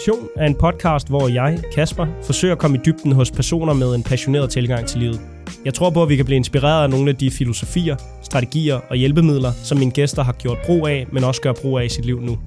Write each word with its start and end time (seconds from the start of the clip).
Passion 0.00 0.28
er 0.36 0.46
en 0.46 0.54
podcast, 0.54 1.08
hvor 1.08 1.28
jeg, 1.28 1.58
Kasper, 1.74 2.06
forsøger 2.22 2.54
at 2.54 2.58
komme 2.58 2.76
i 2.76 2.80
dybden 2.86 3.12
hos 3.12 3.30
personer 3.30 3.72
med 3.72 3.94
en 3.94 4.02
passioneret 4.02 4.50
tilgang 4.50 4.86
til 4.86 5.00
livet. 5.00 5.20
Jeg 5.64 5.74
tror 5.74 5.90
på, 5.90 6.02
at 6.02 6.08
vi 6.08 6.16
kan 6.16 6.24
blive 6.24 6.36
inspireret 6.36 6.82
af 6.82 6.90
nogle 6.90 7.10
af 7.10 7.16
de 7.16 7.30
filosofier, 7.30 7.96
strategier 8.22 8.80
og 8.90 8.96
hjælpemidler, 8.96 9.52
som 9.52 9.78
mine 9.78 9.90
gæster 9.90 10.22
har 10.22 10.32
gjort 10.32 10.58
brug 10.64 10.88
af, 10.88 11.06
men 11.12 11.24
også 11.24 11.40
gør 11.40 11.52
brug 11.52 11.78
af 11.78 11.84
i 11.84 11.88
sit 11.88 12.04
liv 12.04 12.20
nu. 12.20 12.38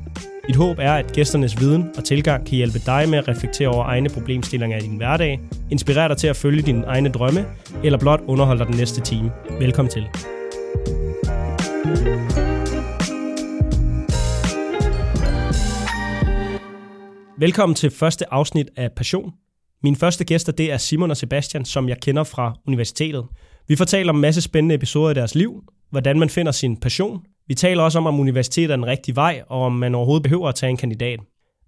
Mit 0.47 0.55
håb 0.55 0.77
er, 0.79 0.93
at 0.93 1.11
gæsternes 1.11 1.59
viden 1.59 1.89
og 1.97 2.03
tilgang 2.03 2.45
kan 2.45 2.55
hjælpe 2.55 2.79
dig 2.85 3.09
med 3.09 3.17
at 3.17 3.27
reflektere 3.27 3.67
over 3.67 3.85
egne 3.85 4.09
problemstillinger 4.09 4.77
i 4.77 4.81
din 4.81 4.97
hverdag, 4.97 5.39
inspirere 5.71 6.09
dig 6.09 6.17
til 6.17 6.27
at 6.27 6.35
følge 6.35 6.61
dine 6.61 6.83
egne 6.85 7.09
drømme, 7.09 7.45
eller 7.83 7.99
blot 7.99 8.21
underholde 8.27 8.59
dig 8.59 8.67
den 8.67 8.77
næste 8.77 9.01
time. 9.01 9.31
Velkommen 9.59 9.91
til. 9.91 10.07
Velkommen 17.37 17.75
til 17.75 17.91
første 17.91 18.33
afsnit 18.33 18.69
af 18.75 18.91
Passion. 18.91 19.33
Mine 19.83 19.95
første 19.95 20.25
gæster 20.25 20.51
det 20.51 20.71
er 20.71 20.77
Simon 20.77 21.11
og 21.11 21.17
Sebastian, 21.17 21.65
som 21.65 21.89
jeg 21.89 21.99
kender 22.01 22.23
fra 22.23 22.55
universitetet. 22.67 23.25
Vi 23.67 23.75
fortæller 23.75 24.13
om 24.13 24.17
en 24.17 24.21
masse 24.21 24.41
spændende 24.41 24.75
episoder 24.75 25.11
i 25.11 25.13
deres 25.13 25.35
liv, 25.35 25.63
hvordan 25.89 26.19
man 26.19 26.29
finder 26.29 26.51
sin 26.51 26.77
passion. 26.77 27.21
Vi 27.47 27.53
taler 27.53 27.83
også 27.83 27.97
om, 27.97 28.05
om 28.05 28.19
universitetet 28.19 28.71
er 28.71 28.75
den 28.75 28.85
rigtige 28.85 29.15
vej, 29.15 29.41
og 29.49 29.61
om 29.61 29.71
man 29.71 29.95
overhovedet 29.95 30.23
behøver 30.23 30.49
at 30.49 30.55
tage 30.55 30.69
en 30.69 30.77
kandidat. 30.77 31.19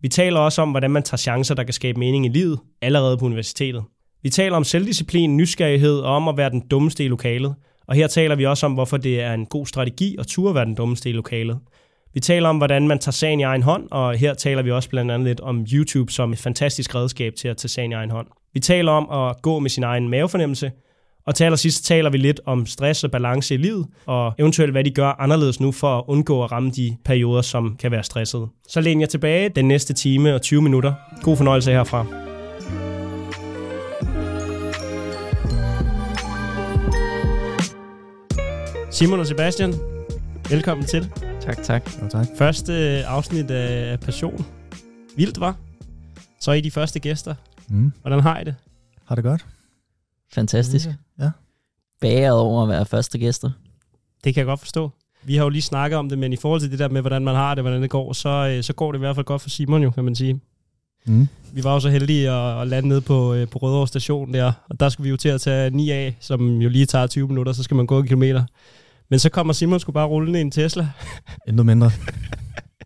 Vi 0.02 0.08
taler 0.08 0.40
også 0.40 0.62
om, 0.62 0.72
hvordan 0.72 0.92
man 0.92 1.04
tager 1.04 1.18
chancer, 1.18 1.56
der 1.56 1.64
kan 1.64 1.74
skabe 1.74 2.00
mening 2.00 2.26
i 2.26 2.30
livet, 2.30 2.60
allerede 2.82 3.18
på 3.18 3.26
universitetet. 3.26 3.84
Vi 4.24 4.30
taler 4.30 4.56
om 4.58 4.64
selvdisciplin, 4.64 5.38
nysgerrighed 5.38 6.00
og 6.00 6.16
om 6.16 6.28
at 6.28 6.38
være 6.38 6.50
den 6.50 6.68
dummeste 6.68 7.06
i 7.06 7.08
lokalet. 7.08 7.56
Og 7.88 7.96
her 7.96 8.08
taler 8.08 8.36
vi 8.36 8.46
også 8.46 8.66
om, 8.66 8.74
hvorfor 8.74 8.98
det 8.98 9.22
er 9.22 9.34
en 9.34 9.46
god 9.46 9.66
strategi 9.66 10.16
at 10.20 10.28
turde 10.28 10.56
være 10.56 10.66
den 10.66 10.76
dummeste 10.76 11.10
i 11.10 11.14
lokalet. 11.14 11.60
Vi 12.16 12.20
taler 12.20 12.50
om, 12.50 12.58
hvordan 12.58 12.88
man 12.88 13.00
tager 13.00 13.12
sagen 13.12 13.40
i 13.40 13.44
egen 13.44 13.64
hånd, 13.64 13.88
og 13.92 14.16
her 14.18 14.34
taler 14.34 14.62
vi 14.62 14.72
også 14.72 14.90
blandt 14.90 15.12
andet 15.12 15.28
lidt 15.28 15.40
om 15.40 15.66
YouTube 15.74 16.12
som 16.12 16.32
et 16.34 16.40
fantastisk 16.40 16.96
redskab 16.96 17.34
til 17.36 17.48
at 17.48 17.58
tage 17.58 17.70
sagen 17.70 17.92
i 17.92 17.94
egen 17.94 18.12
hånd. 18.12 18.28
Vi 18.54 18.60
taler 18.60 18.92
om 18.92 19.28
at 19.28 19.42
gå 19.42 19.60
med 19.60 19.70
sin 19.70 19.84
egen 19.84 20.10
mavefornemmelse, 20.10 20.72
og 21.28 21.36
til 21.36 21.44
allersidst 21.44 21.86
taler 21.86 22.10
vi 22.10 22.18
lidt 22.18 22.40
om 22.46 22.66
stress 22.66 23.04
og 23.04 23.12
balance 23.12 23.54
i 23.54 23.58
livet, 23.58 23.88
og 24.06 24.34
eventuelt 24.40 24.72
hvad 24.72 24.84
de 24.84 24.92
gør 24.92 25.22
anderledes 25.22 25.60
nu 25.60 25.72
for 25.72 25.98
at 25.98 26.04
undgå 26.08 26.44
at 26.44 26.52
ramme 26.52 26.72
de 26.72 26.98
perioder, 27.06 27.42
som 27.42 27.76
kan 27.80 27.92
være 27.92 28.04
stressede. 28.04 28.48
Så 28.68 28.82
læn 28.82 29.02
jeg 29.02 29.10
tilbage 29.10 29.50
den 29.50 29.68
næste 29.68 29.94
time 29.94 30.36
og 30.36 30.42
20 30.42 30.62
minutter. 30.62 30.94
God 31.22 31.38
fornøjelse 31.38 31.72
herfra. 31.72 32.06
Simon 38.92 39.20
og 39.20 39.28
Sebastian, 39.28 39.74
velkommen 40.50 40.86
til. 40.86 41.12
Tak, 41.46 41.64
tak. 41.64 41.90
Jo, 42.02 42.08
tak. 42.10 42.28
Første 42.38 42.74
afsnit 43.06 43.52
af 43.52 44.00
Passion. 44.00 44.46
Vildt, 45.16 45.40
var. 45.40 45.56
Så 46.40 46.52
er 46.52 46.56
I 46.56 46.62
de 46.62 46.72
første 46.72 47.00
gæster. 47.00 47.36
Mm. 47.68 47.92
Hvordan 48.02 48.20
har 48.20 48.40
I 48.40 48.44
det? 48.44 48.56
Har 49.06 49.16
det 49.16 49.24
godt? 49.24 49.46
Fantastisk. 50.34 50.88
Ja. 51.20 51.30
Bæret 52.02 52.38
over 52.38 52.64
at 52.64 52.70
være 52.70 52.86
første 52.86 53.18
gæster. 53.18 53.52
Det 54.24 54.34
kan 54.34 54.42
jeg 54.42 54.46
godt 54.46 54.60
forstå. 54.60 54.92
Vi 55.24 55.36
har 55.36 55.44
jo 55.44 55.50
lige 55.50 55.62
snakket 55.62 56.00
om 56.00 56.10
det, 56.10 56.18
men 56.18 56.34
i 56.34 56.36
forhold 56.36 56.62
til 56.62 56.72
det 56.72 56.80
der 56.80 56.90
med, 56.90 57.02
hvordan 57.02 57.24
man 57.24 57.36
har 57.36 57.56
det, 57.56 57.64
hvordan 57.64 57.82
det 57.82 57.90
går, 57.90 58.14
så, 58.14 58.30
øh, 58.30 58.64
så 58.64 58.74
går 58.74 58.92
det 58.92 59.00
i 59.00 59.00
hvert 59.00 59.16
fald 59.16 59.26
godt 59.26 59.42
for 59.42 59.50
Simon 59.50 59.84
jo, 59.84 59.90
kan 59.90 60.04
man 60.04 60.16
sige. 60.16 60.40
Mm. 61.06 61.28
Vi 61.54 61.64
var 61.64 61.74
jo 61.74 61.80
så 61.80 61.90
heldige 61.90 62.30
at, 62.32 62.62
at 62.62 62.68
lande 62.68 62.90
ned 62.90 63.02
på, 63.02 63.34
øh, 63.34 63.48
på 63.48 63.60
Rødovre 63.60 63.88
station 63.88 64.34
der, 64.34 64.52
og 64.70 64.80
der 64.80 64.90
skulle 64.90 65.04
vi 65.04 65.10
jo 65.10 65.18
til 65.18 65.30
at 65.30 65.42
tage 65.42 65.70
9 65.70 65.90
af, 65.90 66.18
som 66.20 66.62
jo 66.62 66.70
lige 66.70 66.86
tager 66.86 67.08
20 67.08 67.28
minutter, 67.28 67.54
så 67.54 67.64
skal 67.64 67.76
man 67.76 67.88
gå 67.88 68.00
en 68.00 68.06
kilometer. 68.06 68.44
Men 69.10 69.20
så 69.20 69.30
kommer 69.30 69.54
Simon 69.54 69.80
skulle 69.80 69.94
bare 69.94 70.08
rulle 70.08 70.38
i 70.38 70.42
en 70.42 70.52
Tesla, 70.52 70.90
Intet 71.48 71.66
mindre. 71.66 71.92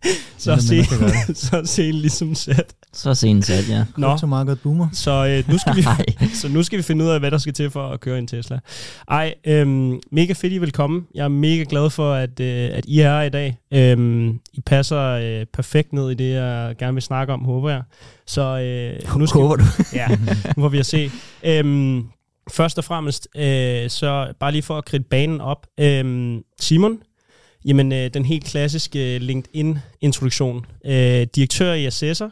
så 0.37 0.57
se, 0.57 0.75
mindre 0.75 1.07
det. 1.27 1.37
så 1.37 1.57
er 1.57 1.63
scenen 1.63 2.01
ligesom 2.01 2.35
sat. 2.35 2.73
Så 2.93 3.13
sent 3.13 3.45
sat, 3.45 3.69
ja. 3.69 3.85
Nå, 3.97 4.07
Krypto 4.09 4.27
market 4.27 4.59
boomer. 4.59 4.87
så 4.93 5.25
øh, 5.27 5.51
nu 5.51 5.57
skal 5.57 5.75
vi. 5.75 5.83
Så 6.33 6.47
nu 6.49 6.63
skal 6.63 6.77
vi 6.77 6.83
finde 6.83 7.05
ud 7.05 7.09
af, 7.09 7.19
hvad 7.19 7.31
der 7.31 7.37
skal 7.37 7.53
til 7.53 7.69
for 7.69 7.87
at 7.87 7.99
køre 7.99 8.19
en 8.19 8.27
Tesla. 8.27 8.59
Ej, 9.07 9.33
øhm, 9.47 9.99
mega 10.11 10.33
fedt, 10.33 10.53
I 10.53 10.57
vil 10.57 10.71
komme. 10.71 11.03
Jeg 11.15 11.23
er 11.23 11.27
mega 11.27 11.65
glad 11.69 11.89
for, 11.89 12.13
at, 12.13 12.39
øh, 12.39 12.69
at 12.73 12.85
I 12.85 12.99
er 12.99 13.11
her 13.11 13.21
i 13.21 13.29
dag. 13.29 13.57
Øhm, 13.73 14.29
I 14.53 14.61
passer 14.65 14.99
øh, 14.99 15.45
perfekt 15.53 15.93
ned 15.93 16.11
i 16.11 16.13
det, 16.13 16.33
jeg 16.33 16.75
gerne 16.79 16.93
vil 16.93 17.03
snakke 17.03 17.33
om, 17.33 17.45
håber 17.45 17.69
jeg. 17.69 17.81
Så 18.27 18.41
øh, 18.41 19.19
nu 19.19 19.25
skal 19.25 19.41
Håber 19.41 19.55
du? 19.55 19.63
ja, 19.93 20.07
nu 20.57 20.63
får 20.63 20.69
vi 20.69 20.79
at 20.79 20.85
se. 20.85 21.11
Øhm, 21.43 22.03
først 22.49 22.77
og 22.77 22.83
fremmest, 22.83 23.27
øh, 23.35 23.89
så 23.89 24.33
bare 24.39 24.51
lige 24.51 24.61
for 24.61 24.77
at 24.77 24.85
kridte 24.85 25.09
banen 25.09 25.41
op. 25.41 25.67
Øhm, 25.79 26.43
Simon, 26.59 26.99
jamen 27.65 27.91
øh, 27.91 28.13
den 28.13 28.25
helt 28.25 28.43
klassiske 28.43 29.19
LinkedIn-introduktion. 29.19 30.65
Øh, 30.85 31.27
direktør 31.35 31.73
i 31.73 31.85
Assessor, 31.85 32.31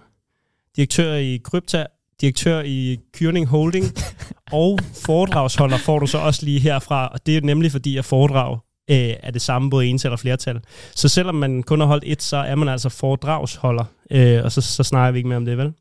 direktør 0.76 1.14
i 1.14 1.38
Krypta, 1.44 1.86
direktør 2.22 2.62
i 2.66 3.00
Kyrning 3.14 3.48
Holding, 3.48 3.86
og 4.52 4.80
foredragsholder 5.06 5.78
får 5.78 6.00
du 6.00 6.08
så 6.08 6.18
også 6.18 6.46
lige 6.46 6.60
herfra, 6.60 7.08
og 7.08 7.26
det 7.26 7.38
er 7.38 7.42
nemlig 7.42 7.72
fordi, 7.72 7.98
at 7.98 8.06
foredrag 8.06 8.58
øh, 8.92 9.14
er 9.24 9.32
det 9.32 9.42
samme 9.42 9.70
både 9.70 9.86
ental 9.88 10.12
og 10.12 10.20
flertal. 10.20 10.60
Så 10.96 11.10
selvom 11.10 11.36
man 11.36 11.64
kun 11.64 11.80
har 11.80 11.88
holdt 11.88 12.04
et, 12.08 12.24
så 12.24 12.38
er 12.38 12.56
man 12.56 12.70
altså 12.70 12.90
foredragsholder, 12.90 13.86
øh, 14.12 14.44
og 14.44 14.52
så, 14.52 14.62
så 14.62 14.84
snakker 14.84 15.12
vi 15.12 15.20
ikke 15.20 15.30
mere 15.30 15.38
om 15.38 15.46
det, 15.46 15.58
vel? 15.58 15.74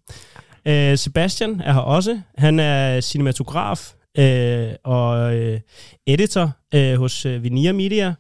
Øh, 0.67 0.99
Sebastian 0.99 1.61
er 1.65 1.73
her 1.73 1.81
også. 1.81 2.21
Han 2.39 2.61
er 2.61 3.01
cinematograf 3.01 3.93
øh, 4.19 4.73
og 4.85 5.35
øh, 5.37 5.61
editor 6.07 6.51
øh, 6.75 6.95
hos 6.95 7.27
øh, 7.27 7.43
Vinia 7.43 7.73
Media, 7.73 8.15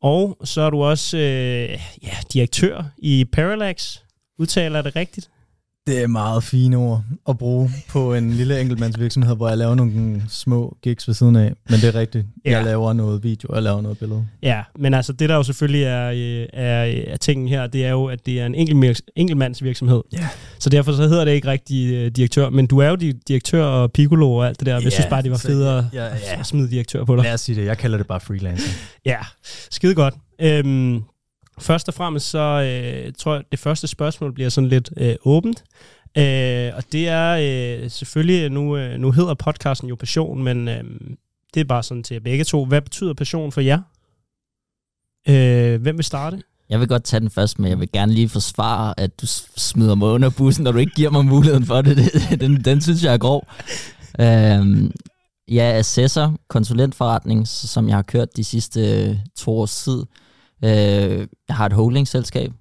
og 0.00 0.38
så 0.44 0.60
er 0.60 0.70
du 0.70 0.84
også 0.84 1.16
øh, 1.16 1.78
ja, 2.02 2.16
direktør 2.32 2.84
i 2.98 3.24
Parallax. 3.32 3.98
Udtaler 4.38 4.76
jeg 4.76 4.84
det 4.84 4.96
rigtigt? 4.96 5.30
Det 5.88 6.02
er 6.02 6.06
meget 6.06 6.44
fine 6.44 6.76
ord 6.76 7.02
at 7.28 7.38
bruge 7.38 7.70
på 7.88 8.14
en 8.14 8.30
lille 8.32 8.60
enkeltmandsvirksomhed, 8.60 9.36
hvor 9.36 9.48
jeg 9.48 9.58
laver 9.58 9.74
nogle 9.74 10.22
små 10.28 10.76
gigs 10.82 11.08
ved 11.08 11.14
siden 11.14 11.36
af. 11.36 11.52
Men 11.70 11.80
det 11.80 11.84
er 11.84 11.94
rigtigt. 11.94 12.26
Ja. 12.44 12.50
Jeg 12.50 12.64
laver 12.64 12.92
noget 12.92 13.22
video, 13.24 13.54
jeg 13.54 13.62
laver 13.62 13.80
noget 13.80 13.98
billede. 13.98 14.26
Ja, 14.42 14.62
men 14.78 14.94
altså 14.94 15.12
det 15.12 15.28
der 15.28 15.34
jo 15.34 15.42
selvfølgelig 15.42 15.82
er, 15.82 16.10
øh, 16.10 16.46
er, 16.52 17.02
er 17.12 17.16
tingen 17.16 17.48
her, 17.48 17.66
det 17.66 17.84
er 17.84 17.90
jo, 17.90 18.04
at 18.06 18.26
det 18.26 18.40
er 18.40 18.46
en 18.46 18.54
enkelt, 18.54 19.02
enkeltmandsvirksomhed. 19.16 20.02
Ja. 20.12 20.28
Så 20.58 20.70
derfor 20.70 20.92
så 20.92 21.02
hedder 21.08 21.24
det 21.24 21.32
ikke 21.32 21.48
rigtig 21.48 21.94
øh, 21.94 22.10
direktør, 22.10 22.50
men 22.50 22.66
du 22.66 22.78
er 22.78 22.88
jo 22.88 22.96
di- 23.02 23.20
direktør 23.28 23.64
og 23.64 23.92
piccolo 23.92 24.32
og 24.34 24.46
alt 24.46 24.58
det 24.60 24.66
der. 24.66 24.74
Ja, 24.74 24.80
jeg 24.82 24.92
synes 24.92 25.06
bare, 25.06 25.22
det 25.22 25.30
var 25.30 25.36
så- 25.36 25.48
federe 25.48 25.88
Ja, 25.92 26.04
ja. 26.04 26.10
at 26.40 26.46
smide 26.46 26.70
direktør 26.70 27.04
på 27.04 27.16
dig. 27.16 27.24
Lad 27.24 27.34
os 27.34 27.40
sige 27.40 27.60
det. 27.60 27.66
Jeg 27.66 27.78
kalder 27.78 27.98
det 27.98 28.06
bare 28.06 28.20
freelancer. 28.20 28.70
Ja, 29.06 29.18
skide 29.70 29.94
godt. 29.94 30.14
Øhm, 30.40 31.02
først 31.60 31.88
og 31.88 31.94
fremmest 31.94 32.30
så 32.30 32.38
øh, 32.38 33.12
tror 33.18 33.34
jeg, 33.34 33.44
det 33.50 33.58
første 33.58 33.86
spørgsmål 33.86 34.32
bliver 34.32 34.48
sådan 34.48 34.68
lidt 34.68 34.90
øh, 34.96 35.16
åbent. 35.24 35.64
Øh, 36.16 36.72
og 36.76 36.92
det 36.92 37.08
er 37.08 37.30
øh, 37.82 37.90
selvfølgelig, 37.90 38.50
nu, 38.50 38.76
øh, 38.76 38.98
nu 38.98 39.10
hedder 39.10 39.34
podcasten 39.34 39.88
jo 39.88 39.94
Passion, 39.96 40.42
men 40.42 40.68
øh, 40.68 40.84
det 41.54 41.60
er 41.60 41.64
bare 41.64 41.82
sådan 41.82 42.02
til 42.02 42.14
jer 42.14 42.20
begge 42.20 42.44
to. 42.44 42.64
Hvad 42.64 42.82
betyder 42.82 43.14
passion 43.14 43.52
for 43.52 43.60
jer? 43.60 43.80
Øh, 45.28 45.82
hvem 45.82 45.96
vil 45.96 46.04
starte? 46.04 46.42
Jeg 46.68 46.80
vil 46.80 46.88
godt 46.88 47.04
tage 47.04 47.20
den 47.20 47.30
først, 47.30 47.58
men 47.58 47.70
jeg 47.70 47.80
vil 47.80 47.92
gerne 47.92 48.12
lige 48.12 48.28
forsvare, 48.28 49.00
at 49.00 49.20
du 49.20 49.26
smider 49.56 49.94
mig 49.94 50.08
under 50.08 50.30
bussen, 50.30 50.64
når 50.64 50.72
du 50.72 50.78
ikke 50.78 50.92
giver 50.96 51.10
mig 51.10 51.24
muligheden 51.24 51.66
for 51.66 51.82
det. 51.82 51.96
det 51.96 52.40
den, 52.40 52.64
den 52.64 52.80
synes 52.80 53.04
jeg 53.04 53.14
er 53.14 53.18
grov. 53.18 53.46
Øhm, 54.20 54.92
jeg 55.48 55.70
er 55.70 55.78
assessor, 55.78 56.34
konsulentforretning, 56.48 57.48
som 57.48 57.88
jeg 57.88 57.96
har 57.96 58.02
kørt 58.02 58.36
de 58.36 58.44
sidste 58.44 58.80
øh, 58.80 59.16
to 59.36 59.58
års 59.58 59.84
tid. 59.84 60.02
Øh, 60.64 61.28
jeg 61.48 61.56
har 61.56 61.66
et 61.66 61.72
holdingselskab. 61.72 62.52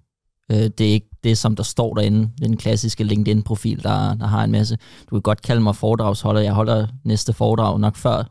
Øh, 0.52 0.58
det 0.58 0.81
er 0.81 0.91
ikke 0.91 1.09
det, 1.24 1.38
som 1.38 1.56
der 1.56 1.63
står 1.63 1.94
derinde. 1.94 2.30
Den 2.41 2.58
klassiske 2.58 3.03
LinkedIn-profil, 3.03 3.84
der, 3.84 4.13
der 4.16 4.28
har 4.28 4.44
en 4.44 4.52
masse. 4.52 4.78
Du 5.09 5.16
kan 5.16 5.22
godt 5.22 5.41
kalde 5.41 5.62
mig 5.62 5.75
foredragsholder. 5.75 6.41
Jeg 6.41 6.53
holder 6.53 6.88
næste 7.03 7.34
foredrag 7.34 7.80
nok 7.80 7.96
før 7.96 8.24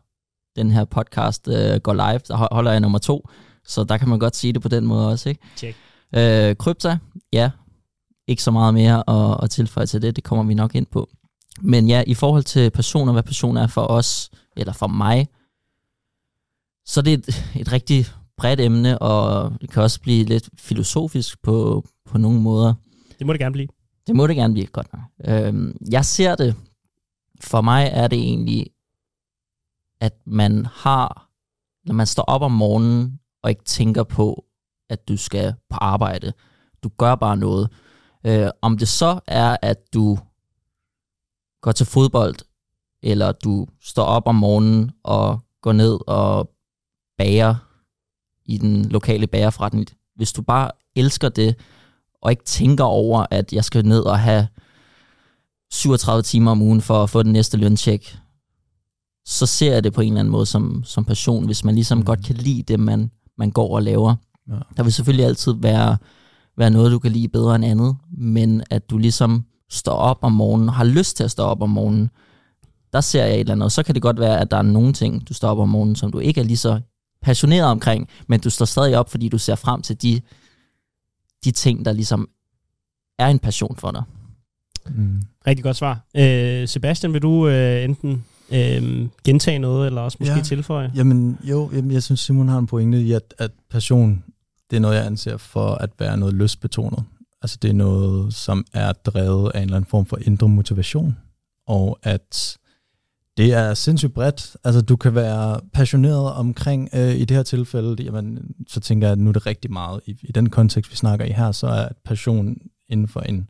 den 0.57 0.71
her 0.71 0.85
podcast 0.85 1.49
øh, 1.49 1.81
går 1.81 1.93
live. 1.93 2.21
Der 2.29 2.37
ho- 2.37 2.55
holder 2.55 2.71
jeg 2.71 2.81
nummer 2.81 2.99
to. 2.99 3.29
Så 3.65 3.85
der 3.85 3.99
kan 3.99 4.09
man 4.09 4.19
godt 4.19 4.37
sige 4.37 4.53
det 4.53 4.63
på 4.63 4.69
den 4.69 4.87
måde 4.87 5.09
også, 5.09 5.29
ikke? 5.29 5.41
Check. 5.57 5.77
Øh, 6.17 6.57
krypta, 6.57 6.99
ja. 7.33 7.51
Ikke 8.29 8.43
så 8.43 8.51
meget 8.51 8.75
mere 8.75 9.11
at, 9.11 9.45
at 9.45 9.51
tilføje 9.51 9.87
til 9.87 10.03
det, 10.03 10.17
det 10.17 10.25
kommer 10.25 10.45
vi 10.45 10.55
nok 10.55 10.75
ind 10.75 10.87
på. 10.87 11.09
Men 11.61 11.89
ja, 11.89 12.03
i 12.07 12.15
forhold 12.15 12.43
til 12.43 12.71
personer, 12.71 13.13
hvad 13.13 13.23
personer 13.23 13.63
er 13.63 13.67
for 13.67 13.83
os, 13.87 14.31
eller 14.57 14.73
for 14.73 14.87
mig, 14.87 15.29
så 16.87 17.03
det 17.03 17.13
er 17.13 17.19
et, 17.19 17.61
et 17.61 17.73
rigtig 17.73 18.07
bredt 18.37 18.61
emne, 18.61 18.99
og 18.99 19.53
det 19.61 19.71
kan 19.71 19.83
også 19.83 20.01
blive 20.01 20.25
lidt 20.25 20.49
filosofisk 20.59 21.43
på, 21.43 21.85
på 22.05 22.19
nogle 22.19 22.41
måder. 22.41 22.75
Det 23.19 23.27
må 23.27 23.33
det 23.33 23.41
gerne 23.41 23.53
blive. 23.53 23.69
Det 24.07 24.17
må 24.17 24.27
det 24.27 24.37
gerne 24.37 24.55
blive 24.55 24.67
godt 24.67 24.89
nok. 24.93 25.03
Øhm, 25.25 25.77
jeg 25.91 26.05
ser 26.05 26.35
det, 26.35 26.55
for 27.41 27.61
mig 27.61 27.91
er 27.93 28.09
det 28.09 28.19
egentlig, 28.19 28.67
at 30.01 30.13
man 30.27 30.67
har, 30.67 31.31
når 31.85 31.95
man 31.95 32.07
står 32.07 32.23
op 32.23 32.43
om 32.43 32.53
morgenen, 32.53 33.21
og 33.43 33.51
ikke 33.51 33.65
tænker 33.65 34.03
på, 34.03 34.45
at 34.91 35.09
du 35.09 35.17
skal 35.17 35.55
på 35.71 35.77
arbejde. 35.77 36.33
Du 36.83 36.89
gør 36.89 37.15
bare 37.15 37.37
noget. 37.37 37.69
Øh, 38.27 38.51
om 38.63 38.79
det 38.79 38.89
så 38.89 39.21
er, 39.27 39.57
at 39.63 39.95
du 39.95 40.19
går 41.63 41.73
til 41.73 41.87
fodbold, 41.87 42.35
eller 43.03 43.33
du 43.33 43.67
står 43.81 44.05
op 44.05 44.27
om 44.27 44.35
morgenen 44.35 44.91
og 45.05 45.41
går 45.63 45.73
ned 45.73 45.99
og 46.07 46.51
bager 47.19 47.66
i 48.47 48.59
den 48.59 48.85
lokale 48.85 49.27
bagerforretning. 49.27 49.87
Hvis 50.17 50.33
du 50.33 50.43
bare 50.43 50.71
elsker 50.97 51.29
det, 51.29 51.57
og 52.23 52.31
ikke 52.31 52.45
tænker 52.45 52.85
over, 52.85 53.27
at 53.31 53.53
jeg 53.53 53.65
skal 53.65 53.87
ned 53.87 54.01
og 54.01 54.19
have 54.19 54.49
37 55.73 56.23
timer 56.23 56.51
om 56.51 56.63
ugen 56.63 56.81
for 56.81 57.03
at 57.03 57.11
få 57.11 57.23
den 57.23 57.33
næste 57.33 57.57
løntjek, 57.57 58.19
så 59.25 59.47
ser 59.47 59.73
jeg 59.73 59.85
det 59.85 59.93
på 59.93 60.01
en 60.01 60.09
eller 60.09 60.21
anden 60.21 60.33
måde 60.33 60.47
som, 60.47 60.85
som 60.85 61.05
passion, 61.05 61.47
hvis 61.47 61.65
man 61.65 61.75
ligesom 61.75 61.99
mm. 61.99 62.05
godt 62.05 62.25
kan 62.25 62.35
lide 62.35 62.63
det, 62.63 62.81
man, 62.81 63.11
man 63.39 63.51
går 63.51 63.75
og 63.75 63.83
laver. 63.83 64.15
Ja. 64.49 64.55
Der 64.77 64.83
vil 64.83 64.93
selvfølgelig 64.93 65.27
altid 65.27 65.55
være, 65.59 65.97
være 66.57 66.71
noget, 66.71 66.93
du 66.93 66.99
kan 66.99 67.13
lide 67.13 67.29
bedre 67.29 67.55
end 67.55 67.65
andet, 67.65 67.97
men 68.19 68.63
at 68.71 68.91
du 68.91 68.99
ligesom 68.99 69.45
står 69.71 69.93
op 69.93 70.19
om 70.23 70.33
morgenen, 70.33 70.69
har 70.69 70.85
lyst 70.85 71.17
til 71.17 71.25
at 71.25 71.31
stå 71.31 71.43
op 71.43 71.63
om 71.63 71.71
morgenen, 71.71 72.11
der 72.93 73.01
ser 73.01 73.25
jeg 73.25 73.35
et 73.35 73.41
eller 73.41 73.53
andet. 73.53 73.65
Og 73.65 73.73
så 73.73 73.83
kan 73.83 73.95
det 73.95 74.03
godt 74.03 74.21
være, 74.21 74.41
at 74.41 74.51
der 74.51 74.57
er 74.57 74.63
nogle 74.63 74.93
ting, 74.93 75.29
du 75.29 75.35
står 75.35 75.49
op 75.49 75.59
om 75.59 75.69
morgenen, 75.69 75.97
som 75.97 76.13
du 76.13 76.19
ikke 76.19 76.41
er 76.41 76.45
lige 76.45 76.57
så 76.57 76.81
passioneret 77.23 77.71
omkring, 77.71 78.09
men 78.27 78.41
du 78.41 78.51
står 78.51 78.65
stadig 78.65 78.99
op, 78.99 79.11
fordi 79.11 79.29
du 79.29 79.39
ser 79.39 79.55
frem 79.55 79.83
til 79.83 80.03
de, 80.03 80.21
de 81.45 81.51
ting, 81.51 81.85
der 81.85 81.93
ligesom 81.93 82.29
er 83.19 83.27
en 83.27 83.39
passion 83.39 83.77
for 83.77 83.91
dig. 83.91 84.03
Mm. 84.89 85.23
Rigtig 85.47 85.63
godt 85.63 85.77
svar. 85.77 86.07
Øh, 86.17 86.69
Sebastian, 86.69 87.13
vil 87.13 87.23
du 87.23 87.49
øh, 87.49 87.85
enten 87.85 88.25
øh, 88.53 89.09
gentage 89.25 89.59
noget, 89.59 89.87
eller 89.87 90.01
også 90.01 90.17
måske 90.21 90.37
ja. 90.37 90.43
tilføje? 90.43 90.93
Jamen 90.95 91.39
jo, 91.45 91.71
jamen, 91.73 91.91
jeg 91.91 92.03
synes 92.03 92.21
Simon 92.21 92.49
har 92.49 92.59
en 92.59 92.67
pointe 92.67 93.01
i, 93.01 93.13
at, 93.13 93.35
at 93.39 93.51
passion, 93.71 94.25
det 94.71 94.77
er 94.77 94.81
noget, 94.81 94.97
jeg 94.97 95.07
anser 95.07 95.37
for 95.37 95.75
at 95.75 95.91
være 95.99 96.17
noget 96.17 96.35
lystbetonet. 96.35 97.05
Altså 97.43 97.59
det 97.63 97.71
er 97.71 97.75
noget, 97.75 98.35
som 98.35 98.65
er 98.73 98.93
drevet 98.93 99.51
af 99.55 99.59
en 99.59 99.63
eller 99.63 99.77
anden 99.77 99.91
form 99.91 100.07
for 100.07 100.19
indre 100.21 100.49
motivation, 100.49 101.17
og 101.67 101.99
at 102.03 102.57
det 103.37 103.53
er 103.53 103.75
sindssygt 103.75 104.15
bredt. 104.15 104.57
Altså, 104.65 104.81
du 104.81 104.97
kan 104.97 105.15
være 105.15 105.61
passioneret 105.73 106.33
omkring, 106.33 106.89
øh, 106.95 107.15
i 107.15 107.25
det 107.25 107.37
her 107.37 107.43
tilfælde, 107.43 108.03
jamen, 108.03 108.55
så 108.69 108.81
tænker 108.81 109.07
jeg, 109.07 109.13
at 109.13 109.19
nu 109.19 109.29
er 109.29 109.33
det 109.33 109.47
rigtig 109.47 109.73
meget. 109.73 110.01
I, 110.07 110.17
I 110.23 110.33
den 110.33 110.51
kontekst, 110.51 110.91
vi 110.91 110.97
snakker 110.97 111.25
i 111.25 111.31
her, 111.31 111.53
så 111.53 111.67
er 111.67 111.89
passion 112.05 112.57
inden 112.89 113.09
for 113.09 113.21
en 113.21 113.49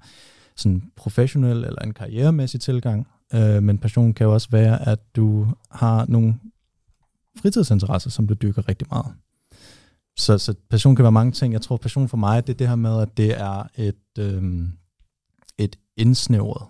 sådan 0.56 0.83
professionel 0.97 1.65
eller 1.65 1.83
en 1.83 1.94
karrieremæssig 1.94 2.61
tilgang. 2.61 3.06
Øh, 3.35 3.62
men 3.62 3.79
passion 3.79 4.15
kan 4.15 4.27
jo 4.27 4.33
også 4.33 4.49
være, 4.50 4.88
at 4.88 5.17
du 5.17 5.47
har 5.71 6.06
nogle 6.09 6.35
fritidsinteresser, 7.39 8.11
som 8.11 8.27
du 8.27 8.35
dykker 8.35 8.69
rigtig 8.69 8.89
meget. 8.91 9.15
Så, 10.19 10.39
så 10.39 10.55
passion 10.71 10.97
kan 10.97 11.03
være 11.03 11.12
mange 11.12 11.32
ting. 11.32 11.53
Jeg 11.53 11.62
tror, 11.62 11.77
passion 11.77 12.09
for 12.09 12.17
mig, 12.17 12.47
det 12.47 12.53
er 12.53 12.56
det 12.56 12.69
her 12.69 12.77
med, 12.77 13.00
at 13.03 13.17
det 13.17 13.41
er 13.41 13.62
et, 13.77 14.19
øh, 14.19 14.43
et 15.59 15.77
indsnævret 15.97 16.67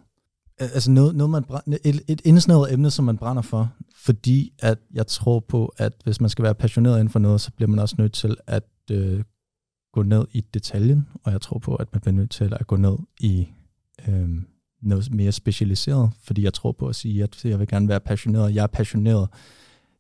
altså 0.58 0.90
noget, 0.90 1.16
noget 1.16 1.30
man 1.30 1.44
brænder, 1.44 1.78
et, 1.84 2.02
et 2.08 2.20
indsnævret 2.24 2.72
emne, 2.72 2.90
som 2.90 3.04
man 3.04 3.16
brænder 3.16 3.42
for, 3.42 3.72
fordi 3.96 4.52
at 4.58 4.78
jeg 4.94 5.06
tror 5.06 5.40
på, 5.40 5.72
at 5.78 5.92
hvis 6.04 6.20
man 6.20 6.30
skal 6.30 6.42
være 6.42 6.54
passioneret 6.54 6.94
inden 6.94 7.08
for 7.08 7.18
noget, 7.18 7.40
så 7.40 7.50
bliver 7.56 7.68
man 7.68 7.78
også 7.78 7.94
nødt 7.98 8.12
til 8.12 8.36
at 8.46 8.62
øh, 8.90 9.22
gå 9.92 10.02
ned 10.02 10.24
i 10.32 10.40
detaljen, 10.40 11.06
og 11.24 11.32
jeg 11.32 11.40
tror 11.40 11.58
på, 11.58 11.74
at 11.74 11.88
man 11.92 12.00
bliver 12.00 12.14
nødt 12.14 12.30
til 12.30 12.54
at 12.60 12.66
gå 12.66 12.76
ned 12.76 12.96
i 13.20 13.48
øh, 14.08 14.28
noget 14.82 15.12
mere 15.12 15.32
specialiseret, 15.32 16.10
fordi 16.24 16.44
jeg 16.44 16.54
tror 16.54 16.72
på 16.72 16.88
at 16.88 16.94
sige, 16.94 17.22
at 17.22 17.44
jeg 17.44 17.58
vil 17.58 17.68
gerne 17.68 17.88
være 17.88 18.00
passioneret, 18.00 18.54
jeg 18.54 18.62
er 18.62 18.66
passioneret, 18.66 19.28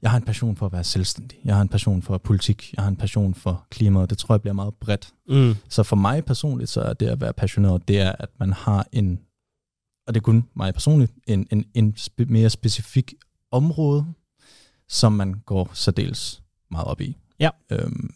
jeg 0.02 0.10
har 0.10 0.18
en 0.18 0.24
passion 0.24 0.56
for 0.56 0.66
at 0.66 0.72
være 0.72 0.84
selvstændig, 0.84 1.38
jeg 1.44 1.54
har 1.54 1.62
en 1.62 1.68
passion 1.68 2.02
for 2.02 2.18
politik, 2.18 2.74
jeg 2.76 2.82
har 2.84 2.90
en 2.90 2.96
passion 2.96 3.34
for 3.34 3.66
klimaet, 3.70 4.10
det 4.10 4.18
tror 4.18 4.34
jeg 4.34 4.40
bliver 4.40 4.54
meget 4.54 4.74
bredt. 4.74 5.12
Mm. 5.28 5.54
Så 5.68 5.82
for 5.82 5.96
mig 5.96 6.24
personligt, 6.24 6.70
så 6.70 6.80
er 6.80 6.92
det 6.92 7.06
at 7.06 7.20
være 7.20 7.32
passioneret, 7.32 7.88
det 7.88 8.00
er, 8.00 8.12
at 8.18 8.28
man 8.38 8.52
har 8.52 8.86
en 8.92 9.20
og 10.06 10.14
det 10.14 10.20
er 10.20 10.22
kun 10.22 10.44
mig 10.54 10.74
personligt, 10.74 11.12
en, 11.26 11.46
en, 11.52 11.64
en 11.74 11.96
spe, 11.96 12.24
mere 12.24 12.50
specifik 12.50 13.14
område, 13.50 14.04
som 14.88 15.12
man 15.12 15.34
går 15.46 15.70
særdeles 15.74 16.42
meget 16.70 16.86
op 16.86 17.00
i. 17.00 17.16
Ja. 17.40 17.50
Øhm, 17.70 18.10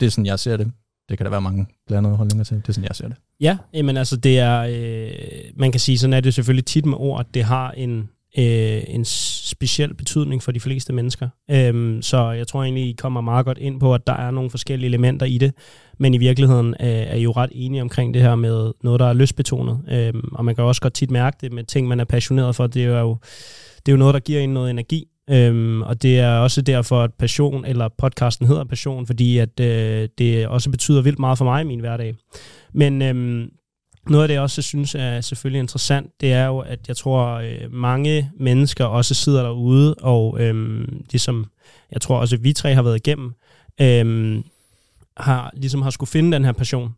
det 0.00 0.06
er 0.06 0.10
sådan, 0.10 0.26
jeg 0.26 0.38
ser 0.38 0.56
det. 0.56 0.72
Det 1.08 1.18
kan 1.18 1.24
der 1.24 1.30
være 1.30 1.40
mange 1.40 1.66
blandede 1.86 2.16
holdninger 2.16 2.44
til. 2.44 2.56
Det 2.56 2.68
er 2.68 2.72
sådan, 2.72 2.88
jeg 2.88 2.96
ser 2.96 3.08
det. 3.08 3.16
Ja, 3.40 3.58
men 3.72 3.96
altså 3.96 4.16
det 4.16 4.38
er, 4.38 4.60
øh, 4.60 5.52
man 5.56 5.72
kan 5.72 5.80
sige, 5.80 5.98
sådan 5.98 6.14
er 6.14 6.20
det 6.20 6.34
selvfølgelig 6.34 6.64
tit 6.64 6.86
med 6.86 6.96
ord, 6.96 7.20
at 7.20 7.34
det 7.34 7.44
har 7.44 7.70
en, 7.70 8.08
øh, 8.38 8.82
en 8.86 9.04
speciel 9.04 9.94
betydning 9.94 10.42
for 10.42 10.52
de 10.52 10.60
fleste 10.60 10.92
mennesker. 10.92 11.28
Øhm, 11.50 12.02
så 12.02 12.30
jeg 12.30 12.46
tror 12.46 12.62
egentlig, 12.62 12.84
I 12.84 12.92
kommer 12.92 13.20
meget 13.20 13.46
godt 13.46 13.58
ind 13.58 13.80
på, 13.80 13.94
at 13.94 14.06
der 14.06 14.12
er 14.12 14.30
nogle 14.30 14.50
forskellige 14.50 14.88
elementer 14.88 15.26
i 15.26 15.38
det, 15.38 15.52
men 15.98 16.14
i 16.14 16.18
virkeligheden 16.18 16.68
øh, 16.80 16.88
er 16.88 17.14
I 17.14 17.22
jo 17.22 17.32
ret 17.32 17.50
enige 17.52 17.82
omkring 17.82 18.14
det 18.14 18.22
her 18.22 18.34
med 18.34 18.72
noget, 18.82 19.00
der 19.00 19.06
er 19.06 19.12
løsbetonet, 19.12 19.78
Øhm, 19.90 20.28
og 20.32 20.44
man 20.44 20.54
kan 20.54 20.64
også 20.64 20.80
godt 20.80 20.94
tit 20.94 21.10
mærke 21.10 21.36
det 21.40 21.52
med 21.52 21.64
ting, 21.64 21.88
man 21.88 22.00
er 22.00 22.04
passioneret 22.04 22.56
for. 22.56 22.66
Det 22.66 22.84
er 22.84 23.00
jo, 23.00 23.16
det 23.86 23.88
er 23.88 23.92
jo 23.92 23.98
noget, 23.98 24.14
der 24.14 24.20
giver 24.20 24.40
en 24.40 24.54
noget 24.54 24.70
energi. 24.70 25.04
Øhm, 25.30 25.82
og 25.82 26.02
det 26.02 26.18
er 26.18 26.38
også 26.38 26.62
derfor, 26.62 27.02
at 27.02 27.14
passion, 27.14 27.64
eller 27.64 27.88
podcasten 27.98 28.46
hedder 28.46 28.64
passion, 28.64 29.06
fordi 29.06 29.38
at 29.38 29.60
øh, 29.60 30.08
det 30.18 30.46
også 30.46 30.70
betyder 30.70 31.02
vildt 31.02 31.18
meget 31.18 31.38
for 31.38 31.44
mig 31.44 31.62
i 31.62 31.64
min 31.64 31.80
hverdag. 31.80 32.14
Men 32.72 33.02
øhm, 33.02 33.50
noget 34.10 34.24
af 34.24 34.28
det, 34.28 34.34
jeg 34.34 34.42
også 34.42 34.62
synes 34.62 34.94
er 34.94 35.20
selvfølgelig 35.20 35.58
interessant, 35.58 36.10
det 36.20 36.32
er 36.32 36.46
jo, 36.46 36.58
at 36.58 36.88
jeg 36.88 36.96
tror, 36.96 37.26
øh, 37.26 37.72
mange 37.72 38.30
mennesker 38.40 38.84
også 38.84 39.14
sidder 39.14 39.42
derude, 39.42 39.94
og 39.94 40.40
øh, 40.40 40.88
det 41.12 41.20
som 41.20 41.46
jeg 41.92 42.00
tror 42.00 42.18
også, 42.18 42.36
vi 42.36 42.52
tre 42.52 42.74
har 42.74 42.82
været 42.82 42.96
igennem, 42.96 43.32
øh, 43.80 44.42
har, 45.16 45.50
ligesom 45.54 45.82
har 45.82 45.90
skulle 45.90 46.10
finde 46.10 46.32
den 46.32 46.44
her 46.44 46.52
passion. 46.52 46.94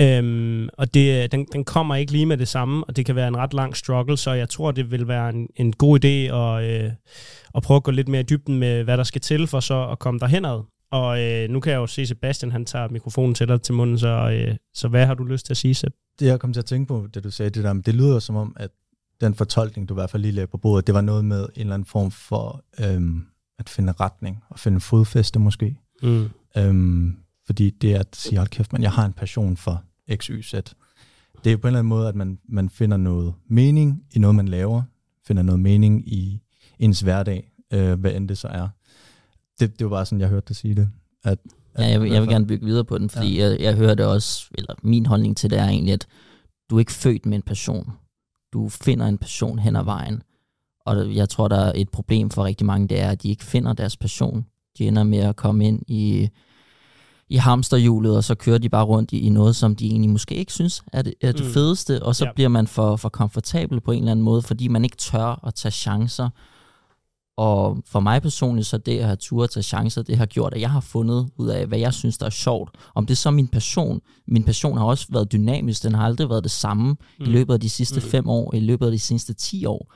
Øhm, 0.00 0.68
og 0.78 0.94
det, 0.94 1.22
øh, 1.22 1.28
den, 1.32 1.46
den 1.52 1.64
kommer 1.64 1.96
ikke 1.96 2.12
lige 2.12 2.26
med 2.26 2.36
det 2.36 2.48
samme, 2.48 2.84
og 2.84 2.96
det 2.96 3.06
kan 3.06 3.16
være 3.16 3.28
en 3.28 3.36
ret 3.36 3.54
lang 3.54 3.76
struggle, 3.76 4.16
så 4.16 4.32
jeg 4.32 4.48
tror, 4.48 4.70
det 4.70 4.90
vil 4.90 5.08
være 5.08 5.28
en, 5.28 5.48
en 5.56 5.72
god 5.72 6.04
idé 6.04 6.34
at, 6.34 6.64
øh, 6.64 6.90
at 7.54 7.62
prøve 7.62 7.76
at 7.76 7.82
gå 7.82 7.90
lidt 7.90 8.08
mere 8.08 8.20
i 8.20 8.24
dybden 8.24 8.58
med, 8.58 8.84
hvad 8.84 8.96
der 8.96 9.04
skal 9.04 9.20
til 9.20 9.46
for 9.46 9.60
så 9.60 9.88
at 9.88 9.98
komme 9.98 10.20
derhenad. 10.20 10.62
Og 10.92 11.22
øh, 11.22 11.50
nu 11.50 11.60
kan 11.60 11.72
jeg 11.72 11.78
jo 11.78 11.86
se, 11.86 12.06
Sebastian 12.06 12.52
han 12.52 12.64
tager 12.64 12.88
mikrofonen 12.88 13.34
til 13.34 13.48
dig 13.48 13.62
til 13.62 13.74
munden, 13.74 13.98
så, 13.98 14.08
øh, 14.08 14.56
så 14.74 14.88
hvad 14.88 15.06
har 15.06 15.14
du 15.14 15.24
lyst 15.24 15.46
til 15.46 15.52
at 15.52 15.56
sige, 15.56 15.74
Seb? 15.74 15.92
Det 16.18 16.26
jeg 16.26 16.40
kom 16.40 16.52
til 16.52 16.60
at 16.60 16.64
tænke 16.64 16.88
på, 16.88 17.06
da 17.14 17.20
du 17.20 17.30
sagde 17.30 17.50
det 17.50 17.64
der, 17.64 17.72
det 17.72 17.94
lyder 17.94 18.18
som 18.18 18.36
om, 18.36 18.56
at 18.56 18.70
den 19.20 19.34
fortolkning, 19.34 19.88
du 19.88 19.94
i 19.94 19.96
hvert 19.96 20.10
fald 20.10 20.22
lige 20.22 20.32
lagde 20.32 20.46
på 20.46 20.56
bordet, 20.56 20.86
det 20.86 20.94
var 20.94 21.00
noget 21.00 21.24
med 21.24 21.42
en 21.42 21.60
eller 21.60 21.74
anden 21.74 21.86
form 21.86 22.10
for 22.10 22.64
øhm, 22.80 23.26
at 23.58 23.68
finde 23.68 23.92
retning, 23.92 24.42
og 24.48 24.58
finde 24.58 24.80
fodfæste 24.80 25.38
måske. 25.38 25.76
Mm. 26.02 26.28
Øhm, 26.56 27.16
fordi 27.46 27.70
det 27.70 27.94
er 27.94 28.00
at 28.00 28.16
sige, 28.16 28.38
hold 28.38 28.48
kæft, 28.48 28.72
men 28.72 28.82
jeg 28.82 28.92
har 28.92 29.06
en 29.06 29.12
passion 29.12 29.56
for 29.56 29.84
X, 30.14 30.26
Y, 30.26 30.42
Z. 30.42 30.52
Det 30.52 31.46
er 31.46 31.50
jo 31.50 31.56
på 31.56 31.66
en 31.66 31.68
eller 31.68 31.78
anden 31.78 31.88
måde, 31.88 32.08
at 32.08 32.14
man, 32.14 32.38
man 32.48 32.68
finder 32.68 32.96
noget 32.96 33.34
mening 33.48 34.04
i 34.10 34.18
noget, 34.18 34.34
man 34.34 34.48
laver, 34.48 34.82
finder 35.26 35.42
noget 35.42 35.60
mening 35.60 36.08
i 36.08 36.40
ens 36.78 37.00
hverdag, 37.00 37.52
øh, 37.72 38.00
hvad 38.00 38.12
end 38.12 38.28
det 38.28 38.38
så 38.38 38.48
er 38.48 38.68
det, 39.62 39.78
det 39.78 39.84
var 39.84 39.90
bare 39.90 40.06
sådan, 40.06 40.20
jeg 40.20 40.28
hørte 40.28 40.48
dig 40.48 40.56
sige 40.56 40.74
det. 40.74 40.88
At, 41.24 41.38
at 41.74 41.84
ja, 41.84 41.90
jeg 41.90 42.00
vil, 42.00 42.10
jeg 42.10 42.22
vil 42.22 42.30
gerne 42.30 42.46
bygge 42.46 42.66
videre 42.66 42.84
på 42.84 42.98
den, 42.98 43.10
fordi 43.10 43.36
ja. 43.36 43.48
jeg, 43.48 43.60
jeg 43.60 43.74
hører 43.74 43.94
det 43.94 44.06
også, 44.06 44.46
eller 44.54 44.74
min 44.82 45.06
holdning 45.06 45.36
til 45.36 45.50
det 45.50 45.58
er 45.58 45.68
egentlig, 45.68 45.92
at 45.92 46.06
du 46.70 46.76
er 46.76 46.80
ikke 46.80 46.92
født 46.92 47.26
med 47.26 47.36
en 47.36 47.42
passion. 47.42 47.92
Du 48.52 48.68
finder 48.68 49.06
en 49.06 49.18
passion 49.18 49.58
hen 49.58 49.76
ad 49.76 49.84
vejen. 49.84 50.22
Og 50.86 51.14
jeg 51.14 51.28
tror, 51.28 51.48
der 51.48 51.56
er 51.56 51.72
et 51.74 51.88
problem 51.88 52.30
for 52.30 52.44
rigtig 52.44 52.66
mange, 52.66 52.88
det 52.88 53.00
er, 53.00 53.10
at 53.10 53.22
de 53.22 53.28
ikke 53.28 53.44
finder 53.44 53.72
deres 53.72 53.96
passion. 53.96 54.46
De 54.78 54.86
ender 54.86 55.04
med 55.04 55.18
at 55.18 55.36
komme 55.36 55.66
ind 55.66 55.82
i, 55.88 56.28
i 57.28 57.36
hamsterhjulet, 57.36 58.16
og 58.16 58.24
så 58.24 58.34
kører 58.34 58.58
de 58.58 58.68
bare 58.68 58.84
rundt 58.84 59.12
i, 59.12 59.18
i 59.18 59.28
noget, 59.28 59.56
som 59.56 59.76
de 59.76 59.86
egentlig 59.86 60.10
måske 60.10 60.34
ikke 60.34 60.52
synes 60.52 60.82
er 60.92 61.02
det, 61.02 61.14
er 61.20 61.32
det 61.32 61.44
mm. 61.44 61.52
fedeste, 61.52 62.02
og 62.02 62.16
så 62.16 62.24
ja. 62.24 62.32
bliver 62.32 62.48
man 62.48 62.66
for, 62.66 62.96
for 62.96 63.08
komfortabel 63.08 63.80
på 63.80 63.92
en 63.92 63.98
eller 63.98 64.10
anden 64.10 64.24
måde, 64.24 64.42
fordi 64.42 64.68
man 64.68 64.84
ikke 64.84 64.96
tør 64.96 65.46
at 65.46 65.54
tage 65.54 65.72
chancer, 65.72 66.28
og 67.36 67.78
for 67.86 68.00
mig 68.00 68.22
personligt, 68.22 68.66
så 68.66 68.78
det 68.78 68.98
at 68.98 69.04
have 69.04 69.16
tur 69.16 69.46
tage 69.46 69.62
chancer, 69.62 70.02
det 70.02 70.16
har 70.16 70.26
gjort, 70.26 70.54
at 70.54 70.60
jeg 70.60 70.70
har 70.70 70.80
fundet 70.80 71.30
ud 71.36 71.48
af, 71.48 71.66
hvad 71.66 71.78
jeg 71.78 71.94
synes, 71.94 72.18
der 72.18 72.26
er 72.26 72.30
sjovt. 72.30 72.70
Om 72.94 73.06
det 73.06 73.14
er 73.14 73.16
så 73.16 73.30
min 73.30 73.48
passion. 73.48 74.00
Min 74.28 74.44
passion 74.44 74.78
har 74.78 74.84
også 74.84 75.06
været 75.10 75.32
dynamisk. 75.32 75.82
Den 75.82 75.94
har 75.94 76.04
aldrig 76.04 76.28
været 76.28 76.44
det 76.44 76.50
samme 76.50 76.90
mm. 76.90 77.24
i 77.24 77.28
løbet 77.28 77.54
af 77.54 77.60
de 77.60 77.70
sidste 77.70 78.00
mm. 78.00 78.06
fem 78.06 78.28
år, 78.28 78.54
i 78.54 78.60
løbet 78.60 78.86
af 78.86 78.92
de 78.92 78.98
sidste 78.98 79.34
ti 79.34 79.64
år. 79.64 79.94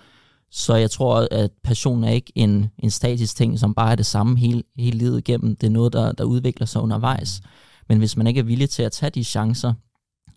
Så 0.50 0.74
jeg 0.74 0.90
tror, 0.90 1.28
at 1.30 1.50
passion 1.64 2.04
er 2.04 2.10
ikke 2.10 2.32
en, 2.34 2.66
en 2.78 2.90
statisk 2.90 3.36
ting, 3.36 3.58
som 3.58 3.74
bare 3.74 3.92
er 3.92 3.96
det 3.96 4.06
samme 4.06 4.38
hele, 4.38 4.62
hele 4.76 4.98
livet 4.98 5.18
igennem. 5.18 5.56
Det 5.56 5.66
er 5.66 5.70
noget, 5.70 5.92
der, 5.92 6.12
der 6.12 6.24
udvikler 6.24 6.66
sig 6.66 6.82
undervejs. 6.82 7.40
Men 7.88 7.98
hvis 7.98 8.16
man 8.16 8.26
ikke 8.26 8.40
er 8.40 8.44
villig 8.44 8.70
til 8.70 8.82
at 8.82 8.92
tage 8.92 9.10
de 9.10 9.24
chancer 9.24 9.72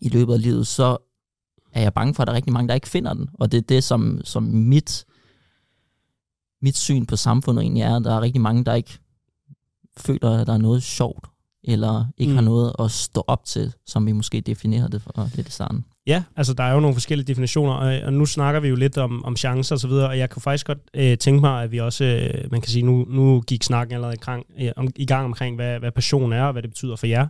i 0.02 0.10
løbet 0.10 0.34
af 0.34 0.42
livet, 0.42 0.68
så 0.68 0.98
er 1.74 1.82
jeg 1.82 1.94
bange 1.94 2.14
for, 2.14 2.24
at 2.24 2.28
der 2.28 2.32
er 2.32 2.36
rigtig 2.36 2.54
mange, 2.54 2.68
der 2.68 2.74
ikke 2.74 2.90
finder 2.90 3.14
den. 3.14 3.30
Og 3.34 3.52
det 3.52 3.58
er 3.58 3.62
det, 3.62 3.84
som, 3.84 4.22
som 4.24 4.44
mit 4.44 5.06
mit 6.62 6.78
syn 6.78 7.06
på 7.06 7.16
samfundet 7.16 7.62
egentlig 7.62 7.82
er, 7.82 7.96
at 7.96 8.04
der 8.04 8.16
er 8.16 8.22
rigtig 8.22 8.42
mange, 8.42 8.64
der 8.66 8.74
ikke 8.74 9.00
føler, 9.98 10.42
at 10.42 10.48
der 10.48 10.54
er 10.54 10.58
noget 10.58 10.84
sjovt, 10.84 11.28
eller 11.64 12.06
ikke 12.18 12.30
mm. 12.30 12.36
har 12.36 12.44
noget 12.44 12.74
at 12.80 12.92
stå 12.92 13.24
op 13.28 13.46
til, 13.46 13.74
som 13.86 14.06
vi 14.06 14.12
måske 14.12 14.42
definerer 14.42 14.88
det 14.88 15.02
for 15.02 15.30
lidt 15.36 15.48
i 15.48 15.52
starten. 15.52 15.86
Ja, 16.08 16.24
altså 16.36 16.54
der 16.54 16.64
er 16.64 16.74
jo 16.74 16.80
nogle 16.80 16.96
forskellige 16.96 17.28
definitioner, 17.28 17.74
og, 17.74 18.02
og 18.06 18.14
nu 18.14 18.26
snakker 18.26 18.60
vi 18.60 18.68
jo 18.68 18.76
lidt 18.76 18.98
om, 18.98 19.26
om 19.26 19.36
chancer 19.36 19.76
og 19.76 19.80
så 19.80 19.88
videre, 19.88 20.08
og 20.10 20.18
jeg 20.18 20.30
kunne 20.30 20.42
faktisk 20.42 20.68
godt 20.68 20.78
øh, 20.94 21.18
tænke 21.18 21.42
mig, 21.42 21.64
at 21.64 21.72
vi 21.72 21.80
også, 21.80 22.04
øh, 22.06 22.52
man 22.52 22.62
kan 22.62 22.72
sige, 22.72 22.84
nu, 22.84 23.06
nu 23.10 23.42
gik 23.42 23.64
snakken 23.64 23.96
allerede 23.96 24.16
i 24.16 24.26
gang, 24.26 24.46
øh, 24.62 24.72
om, 24.76 24.88
i 24.96 25.06
gang 25.06 25.26
omkring, 25.26 25.56
hvad, 25.56 25.80
hvad 25.80 25.92
passion 25.92 26.34
er, 26.34 26.44
og 26.44 26.52
hvad 26.52 26.62
det 26.62 26.70
betyder 26.70 26.96
for 26.96 27.08
jer, 27.08 27.28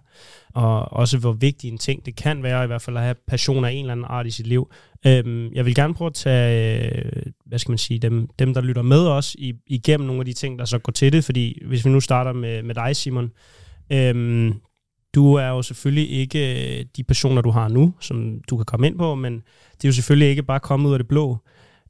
og 0.53 0.93
også 0.93 1.17
hvor 1.17 1.31
vigtig 1.31 1.71
en 1.71 1.77
ting 1.77 2.05
det 2.05 2.15
kan 2.15 2.43
være, 2.43 2.63
i 2.63 2.67
hvert 2.67 2.81
fald 2.81 2.97
at 2.97 3.03
have 3.03 3.15
passion 3.27 3.65
af 3.65 3.71
en 3.71 3.79
eller 3.79 3.91
anden 3.91 4.05
art 4.09 4.27
i 4.27 4.31
sit 4.31 4.47
liv. 4.47 4.71
Øh, 5.05 5.51
jeg 5.55 5.65
vil 5.65 5.75
gerne 5.75 5.93
prøve 5.93 6.07
at 6.09 6.13
tage, 6.13 6.91
øh, 6.95 7.23
hvad 7.45 7.59
skal 7.59 7.71
man 7.71 7.77
sige, 7.77 7.99
dem, 7.99 8.29
dem 8.39 8.53
der 8.53 8.61
lytter 8.61 8.81
med 8.81 9.07
os 9.07 9.35
i, 9.39 9.53
igennem 9.67 10.07
nogle 10.07 10.21
af 10.21 10.25
de 10.25 10.33
ting, 10.33 10.59
der 10.59 10.65
så 10.65 10.79
går 10.79 10.91
til 10.91 11.13
det, 11.13 11.25
fordi 11.25 11.61
hvis 11.67 11.85
vi 11.85 11.89
nu 11.89 11.99
starter 11.99 12.33
med, 12.33 12.63
med 12.63 12.75
dig, 12.75 12.95
Simon, 12.95 13.31
Øhm, 13.91 14.53
du 15.15 15.33
er 15.33 15.47
jo 15.47 15.61
selvfølgelig 15.61 16.09
ikke 16.11 16.79
øh, 16.79 16.85
de 16.97 17.03
personer, 17.03 17.41
du 17.41 17.49
har 17.49 17.67
nu, 17.67 17.93
som 17.99 18.41
du 18.49 18.57
kan 18.57 18.65
komme 18.65 18.87
ind 18.87 18.97
på, 18.97 19.15
men 19.15 19.33
det 19.33 19.83
er 19.83 19.89
jo 19.89 19.93
selvfølgelig 19.93 20.29
ikke 20.29 20.43
bare 20.43 20.59
kommet 20.59 20.87
ud 20.87 20.93
af 20.93 20.99
det 20.99 21.07
blå. 21.07 21.37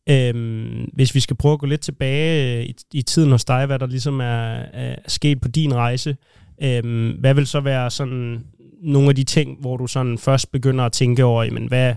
Øhm, 0.10 0.90
hvis 0.94 1.16
vi 1.16 1.20
skal 1.20 1.36
prøve 1.36 1.54
at 1.54 1.60
gå 1.60 1.66
lidt 1.66 1.82
tilbage 1.82 2.60
øh, 2.60 2.66
i, 2.66 2.76
i 2.94 3.02
tiden 3.02 3.32
hos 3.32 3.46
dig, 3.46 3.66
hvad 3.66 3.80
der 3.80 3.88
ligesom 3.88 4.20
er, 4.20 4.66
er 4.74 4.96
sket 5.08 5.42
på 5.42 5.48
din 5.48 5.76
rejse, 5.76 6.18
øhm, 6.64 7.12
hvad 7.20 7.34
vil 7.34 7.48
så 7.48 7.60
være 7.60 7.92
sådan 7.92 8.44
nogle 8.82 9.10
af 9.10 9.16
de 9.16 9.24
ting, 9.24 9.58
hvor 9.62 9.78
du 9.78 9.88
sådan 9.88 10.18
først 10.18 10.52
begynder 10.52 10.86
at 10.86 10.92
tænke 10.92 11.24
over, 11.24 11.44
jamen 11.44 11.68
hvad, 11.68 11.96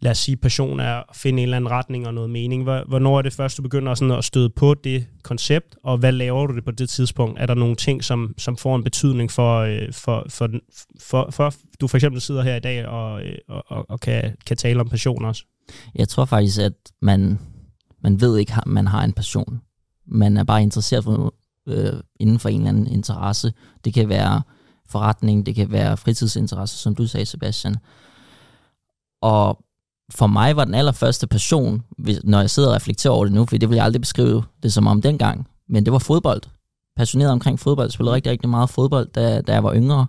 lad 0.00 0.10
os 0.10 0.18
sige, 0.18 0.36
passion 0.36 0.80
er 0.80 0.94
at 0.94 1.16
finde 1.16 1.42
en 1.42 1.42
eller 1.42 1.56
anden 1.56 1.70
retning 1.70 2.06
og 2.06 2.14
noget 2.14 2.30
mening. 2.30 2.62
Hvornår 2.62 3.18
er 3.18 3.22
det 3.22 3.32
først, 3.32 3.56
du 3.56 3.62
begynder 3.62 3.94
sådan 3.94 4.14
at 4.14 4.24
støde 4.24 4.50
på 4.50 4.74
det 4.74 5.06
koncept, 5.22 5.76
og 5.84 5.98
hvad 5.98 6.12
laver 6.12 6.46
du 6.46 6.56
det 6.56 6.64
på 6.64 6.70
det 6.70 6.88
tidspunkt? 6.88 7.40
Er 7.40 7.46
der 7.46 7.54
nogle 7.54 7.76
ting, 7.76 8.04
som, 8.04 8.34
som 8.38 8.56
får 8.56 8.76
en 8.76 8.84
betydning 8.84 9.30
for, 9.30 9.58
øh, 9.58 9.92
for, 9.92 10.26
for, 10.28 10.48
for, 11.00 11.30
for, 11.30 11.54
du 11.80 11.88
for 11.88 11.96
eksempel 11.96 12.20
sidder 12.20 12.42
her 12.42 12.56
i 12.56 12.60
dag 12.60 12.86
og, 12.86 13.22
øh, 13.22 13.38
og, 13.48 13.64
og, 13.66 13.86
og 13.90 14.00
kan, 14.00 14.36
kan 14.46 14.56
tale 14.56 14.80
om 14.80 14.88
passion 14.88 15.24
også? 15.24 15.44
Jeg 15.94 16.08
tror 16.08 16.24
faktisk, 16.24 16.60
at 16.60 16.72
man, 17.02 17.38
man 18.02 18.20
ved 18.20 18.38
ikke, 18.38 18.52
at 18.56 18.66
man 18.66 18.86
har 18.86 19.04
en 19.04 19.12
passion. 19.12 19.60
Man 20.06 20.36
er 20.36 20.44
bare 20.44 20.62
interesseret 20.62 21.04
for, 21.04 21.34
øh, 21.68 21.92
inden 22.20 22.38
for 22.38 22.48
en 22.48 22.56
eller 22.56 22.68
anden 22.68 22.86
interesse. 22.86 23.52
Det 23.84 23.94
kan 23.94 24.08
være 24.08 24.42
forretning, 24.88 25.46
det 25.46 25.54
kan 25.54 25.72
være 25.72 25.96
fritidsinteresse, 25.96 26.76
som 26.76 26.94
du 26.94 27.06
sagde, 27.06 27.26
Sebastian. 27.26 27.76
Og 29.22 29.64
for 30.14 30.26
mig 30.26 30.56
var 30.56 30.64
den 30.64 30.74
allerførste 30.74 31.26
passion, 31.26 31.82
når 32.24 32.40
jeg 32.40 32.50
sidder 32.50 32.68
og 32.68 32.74
reflekterer 32.74 33.14
over 33.14 33.24
det 33.24 33.34
nu, 33.34 33.46
for 33.46 33.56
det 33.56 33.68
vil 33.68 33.76
jeg 33.76 33.84
aldrig 33.84 34.00
beskrive 34.00 34.44
det 34.62 34.72
som 34.72 34.86
om 34.86 35.02
dengang, 35.02 35.48
men 35.68 35.84
det 35.84 35.92
var 35.92 35.98
fodbold. 35.98 36.42
Passioneret 36.96 37.32
omkring 37.32 37.60
fodbold. 37.60 37.90
Spillede 37.90 38.14
rigtig, 38.14 38.32
rigtig 38.32 38.48
meget 38.48 38.70
fodbold, 38.70 39.08
da, 39.14 39.40
da 39.40 39.52
jeg 39.52 39.64
var 39.64 39.74
yngre, 39.74 40.06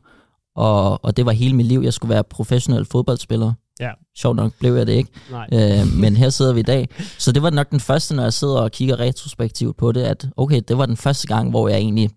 og, 0.55 1.05
og 1.05 1.17
det 1.17 1.25
var 1.25 1.31
hele 1.31 1.55
mit 1.55 1.65
liv. 1.65 1.81
Jeg 1.83 1.93
skulle 1.93 2.13
være 2.13 2.23
professionel 2.23 2.85
fodboldspiller. 2.85 3.53
Ja. 3.79 3.91
Sjovt 4.17 4.35
nok 4.35 4.51
blev 4.59 4.75
jeg 4.75 4.87
det 4.87 4.93
ikke. 4.93 5.11
Øh, 5.53 5.93
men 6.01 6.15
her 6.15 6.29
sidder 6.29 6.53
vi 6.53 6.59
i 6.59 6.63
dag. 6.63 6.89
Så 7.17 7.31
det 7.31 7.41
var 7.41 7.49
nok 7.49 7.69
den 7.69 7.79
første, 7.79 8.15
når 8.15 8.23
jeg 8.23 8.33
sidder 8.33 8.61
og 8.61 8.71
kigger 8.71 8.99
retrospektivt 8.99 9.77
på 9.77 9.91
det, 9.91 10.01
at 10.01 10.27
okay, 10.37 10.61
det 10.67 10.77
var 10.77 10.85
den 10.85 10.97
første 10.97 11.27
gang, 11.27 11.49
hvor 11.49 11.67
jeg 11.67 11.77
egentlig 11.77 12.09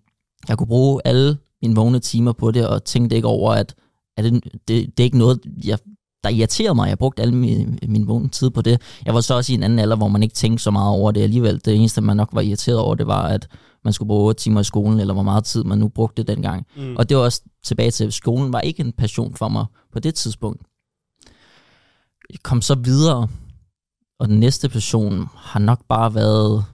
jeg 0.49 0.57
kunne 0.57 0.67
bruge 0.67 1.01
alle 1.05 1.37
mine 1.61 1.75
vågne 1.75 1.99
timer 1.99 2.31
på 2.31 2.51
det, 2.51 2.67
og 2.67 2.83
tænkte 2.83 3.15
ikke 3.15 3.27
over, 3.27 3.51
at, 3.51 3.75
at 4.17 4.23
det, 4.23 4.43
det, 4.43 4.67
det 4.67 4.99
er 4.99 5.03
ikke 5.03 5.17
noget, 5.17 5.39
jeg 5.65 5.79
der 6.23 6.29
irriterede 6.29 6.75
mig. 6.75 6.89
Jeg 6.89 6.97
brugte 6.97 7.21
alle 7.21 7.35
min, 7.35 7.79
min 7.87 8.07
vågne 8.07 8.29
tid 8.29 8.49
på 8.49 8.61
det. 8.61 8.81
Jeg 9.05 9.13
var 9.13 9.21
så 9.21 9.35
også 9.35 9.51
i 9.51 9.55
en 9.55 9.63
anden 9.63 9.79
alder, 9.79 9.95
hvor 9.95 10.07
man 10.07 10.23
ikke 10.23 10.35
tænkte 10.35 10.63
så 10.63 10.71
meget 10.71 10.89
over 10.89 11.11
det 11.11 11.21
alligevel. 11.21 11.61
Det 11.65 11.75
eneste, 11.75 12.01
man 12.01 12.17
nok 12.17 12.29
var 12.31 12.41
irriteret 12.41 12.79
over, 12.79 12.95
det 12.95 13.07
var, 13.07 13.23
at 13.23 13.47
man 13.83 13.93
skulle 13.93 14.07
bruge 14.07 14.27
8 14.27 14.41
timer 14.41 14.61
i 14.61 14.63
skolen, 14.63 14.99
eller 14.99 15.13
hvor 15.13 15.23
meget 15.23 15.43
tid 15.43 15.63
man 15.63 15.77
nu 15.77 15.87
brugte 15.87 16.23
dengang. 16.23 16.65
Mm. 16.75 16.95
Og 16.95 17.09
det 17.09 17.17
var 17.17 17.23
også 17.23 17.41
tilbage 17.63 17.91
til, 17.91 18.05
at 18.05 18.13
skolen 18.13 18.53
var 18.53 18.59
ikke 18.59 18.83
en 18.83 18.91
passion 18.91 19.35
for 19.35 19.47
mig 19.47 19.65
på 19.93 19.99
det 19.99 20.15
tidspunkt. 20.15 20.61
Jeg 22.29 22.39
kom 22.43 22.61
så 22.61 22.75
videre, 22.75 23.27
og 24.19 24.27
den 24.27 24.39
næste 24.39 24.69
passion 24.69 25.27
har 25.35 25.59
nok 25.59 25.79
bare 25.89 26.15
været 26.15 26.65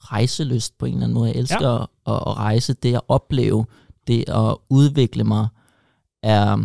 rejseløst 0.00 0.78
på 0.78 0.86
en 0.86 0.92
eller 0.92 1.04
anden 1.04 1.14
måde. 1.14 1.28
Jeg 1.28 1.36
elsker 1.36 1.70
ja. 1.70 1.82
at, 1.82 2.22
at 2.26 2.36
rejse. 2.36 2.72
Det 2.72 2.94
at 2.94 3.00
opleve, 3.08 3.66
det 4.06 4.28
at 4.28 4.56
udvikle 4.70 5.24
mig, 5.24 5.48
er 6.22 6.58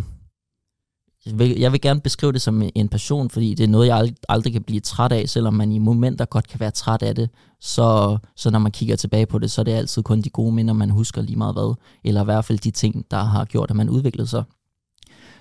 jeg 1.26 1.40
vil, 1.40 1.60
jeg 1.60 1.72
vil 1.72 1.82
gerne 1.82 2.02
beskrive 2.02 2.32
det 2.32 2.42
som 2.42 2.64
en 2.76 2.90
passion, 2.90 3.30
fordi 3.30 3.54
det 3.54 3.64
er 3.64 3.68
noget, 3.68 3.88
jeg 3.88 3.98
aldrig, 3.98 4.16
aldrig 4.30 4.54
kan 4.54 4.64
blive 4.64 4.80
træt 4.80 5.12
af, 5.12 5.30
selvom 5.30 5.54
man 5.54 5.72
i 5.72 5.80
momenter 5.80 6.26
godt 6.26 6.48
kan 6.48 6.60
være 6.60 6.72
træt 6.72 7.02
af 7.02 7.16
det. 7.16 7.30
Så, 7.60 8.18
så 8.36 8.50
når 8.50 8.60
man 8.60 8.72
kigger 8.72 8.96
tilbage 8.96 9.26
på 9.26 9.40
det, 9.40 9.52
så 9.52 9.62
er 9.62 9.64
det 9.64 9.72
altid 9.72 10.04
kun 10.04 10.22
de 10.22 10.30
gode 10.30 10.52
minder, 10.52 10.74
man 10.74 10.90
husker 10.90 11.22
lige 11.22 11.38
meget 11.38 11.56
hvad. 11.56 11.76
Eller 12.04 12.22
i 12.22 12.26
hvert 12.26 12.46
fald 12.46 12.60
de 12.60 12.72
ting, 12.72 13.06
der 13.12 13.24
har 13.24 13.46
gjort, 13.46 13.70
at 13.70 13.76
man 13.76 13.90
udviklede 13.90 14.28
sig. 14.28 14.44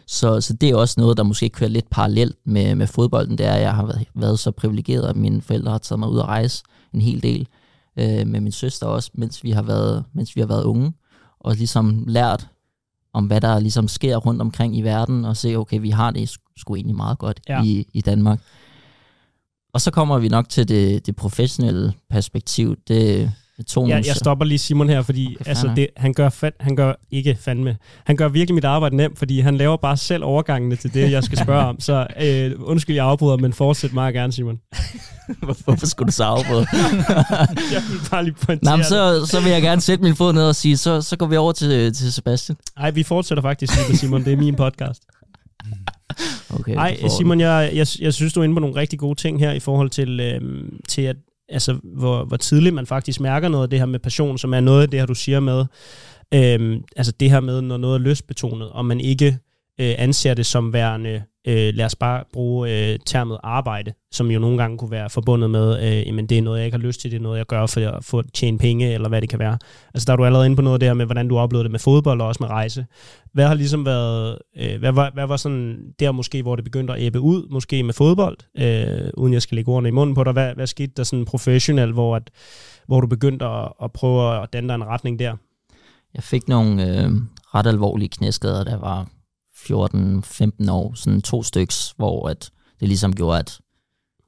Så, 0.06 0.40
så 0.40 0.52
det 0.52 0.70
er 0.70 0.76
også 0.76 1.00
noget, 1.00 1.16
der 1.16 1.22
måske 1.22 1.48
kører 1.48 1.70
lidt 1.70 1.90
parallelt 1.90 2.36
med, 2.44 2.74
med 2.74 2.86
fodbolden. 2.86 3.38
Det 3.38 3.46
er, 3.46 3.52
at 3.52 3.62
jeg 3.62 3.74
har 3.74 3.86
været, 3.86 4.08
været 4.14 4.38
så 4.38 4.50
privilegeret, 4.50 5.08
at 5.08 5.16
mine 5.16 5.42
forældre 5.42 5.70
har 5.70 5.78
taget 5.78 5.98
mig 5.98 6.08
ud 6.08 6.18
at 6.18 6.24
rejse 6.24 6.62
en 6.94 7.00
hel 7.00 7.22
del. 7.22 7.48
Øh, 7.98 8.26
med 8.26 8.40
min 8.40 8.52
søster 8.52 8.86
også, 8.86 9.10
mens 9.14 9.44
vi 9.44 9.50
har 9.50 9.62
været, 9.62 10.04
mens 10.12 10.36
vi 10.36 10.40
har 10.40 10.48
været 10.48 10.64
unge. 10.64 10.92
Og 11.40 11.54
ligesom 11.54 12.04
lært 12.06 12.48
om 13.12 13.26
hvad 13.26 13.40
der 13.40 13.58
ligesom 13.58 13.88
sker 13.88 14.16
rundt 14.16 14.40
omkring 14.40 14.76
i 14.76 14.82
verden, 14.82 15.24
og 15.24 15.36
se, 15.36 15.56
okay, 15.56 15.80
vi 15.80 15.90
har 15.90 16.10
det 16.10 16.30
sgu 16.56 16.74
egentlig 16.74 16.96
meget 16.96 17.18
godt 17.18 17.40
ja. 17.48 17.62
i, 17.64 17.86
i 17.92 18.00
Danmark. 18.00 18.40
Og 19.72 19.80
så 19.80 19.90
kommer 19.90 20.18
vi 20.18 20.28
nok 20.28 20.48
til 20.48 20.68
det, 20.68 21.06
det 21.06 21.16
professionelle 21.16 21.92
perspektiv. 22.10 22.76
Det, 22.88 23.32
det 23.62 23.88
ja, 23.88 24.00
jeg 24.06 24.16
stopper 24.16 24.44
lige 24.44 24.58
Simon 24.58 24.88
her, 24.88 25.02
fordi 25.02 25.36
okay, 25.40 25.48
altså, 25.48 25.72
det, 25.76 25.86
han, 25.96 26.12
gør 26.12 26.28
fat, 26.28 26.54
han 26.60 26.76
gør 26.76 26.92
ikke 27.10 27.36
fandme. 27.40 27.76
Han 28.04 28.16
gør 28.16 28.28
virkelig 28.28 28.54
mit 28.54 28.64
arbejde 28.64 28.96
nemt, 28.96 29.18
fordi 29.18 29.40
han 29.40 29.56
laver 29.56 29.76
bare 29.76 29.96
selv 29.96 30.24
overgangene 30.24 30.76
til 30.76 30.94
det, 30.94 31.10
jeg 31.10 31.24
skal 31.24 31.38
spørge 31.44 31.64
om. 31.64 31.80
Så 31.80 32.06
øh, 32.20 32.52
undskyld, 32.58 32.96
jeg 32.96 33.04
afbryder, 33.04 33.36
men 33.36 33.52
fortsæt 33.52 33.92
meget 33.92 34.14
gerne, 34.14 34.32
Simon. 34.32 34.58
Hvorfor 35.64 35.86
skulle 35.86 36.06
du 36.06 36.12
så 36.12 36.24
afbryde? 36.24 36.66
jeg 37.74 37.82
vil 37.90 38.10
bare 38.10 38.24
lige 38.24 38.34
pointere 38.34 38.76
Nå, 38.76 38.82
så, 38.82 39.26
så 39.26 39.40
vil 39.40 39.52
jeg 39.52 39.62
gerne 39.62 39.80
sætte 39.80 40.04
min 40.04 40.16
fod 40.16 40.32
ned 40.32 40.48
og 40.48 40.54
sige, 40.54 40.76
så, 40.76 41.02
så 41.02 41.16
går 41.16 41.26
vi 41.26 41.36
over 41.36 41.52
til, 41.52 41.94
til 41.94 42.12
Sebastian. 42.12 42.56
Nej, 42.78 42.90
vi 42.90 43.02
fortsætter 43.02 43.42
faktisk 43.42 43.72
Simon. 43.94 44.24
Det 44.24 44.32
er 44.32 44.36
min 44.36 44.54
podcast. 44.54 45.02
Okay, 46.54 46.74
Ej, 46.76 46.98
Simon, 47.18 47.40
jeg, 47.40 47.70
jeg, 47.74 47.86
jeg 48.00 48.14
synes, 48.14 48.32
du 48.32 48.40
er 48.40 48.44
inde 48.44 48.54
på 48.54 48.60
nogle 48.60 48.76
rigtig 48.76 48.98
gode 48.98 49.20
ting 49.20 49.40
her 49.40 49.52
i 49.52 49.60
forhold 49.60 49.90
til, 49.90 50.20
øh, 50.20 50.40
til 50.88 51.02
at 51.02 51.16
altså, 51.50 51.78
hvor, 51.84 52.24
hvor 52.24 52.36
tidligt 52.36 52.74
man 52.74 52.86
faktisk 52.86 53.20
mærker 53.20 53.48
noget 53.48 53.64
af 53.64 53.70
det 53.70 53.78
her 53.78 53.86
med 53.86 53.98
passion, 53.98 54.38
som 54.38 54.54
er 54.54 54.60
noget 54.60 54.82
af 54.82 54.90
det 54.90 55.00
her, 55.00 55.06
du 55.06 55.14
siger 55.14 55.40
med, 55.40 55.64
øh, 56.34 56.80
altså 56.96 57.12
det 57.20 57.30
her 57.30 57.40
med, 57.40 57.60
når 57.60 57.76
noget 57.76 57.94
er 57.94 57.98
lystbetonet, 57.98 58.70
og 58.70 58.84
man 58.84 59.00
ikke 59.00 59.38
øh, 59.80 59.94
anser 59.98 60.34
det 60.34 60.46
som 60.46 60.72
værende 60.72 61.22
øh, 61.46 61.74
lad 61.74 61.84
os 61.84 61.94
bare 61.94 62.24
bruge 62.32 62.70
øh, 62.70 62.98
termet 63.06 63.38
arbejde, 63.42 63.92
som 64.12 64.30
jo 64.30 64.38
nogle 64.38 64.58
gange 64.58 64.78
kunne 64.78 64.90
være 64.90 65.10
forbundet 65.10 65.50
med, 65.50 65.68
øh, 66.08 66.14
men 66.14 66.26
det 66.26 66.38
er 66.38 66.42
noget, 66.42 66.58
jeg 66.58 66.66
ikke 66.66 66.78
har 66.78 66.86
lyst 66.86 67.00
til, 67.00 67.10
det 67.10 67.16
er 67.16 67.22
noget, 67.22 67.38
jeg 67.38 67.46
gør 67.46 67.66
for 67.66 67.80
at 67.80 68.04
få 68.04 68.18
at 68.18 68.24
tjene 68.34 68.58
penge, 68.58 68.92
eller 68.92 69.08
hvad 69.08 69.20
det 69.20 69.28
kan 69.28 69.38
være. 69.38 69.58
Altså 69.94 70.06
der 70.06 70.12
er 70.12 70.16
du 70.16 70.24
allerede 70.24 70.46
inde 70.46 70.56
på 70.56 70.62
noget 70.62 70.80
der 70.80 70.94
med, 70.94 71.06
hvordan 71.06 71.28
du 71.28 71.38
oplevede 71.38 71.64
det 71.64 71.70
med 71.70 71.80
fodbold 71.80 72.20
og 72.20 72.26
også 72.26 72.42
med 72.42 72.48
rejse. 72.50 72.86
Hvad 73.32 73.46
har 73.46 73.54
ligesom 73.54 73.86
været, 73.86 74.38
øh, 74.56 74.78
hvad, 74.78 74.92
var, 74.92 75.10
hvad 75.14 75.26
var 75.26 75.36
sådan 75.36 75.78
der 76.00 76.12
måske, 76.12 76.42
hvor 76.42 76.56
det 76.56 76.64
begyndte 76.64 76.92
at 76.92 77.00
æbbe 77.00 77.20
ud, 77.20 77.48
måske 77.50 77.82
med 77.82 77.94
fodbold, 77.94 78.36
øh, 78.58 79.10
uden 79.16 79.32
jeg 79.32 79.42
skal 79.42 79.56
lægge 79.56 79.72
ordene 79.72 79.88
i 79.88 79.92
munden 79.92 80.14
på 80.14 80.24
dig, 80.24 80.32
hvad, 80.32 80.54
hvad 80.54 80.66
skete 80.66 80.92
der 80.96 81.04
sådan 81.04 81.24
professionelt, 81.24 81.92
hvor, 81.92 82.16
at, 82.16 82.30
hvor 82.86 83.00
du 83.00 83.06
begyndte 83.06 83.44
at, 83.44 83.68
at 83.82 83.92
prøve 83.92 84.42
at 84.42 84.52
danne 84.52 84.74
en 84.74 84.84
retning 84.84 85.18
der? 85.18 85.36
Jeg 86.14 86.22
fik 86.22 86.48
nogle 86.48 86.86
øh, 86.88 87.10
ret 87.54 87.66
alvorlige 87.66 88.08
knæskader, 88.08 88.64
der 88.64 88.76
var 88.76 89.06
14-15 89.60 90.70
år, 90.70 90.94
sådan 90.94 91.22
to 91.22 91.42
styks, 91.42 91.94
hvor 91.96 92.28
at 92.28 92.50
det 92.80 92.88
ligesom 92.88 93.14
gjorde, 93.14 93.38
at 93.38 93.58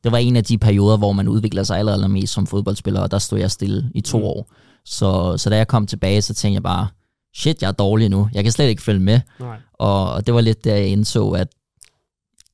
det 0.05 0.13
var 0.13 0.19
en 0.19 0.37
af 0.37 0.45
de 0.45 0.59
perioder, 0.59 0.97
hvor 0.97 1.13
man 1.13 1.29
udvikler 1.29 1.63
sig 1.63 1.79
allerede 1.79 2.09
mest 2.09 2.33
som 2.33 2.47
fodboldspiller, 2.47 3.01
og 3.01 3.11
der 3.11 3.19
stod 3.19 3.39
jeg 3.39 3.51
stille 3.51 3.91
i 3.95 4.01
to 4.01 4.19
mm. 4.19 4.25
år. 4.25 4.53
Så, 4.85 5.37
så 5.37 5.51
da 5.51 5.57
jeg 5.57 5.69
kom 5.69 5.87
tilbage, 5.87 6.23
så 6.23 6.35
tænkte 6.35 6.55
jeg 6.55 6.63
bare, 6.63 6.89
shit, 7.35 7.63
jeg 7.63 7.69
er 7.69 7.73
dårlig 7.73 8.09
nu. 8.09 8.29
Jeg 8.33 8.43
kan 8.43 8.53
slet 8.53 8.69
ikke 8.69 8.83
følge 8.83 9.01
med. 9.01 9.21
Nej. 9.41 9.57
Og, 9.73 10.13
og 10.13 10.27
det 10.27 10.35
var 10.35 10.41
lidt 10.41 10.65
der, 10.65 10.75
jeg 10.75 10.87
indså, 10.87 11.31
at 11.31 11.49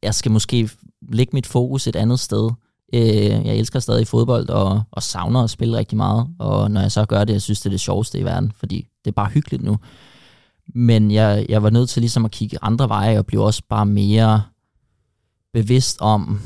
jeg 0.02 0.14
skal 0.14 0.32
måske 0.32 0.70
lægge 1.12 1.30
mit 1.32 1.46
fokus 1.46 1.86
et 1.86 1.96
andet 1.96 2.20
sted. 2.20 2.50
Øh, 2.94 3.46
jeg 3.46 3.56
elsker 3.56 3.80
stadig 3.80 4.06
fodbold 4.06 4.48
og, 4.48 4.82
og 4.90 5.02
savner 5.02 5.44
at 5.44 5.50
spille 5.50 5.78
rigtig 5.78 5.96
meget. 5.96 6.28
Og 6.38 6.70
når 6.70 6.80
jeg 6.80 6.92
så 6.92 7.04
gør 7.04 7.24
det, 7.24 7.32
jeg 7.32 7.42
synes, 7.42 7.60
det 7.60 7.66
er 7.66 7.70
det 7.70 7.80
sjoveste 7.80 8.18
i 8.18 8.24
verden, 8.24 8.52
fordi 8.56 8.88
det 9.04 9.10
er 9.10 9.14
bare 9.14 9.30
hyggeligt 9.30 9.62
nu. 9.62 9.78
Men 10.74 11.10
jeg, 11.10 11.46
jeg 11.48 11.62
var 11.62 11.70
nødt 11.70 11.88
til 11.88 12.00
ligesom 12.02 12.24
at 12.24 12.30
kigge 12.30 12.58
andre 12.62 12.88
veje 12.88 13.18
og 13.18 13.26
blive 13.26 13.44
også 13.44 13.62
bare 13.68 13.86
mere 13.86 14.42
bevidst 15.52 16.00
om, 16.00 16.40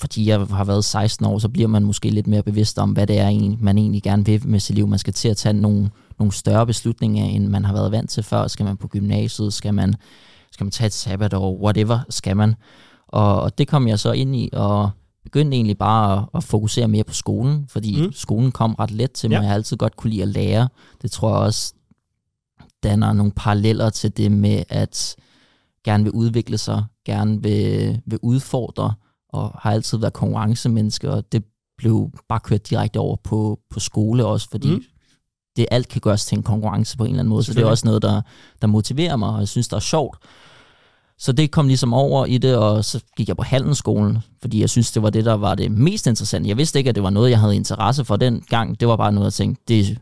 fordi 0.00 0.28
jeg 0.28 0.40
har 0.40 0.64
været 0.64 0.84
16 0.84 1.26
år, 1.26 1.38
så 1.38 1.48
bliver 1.48 1.68
man 1.68 1.84
måske 1.84 2.10
lidt 2.10 2.26
mere 2.26 2.42
bevidst 2.42 2.78
om, 2.78 2.90
hvad 2.90 3.06
det 3.06 3.18
er, 3.18 3.56
man 3.60 3.78
egentlig 3.78 4.02
gerne 4.02 4.24
vil 4.24 4.48
med 4.48 4.60
sit 4.60 4.74
liv. 4.74 4.88
Man 4.88 4.98
skal 4.98 5.12
til 5.12 5.28
at 5.28 5.36
tage 5.36 5.52
nogle, 5.52 5.90
nogle 6.18 6.32
større 6.32 6.66
beslutninger, 6.66 7.24
end 7.24 7.46
man 7.46 7.64
har 7.64 7.72
været 7.72 7.92
vant 7.92 8.10
til 8.10 8.22
før. 8.22 8.46
Skal 8.46 8.64
man 8.64 8.76
på 8.76 8.88
gymnasiet? 8.88 9.52
Skal 9.52 9.74
man, 9.74 9.94
skal 10.52 10.64
man 10.64 10.70
tage 10.70 10.86
et 10.86 10.92
sabbatår? 10.92 11.56
Whatever 11.62 11.98
skal 12.10 12.36
man. 12.36 12.54
Og, 13.08 13.40
og 13.40 13.58
det 13.58 13.68
kom 13.68 13.88
jeg 13.88 13.98
så 13.98 14.12
ind 14.12 14.36
i, 14.36 14.50
og 14.52 14.90
begyndte 15.24 15.54
egentlig 15.56 15.78
bare 15.78 16.18
at, 16.18 16.24
at 16.34 16.44
fokusere 16.44 16.88
mere 16.88 17.04
på 17.04 17.14
skolen, 17.14 17.66
fordi 17.68 18.02
mm. 18.02 18.12
skolen 18.12 18.52
kom 18.52 18.74
ret 18.74 18.90
let 18.90 19.12
til 19.12 19.30
mig. 19.30 19.36
Ja. 19.36 19.40
Jeg 19.40 19.48
har 19.48 19.54
altid 19.54 19.76
godt 19.76 19.96
kunne 19.96 20.10
lide 20.10 20.22
at 20.22 20.28
lære. 20.28 20.68
Det 21.02 21.10
tror 21.10 21.28
jeg 21.28 21.38
også, 21.38 21.74
danner 22.84 23.12
nogle 23.12 23.32
paralleller 23.36 23.90
til 23.90 24.16
det 24.16 24.32
med 24.32 24.62
at 24.68 25.16
gerne 25.84 26.04
vil 26.04 26.12
udvikle 26.12 26.58
sig, 26.58 26.84
gerne 27.06 27.42
vil, 27.42 28.00
vil 28.06 28.18
udfordre, 28.22 28.94
og 29.28 29.50
har 29.58 29.70
altid 29.70 29.98
været 29.98 30.12
konkurrencemenneske, 30.12 31.10
og 31.10 31.32
det 31.32 31.44
blev 31.78 32.10
bare 32.28 32.40
kørt 32.40 32.70
direkte 32.70 32.98
over 32.98 33.16
på, 33.24 33.58
på 33.70 33.80
skole 33.80 34.26
også, 34.26 34.48
fordi 34.50 34.74
mm. 34.74 34.82
det 35.56 35.66
alt 35.70 35.88
kan 35.88 36.00
gøres 36.00 36.26
til 36.26 36.36
en 36.36 36.42
konkurrence 36.42 36.96
på 36.96 37.04
en 37.04 37.10
eller 37.10 37.20
anden 37.20 37.30
måde, 37.30 37.42
så 37.42 37.54
det 37.54 37.62
er 37.62 37.66
også 37.66 37.86
noget, 37.86 38.02
der, 38.02 38.22
der 38.62 38.66
motiverer 38.66 39.16
mig, 39.16 39.28
og 39.28 39.38
jeg 39.38 39.48
synes, 39.48 39.68
det 39.68 39.76
er 39.76 39.80
sjovt. 39.80 40.18
Så 41.18 41.32
det 41.32 41.50
kom 41.50 41.66
ligesom 41.66 41.94
over 41.94 42.26
i 42.26 42.38
det, 42.38 42.56
og 42.56 42.84
så 42.84 43.00
gik 43.16 43.28
jeg 43.28 43.36
på 43.36 43.42
handelsskolen, 43.42 44.18
fordi 44.40 44.60
jeg 44.60 44.70
synes, 44.70 44.92
det 44.92 45.02
var 45.02 45.10
det, 45.10 45.24
der 45.24 45.34
var 45.34 45.54
det 45.54 45.72
mest 45.72 46.06
interessante. 46.06 46.48
Jeg 46.48 46.56
vidste 46.56 46.78
ikke, 46.78 46.88
at 46.88 46.94
det 46.94 47.02
var 47.02 47.10
noget, 47.10 47.30
jeg 47.30 47.40
havde 47.40 47.56
interesse 47.56 48.04
for 48.04 48.16
den 48.16 48.40
gang. 48.40 48.80
Det 48.80 48.88
var 48.88 48.96
bare 48.96 49.12
noget, 49.12 49.24
jeg 49.24 49.32
tænkte, 49.32 49.62
det, 49.68 49.98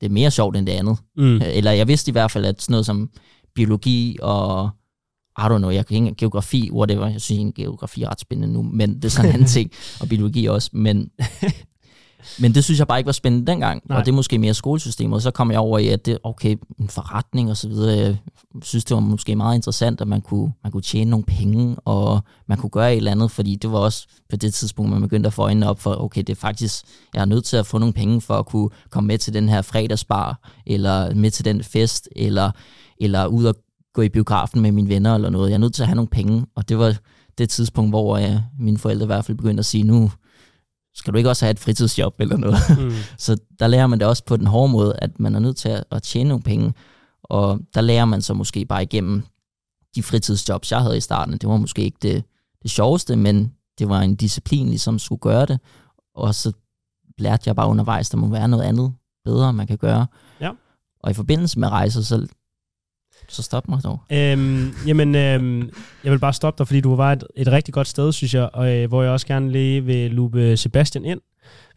det 0.00 0.06
er 0.06 0.10
mere 0.10 0.30
sjovt 0.30 0.56
end 0.56 0.66
det 0.66 0.72
andet. 0.72 0.98
Mm. 1.16 1.36
Øh, 1.36 1.56
eller 1.56 1.70
jeg 1.70 1.88
vidste 1.88 2.08
i 2.08 2.12
hvert 2.12 2.30
fald, 2.30 2.44
at 2.44 2.62
sådan 2.62 2.72
noget 2.72 2.86
som 2.86 3.10
biologi 3.54 4.16
og, 4.22 4.70
I 5.38 5.42
don't 5.42 5.58
know, 5.58 5.70
jeg 5.70 5.86
kan 5.86 5.96
ikke 5.96 6.14
geografi, 6.18 6.70
whatever, 6.72 7.08
jeg 7.08 7.20
synes 7.20 7.38
ikke, 7.38 7.52
geografi 7.52 8.02
er 8.02 8.10
ret 8.10 8.20
spændende 8.20 8.54
nu, 8.54 8.62
men 8.62 8.94
det 8.94 9.04
er 9.04 9.08
sådan 9.08 9.30
en 9.30 9.34
anden 9.34 9.48
ting, 9.56 9.70
og 10.00 10.08
biologi 10.08 10.46
også, 10.46 10.70
men 10.72 11.10
men 12.40 12.54
det 12.54 12.64
synes 12.64 12.78
jeg 12.78 12.88
bare 12.88 12.98
ikke 12.98 13.06
var 13.06 13.12
spændende 13.12 13.46
dengang, 13.46 13.82
Nej. 13.88 13.98
og 13.98 14.04
det 14.04 14.12
er 14.12 14.16
måske 14.16 14.38
mere 14.38 14.54
skolesystemet. 14.54 15.14
Og 15.14 15.22
så 15.22 15.30
kom 15.30 15.50
jeg 15.50 15.58
over 15.58 15.78
i, 15.78 15.88
at 15.88 16.06
det 16.06 16.18
okay, 16.22 16.56
en 16.80 16.88
forretning 16.88 17.50
og 17.50 17.56
så 17.56 17.68
videre. 17.68 17.96
Jeg 17.98 18.16
synes, 18.62 18.84
det 18.84 18.94
var 18.94 19.00
måske 19.00 19.36
meget 19.36 19.54
interessant, 19.56 20.00
at 20.00 20.08
man 20.08 20.20
kunne, 20.20 20.52
man 20.62 20.72
kunne 20.72 20.82
tjene 20.82 21.10
nogle 21.10 21.24
penge, 21.24 21.76
og 21.84 22.20
man 22.46 22.58
kunne 22.58 22.70
gøre 22.70 22.92
et 22.92 22.96
eller 22.96 23.10
andet, 23.10 23.30
fordi 23.30 23.56
det 23.56 23.72
var 23.72 23.78
også 23.78 24.06
på 24.30 24.36
det 24.36 24.54
tidspunkt, 24.54 24.90
man 24.90 25.00
begyndte 25.00 25.26
at 25.26 25.32
få 25.32 25.42
øjnene 25.42 25.68
op 25.68 25.80
for, 25.80 26.02
okay, 26.02 26.20
det 26.20 26.30
er 26.30 26.40
faktisk, 26.40 26.84
jeg 27.14 27.20
er 27.20 27.24
nødt 27.24 27.44
til 27.44 27.56
at 27.56 27.66
få 27.66 27.78
nogle 27.78 27.92
penge 27.92 28.20
for 28.20 28.34
at 28.34 28.46
kunne 28.46 28.70
komme 28.90 29.06
med 29.06 29.18
til 29.18 29.34
den 29.34 29.48
her 29.48 29.62
fredagsbar, 29.62 30.50
eller 30.66 31.14
med 31.14 31.30
til 31.30 31.44
den 31.44 31.64
fest, 31.64 32.08
eller, 32.16 32.50
eller 33.00 33.26
ud 33.26 33.44
og 33.44 33.54
gå 33.94 34.02
i 34.02 34.08
biografen 34.08 34.60
med 34.60 34.72
mine 34.72 34.88
venner 34.88 35.14
eller 35.14 35.30
noget. 35.30 35.48
Jeg 35.48 35.54
er 35.54 35.58
nødt 35.58 35.74
til 35.74 35.82
at 35.82 35.88
have 35.88 35.96
nogle 35.96 36.08
penge, 36.08 36.46
og 36.54 36.68
det 36.68 36.78
var 36.78 36.96
det 37.38 37.50
tidspunkt, 37.50 37.90
hvor 37.90 38.16
jeg, 38.16 38.42
mine 38.58 38.78
forældre 38.78 39.04
i 39.04 39.06
hvert 39.06 39.24
fald 39.24 39.36
begyndte 39.36 39.60
at 39.60 39.66
sige, 39.66 39.84
nu, 39.84 40.10
skal 40.94 41.12
du 41.12 41.18
ikke 41.18 41.30
også 41.30 41.44
have 41.44 41.50
et 41.50 41.58
fritidsjob 41.58 42.14
eller 42.20 42.36
noget? 42.36 42.58
Mm. 42.78 42.92
så 43.18 43.36
der 43.58 43.66
lærer 43.66 43.86
man 43.86 43.98
det 43.98 44.08
også 44.08 44.24
på 44.24 44.36
den 44.36 44.46
hårde 44.46 44.72
måde, 44.72 44.96
at 44.98 45.20
man 45.20 45.34
er 45.34 45.38
nødt 45.38 45.56
til 45.56 45.68
at, 45.68 45.84
at 45.90 46.02
tjene 46.02 46.28
nogle 46.28 46.42
penge. 46.42 46.72
Og 47.22 47.60
der 47.74 47.80
lærer 47.80 48.04
man 48.04 48.22
så 48.22 48.34
måske 48.34 48.64
bare 48.64 48.82
igennem 48.82 49.22
de 49.94 50.02
fritidsjobs, 50.02 50.72
jeg 50.72 50.80
havde 50.80 50.96
i 50.96 51.00
starten. 51.00 51.38
Det 51.38 51.48
var 51.48 51.56
måske 51.56 51.82
ikke 51.82 51.98
det, 52.02 52.24
det 52.62 52.70
sjoveste, 52.70 53.16
men 53.16 53.52
det 53.78 53.88
var 53.88 54.00
en 54.00 54.16
disciplin, 54.16 54.68
ligesom 54.68 54.98
skulle 54.98 55.20
gøre 55.20 55.46
det. 55.46 55.58
Og 56.14 56.34
så 56.34 56.52
lærte 57.18 57.42
jeg 57.46 57.56
bare 57.56 57.68
undervejs, 57.68 58.10
der 58.10 58.16
må 58.16 58.28
være 58.28 58.48
noget 58.48 58.64
andet 58.64 58.94
bedre, 59.24 59.52
man 59.52 59.66
kan 59.66 59.78
gøre. 59.78 60.06
Ja. 60.40 60.50
Og 61.02 61.10
i 61.10 61.14
forbindelse 61.14 61.58
med 61.58 61.68
rejser, 61.68 62.00
så 62.00 62.26
så 63.28 63.42
stop 63.42 63.68
mig 63.68 63.82
dog. 63.84 64.00
Øhm, 64.12 64.74
jamen, 64.86 65.14
øhm, 65.14 65.70
jeg 66.04 66.12
vil 66.12 66.18
bare 66.18 66.32
stoppe 66.32 66.58
dig, 66.58 66.66
fordi 66.66 66.80
du 66.80 66.96
var 66.96 67.12
et, 67.12 67.24
et 67.36 67.48
rigtig 67.48 67.74
godt 67.74 67.88
sted, 67.88 68.12
synes 68.12 68.34
jeg, 68.34 68.50
og 68.52 68.72
øh, 68.72 68.88
hvor 68.88 69.02
jeg 69.02 69.12
også 69.12 69.26
gerne 69.26 69.52
lige 69.52 69.84
vil 69.84 70.10
lupe 70.10 70.40
øh, 70.40 70.58
Sebastian 70.58 71.04
ind 71.04 71.20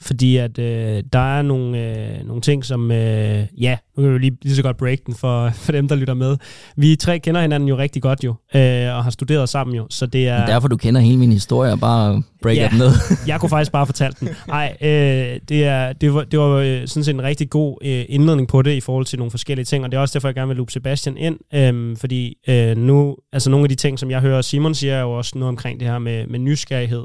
fordi 0.02 0.38
at 0.38 0.60
øh, 0.60 1.04
der 1.14 1.38
er 1.38 1.42
nogle, 1.42 1.80
øh, 1.80 2.28
nogle 2.28 2.42
ting, 2.42 2.66
som, 2.66 2.92
øh, 2.92 3.46
ja, 3.58 3.78
nu 3.98 4.04
kan 4.04 4.14
vi 4.14 4.20
lige, 4.20 4.38
lige 4.42 4.56
så 4.56 4.64
godt 4.64 4.78
break 4.78 5.00
den 5.06 5.16
for, 5.16 5.50
for 5.64 5.72
dem, 5.72 5.88
der 5.88 5.96
lytter 5.96 6.14
med. 6.14 6.38
Vi 6.76 6.96
tre 6.96 7.20
kender 7.20 7.42
hinanden 7.42 7.70
jo 7.70 7.78
rigtig 7.78 8.02
godt 8.02 8.24
jo, 8.24 8.30
øh, 8.30 8.96
og 8.96 9.04
har 9.04 9.10
studeret 9.10 9.50
sammen 9.50 9.76
jo, 9.76 9.88
så 9.90 10.06
det 10.06 10.28
er... 10.28 10.46
Derfor 10.46 10.68
du 10.68 10.78
kender 10.78 11.02
hele 11.02 11.18
min 11.18 11.32
historie 11.32 11.72
og 11.72 11.80
bare 11.80 12.24
break 12.42 12.58
ja, 12.58 12.68
den 12.72 12.78
ned. 12.78 12.92
jeg 13.28 13.40
kunne 13.40 13.50
faktisk 13.50 13.72
bare 13.72 13.86
fortælle 13.86 14.16
den. 14.20 14.30
Nej, 14.48 14.78
øh, 14.82 15.40
det, 15.50 15.64
er, 15.66 15.94
det 15.94 16.14
var, 16.14 16.24
det 16.24 16.40
var 16.40 16.48
øh, 16.48 16.88
sådan 16.88 17.04
set 17.04 17.14
en 17.14 17.24
rigtig 17.24 17.50
god 17.50 17.78
øh, 17.82 18.06
indledning 18.10 18.48
på 18.48 18.62
det 18.62 18.72
i 18.72 18.82
forhold 18.82 19.06
til 19.06 19.20
nogle 19.20 19.32
forskellige 19.32 19.66
ting, 19.66 19.84
og 19.84 19.92
det 19.92 19.98
er 19.98 20.02
også 20.02 20.14
derfor, 20.14 20.28
jeg 20.28 20.36
gerne 20.36 20.48
vil 20.48 20.58
lupe 20.58 20.72
Sebastian 20.72 21.18
ind, 21.18 21.38
øh, 21.54 21.98
fordi 21.98 22.36
øh, 22.48 22.78
nu, 22.78 23.16
altså 23.34 23.50
nogle 23.50 23.66
af 23.66 23.70
de 23.70 23.76
ting, 23.76 24.00
som 24.00 24.12
jeg 24.12 24.22
hører 24.22 24.42
Simon 24.42 24.76
siger, 24.76 24.96
er 24.96 25.02
jo 25.02 25.12
også 25.12 25.32
noget 25.36 25.50
omkring 25.50 25.80
det 25.80 25.88
her 25.88 26.00
med, 26.00 26.28
med 26.28 26.40
nysgerrighed, 26.40 27.04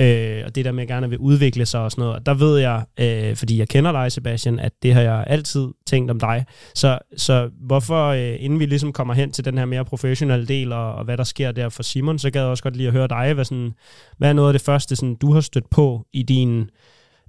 øh, 0.00 0.42
og 0.46 0.54
det 0.54 0.64
der 0.64 0.72
med, 0.72 0.82
at 0.82 0.88
gerne 0.88 1.08
vil 1.08 1.18
udvikle 1.18 1.66
sig 1.66 1.80
og 1.80 1.90
sådan 1.90 2.02
noget. 2.02 2.16
Og 2.16 2.26
der 2.26 2.34
ved 2.34 2.58
jeg, 2.58 2.84
øh, 3.00 3.36
fordi 3.36 3.58
jeg 3.58 3.68
kender 3.68 3.92
dig, 3.92 4.12
Sebastian, 4.12 4.58
at 4.58 4.72
det 4.82 4.94
har 4.94 5.00
jeg 5.00 5.24
altid 5.26 5.68
tænkt 5.86 6.10
om 6.10 6.20
dig. 6.20 6.44
Så, 6.74 6.98
så 7.16 7.50
hvorfor, 7.60 8.06
øh, 8.06 8.36
inden 8.38 8.60
vi 8.60 8.66
ligesom 8.66 8.92
kommer 8.92 9.14
hen 9.14 9.32
til 9.32 9.44
den 9.44 9.58
her 9.58 9.64
mere 9.64 9.84
professionelle 9.84 10.46
del, 10.46 10.72
og, 10.72 10.94
og 10.94 11.04
hvad 11.04 11.16
der 11.16 11.24
sker 11.24 11.52
der 11.52 11.68
for 11.68 11.82
Simon, 11.82 12.18
så 12.18 12.30
gad 12.30 12.40
jeg 12.40 12.50
også 12.50 12.62
godt 12.62 12.76
lige 12.76 12.86
at 12.86 12.92
høre 12.92 13.08
dig, 13.08 13.32
hvad, 13.34 13.44
sådan, 13.44 13.72
hvad 14.18 14.28
er 14.28 14.32
noget 14.32 14.48
af 14.48 14.54
det 14.54 14.62
første, 14.62 14.96
sådan, 14.96 15.14
du 15.14 15.32
har 15.32 15.40
stødt 15.40 15.70
på 15.70 16.06
i 16.12 16.22
din 16.22 16.70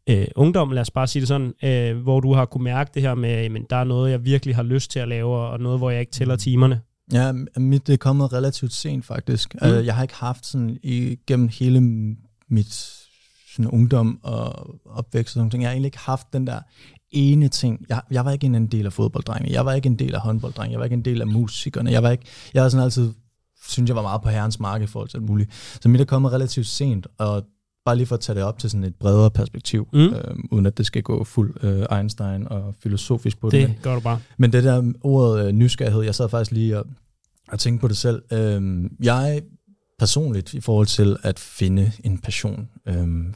øh, 0.09 0.27
ungdom, 0.36 0.71
lad 0.71 0.81
os 0.81 0.91
bare 0.91 1.07
sige 1.07 1.21
det 1.21 1.27
sådan, 1.27 1.53
øh, 1.63 1.97
hvor 1.97 2.19
du 2.19 2.33
har 2.33 2.45
kunne 2.45 2.63
mærke 2.63 2.91
det 2.93 3.01
her 3.01 3.15
med, 3.15 3.29
at 3.29 3.51
der 3.69 3.75
er 3.75 3.83
noget, 3.83 4.12
jeg 4.12 4.25
virkelig 4.25 4.55
har 4.55 4.63
lyst 4.63 4.91
til 4.91 5.00
at 5.00 5.07
lave, 5.07 5.36
og 5.36 5.59
noget, 5.59 5.79
hvor 5.79 5.89
jeg 5.89 6.00
ikke 6.00 6.12
tæller 6.12 6.36
mm. 6.36 6.39
timerne? 6.39 6.81
Ja, 7.13 7.31
mit 7.57 7.88
det 7.88 7.93
er 7.93 7.97
kommet 7.97 8.33
relativt 8.33 8.74
sent 8.74 9.05
faktisk. 9.05 9.53
Mm. 9.53 9.59
Altså, 9.61 9.79
jeg 9.79 9.96
har 9.96 10.01
ikke 10.01 10.15
haft 10.15 10.46
sådan 10.46 10.77
igennem 10.83 11.50
hele 11.59 11.81
mit 12.50 12.98
sådan 13.55 13.72
ungdom 13.72 14.20
og 14.24 14.75
opvækst 14.86 15.36
og 15.36 15.40
sådan 15.40 15.50
ting. 15.50 15.64
Jeg 15.64 15.70
har 15.70 15.74
egentlig 15.74 15.88
ikke 15.88 16.00
haft 16.00 16.33
den 16.33 16.48
der 16.48 16.60
ene 17.12 17.48
ting. 17.48 17.86
Jeg, 17.90 18.01
jeg 18.12 18.25
var 18.25 18.31
ikke 18.31 18.46
en 18.46 18.68
del 18.68 18.86
af 18.86 18.94
fodbolddrengene. 18.94 19.53
Jeg 19.53 19.66
var 19.66 19.74
ikke 19.74 19.88
en 19.88 20.00
del 20.00 20.16
af 20.16 20.22
håndbolddrengene. 20.22 20.72
Jeg 20.72 20.79
var 20.79 20.86
ikke 20.86 20.94
en 20.94 21.05
del 21.05 21.22
af 21.22 21.27
musikerne. 21.27 21.92
Jeg 21.92 22.03
var 22.03 22.12
ikke, 22.12 22.24
jeg 22.53 22.64
var 22.64 22.70
sådan 22.70 22.83
altid, 22.83 23.14
synes 23.68 23.88
jeg 23.88 23.96
var 23.96 24.01
meget 24.01 24.22
på 24.22 24.29
herrens 24.29 24.60
mark 24.60 24.81
i 24.81 24.86
forhold 24.86 25.10
til 25.10 25.18
alt 25.18 25.25
muligt. 25.25 25.53
Så 25.81 25.90
mit 25.90 26.01
er 26.01 26.05
kommet 26.05 26.31
relativt 26.31 26.68
sent, 26.68 27.07
og 27.18 27.44
bare 27.86 27.96
lige 27.96 28.07
for 28.07 28.16
at 28.16 28.22
tage 28.22 28.36
det 28.36 28.44
op 28.44 28.60
til 28.60 28.70
sådan 28.70 28.83
et 28.83 28.96
bredere 28.96 29.31
perspektiv, 29.31 29.88
mm. 29.94 30.00
øh, 30.00 30.36
uden 30.51 30.66
at 30.66 30.77
det 30.77 30.86
skal 30.86 31.03
gå 31.03 31.24
fuld 31.24 31.64
øh, 31.64 31.98
Einstein 31.98 32.48
og 32.48 32.75
filosofisk 32.79 33.40
på 33.40 33.50
det. 33.50 33.68
Det 33.68 33.75
gør 33.81 33.94
du 33.94 34.00
bare. 34.00 34.20
Men 34.38 34.51
det 34.51 34.64
der 34.64 34.94
ordet 35.01 35.46
øh, 35.46 35.51
nysgerrighed, 35.51 36.01
jeg 36.01 36.16
sad 36.16 36.29
faktisk 36.29 36.51
lige 36.51 36.79
og, 36.79 36.86
og 37.51 37.60
tænkte 37.60 37.81
på 37.81 37.88
det 37.88 37.98
selv. 37.98 38.22
Øh, 38.31 38.83
jeg 39.03 39.42
personligt 40.00 40.53
i 40.53 40.62
forhold 40.62 40.88
til 40.88 41.18
at 41.24 41.40
finde 41.40 41.92
en 42.03 42.18
passion. 42.18 42.70
Øhm, 42.86 43.33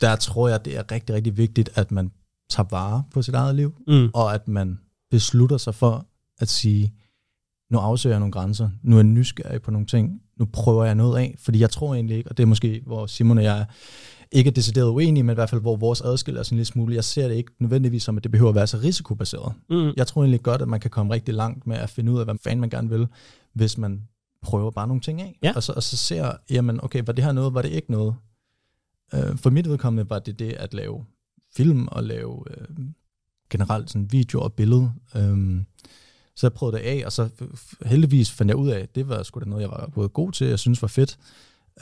der 0.00 0.16
tror 0.16 0.48
jeg, 0.48 0.64
det 0.64 0.76
er 0.76 0.92
rigtig, 0.92 1.14
rigtig 1.14 1.36
vigtigt, 1.36 1.70
at 1.74 1.90
man 1.90 2.10
tager 2.50 2.68
vare 2.70 3.02
på 3.10 3.22
sit 3.22 3.34
eget 3.34 3.54
liv, 3.54 3.74
mm. 3.86 4.10
og 4.14 4.34
at 4.34 4.48
man 4.48 4.78
beslutter 5.10 5.56
sig 5.56 5.74
for 5.74 6.06
at 6.40 6.48
sige, 6.48 6.92
nu 7.70 7.78
afsøger 7.78 8.14
jeg 8.14 8.20
nogle 8.20 8.32
grænser, 8.32 8.70
nu 8.82 8.96
er 8.96 8.98
jeg 8.98 9.04
nysgerrig 9.04 9.62
på 9.62 9.70
nogle 9.70 9.86
ting, 9.86 10.22
nu 10.36 10.44
prøver 10.44 10.84
jeg 10.84 10.94
noget 10.94 11.18
af, 11.18 11.34
fordi 11.38 11.60
jeg 11.60 11.70
tror 11.70 11.94
egentlig 11.94 12.16
ikke, 12.16 12.30
og 12.30 12.36
det 12.36 12.42
er 12.42 12.46
måske, 12.46 12.82
hvor 12.86 13.06
Simon 13.06 13.38
og 13.38 13.44
jeg 13.44 13.66
ikke 14.32 14.48
er 14.48 14.52
decideret 14.52 14.88
uenige, 14.88 15.22
men 15.22 15.32
i 15.32 15.34
hvert 15.34 15.50
fald, 15.50 15.60
hvor 15.60 15.76
vores 15.76 16.00
adskiller 16.00 16.40
er 16.40 16.42
sådan 16.42 16.58
lidt 16.58 16.68
smule. 16.68 16.94
Jeg 16.94 17.04
ser 17.04 17.28
det 17.28 17.34
ikke 17.34 17.52
nødvendigvis 17.58 18.02
som, 18.02 18.16
at 18.16 18.22
det 18.22 18.30
behøver 18.30 18.48
at 18.48 18.54
være 18.54 18.66
så 18.66 18.76
risikobaseret. 18.78 19.52
Mm. 19.70 19.92
Jeg 19.96 20.06
tror 20.06 20.22
egentlig 20.22 20.42
godt, 20.42 20.62
at 20.62 20.68
man 20.68 20.80
kan 20.80 20.90
komme 20.90 21.14
rigtig 21.14 21.34
langt 21.34 21.66
med 21.66 21.76
at 21.76 21.90
finde 21.90 22.12
ud 22.12 22.18
af, 22.18 22.26
hvad 22.26 22.34
fanden 22.44 22.60
man 22.60 22.70
gerne 22.70 22.88
vil, 22.88 23.06
hvis 23.54 23.78
man 23.78 24.02
prøver 24.42 24.70
bare 24.70 24.86
nogle 24.86 25.00
ting 25.00 25.22
af, 25.22 25.38
ja. 25.42 25.52
og, 25.56 25.62
så, 25.62 25.72
og 25.72 25.82
så 25.82 25.96
ser, 25.96 26.32
jamen 26.50 26.84
okay, 26.84 27.02
var 27.06 27.12
det 27.12 27.24
her 27.24 27.32
noget, 27.32 27.54
var 27.54 27.62
det 27.62 27.70
ikke 27.70 27.90
noget? 27.90 28.16
Øh, 29.14 29.36
for 29.36 29.50
mit 29.50 29.68
vedkommende 29.68 30.10
var 30.10 30.18
det 30.18 30.38
det 30.38 30.52
at 30.52 30.74
lave 30.74 31.04
film 31.56 31.88
og 31.88 32.04
lave 32.04 32.44
øh, 32.50 32.66
generelt 33.50 33.90
sådan 33.90 34.12
video 34.12 34.40
og 34.40 34.52
billede. 34.52 34.92
Øh, 35.16 35.62
så 36.36 36.46
jeg 36.46 36.52
prøvede 36.52 36.76
det 36.76 36.82
af, 36.82 37.02
og 37.06 37.12
så 37.12 37.28
heldigvis 37.86 38.30
fandt 38.30 38.50
jeg 38.50 38.56
ud 38.56 38.68
af, 38.68 38.80
at 38.80 38.94
det 38.94 39.08
var 39.08 39.22
sgu 39.22 39.40
da 39.40 39.44
noget, 39.44 39.62
jeg 39.62 39.70
var 39.70 39.90
både 39.94 40.08
god 40.08 40.32
til, 40.32 40.46
jeg 40.46 40.58
synes 40.58 40.82
var 40.82 40.88
fedt. 40.88 41.18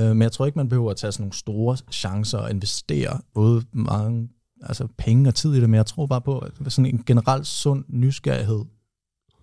Øh, 0.00 0.08
men 0.08 0.22
jeg 0.22 0.32
tror 0.32 0.46
ikke, 0.46 0.58
man 0.58 0.68
behøver 0.68 0.90
at 0.90 0.96
tage 0.96 1.12
sådan 1.12 1.22
nogle 1.22 1.32
store 1.32 1.76
chancer 1.92 2.38
og 2.38 2.50
investere 2.50 3.20
både 3.34 3.62
mange 3.72 4.28
altså 4.62 4.88
penge 4.98 5.28
og 5.28 5.34
tid 5.34 5.54
i 5.54 5.60
det, 5.60 5.70
men 5.70 5.76
jeg 5.76 5.86
tror 5.86 6.06
bare 6.06 6.20
på, 6.20 6.38
at 6.38 6.52
sådan 6.68 6.86
en 6.86 7.02
generelt 7.06 7.46
sund 7.46 7.84
nysgerrighed 7.88 8.64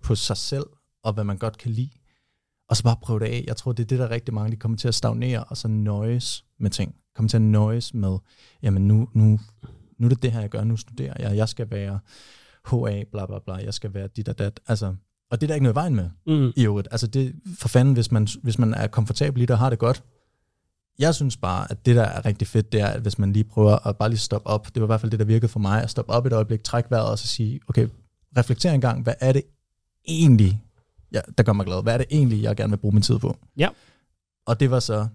på 0.02 0.14
sig 0.14 0.36
selv, 0.36 0.66
og 1.02 1.12
hvad 1.12 1.24
man 1.24 1.38
godt 1.38 1.58
kan 1.58 1.70
lide, 1.70 1.90
og 2.68 2.76
så 2.76 2.82
bare 2.82 2.96
prøve 3.02 3.20
det 3.20 3.26
af. 3.26 3.44
Jeg 3.46 3.56
tror, 3.56 3.72
det 3.72 3.82
er 3.82 3.86
det, 3.86 3.98
der 3.98 4.10
rigtig 4.10 4.34
mange, 4.34 4.50
de 4.50 4.56
kommer 4.56 4.78
til 4.78 4.88
at 4.88 4.94
stagnere, 4.94 5.44
og 5.44 5.56
så 5.56 5.68
nøjes 5.68 6.44
med 6.58 6.70
ting. 6.70 6.94
Kommer 7.14 7.28
til 7.28 7.36
at 7.36 7.42
nøjes 7.42 7.94
med, 7.94 8.18
jamen 8.62 8.88
nu, 8.88 9.08
nu, 9.12 9.40
nu 9.98 10.06
er 10.06 10.08
det 10.08 10.22
det 10.22 10.32
her, 10.32 10.40
jeg 10.40 10.50
gør, 10.50 10.64
nu 10.64 10.76
studerer 10.76 11.14
jeg, 11.18 11.36
jeg 11.36 11.48
skal 11.48 11.70
være 11.70 11.98
HA, 12.64 13.04
bla 13.12 13.26
bla 13.26 13.38
bla, 13.38 13.54
jeg 13.54 13.74
skal 13.74 13.94
være 13.94 14.08
dit 14.16 14.28
og 14.28 14.38
dat. 14.38 14.60
Altså, 14.66 14.94
og 15.30 15.40
det 15.40 15.42
er 15.42 15.46
der 15.46 15.54
ikke 15.54 15.64
noget 15.64 15.74
vejen 15.74 15.94
med, 15.94 16.10
mm. 16.26 16.52
i 16.56 16.64
øvrigt. 16.64 16.88
Altså 16.90 17.06
det, 17.06 17.34
for 17.58 17.68
fanden, 17.68 17.94
hvis 17.94 18.12
man, 18.12 18.28
hvis 18.42 18.58
man 18.58 18.74
er 18.74 18.86
komfortabel 18.86 19.42
i 19.42 19.46
det 19.46 19.50
og 19.50 19.58
har 19.58 19.70
det 19.70 19.78
godt. 19.78 20.04
Jeg 20.98 21.14
synes 21.14 21.36
bare, 21.36 21.70
at 21.70 21.86
det, 21.86 21.96
der 21.96 22.02
er 22.02 22.24
rigtig 22.24 22.48
fedt, 22.48 22.72
det 22.72 22.80
er, 22.80 22.86
at 22.86 23.00
hvis 23.00 23.18
man 23.18 23.32
lige 23.32 23.44
prøver 23.44 23.86
at 23.86 23.96
bare 23.96 24.08
lige 24.08 24.18
stoppe 24.18 24.46
op, 24.46 24.74
det 24.74 24.80
var 24.80 24.86
i 24.86 24.88
hvert 24.88 25.00
fald 25.00 25.10
det, 25.10 25.18
der 25.20 25.24
virkede 25.24 25.48
for 25.48 25.60
mig, 25.60 25.82
at 25.82 25.90
stoppe 25.90 26.12
op 26.12 26.26
et 26.26 26.32
øjeblik, 26.32 26.64
trække 26.64 26.90
vejret 26.90 27.10
og 27.10 27.18
så 27.18 27.26
sige, 27.26 27.60
okay, 27.68 27.88
reflektere 28.36 28.74
en 28.74 28.80
gang, 28.80 29.02
hvad 29.02 29.14
er 29.20 29.32
det 29.32 29.42
egentlig, 30.08 30.62
ja, 31.14 31.20
der 31.38 31.44
gør 31.44 31.52
mig 31.52 31.66
glad. 31.66 31.82
Hvad 31.82 31.94
er 31.94 31.98
det 31.98 32.06
egentlig, 32.10 32.42
jeg 32.42 32.56
gerne 32.56 32.70
vil 32.70 32.76
bruge 32.76 32.94
min 32.94 33.02
tid 33.02 33.18
på? 33.18 33.36
Ja. 33.56 33.68
Og 34.46 34.60
det 34.60 34.70
var 34.70 34.80
så 34.80 35.06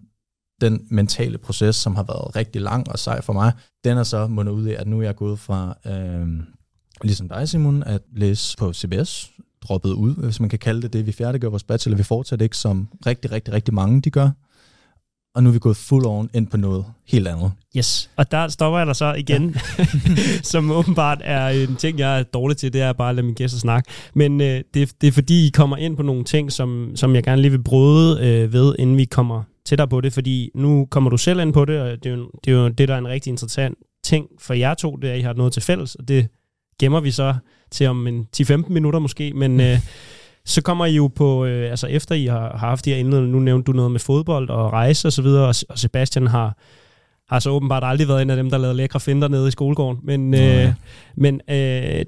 den 0.61 0.87
mentale 0.89 1.37
proces, 1.37 1.75
som 1.75 1.95
har 1.95 2.03
været 2.03 2.35
rigtig 2.35 2.61
lang 2.61 2.91
og 2.91 2.99
sej 2.99 3.21
for 3.21 3.33
mig. 3.33 3.51
Den 3.83 3.97
er 3.97 4.03
så 4.03 4.27
mundet 4.27 4.53
ud 4.53 4.65
af, 4.65 4.75
at 4.79 4.87
nu 4.87 4.99
er 4.99 5.03
jeg 5.03 5.15
gået 5.15 5.39
fra, 5.39 5.77
øh, 5.85 6.27
ligesom 7.01 7.29
dig 7.29 7.49
Simon, 7.49 7.83
at 7.83 8.01
læse 8.15 8.57
på 8.57 8.73
CBS, 8.73 9.31
droppet 9.61 9.91
ud, 9.91 10.15
hvis 10.15 10.39
man 10.39 10.49
kan 10.49 10.59
kalde 10.59 10.81
det 10.81 10.93
det. 10.93 11.05
Vi 11.05 11.11
færdiggør 11.11 11.49
vores 11.49 11.63
bachelor, 11.63 11.97
vi 11.97 12.03
fortsætter 12.03 12.43
ikke 12.43 12.57
som 12.57 12.87
rigtig, 13.05 13.31
rigtig, 13.31 13.53
rigtig 13.53 13.73
mange, 13.73 14.01
de 14.01 14.11
gør 14.11 14.29
og 15.35 15.43
nu 15.43 15.49
er 15.49 15.53
vi 15.53 15.59
gået 15.59 15.77
full 15.77 16.05
on 16.05 16.29
ind 16.33 16.47
på 16.47 16.57
noget 16.57 16.85
helt 17.07 17.27
andet. 17.27 17.51
Yes, 17.77 18.11
og 18.15 18.31
der 18.31 18.47
stopper 18.47 18.79
jeg 18.79 18.87
dig 18.87 18.95
så 18.95 19.13
igen, 19.13 19.55
ja. 19.77 19.85
som 20.51 20.71
åbenbart 20.71 21.21
er 21.23 21.47
en 21.47 21.75
ting, 21.75 21.99
jeg 21.99 22.19
er 22.19 22.23
dårlig 22.23 22.57
til, 22.57 22.73
det 22.73 22.81
er 22.81 22.93
bare 22.93 23.09
at 23.09 23.15
lade 23.15 23.25
min 23.25 23.35
gæster 23.35 23.59
snakke. 23.59 23.91
Men 24.13 24.41
øh, 24.41 24.61
det, 24.73 25.01
det 25.01 25.07
er 25.07 25.11
fordi, 25.11 25.47
I 25.47 25.49
kommer 25.49 25.77
ind 25.77 25.97
på 25.97 26.03
nogle 26.03 26.23
ting, 26.23 26.51
som, 26.51 26.91
som 26.95 27.15
jeg 27.15 27.23
gerne 27.23 27.41
lige 27.41 27.51
vil 27.51 27.63
bryde 27.63 28.19
øh, 28.27 28.53
ved, 28.53 28.75
inden 28.79 28.97
vi 28.97 29.05
kommer 29.05 29.43
tættere 29.65 29.87
på 29.87 30.01
det, 30.01 30.13
fordi 30.13 30.51
nu 30.55 30.87
kommer 30.91 31.09
du 31.09 31.17
selv 31.17 31.39
ind 31.39 31.53
på 31.53 31.65
det, 31.65 31.79
og 31.79 32.03
det 32.03 32.11
er 32.11 32.15
jo 32.15 32.31
det, 32.45 32.53
er 32.53 32.57
jo 32.57 32.67
det 32.67 32.87
der 32.87 32.93
er 32.93 32.97
en 32.99 33.07
rigtig 33.07 33.31
interessant 33.31 33.77
ting 34.03 34.27
for 34.39 34.53
jer 34.53 34.73
to, 34.73 34.95
det 34.95 35.09
er, 35.09 35.13
at 35.13 35.19
I 35.19 35.21
har 35.21 35.33
noget 35.33 35.53
til 35.53 35.61
fælles, 35.61 35.95
og 35.95 36.07
det 36.07 36.27
gemmer 36.79 36.99
vi 36.99 37.11
så 37.11 37.35
til 37.71 37.87
om 37.87 38.07
en 38.07 38.27
10-15 38.37 38.55
minutter 38.69 38.99
måske, 38.99 39.33
men... 39.33 39.61
Øh, 39.61 39.79
så 40.49 40.61
kommer 40.61 40.85
I 40.85 40.95
jo 40.95 41.07
på, 41.07 41.45
øh, 41.45 41.69
altså 41.69 41.87
efter 41.87 42.15
I 42.15 42.25
har, 42.25 42.39
har 42.39 42.67
haft 42.67 42.85
de 42.85 42.89
her 42.89 42.97
indledninger, 42.97 43.37
nu 43.37 43.39
nævnte 43.39 43.71
du 43.71 43.71
noget 43.71 43.91
med 43.91 43.99
fodbold 43.99 44.49
og 44.49 44.73
rejse 44.73 45.07
og 45.07 45.13
så 45.13 45.21
videre, 45.21 45.47
og, 45.47 45.55
og 45.69 45.79
Sebastian 45.79 46.27
har, 46.27 46.57
har 47.29 47.39
så 47.39 47.49
åbenbart 47.49 47.83
aldrig 47.85 48.07
været 48.07 48.21
en 48.21 48.29
af 48.29 48.35
dem, 48.35 48.49
der 48.49 48.57
lavede 48.57 48.77
lækre 48.77 48.99
finder 48.99 49.27
nede 49.27 49.47
i 49.47 49.51
skolegården. 49.51 49.99
Men, 50.03 50.33
øh, 50.33 50.39
ja. 50.39 50.73
men 51.17 51.41
øh, 51.49 51.55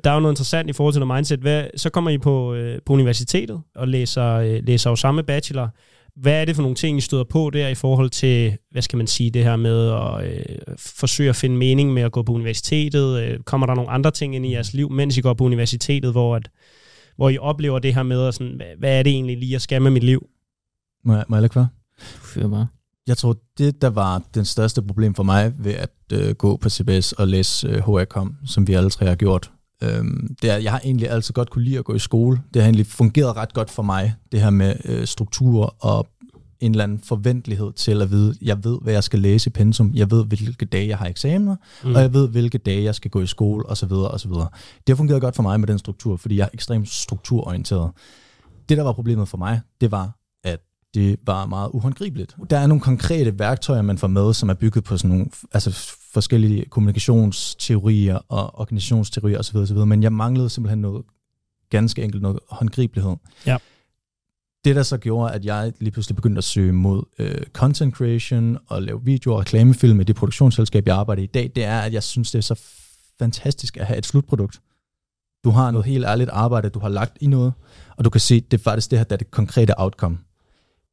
der 0.04 0.10
er 0.10 0.14
jo 0.14 0.20
noget 0.20 0.32
interessant 0.34 0.70
i 0.70 0.74
forhold 0.74 0.94
til 0.94 1.00
noget 1.00 1.18
mindset. 1.18 1.40
Hvad, 1.40 1.64
så 1.76 1.90
kommer 1.90 2.12
I 2.12 2.18
på, 2.18 2.54
øh, 2.54 2.80
på 2.86 2.94
universitetet 2.94 3.62
og 3.76 3.88
læser, 3.88 4.34
øh, 4.34 4.60
læser 4.64 4.90
jo 4.90 4.96
samme 4.96 5.24
bachelor. 5.24 5.70
Hvad 6.16 6.42
er 6.42 6.46
det 6.46 6.56
for 6.56 6.62
nogle 6.62 6.76
ting, 6.76 6.98
I 6.98 7.02
støder 7.02 7.24
på 7.24 7.50
der 7.54 7.68
i 7.68 7.76
forhold 7.76 8.10
til, 8.10 8.58
hvad 8.72 8.82
skal 8.82 8.98
man 8.98 9.08
sige, 9.08 9.32
det 9.32 9.44
her 9.44 9.56
med 9.56 9.90
at 9.90 10.34
øh, 10.34 10.76
forsøge 10.78 11.30
at 11.30 11.36
finde 11.36 11.56
mening 11.56 11.94
med 11.94 12.04
at 12.04 12.12
gå 12.12 12.24
på 12.24 12.32
universitetet? 12.32 13.22
Øh, 13.22 13.40
kommer 13.40 13.68
der 13.68 13.76
nogle 13.76 13.90
andre 13.90 14.12
ting 14.12 14.36
ind 14.36 14.46
i 14.46 14.54
jeres 14.54 14.74
liv, 14.74 14.92
mens 14.92 15.18
I 15.18 15.22
går 15.22 15.34
på 15.34 15.44
universitetet, 15.44 16.12
hvor, 16.12 16.36
at, 16.36 16.50
hvor 17.22 17.30
I 17.30 17.38
oplever 17.38 17.80
det 17.80 17.96
her 17.96 18.04
med, 18.04 18.28
at 18.28 18.34
sådan, 18.34 18.56
hvad, 18.56 18.68
hvad 18.80 19.00
er 19.00 19.04
det 19.04 19.12
egentlig 19.14 19.38
lige, 19.38 19.52
jeg 19.52 19.62
skal 19.62 19.82
med 19.82 19.92
mit 19.92 20.04
liv? 20.04 20.28
Må 21.06 21.16
jeg, 21.16 21.26
må 21.28 21.36
jeg 21.36 21.42
lægge 21.42 21.54
hvad? 21.54 21.66
Fyr 22.00 22.48
bare. 22.48 22.68
Jeg 23.08 23.18
tror, 23.18 23.38
det 23.58 23.82
der 23.82 23.90
var 23.90 24.22
den 24.36 24.46
største 24.46 24.82
problem 24.82 25.14
for 25.14 25.24
mig 25.24 25.54
ved 25.60 25.74
at 25.74 25.90
øh, 26.14 26.36
gå 26.36 26.58
på 26.58 26.70
CBS 26.70 27.12
og 27.12 27.28
læse 27.28 27.68
øh, 27.68 27.78
HRCOM, 27.78 28.36
som 28.46 28.68
vi 28.68 28.74
alle 28.74 28.90
tre 28.90 29.06
har 29.06 29.16
gjort, 29.16 29.52
øhm, 29.84 30.36
det 30.42 30.50
er, 30.50 30.58
jeg 30.58 30.72
har 30.72 30.82
egentlig 30.84 31.10
altid 31.10 31.34
godt 31.34 31.50
kunne 31.50 31.64
lide 31.64 31.78
at 31.78 31.86
gå 31.86 31.96
i 31.96 32.00
skole. 32.00 32.42
Det 32.54 32.62
har 32.62 32.68
egentlig 32.68 32.88
fungeret 32.88 33.36
ret 33.36 33.54
godt 33.54 33.70
for 33.70 33.84
mig, 33.84 34.14
det 34.32 34.42
her 34.42 34.50
med 34.50 34.76
øh, 34.86 35.06
struktur 35.06 35.76
og 35.80 36.08
en 36.62 36.72
eller 36.72 36.84
anden 36.84 37.00
forventelighed 37.00 37.72
til 37.74 38.02
at 38.02 38.12
vide, 38.12 38.36
jeg 38.42 38.64
ved, 38.64 38.80
hvad 38.82 38.94
jeg 38.94 39.04
skal 39.04 39.20
læse 39.20 39.50
i 39.50 39.52
pensum, 39.52 39.92
jeg 39.94 40.12
ved, 40.12 40.26
hvilke 40.26 40.66
dage 40.66 40.88
jeg 40.88 40.98
har 40.98 41.06
eksamener, 41.06 41.56
mm. 41.84 41.96
og 41.96 42.02
jeg 42.02 42.14
ved, 42.14 42.28
hvilke 42.28 42.58
dage 42.58 42.84
jeg 42.84 42.96
skal 42.96 43.12
gå 43.12 43.22
i 43.22 43.28
skole, 43.28 43.66
osv. 43.66 43.92
osv. 43.92 44.32
Det 44.32 44.90
har 44.90 44.96
fungeret 44.96 45.22
godt 45.22 45.36
for 45.36 45.44
mig 45.44 45.60
med 45.60 45.68
den 45.68 45.80
struktur, 45.80 46.18
fordi 46.18 46.38
jeg 46.38 46.44
er 46.44 46.50
ekstremt 46.54 46.90
strukturorienteret. 46.90 47.92
Det, 48.70 48.78
der 48.78 48.84
var 48.84 48.94
problemet 48.94 49.28
for 49.28 49.38
mig, 49.38 49.62
det 49.82 49.92
var, 49.92 50.18
at 50.44 50.60
det 50.94 51.20
var 51.26 51.46
meget 51.46 51.70
uhåndgribeligt. 51.74 52.36
Der 52.50 52.58
er 52.58 52.68
nogle 52.68 52.82
konkrete 52.82 53.40
værktøjer, 53.40 53.82
man 53.82 53.98
får 53.98 54.08
med, 54.08 54.34
som 54.34 54.50
er 54.50 54.54
bygget 54.54 54.84
på 54.84 54.98
sådan 54.98 55.10
nogle 55.10 55.26
altså 55.54 55.72
forskellige 56.14 56.66
kommunikationsteorier 56.66 58.20
og 58.30 58.60
organisationsteorier 58.60 59.40
osv., 59.40 59.58
osv. 59.58 59.78
Men 59.78 60.04
jeg 60.04 60.14
manglede 60.14 60.50
simpelthen 60.50 60.80
noget 60.80 61.04
ganske 61.70 62.04
enkelt, 62.04 62.22
noget 62.22 62.40
håndgribelighed. 62.50 63.16
Ja. 63.46 63.58
Det, 64.66 64.76
der 64.76 64.84
så 64.84 64.98
gjorde, 64.98 65.34
at 65.34 65.46
jeg 65.46 65.74
lige 65.80 65.92
pludselig 65.92 66.16
begyndte 66.16 66.38
at 66.38 66.44
søge 66.44 66.72
mod 66.72 67.04
øh, 67.20 67.42
content 67.54 67.96
creation 67.96 68.58
og 68.68 68.82
lave 68.82 69.00
videoer 69.04 69.36
og 69.36 69.40
reklamefilm 69.42 70.02
i 70.02 70.04
det 70.04 70.16
produktionsselskab, 70.16 70.88
jeg 70.88 70.96
arbejder 70.96 71.22
i 71.22 71.26
i 71.26 71.28
dag, 71.28 71.52
det 71.56 71.64
er, 71.64 71.80
at 71.80 71.94
jeg 71.94 72.04
synes, 72.04 72.32
det 72.32 72.38
er 72.38 72.44
så 72.44 72.62
fantastisk 73.20 73.78
at 73.78 73.86
have 73.86 73.98
et 73.98 74.06
slutprodukt. 74.06 74.62
Du 75.44 75.50
har 75.50 75.72
noget 75.72 75.86
helt 75.86 76.06
ærligt 76.06 76.30
arbejde, 76.30 76.70
du 76.70 76.80
har 76.80 76.90
lagt 76.90 77.18
i 77.22 77.28
noget, 77.28 77.54
og 77.98 78.06
du 78.06 78.10
kan 78.10 78.22
se, 78.22 78.40
det 78.40 78.60
er 78.60 78.64
faktisk 78.64 78.92
det 78.92 79.00
her, 79.00 79.04
der 79.04 79.16
er 79.16 79.18
det 79.18 79.32
konkrete 79.32 79.74
outcome. 79.78 80.18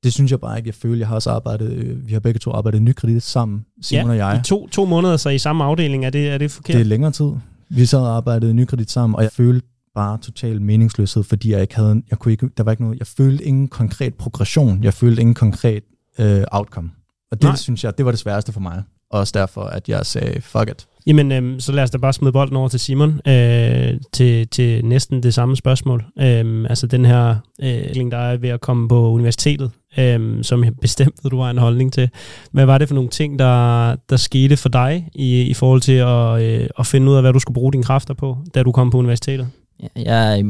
Det 0.04 0.12
synes 0.12 0.30
jeg 0.30 0.40
bare 0.40 0.58
ikke, 0.58 0.68
jeg 0.68 0.74
føler. 0.74 0.98
Jeg 0.98 1.08
har 1.08 1.14
også 1.14 1.30
arbejdet, 1.30 1.72
øh, 1.72 2.08
vi 2.08 2.12
har 2.12 2.20
begge 2.20 2.38
to 2.38 2.52
arbejdet 2.52 2.82
Nykredit 2.82 3.22
sammen, 3.22 3.66
Simon 3.82 4.06
ja, 4.06 4.10
og 4.10 4.16
jeg. 4.16 4.40
i 4.40 4.48
to, 4.48 4.68
to 4.68 4.84
måneder 4.84 5.16
så 5.16 5.28
i 5.28 5.38
samme 5.38 5.64
afdeling. 5.64 6.04
Er 6.04 6.10
det, 6.10 6.28
er 6.28 6.38
det 6.38 6.50
forkert? 6.50 6.74
Det 6.74 6.80
er 6.80 6.84
længere 6.84 7.12
tid. 7.12 7.30
Vi 7.68 7.86
sad 7.86 7.98
og 7.98 8.16
arbejdede 8.16 8.54
Nykredit 8.54 8.90
sammen, 8.90 9.16
og 9.16 9.22
jeg 9.22 9.32
følte 9.32 9.66
bare 9.98 10.18
total 10.18 10.62
meningsløshed, 10.62 11.22
fordi 11.22 11.52
jeg 11.52 11.60
ikke 11.60 11.76
havde, 11.76 12.02
jeg 12.10 12.18
kunne 12.18 12.32
ikke, 12.32 12.48
der 12.56 12.62
var 12.62 12.70
ikke 12.70 12.82
noget, 12.82 12.98
jeg 12.98 13.06
følte 13.06 13.44
ingen 13.44 13.68
konkret 13.68 14.14
progression, 14.14 14.84
jeg 14.84 14.94
følte 14.94 15.20
ingen 15.20 15.34
konkret 15.34 15.82
øh, 16.18 16.44
outcome. 16.50 16.90
Og 17.30 17.42
det. 17.42 17.48
Nej. 17.48 17.56
synes 17.56 17.84
jeg, 17.84 17.98
det 17.98 18.04
var 18.04 18.12
det 18.12 18.20
sværeste 18.20 18.52
for 18.52 18.60
mig. 18.60 18.82
Også 19.10 19.32
derfor, 19.38 19.62
at 19.62 19.88
jeg 19.88 20.06
sagde, 20.06 20.40
fuck 20.40 20.70
it. 20.70 20.86
Jamen, 21.06 21.32
øhm, 21.32 21.60
så 21.60 21.72
lad 21.72 21.82
os 21.82 21.90
da 21.90 21.98
bare 21.98 22.12
smide 22.12 22.32
bolden 22.32 22.56
over 22.56 22.68
til 22.68 22.80
Simon, 22.80 23.20
øh, 23.28 24.00
til, 24.12 24.48
til 24.48 24.84
næsten 24.84 25.22
det 25.22 25.34
samme 25.34 25.56
spørgsmål. 25.56 26.04
Øhm, 26.20 26.66
altså 26.66 26.86
den 26.86 27.04
her 27.04 27.36
øh, 27.62 28.10
der 28.10 28.16
er 28.16 28.36
ved 28.36 28.48
at 28.48 28.60
komme 28.60 28.88
på 28.88 29.10
universitetet, 29.10 29.70
øhm, 29.98 30.42
som 30.42 30.64
jeg 30.64 30.72
bestemt 30.80 31.14
ved, 31.22 31.30
du 31.30 31.40
har 31.40 31.50
en 31.50 31.58
holdning 31.58 31.92
til. 31.92 32.10
Hvad 32.52 32.66
var 32.66 32.78
det 32.78 32.88
for 32.88 32.94
nogle 32.94 33.10
ting, 33.10 33.38
der, 33.38 33.96
der 34.10 34.16
skete 34.16 34.56
for 34.56 34.68
dig 34.68 35.08
i, 35.14 35.42
i 35.42 35.54
forhold 35.54 35.80
til 35.80 35.92
at, 35.92 36.42
øh, 36.42 36.68
at 36.78 36.86
finde 36.86 37.10
ud 37.10 37.16
af, 37.16 37.22
hvad 37.22 37.32
du 37.32 37.38
skulle 37.38 37.54
bruge 37.54 37.72
dine 37.72 37.84
kræfter 37.84 38.14
på, 38.14 38.38
da 38.54 38.62
du 38.62 38.72
kom 38.72 38.90
på 38.90 38.98
universitetet? 38.98 39.48
Jeg 39.96 40.32
er 40.32 40.36
i 40.36 40.44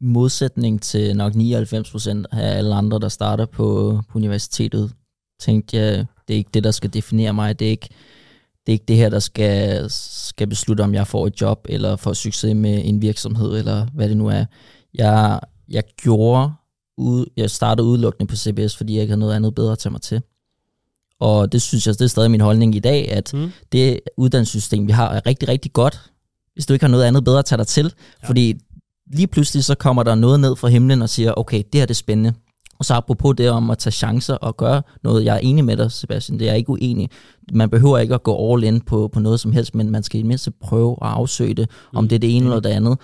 modsætning 0.00 0.82
til 0.82 1.16
nok 1.16 1.34
99 1.34 1.90
procent 1.90 2.26
af 2.32 2.56
alle 2.58 2.74
andre, 2.74 2.98
der 2.98 3.08
starter 3.08 3.46
på, 3.46 4.00
på 4.08 4.18
universitetet, 4.18 4.92
tænkte 5.40 5.76
jeg, 5.76 6.06
det 6.28 6.34
er 6.34 6.38
ikke 6.38 6.50
det, 6.54 6.64
der 6.64 6.70
skal 6.70 6.92
definere 6.94 7.32
mig. 7.34 7.58
Det 7.58 7.66
er 7.66 7.70
ikke 7.70 7.88
det, 8.66 8.72
er 8.72 8.74
ikke 8.74 8.84
det 8.88 8.96
her, 8.96 9.08
der 9.08 9.18
skal, 9.18 9.86
skal 9.90 10.46
beslutte, 10.46 10.82
om 10.82 10.94
jeg 10.94 11.06
får 11.06 11.26
et 11.26 11.40
job, 11.40 11.66
eller 11.68 11.96
får 11.96 12.12
succes 12.12 12.54
med 12.56 12.80
en 12.84 13.02
virksomhed, 13.02 13.58
eller 13.58 13.86
hvad 13.94 14.08
det 14.08 14.16
nu 14.16 14.26
er. 14.26 14.44
Jeg, 14.94 15.40
jeg 15.68 15.82
gjorde, 15.96 16.50
ud, 16.98 17.26
jeg 17.36 17.50
startede 17.50 17.86
udelukkende 17.86 18.28
på 18.28 18.36
CBS, 18.36 18.76
fordi 18.76 18.94
jeg 18.94 19.02
ikke 19.02 19.10
havde 19.10 19.20
noget 19.20 19.34
andet 19.34 19.54
bedre 19.54 19.72
at 19.72 19.78
tage 19.78 19.90
mig 19.90 20.00
til. 20.00 20.22
Og 21.20 21.52
det 21.52 21.62
synes 21.62 21.86
jeg, 21.86 21.94
det 21.94 22.04
er 22.04 22.08
stadig 22.08 22.30
min 22.30 22.40
holdning 22.40 22.74
i 22.74 22.78
dag, 22.78 23.10
at 23.10 23.34
Mm. 23.34 23.50
det 23.72 24.00
uddannelsessystem, 24.16 24.86
vi 24.86 24.92
har, 24.92 25.10
er 25.10 25.26
rigtig, 25.26 25.48
rigtig 25.48 25.72
godt, 25.72 26.10
hvis 26.58 26.66
du 26.66 26.72
ikke 26.72 26.84
har 26.84 26.90
noget 26.90 27.04
andet 27.04 27.24
bedre 27.24 27.38
at 27.38 27.44
tage 27.44 27.56
dig 27.56 27.66
til. 27.66 27.92
Ja. 28.22 28.28
Fordi 28.28 28.54
lige 29.12 29.26
pludselig 29.26 29.64
så 29.64 29.74
kommer 29.74 30.02
der 30.02 30.14
noget 30.14 30.40
ned 30.40 30.56
fra 30.56 30.68
himlen 30.68 31.02
og 31.02 31.08
siger, 31.08 31.32
okay, 31.36 31.62
det 31.72 31.80
her 31.80 31.86
det 31.86 31.90
er 31.90 31.94
spændende. 31.94 32.32
Og 32.78 32.84
så 32.84 32.94
apropos 32.94 33.34
det 33.36 33.50
om 33.50 33.70
at 33.70 33.78
tage 33.78 33.92
chancer 33.92 34.34
og 34.34 34.56
gøre 34.56 34.82
noget, 35.04 35.24
jeg 35.24 35.34
er 35.34 35.38
enig 35.38 35.64
med 35.64 35.76
dig, 35.76 35.92
Sebastian, 35.92 36.38
det 36.38 36.44
er 36.44 36.50
jeg 36.50 36.58
ikke 36.58 36.70
uenig. 36.70 37.10
Man 37.52 37.70
behøver 37.70 37.98
ikke 37.98 38.14
at 38.14 38.22
gå 38.22 38.52
all 38.52 38.64
in 38.64 38.80
på, 38.80 39.08
på 39.12 39.20
noget 39.20 39.40
som 39.40 39.52
helst, 39.52 39.74
men 39.74 39.90
man 39.90 40.02
skal 40.02 40.18
i 40.18 40.22
det 40.22 40.26
mindste 40.26 40.50
prøve 40.50 40.92
at 41.02 41.08
afsøge 41.08 41.54
det, 41.54 41.70
om 41.94 42.04
Mm. 42.04 42.08
det 42.08 42.16
er 42.16 42.20
det 42.20 42.36
ene 42.36 42.46
eller 42.46 42.60
det 42.60 42.70
andet. 42.70 42.98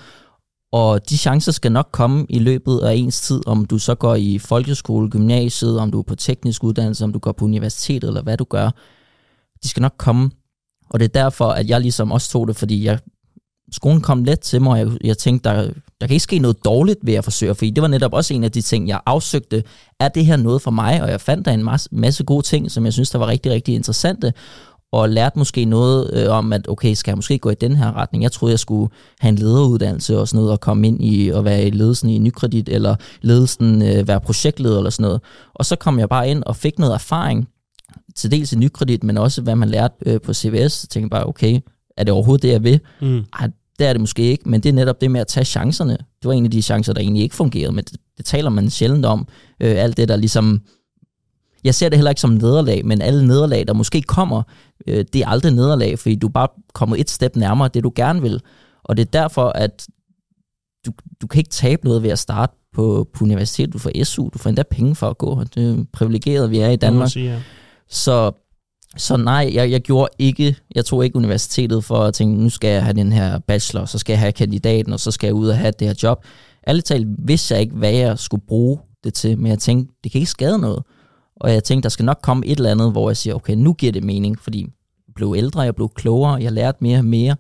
Og 0.72 1.10
de 1.10 1.18
chancer 1.18 1.52
skal 1.52 1.72
nok 1.72 1.88
komme 1.92 2.26
i 2.28 2.38
løbet 2.38 2.78
af 2.78 2.94
ens 2.94 3.20
tid, 3.20 3.40
om 3.46 3.64
du 3.64 3.78
så 3.78 3.94
går 3.94 4.14
i 4.14 4.38
folkeskole, 4.38 5.10
gymnasiet, 5.10 5.78
om 5.78 5.90
du 5.90 5.98
er 5.98 6.02
på 6.02 6.14
teknisk 6.14 6.64
uddannelse, 6.64 7.04
om 7.04 7.12
du 7.12 7.18
går 7.18 7.32
på 7.32 7.44
universitetet, 7.44 8.08
eller 8.08 8.22
hvad 8.22 8.36
du 8.36 8.44
gør. 8.44 8.70
De 9.62 9.68
skal 9.68 9.80
nok 9.80 9.94
komme. 9.98 10.30
Og 10.90 11.00
det 11.00 11.04
er 11.04 11.22
derfor, 11.22 11.48
at 11.48 11.68
jeg 11.68 11.80
ligesom 11.80 12.12
også 12.12 12.30
tog 12.30 12.48
det, 12.48 12.56
fordi 12.56 12.84
jeg, 12.84 12.98
skolen 13.74 14.00
kom 14.00 14.24
let 14.24 14.40
til 14.40 14.62
mig, 14.62 14.72
og 14.72 14.78
jeg, 14.78 14.88
jeg 15.04 15.18
tænkte, 15.18 15.48
der, 15.48 15.56
der 16.00 16.06
kan 16.06 16.10
ikke 16.10 16.22
ske 16.22 16.38
noget 16.38 16.64
dårligt 16.64 16.98
ved 17.02 17.14
at 17.14 17.24
forsøge, 17.24 17.54
fordi 17.54 17.70
det 17.70 17.82
var 17.82 17.88
netop 17.88 18.12
også 18.12 18.34
en 18.34 18.44
af 18.44 18.52
de 18.52 18.60
ting, 18.60 18.88
jeg 18.88 19.00
afsøgte. 19.06 19.62
Er 20.00 20.08
det 20.08 20.26
her 20.26 20.36
noget 20.36 20.62
for 20.62 20.70
mig? 20.70 21.02
Og 21.02 21.10
jeg 21.10 21.20
fandt 21.20 21.46
der 21.46 21.52
en 21.52 21.64
masse, 21.64 21.88
masse 21.92 22.24
gode 22.24 22.42
ting, 22.42 22.70
som 22.70 22.84
jeg 22.84 22.92
synes, 22.92 23.10
der 23.10 23.18
var 23.18 23.26
rigtig, 23.26 23.52
rigtig 23.52 23.74
interessante 23.74 24.32
og 24.92 25.08
lærte 25.08 25.38
måske 25.38 25.64
noget 25.64 26.10
øh, 26.12 26.30
om, 26.30 26.52
at 26.52 26.68
okay, 26.68 26.94
skal 26.94 27.10
jeg 27.10 27.18
måske 27.18 27.38
gå 27.38 27.50
i 27.50 27.54
den 27.54 27.76
her 27.76 27.96
retning? 27.96 28.22
Jeg 28.22 28.32
troede, 28.32 28.52
jeg 28.52 28.58
skulle 28.58 28.92
have 29.20 29.28
en 29.28 29.36
lederuddannelse 29.36 30.18
og 30.18 30.28
sådan 30.28 30.38
noget, 30.38 30.52
og 30.52 30.60
komme 30.60 30.88
ind 30.88 31.04
i 31.04 31.28
at 31.28 31.44
være 31.44 31.66
i 31.66 31.70
ledelsen 31.70 32.10
i 32.10 32.18
Nykredit, 32.18 32.68
eller 32.68 32.96
ledelsen 33.22 33.82
øh, 33.82 34.08
være 34.08 34.20
projektleder 34.20 34.76
eller 34.76 34.90
sådan 34.90 35.04
noget. 35.04 35.20
Og 35.54 35.64
så 35.64 35.76
kom 35.76 35.98
jeg 35.98 36.08
bare 36.08 36.30
ind 36.30 36.42
og 36.46 36.56
fik 36.56 36.78
noget 36.78 36.94
erfaring, 36.94 37.48
til 38.16 38.30
dels 38.30 38.52
i 38.52 38.56
Nykredit, 38.56 39.04
men 39.04 39.18
også 39.18 39.42
hvad 39.42 39.56
man 39.56 39.68
lærte 39.68 39.94
øh, 40.06 40.20
på 40.20 40.34
CVS. 40.34 40.72
Så 40.72 40.86
tænkte 40.86 41.04
jeg 41.04 41.20
bare, 41.20 41.28
okay, 41.28 41.60
er 41.96 42.04
det 42.04 42.12
overhovedet 42.12 42.42
det, 42.42 42.48
jeg 42.48 42.62
vil? 42.62 42.80
Mm. 43.00 43.24
Ej, 43.40 43.50
det 43.78 43.86
er 43.86 43.92
det 43.92 44.00
måske 44.00 44.22
ikke, 44.22 44.48
men 44.48 44.60
det 44.60 44.68
er 44.68 44.72
netop 44.72 45.00
det 45.00 45.10
med 45.10 45.20
at 45.20 45.26
tage 45.26 45.44
chancerne. 45.44 45.92
Det 45.92 46.28
var 46.28 46.32
en 46.32 46.44
af 46.44 46.50
de 46.50 46.62
chancer, 46.62 46.92
der 46.92 47.00
egentlig 47.00 47.22
ikke 47.22 47.34
fungerede, 47.34 47.72
men 47.72 47.84
det, 47.84 47.96
det 48.16 48.24
taler 48.24 48.50
man 48.50 48.70
sjældent 48.70 49.06
om. 49.06 49.28
Øh, 49.60 49.74
alt 49.78 49.96
det, 49.96 50.08
der 50.08 50.16
ligesom... 50.16 50.60
Jeg 51.64 51.74
ser 51.74 51.88
det 51.88 51.98
heller 51.98 52.10
ikke 52.10 52.20
som 52.20 52.30
nederlag, 52.30 52.86
men 52.86 53.02
alle 53.02 53.26
nederlag, 53.26 53.66
der 53.66 53.72
måske 53.72 54.02
kommer, 54.02 54.42
øh, 54.86 55.04
det 55.12 55.20
er 55.22 55.28
aldrig 55.28 55.52
nederlag, 55.52 55.98
fordi 55.98 56.14
du 56.14 56.28
bare 56.28 56.48
kommet 56.72 57.00
et 57.00 57.10
step 57.10 57.36
nærmere 57.36 57.68
det, 57.74 57.84
du 57.84 57.92
gerne 57.94 58.22
vil. 58.22 58.40
Og 58.84 58.96
det 58.96 59.02
er 59.06 59.10
derfor, 59.10 59.48
at 59.48 59.86
du, 60.86 60.92
du 61.22 61.26
kan 61.26 61.38
ikke 61.38 61.50
tabe 61.50 61.84
noget 61.84 62.02
ved 62.02 62.10
at 62.10 62.18
starte 62.18 62.56
på, 62.72 63.08
på 63.12 63.24
universitet. 63.24 63.72
Du 63.72 63.78
får 63.78 64.04
SU, 64.04 64.28
du 64.28 64.38
får 64.38 64.48
endda 64.48 64.62
penge 64.62 64.94
for 64.94 65.08
at 65.08 65.18
gå. 65.18 65.44
Det 65.44 65.70
er 65.70 65.84
privilegeret, 65.92 66.50
vi 66.50 66.58
er 66.58 66.68
i 66.68 66.76
Danmark. 66.76 67.10
Sige, 67.10 67.32
ja. 67.32 67.42
Så, 67.88 68.32
så 68.96 69.16
nej, 69.16 69.50
jeg, 69.54 69.70
jeg 69.70 69.80
gjorde 69.80 70.08
ikke, 70.18 70.56
jeg 70.74 70.84
tog 70.84 71.04
ikke 71.04 71.16
universitetet 71.16 71.84
for 71.84 71.98
at 71.98 72.14
tænke, 72.14 72.42
nu 72.42 72.48
skal 72.48 72.70
jeg 72.70 72.84
have 72.84 72.96
den 72.96 73.12
her 73.12 73.38
bachelor, 73.38 73.84
så 73.84 73.98
skal 73.98 74.12
jeg 74.12 74.20
have 74.20 74.32
kandidaten, 74.32 74.92
og 74.92 75.00
så 75.00 75.10
skal 75.10 75.26
jeg 75.26 75.34
ud 75.34 75.48
og 75.48 75.56
have 75.56 75.72
det 75.78 75.86
her 75.86 75.94
job. 76.02 76.24
Ærligt 76.68 76.86
talt 76.86 77.06
vidste 77.18 77.54
jeg 77.54 77.60
ikke, 77.60 77.74
hvad 77.74 77.92
jeg 77.92 78.18
skulle 78.18 78.44
bruge 78.46 78.78
det 79.04 79.14
til, 79.14 79.38
men 79.38 79.46
jeg 79.46 79.58
tænkte, 79.58 79.94
det 80.04 80.12
kan 80.12 80.18
ikke 80.18 80.30
skade 80.30 80.58
noget. 80.58 80.82
Og 81.36 81.52
jeg 81.52 81.64
tænkte, 81.64 81.82
der 81.82 81.88
skal 81.88 82.04
nok 82.04 82.18
komme 82.22 82.46
et 82.46 82.56
eller 82.56 82.70
andet, 82.70 82.92
hvor 82.92 83.10
jeg 83.10 83.16
siger, 83.16 83.34
okay, 83.34 83.54
nu 83.54 83.72
giver 83.72 83.92
det 83.92 84.04
mening, 84.04 84.38
fordi 84.40 84.60
jeg 85.06 85.14
blev 85.14 85.34
ældre, 85.36 85.60
jeg 85.60 85.74
blev 85.74 85.88
klogere, 85.88 86.42
jeg 86.42 86.52
lærte 86.52 86.78
mere 86.80 86.98
og 86.98 87.04
mere. 87.04 87.36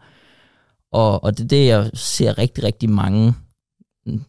Og, 0.92 1.24
og 1.24 1.38
det 1.38 1.44
er 1.44 1.48
det, 1.48 1.66
jeg 1.66 1.90
ser 1.94 2.38
rigtig, 2.38 2.64
rigtig 2.64 2.90
mange 2.90 3.34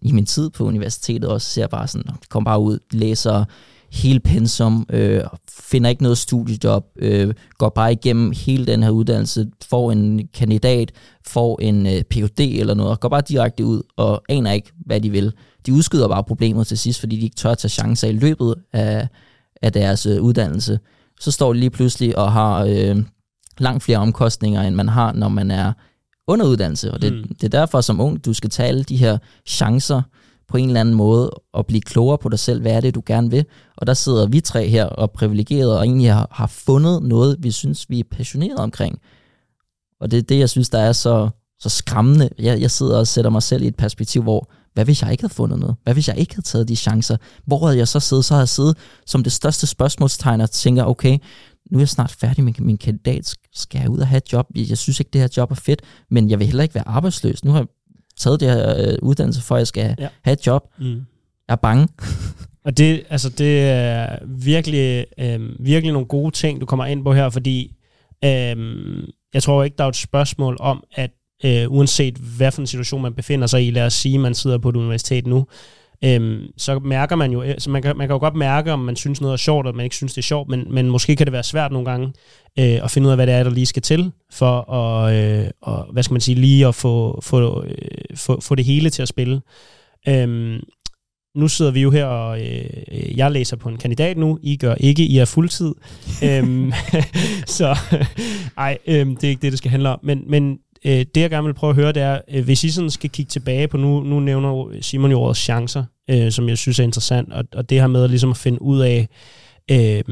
i 0.01 0.11
min 0.11 0.25
tid 0.25 0.49
på 0.49 0.63
universitetet 0.63 1.29
også, 1.29 1.49
ser 1.49 1.67
bare 1.67 1.87
sådan, 1.87 2.11
de 2.11 2.27
kommer 2.29 2.51
bare 2.51 2.59
ud, 2.59 2.79
læser 2.91 3.45
hele 3.91 4.19
pensum, 4.19 4.85
øh, 4.89 5.21
finder 5.49 5.89
ikke 5.89 6.03
noget 6.03 6.17
studiejob, 6.17 6.85
øh, 6.95 7.33
går 7.57 7.69
bare 7.69 7.91
igennem 7.91 8.33
hele 8.45 8.65
den 8.65 8.83
her 8.83 8.89
uddannelse, 8.89 9.47
får 9.69 9.91
en 9.91 10.27
kandidat, 10.33 10.91
får 11.27 11.61
en 11.61 11.87
øh, 11.87 12.03
Ph.D. 12.03 12.39
eller 12.39 12.73
noget, 12.73 12.91
og 12.91 12.99
går 12.99 13.09
bare 13.09 13.21
direkte 13.21 13.65
ud 13.65 13.81
og 13.97 14.23
aner 14.29 14.51
ikke, 14.51 14.71
hvad 14.85 15.01
de 15.01 15.09
vil. 15.09 15.33
De 15.65 15.73
udskyder 15.73 16.07
bare 16.07 16.23
problemet 16.23 16.67
til 16.67 16.77
sidst, 16.77 16.99
fordi 16.99 17.15
de 17.15 17.23
ikke 17.23 17.35
tør 17.35 17.51
at 17.51 17.57
tage 17.57 17.69
chancer 17.69 18.07
i 18.07 18.13
løbet 18.13 18.55
af, 18.73 19.07
af 19.61 19.73
deres 19.73 20.05
øh, 20.05 20.21
uddannelse. 20.21 20.79
Så 21.19 21.31
står 21.31 21.53
de 21.53 21.59
lige 21.59 21.69
pludselig 21.69 22.17
og 22.17 22.31
har 22.31 22.63
øh, 22.63 23.03
langt 23.57 23.83
flere 23.83 23.97
omkostninger, 23.97 24.61
end 24.61 24.75
man 24.75 24.87
har, 24.87 25.13
når 25.13 25.29
man 25.29 25.51
er 25.51 25.73
under 26.27 26.45
uddannelse. 26.45 26.91
Og 26.91 27.01
det, 27.01 27.13
mm. 27.13 27.35
det 27.35 27.43
er 27.43 27.59
derfor 27.59 27.81
som 27.81 28.01
ung, 28.01 28.25
du 28.25 28.33
skal 28.33 28.49
tage 28.49 28.69
alle 28.69 28.83
de 28.83 28.97
her 28.97 29.17
chancer, 29.45 30.01
på 30.47 30.57
en 30.57 30.67
eller 30.67 30.79
anden 30.79 30.95
måde 30.95 31.31
at 31.57 31.65
blive 31.65 31.81
klogere 31.81 32.17
på 32.17 32.29
dig 32.29 32.39
selv, 32.39 32.61
hvad 32.61 32.71
er 32.71 32.81
det, 32.81 32.95
du 32.95 33.01
gerne 33.05 33.29
vil. 33.29 33.45
Og 33.77 33.87
der 33.87 33.93
sidder 33.93 34.27
vi 34.27 34.41
tre 34.41 34.67
her 34.67 34.85
og 34.85 35.11
privilegeret 35.11 35.77
og 35.77 35.85
egentlig 35.85 36.13
har, 36.13 36.27
har 36.31 36.47
fundet 36.47 37.03
noget, 37.03 37.37
vi 37.39 37.51
synes, 37.51 37.89
vi 37.89 37.99
er 37.99 38.03
passionerede 38.11 38.63
omkring. 38.63 38.99
Og 40.01 40.11
det 40.11 40.17
er 40.17 40.21
det, 40.21 40.39
jeg 40.39 40.49
synes, 40.49 40.69
der 40.69 40.79
er 40.79 40.91
så, 40.91 41.29
så 41.59 41.69
skræmmende. 41.69 42.29
Jeg, 42.39 42.61
jeg 42.61 42.71
sidder 42.71 42.97
og 42.97 43.07
sætter 43.07 43.31
mig 43.31 43.43
selv 43.43 43.63
i 43.63 43.67
et 43.67 43.75
perspektiv, 43.75 44.23
hvor 44.23 44.51
hvad 44.73 44.85
hvis 44.85 45.01
jeg 45.01 45.11
ikke 45.11 45.23
havde 45.23 45.33
fundet 45.33 45.59
noget? 45.59 45.75
Hvad 45.83 45.93
hvis 45.93 46.07
jeg 46.07 46.17
ikke 46.17 46.35
havde 46.35 46.45
taget 46.45 46.67
de 46.67 46.75
chancer? 46.75 47.17
Hvor 47.45 47.65
havde 47.65 47.77
jeg 47.77 47.87
så 47.87 47.99
siddet? 47.99 48.25
Så 48.25 48.33
havde 48.33 48.41
jeg 48.41 48.49
siddet 48.49 48.77
som 49.05 49.23
det 49.23 49.31
største 49.31 49.67
spørgsmålstegn 49.67 50.41
og 50.41 50.51
tænker, 50.51 50.83
okay, 50.83 51.17
nu 51.71 51.77
er 51.77 51.81
jeg 51.81 51.89
snart 51.89 52.11
færdig 52.11 52.43
med 52.43 52.53
min 52.59 52.77
kandidat. 52.77 53.35
Skal 53.53 53.79
jeg 53.79 53.89
ud 53.89 53.99
og 53.99 54.07
have 54.07 54.17
et 54.17 54.33
job? 54.33 54.47
Jeg 54.55 54.77
synes 54.77 54.99
ikke, 54.99 55.09
det 55.13 55.21
her 55.21 55.27
job 55.37 55.51
er 55.51 55.55
fedt, 55.55 55.81
men 56.11 56.29
jeg 56.29 56.39
vil 56.39 56.47
heller 56.47 56.63
ikke 56.63 56.75
være 56.75 56.87
arbejdsløs. 56.87 57.45
Nu 57.45 57.51
har 57.51 57.59
jeg 57.59 57.67
taget 58.19 58.39
det 58.39 58.51
her 58.51 58.89
øh, 58.89 58.97
uddannelse, 59.01 59.41
for 59.41 59.55
at 59.55 59.59
jeg 59.59 59.67
skal 59.67 59.95
ja. 59.99 60.07
have 60.23 60.33
et 60.33 60.47
job. 60.47 60.63
Mm. 60.79 61.05
Jeg 61.47 61.53
er 61.53 61.55
bange. 61.55 61.87
og 62.65 62.77
det, 62.77 63.03
altså, 63.09 63.29
det 63.29 63.69
er 63.69 64.17
virkelig, 64.25 65.05
øh, 65.17 65.39
virkelig 65.59 65.93
nogle 65.93 66.07
gode 66.07 66.31
ting, 66.31 66.61
du 66.61 66.65
kommer 66.65 66.85
ind 66.85 67.03
på 67.03 67.13
her, 67.13 67.29
fordi 67.29 67.75
øh, 68.25 68.57
jeg 69.33 69.43
tror 69.43 69.63
ikke, 69.63 69.77
der 69.77 69.83
er 69.83 69.89
et 69.89 69.95
spørgsmål 69.95 70.57
om, 70.59 70.83
at 70.91 71.11
øh, 71.45 71.71
uanset 71.71 72.15
hvad 72.15 72.51
for 72.51 72.61
en 72.61 72.67
situation 72.67 73.01
man 73.01 73.13
befinder 73.13 73.47
sig 73.47 73.67
i, 73.67 73.71
lad 73.71 73.85
os 73.85 73.93
sige, 73.93 74.19
man 74.19 74.33
sidder 74.33 74.57
på 74.57 74.69
et 74.69 74.75
universitet 74.75 75.27
nu, 75.27 75.47
øhm, 76.03 76.43
så 76.57 76.79
mærker 76.79 77.15
man 77.15 77.31
jo, 77.31 77.43
øh, 77.43 77.55
så 77.57 77.69
man 77.69 77.81
kan, 77.81 77.97
man 77.97 78.07
kan 78.07 78.13
jo 78.13 78.19
godt 78.19 78.35
mærke, 78.35 78.73
om 78.73 78.79
man 78.79 78.95
synes 78.95 79.21
noget 79.21 79.33
er 79.33 79.37
sjovt, 79.37 79.65
eller 79.65 79.75
man 79.75 79.83
ikke 79.83 79.95
synes, 79.95 80.13
det 80.13 80.17
er 80.17 80.23
sjovt, 80.23 80.49
men, 80.49 80.73
men 80.73 80.89
måske 80.89 81.15
kan 81.15 81.27
det 81.27 81.33
være 81.33 81.43
svært 81.43 81.71
nogle 81.71 81.89
gange 81.91 82.07
øh, 82.59 82.83
at 82.83 82.91
finde 82.91 83.05
ud 83.05 83.11
af, 83.11 83.17
hvad 83.17 83.27
det 83.27 83.35
er, 83.35 83.43
der 83.43 83.51
lige 83.51 83.65
skal 83.65 83.81
til, 83.81 84.11
for 84.31 84.71
at, 84.71 85.15
øh, 85.15 85.49
og, 85.61 85.87
hvad 85.93 86.03
skal 86.03 86.13
man 86.13 86.21
sige, 86.21 86.35
lige 86.35 86.67
at 86.67 86.75
få, 86.75 87.21
få, 87.23 87.63
øh, 87.63 88.17
få, 88.17 88.41
få 88.41 88.55
det 88.55 88.65
hele 88.65 88.89
til 88.89 89.01
at 89.01 89.07
spille. 89.07 89.41
Øhm, 90.07 90.59
nu 91.35 91.47
sidder 91.47 91.71
vi 91.71 91.81
jo 91.81 91.91
her, 91.91 92.05
og 92.05 92.41
øh, 92.41 93.17
jeg 93.17 93.31
læser 93.31 93.57
på 93.57 93.69
en 93.69 93.77
kandidat 93.77 94.17
nu. 94.17 94.39
I 94.41 94.57
gør 94.57 94.75
ikke, 94.75 95.03
I 95.05 95.17
er 95.17 95.25
fuldtid. 95.25 95.75
øhm, 96.23 96.71
så 97.57 97.77
ej, 98.57 98.77
øh, 98.87 99.05
det 99.07 99.23
er 99.23 99.29
ikke 99.29 99.41
det, 99.41 99.51
det 99.51 99.57
skal 99.57 99.71
handle 99.71 99.89
om. 99.89 99.99
Men, 100.03 100.23
men 100.27 100.57
øh, 100.85 101.05
det 101.15 101.21
jeg 101.21 101.29
gerne 101.29 101.45
vil 101.45 101.53
prøve 101.53 101.69
at 101.69 101.75
høre, 101.75 101.91
det 101.91 102.01
er, 102.01 102.21
øh, 102.31 102.43
hvis 102.43 102.63
I 102.63 102.71
sådan 102.71 102.89
skal 102.89 103.09
kigge 103.09 103.29
tilbage 103.29 103.67
på, 103.67 103.77
nu, 103.77 103.99
nu 103.99 104.19
nævner 104.19 104.67
Simon 104.81 105.11
jo 105.11 105.21
ordet 105.21 105.37
chancer, 105.37 105.83
øh, 106.09 106.31
som 106.31 106.49
jeg 106.49 106.57
synes 106.57 106.79
er 106.79 106.83
interessant, 106.83 107.33
og, 107.33 107.45
og 107.55 107.69
det 107.69 107.79
her 107.79 107.87
med 107.87 108.03
at, 108.03 108.09
ligesom 108.09 108.29
at 108.29 108.37
finde 108.37 108.61
ud 108.61 108.79
af, 108.79 109.07
øh, 109.71 110.03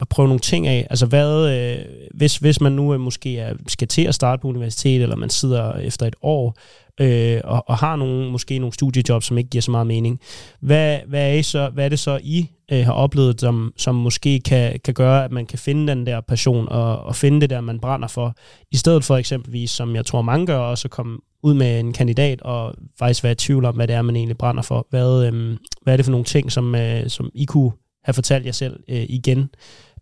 at 0.00 0.08
prøve 0.08 0.28
nogle 0.28 0.40
ting 0.40 0.66
af. 0.66 0.86
Altså 0.90 1.06
hvad, 1.06 1.56
øh, 1.56 1.84
hvis, 2.14 2.36
hvis 2.36 2.60
man 2.60 2.72
nu 2.72 2.94
øh, 2.94 3.00
måske 3.00 3.38
er, 3.38 3.54
skal 3.66 3.88
til 3.88 4.02
at 4.02 4.14
starte 4.14 4.40
på 4.40 4.48
universitet, 4.48 5.02
eller 5.02 5.16
man 5.16 5.30
sidder 5.30 5.72
efter 5.72 6.06
et 6.06 6.16
år, 6.22 6.58
øh, 7.00 7.40
og, 7.44 7.64
og 7.68 7.76
har 7.76 7.96
nogle, 7.96 8.30
måske 8.30 8.58
nogle 8.58 8.72
studiejobs, 8.72 9.26
som 9.26 9.38
ikke 9.38 9.50
giver 9.50 9.62
så 9.62 9.70
meget 9.70 9.86
mening. 9.86 10.20
Hvad, 10.60 10.98
hvad, 11.06 11.30
er, 11.30 11.34
I 11.34 11.42
så, 11.42 11.68
hvad 11.68 11.84
er 11.84 11.88
det 11.88 11.98
så, 11.98 12.20
I 12.22 12.50
øh, 12.72 12.84
har 12.84 12.92
oplevet, 12.92 13.40
som, 13.40 13.72
som 13.76 13.94
måske 13.94 14.40
kan, 14.40 14.80
kan 14.84 14.94
gøre, 14.94 15.24
at 15.24 15.32
man 15.32 15.46
kan 15.46 15.58
finde 15.58 15.92
den 15.92 16.06
der 16.06 16.20
passion, 16.20 16.68
og, 16.68 17.00
og 17.00 17.16
finde 17.16 17.40
det 17.40 17.50
der, 17.50 17.60
man 17.60 17.80
brænder 17.80 18.08
for, 18.08 18.34
i 18.70 18.76
stedet 18.76 19.04
for 19.04 19.16
eksempelvis, 19.16 19.70
som 19.70 19.96
jeg 19.96 20.06
tror 20.06 20.22
mange 20.22 20.46
gør, 20.46 20.58
også 20.58 20.86
at 20.86 20.90
komme 20.90 21.18
ud 21.42 21.54
med 21.54 21.80
en 21.80 21.92
kandidat, 21.92 22.42
og 22.42 22.74
faktisk 22.98 23.24
være 23.24 23.32
i 23.32 23.34
tvivl 23.34 23.64
om, 23.64 23.74
hvad 23.74 23.88
det 23.88 23.96
er, 23.96 24.02
man 24.02 24.16
egentlig 24.16 24.38
brænder 24.38 24.62
for. 24.62 24.86
Hvad, 24.90 25.26
øh, 25.26 25.56
hvad 25.82 25.92
er 25.92 25.96
det 25.96 26.04
for 26.04 26.10
nogle 26.10 26.24
ting, 26.24 26.52
som, 26.52 26.74
øh, 26.74 27.08
som 27.08 27.30
I 27.34 27.44
kunne 27.44 27.72
have 28.04 28.14
fortalt 28.14 28.46
jer 28.46 28.52
selv 28.52 28.80
øh, 28.88 29.06
igen, 29.08 29.50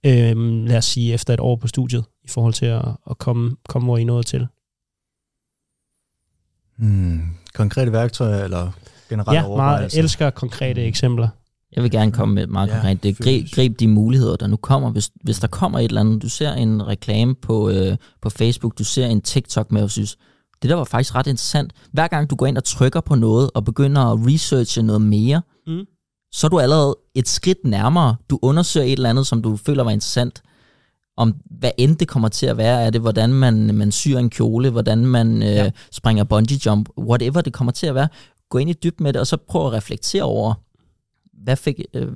øh, 0.06 0.36
lad 0.66 0.76
os 0.76 0.84
sige, 0.84 1.14
efter 1.14 1.34
et 1.34 1.40
år 1.40 1.56
på 1.56 1.68
studiet, 1.68 2.04
i 2.24 2.28
forhold 2.28 2.54
til 2.54 2.66
at, 2.66 2.84
at 3.10 3.18
komme, 3.18 3.56
komme, 3.68 3.86
hvor 3.86 3.96
I 3.96 4.04
nåede 4.04 4.22
til? 4.22 4.46
Hmm, 6.78 7.20
konkrete 7.54 7.92
værktøjer 7.92 8.44
eller 8.44 8.70
generelle 9.08 9.40
Ja, 9.40 9.56
meget 9.56 9.98
elsker 9.98 10.30
konkrete 10.30 10.80
hmm. 10.80 10.88
eksempler. 10.88 11.28
Jeg 11.76 11.82
vil 11.82 11.90
gerne 11.90 12.12
komme 12.12 12.34
med 12.34 12.46
meget 12.46 12.70
konkret. 12.70 13.02
Det 13.02 13.18
grib, 13.18 13.46
grib 13.54 13.80
de 13.80 13.88
muligheder, 13.88 14.36
der 14.36 14.46
nu 14.46 14.56
kommer. 14.56 14.90
Hvis, 14.90 15.10
hvis 15.24 15.38
der 15.38 15.46
kommer 15.46 15.78
et 15.78 15.84
eller 15.84 16.00
andet, 16.00 16.22
du 16.22 16.28
ser 16.28 16.52
en 16.52 16.86
reklame 16.86 17.34
på, 17.34 17.70
øh, 17.70 17.96
på 18.22 18.30
Facebook, 18.30 18.78
du 18.78 18.84
ser 18.84 19.06
en 19.06 19.20
TikTok 19.20 19.72
med, 19.72 19.82
og 19.82 19.90
synes, 19.90 20.16
det 20.62 20.70
der 20.70 20.76
var 20.76 20.84
faktisk 20.84 21.14
ret 21.14 21.26
interessant. 21.26 21.72
Hver 21.92 22.08
gang 22.08 22.30
du 22.30 22.36
går 22.36 22.46
ind 22.46 22.56
og 22.56 22.64
trykker 22.64 23.00
på 23.00 23.14
noget, 23.14 23.50
og 23.54 23.64
begynder 23.64 24.02
at 24.02 24.18
researche 24.26 24.82
noget 24.82 25.02
mere, 25.02 25.42
mm. 25.66 25.84
så 26.32 26.46
er 26.46 26.48
du 26.48 26.58
allerede 26.58 26.96
et 27.14 27.28
skridt 27.28 27.64
nærmere. 27.64 28.16
Du 28.30 28.38
undersøger 28.42 28.86
et 28.86 28.92
eller 28.92 29.10
andet, 29.10 29.26
som 29.26 29.42
du 29.42 29.56
føler 29.56 29.84
var 29.84 29.90
interessant 29.90 30.42
om 31.16 31.34
hvad 31.50 31.70
end 31.78 31.96
det 31.96 32.08
kommer 32.08 32.28
til 32.28 32.46
at 32.46 32.56
være, 32.56 32.82
er 32.82 32.90
det 32.90 33.00
hvordan 33.00 33.32
man, 33.32 33.74
man 33.74 33.92
syr 33.92 34.18
en 34.18 34.30
kjole, 34.30 34.70
hvordan 34.70 35.06
man 35.06 35.42
øh, 35.42 35.48
ja. 35.48 35.70
springer 35.92 36.24
bungee 36.24 36.58
jump, 36.66 36.88
whatever 36.98 37.40
det 37.40 37.52
kommer 37.52 37.72
til 37.72 37.86
at 37.86 37.94
være. 37.94 38.08
Gå 38.50 38.58
ind 38.58 38.70
i 38.70 38.72
dyb 38.72 39.00
med 39.00 39.12
det, 39.12 39.20
og 39.20 39.26
så 39.26 39.36
prøv 39.48 39.66
at 39.66 39.72
reflektere 39.72 40.22
over, 40.22 40.54
hvad, 41.46 41.56
fik, 41.56 41.80
øh, 41.94 42.08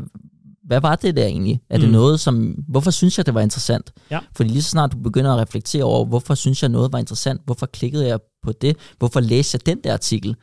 hvad 0.64 0.80
var 0.80 0.96
det 0.96 1.16
der 1.16 1.26
egentlig? 1.26 1.60
Er 1.70 1.76
mm. 1.76 1.82
det 1.82 1.92
noget, 1.92 2.20
som, 2.20 2.64
hvorfor 2.68 2.90
synes 2.90 3.18
jeg, 3.18 3.26
det 3.26 3.34
var 3.34 3.40
interessant? 3.40 3.92
Ja. 4.10 4.18
Fordi 4.36 4.50
lige 4.50 4.62
så 4.62 4.70
snart 4.70 4.92
du 4.92 4.98
begynder 4.98 5.32
at 5.32 5.38
reflektere 5.38 5.84
over, 5.84 6.04
hvorfor 6.04 6.34
synes 6.34 6.62
jeg 6.62 6.70
noget 6.70 6.92
var 6.92 6.98
interessant, 6.98 7.40
hvorfor 7.44 7.66
klikkede 7.66 8.06
jeg 8.06 8.18
på 8.42 8.52
det, 8.52 8.76
hvorfor 8.98 9.20
læste 9.20 9.56
jeg 9.56 9.66
den 9.66 9.84
der 9.84 9.92
artikel, 9.92 10.36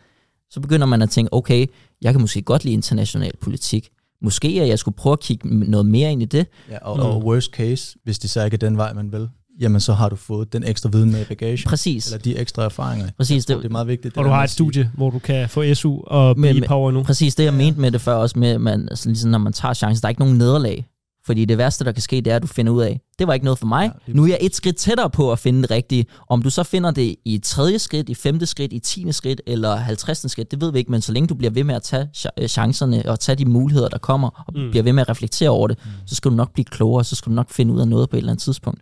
så 0.50 0.60
begynder 0.60 0.86
man 0.86 1.02
at 1.02 1.10
tænke, 1.10 1.34
okay, 1.34 1.66
jeg 2.02 2.14
kan 2.14 2.22
måske 2.22 2.42
godt 2.42 2.64
lide 2.64 2.74
international 2.74 3.32
politik, 3.42 3.90
måske 4.22 4.48
at 4.48 4.68
jeg 4.68 4.80
skulle 4.80 4.96
prøve 4.96 5.14
at 5.14 5.20
kigge 5.20 5.60
noget 5.60 5.86
mere 5.86 6.12
ind 6.12 6.22
i 6.22 6.26
det. 6.26 6.48
Ja, 6.70 6.78
og, 6.78 6.98
mm. 6.98 7.04
og 7.04 7.24
worst 7.24 7.52
case, 7.52 7.98
hvis 8.04 8.20
det 8.20 8.30
så 8.30 8.46
ikke 8.46 8.56
er 8.56 8.60
den 8.60 8.78
vej, 8.78 8.94
man 8.94 9.12
vil, 9.12 9.30
jamen 9.60 9.82
så 9.82 9.94
har 9.94 10.10
du 10.10 10.16
fået 10.16 10.54
den 10.54 10.64
ekstra 10.64 10.90
viden 10.90 11.12
med 11.12 11.22
i 11.22 11.26
bagagen. 11.26 11.60
Præcis. 11.66 12.08
Eller 12.08 12.24
de 12.24 12.38
ekstra 12.38 12.64
erfaringer. 12.64 13.08
Præcis. 13.18 13.46
det, 13.46 13.58
det 13.58 13.66
er 13.66 13.70
meget 13.70 13.88
vigtigt. 13.88 14.16
Det 14.16 14.18
og 14.18 14.26
du 14.26 14.30
har 14.30 14.44
et 14.44 14.50
studie, 14.50 14.84
sige. 14.84 14.92
hvor 14.94 15.10
du 15.10 15.20
kan 15.20 15.50
få 15.50 15.74
SU 15.74 16.02
og 16.08 16.36
blive 16.36 16.62
power 16.68 16.92
nu. 16.92 17.04
Præcis, 17.04 17.36
det 17.36 17.44
jeg 17.44 17.52
ja. 17.52 17.58
mente 17.58 17.80
med 17.80 17.92
det 17.92 18.02
før 18.02 18.14
også, 18.14 18.40
med, 18.40 18.60
man, 18.60 18.88
altså, 18.90 19.10
ligesom 19.10 19.32
når 19.32 19.38
man 19.38 19.54
tager 19.54 19.74
chancen, 19.74 20.02
der 20.02 20.08
er 20.08 20.10
ikke 20.10 20.22
nogen 20.22 20.38
nederlag. 20.38 20.88
Fordi 21.28 21.46
det 21.46 21.58
værste, 21.58 21.86
der 21.86 21.92
kan 21.92 22.02
ske, 22.02 22.16
det 22.16 22.32
er, 22.32 22.36
at 22.36 22.42
du 22.42 22.48
finder 22.48 22.72
ud 22.72 22.82
af, 22.82 23.02
det 23.20 23.28
var 23.28 23.34
ikke 23.34 23.44
noget 23.44 23.60
for 23.60 23.68
mig. 23.68 23.92
Ja, 24.08 24.14
nu 24.14 24.24
er 24.24 24.28
jeg 24.28 24.38
et 24.42 24.56
skridt 24.56 24.76
tættere 24.76 25.10
på 25.10 25.32
at 25.32 25.40
finde 25.40 25.62
det 25.62 25.72
rigtige. 25.72 26.06
Om 26.30 26.42
du 26.42 26.50
så 26.50 26.64
finder 26.64 26.92
det 26.92 27.16
i 27.26 27.38
tredje 27.38 27.80
skridt, 27.80 28.10
i 28.10 28.16
femte 28.16 28.46
skridt, 28.46 28.74
i 28.74 28.80
tiende 28.80 29.14
skridt 29.14 29.42
eller 29.48 29.76
halvtredste 29.76 30.30
skridt, 30.30 30.52
det 30.52 30.62
ved 30.62 30.72
vi 30.72 30.80
ikke. 30.80 30.92
Men 30.92 31.02
så 31.02 31.12
længe 31.12 31.28
du 31.28 31.36
bliver 31.36 31.52
ved 31.52 31.64
med 31.64 31.76
at 31.76 31.84
tage 31.84 32.08
øh, 32.40 32.48
chancerne 32.48 33.04
og 33.06 33.20
tage 33.20 33.36
de 33.36 33.46
muligheder, 33.46 33.90
der 33.90 33.98
kommer, 33.98 34.44
og 34.48 34.54
mm. 34.56 34.70
bliver 34.72 34.84
ved 34.84 34.94
med 34.94 35.02
at 35.02 35.10
reflektere 35.10 35.50
over 35.50 35.68
det, 35.68 35.78
mm. 35.86 35.92
så 36.06 36.16
skal 36.16 36.32
du 36.32 36.36
nok 36.36 36.54
blive 36.54 36.66
klogere, 36.66 37.04
så 37.04 37.16
skal 37.16 37.30
du 37.30 37.36
nok 37.36 37.50
finde 37.50 37.74
ud 37.74 37.80
af 37.80 37.88
noget 37.88 38.10
på 38.10 38.16
et 38.16 38.20
eller 38.20 38.32
andet 38.32 38.44
tidspunkt. 38.44 38.82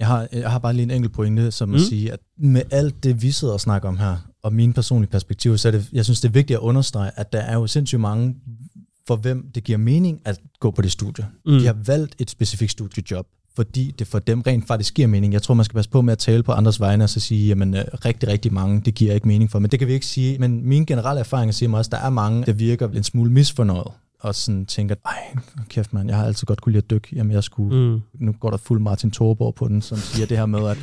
Jeg 0.00 0.06
har, 0.06 0.28
jeg 0.32 0.50
har 0.50 0.58
bare 0.58 0.72
lige 0.72 0.82
en 0.82 0.90
enkelt 0.90 1.14
pointe, 1.14 1.50
som 1.50 1.68
mm. 1.68 1.74
at 1.74 1.80
sige, 1.80 2.12
at 2.12 2.20
med 2.38 2.62
alt 2.70 3.04
det, 3.04 3.22
vi 3.22 3.30
sidder 3.30 3.54
og 3.54 3.60
snakker 3.60 3.88
om 3.88 3.96
her, 3.96 4.16
og 4.42 4.52
mine 4.52 4.72
personlige 4.72 5.10
perspektiver, 5.10 5.56
så 5.56 5.68
er 5.68 5.72
det, 5.72 5.88
jeg 5.92 6.04
synes, 6.04 6.20
det 6.20 6.28
er 6.28 6.32
vigtigt 6.32 6.56
at 6.56 6.60
understrege, 6.60 7.10
at 7.16 7.32
der 7.32 7.40
er 7.40 7.54
jo 7.54 7.66
sindssygt 7.66 8.00
mange 8.00 8.36
for 9.06 9.16
hvem 9.16 9.50
det 9.54 9.64
giver 9.64 9.78
mening 9.78 10.20
at 10.24 10.40
gå 10.60 10.70
på 10.70 10.82
det 10.82 10.92
studie. 10.92 11.26
Mm. 11.46 11.58
De 11.58 11.66
har 11.66 11.76
valgt 11.86 12.14
et 12.18 12.30
specifikt 12.30 12.72
studiejob, 12.72 13.26
fordi 13.56 13.94
det 13.98 14.06
for 14.06 14.18
dem 14.18 14.40
rent 14.40 14.66
faktisk 14.66 14.94
giver 14.94 15.08
mening. 15.08 15.32
Jeg 15.32 15.42
tror, 15.42 15.54
man 15.54 15.64
skal 15.64 15.74
passe 15.74 15.90
på 15.90 16.02
med 16.02 16.12
at 16.12 16.18
tale 16.18 16.42
på 16.42 16.52
andres 16.52 16.80
vegne 16.80 17.04
og 17.04 17.10
så 17.10 17.20
sige, 17.20 17.48
jamen 17.48 17.74
øh, 17.74 17.84
rigtig, 18.04 18.28
rigtig 18.28 18.52
mange, 18.52 18.80
det 18.80 18.94
giver 18.94 19.14
ikke 19.14 19.28
mening 19.28 19.50
for. 19.50 19.58
Men 19.58 19.70
det 19.70 19.78
kan 19.78 19.88
vi 19.88 19.92
ikke 19.92 20.06
sige. 20.06 20.38
Men 20.38 20.68
mine 20.68 20.86
generelle 20.86 21.20
erfaringer 21.20 21.52
siger 21.52 21.68
mig 21.68 21.78
også, 21.78 21.88
at 21.88 21.92
der 21.92 22.06
er 22.06 22.10
mange, 22.10 22.46
der 22.46 22.52
virker 22.52 22.88
en 22.88 23.04
smule 23.04 23.32
misfornøjet 23.32 23.92
og 24.20 24.34
sådan 24.34 24.66
tænker, 24.66 24.94
ej, 25.04 25.36
kæft 25.68 25.92
mand, 25.92 26.08
jeg 26.08 26.18
har 26.18 26.26
altid 26.26 26.46
godt 26.46 26.60
kunne 26.60 26.72
lide 26.72 26.82
at 26.84 26.90
dykke. 26.90 27.08
Jamen 27.12 27.32
jeg 27.32 27.44
skulle, 27.44 27.76
mm. 27.76 28.00
nu 28.14 28.32
går 28.32 28.50
der 28.50 28.56
fuld 28.56 28.80
Martin 28.80 29.10
Thorborg 29.10 29.54
på 29.54 29.68
den, 29.68 29.82
som 29.82 29.98
siger 29.98 30.26
det 30.26 30.38
her 30.38 30.46
med, 30.46 30.68
at 30.68 30.78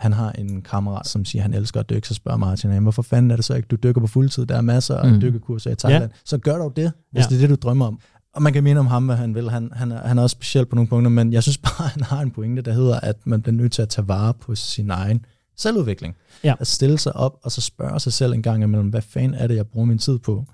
han 0.00 0.12
har 0.12 0.32
en 0.32 0.62
kammerat, 0.62 1.06
som 1.06 1.24
siger, 1.24 1.42
at 1.42 1.50
han 1.50 1.60
elsker 1.60 1.80
at 1.80 1.90
dykke, 1.90 2.08
så 2.08 2.14
spørger 2.14 2.38
Martin, 2.38 2.82
hvorfor 2.82 3.02
fanden 3.02 3.30
er 3.30 3.36
det 3.36 3.44
så 3.44 3.54
ikke, 3.54 3.66
du 3.66 3.76
dykker 3.76 4.00
på 4.00 4.06
fuldtid? 4.06 4.46
Der 4.46 4.56
er 4.56 4.60
masser 4.60 4.96
af 4.96 5.12
mm. 5.12 5.20
dykkekurser 5.20 5.70
i 5.70 5.74
Thailand. 5.74 6.10
Ja. 6.12 6.18
Så 6.24 6.38
gør 6.38 6.58
dog 6.58 6.76
det, 6.76 6.92
hvis 7.12 7.24
ja. 7.24 7.28
det 7.28 7.34
er 7.34 7.40
det, 7.40 7.50
du 7.50 7.54
drømmer 7.54 7.86
om. 7.86 8.00
Og 8.34 8.42
man 8.42 8.52
kan 8.52 8.64
mene 8.64 8.80
om 8.80 8.86
ham, 8.86 9.06
hvad 9.06 9.16
han 9.16 9.34
vil. 9.34 9.50
Han, 9.50 9.70
han, 9.72 9.92
er, 9.92 10.06
han 10.06 10.18
er 10.18 10.22
også 10.22 10.34
speciel 10.34 10.66
på 10.66 10.74
nogle 10.74 10.88
punkter, 10.88 11.10
men 11.10 11.32
jeg 11.32 11.42
synes 11.42 11.58
bare, 11.58 11.84
at 11.84 11.90
han 11.96 12.02
har 12.02 12.20
en 12.20 12.30
pointe, 12.30 12.62
der 12.62 12.72
hedder, 12.72 13.00
at 13.00 13.26
man 13.26 13.42
bliver 13.42 13.56
nødt 13.56 13.72
til 13.72 13.82
at 13.82 13.88
tage 13.88 14.08
vare 14.08 14.34
på 14.34 14.54
sin 14.54 14.90
egen 14.90 15.24
selvudvikling. 15.56 16.16
Ja. 16.44 16.54
At 16.60 16.66
stille 16.66 16.98
sig 16.98 17.16
op 17.16 17.38
og 17.42 17.52
så 17.52 17.60
spørge 17.60 18.00
sig 18.00 18.12
selv 18.12 18.32
en 18.32 18.42
gang 18.42 18.62
imellem, 18.62 18.88
hvad 18.88 19.02
fanden 19.02 19.34
er 19.34 19.46
det, 19.46 19.56
jeg 19.56 19.66
bruger 19.66 19.86
min 19.86 19.98
tid 19.98 20.18
på? 20.18 20.44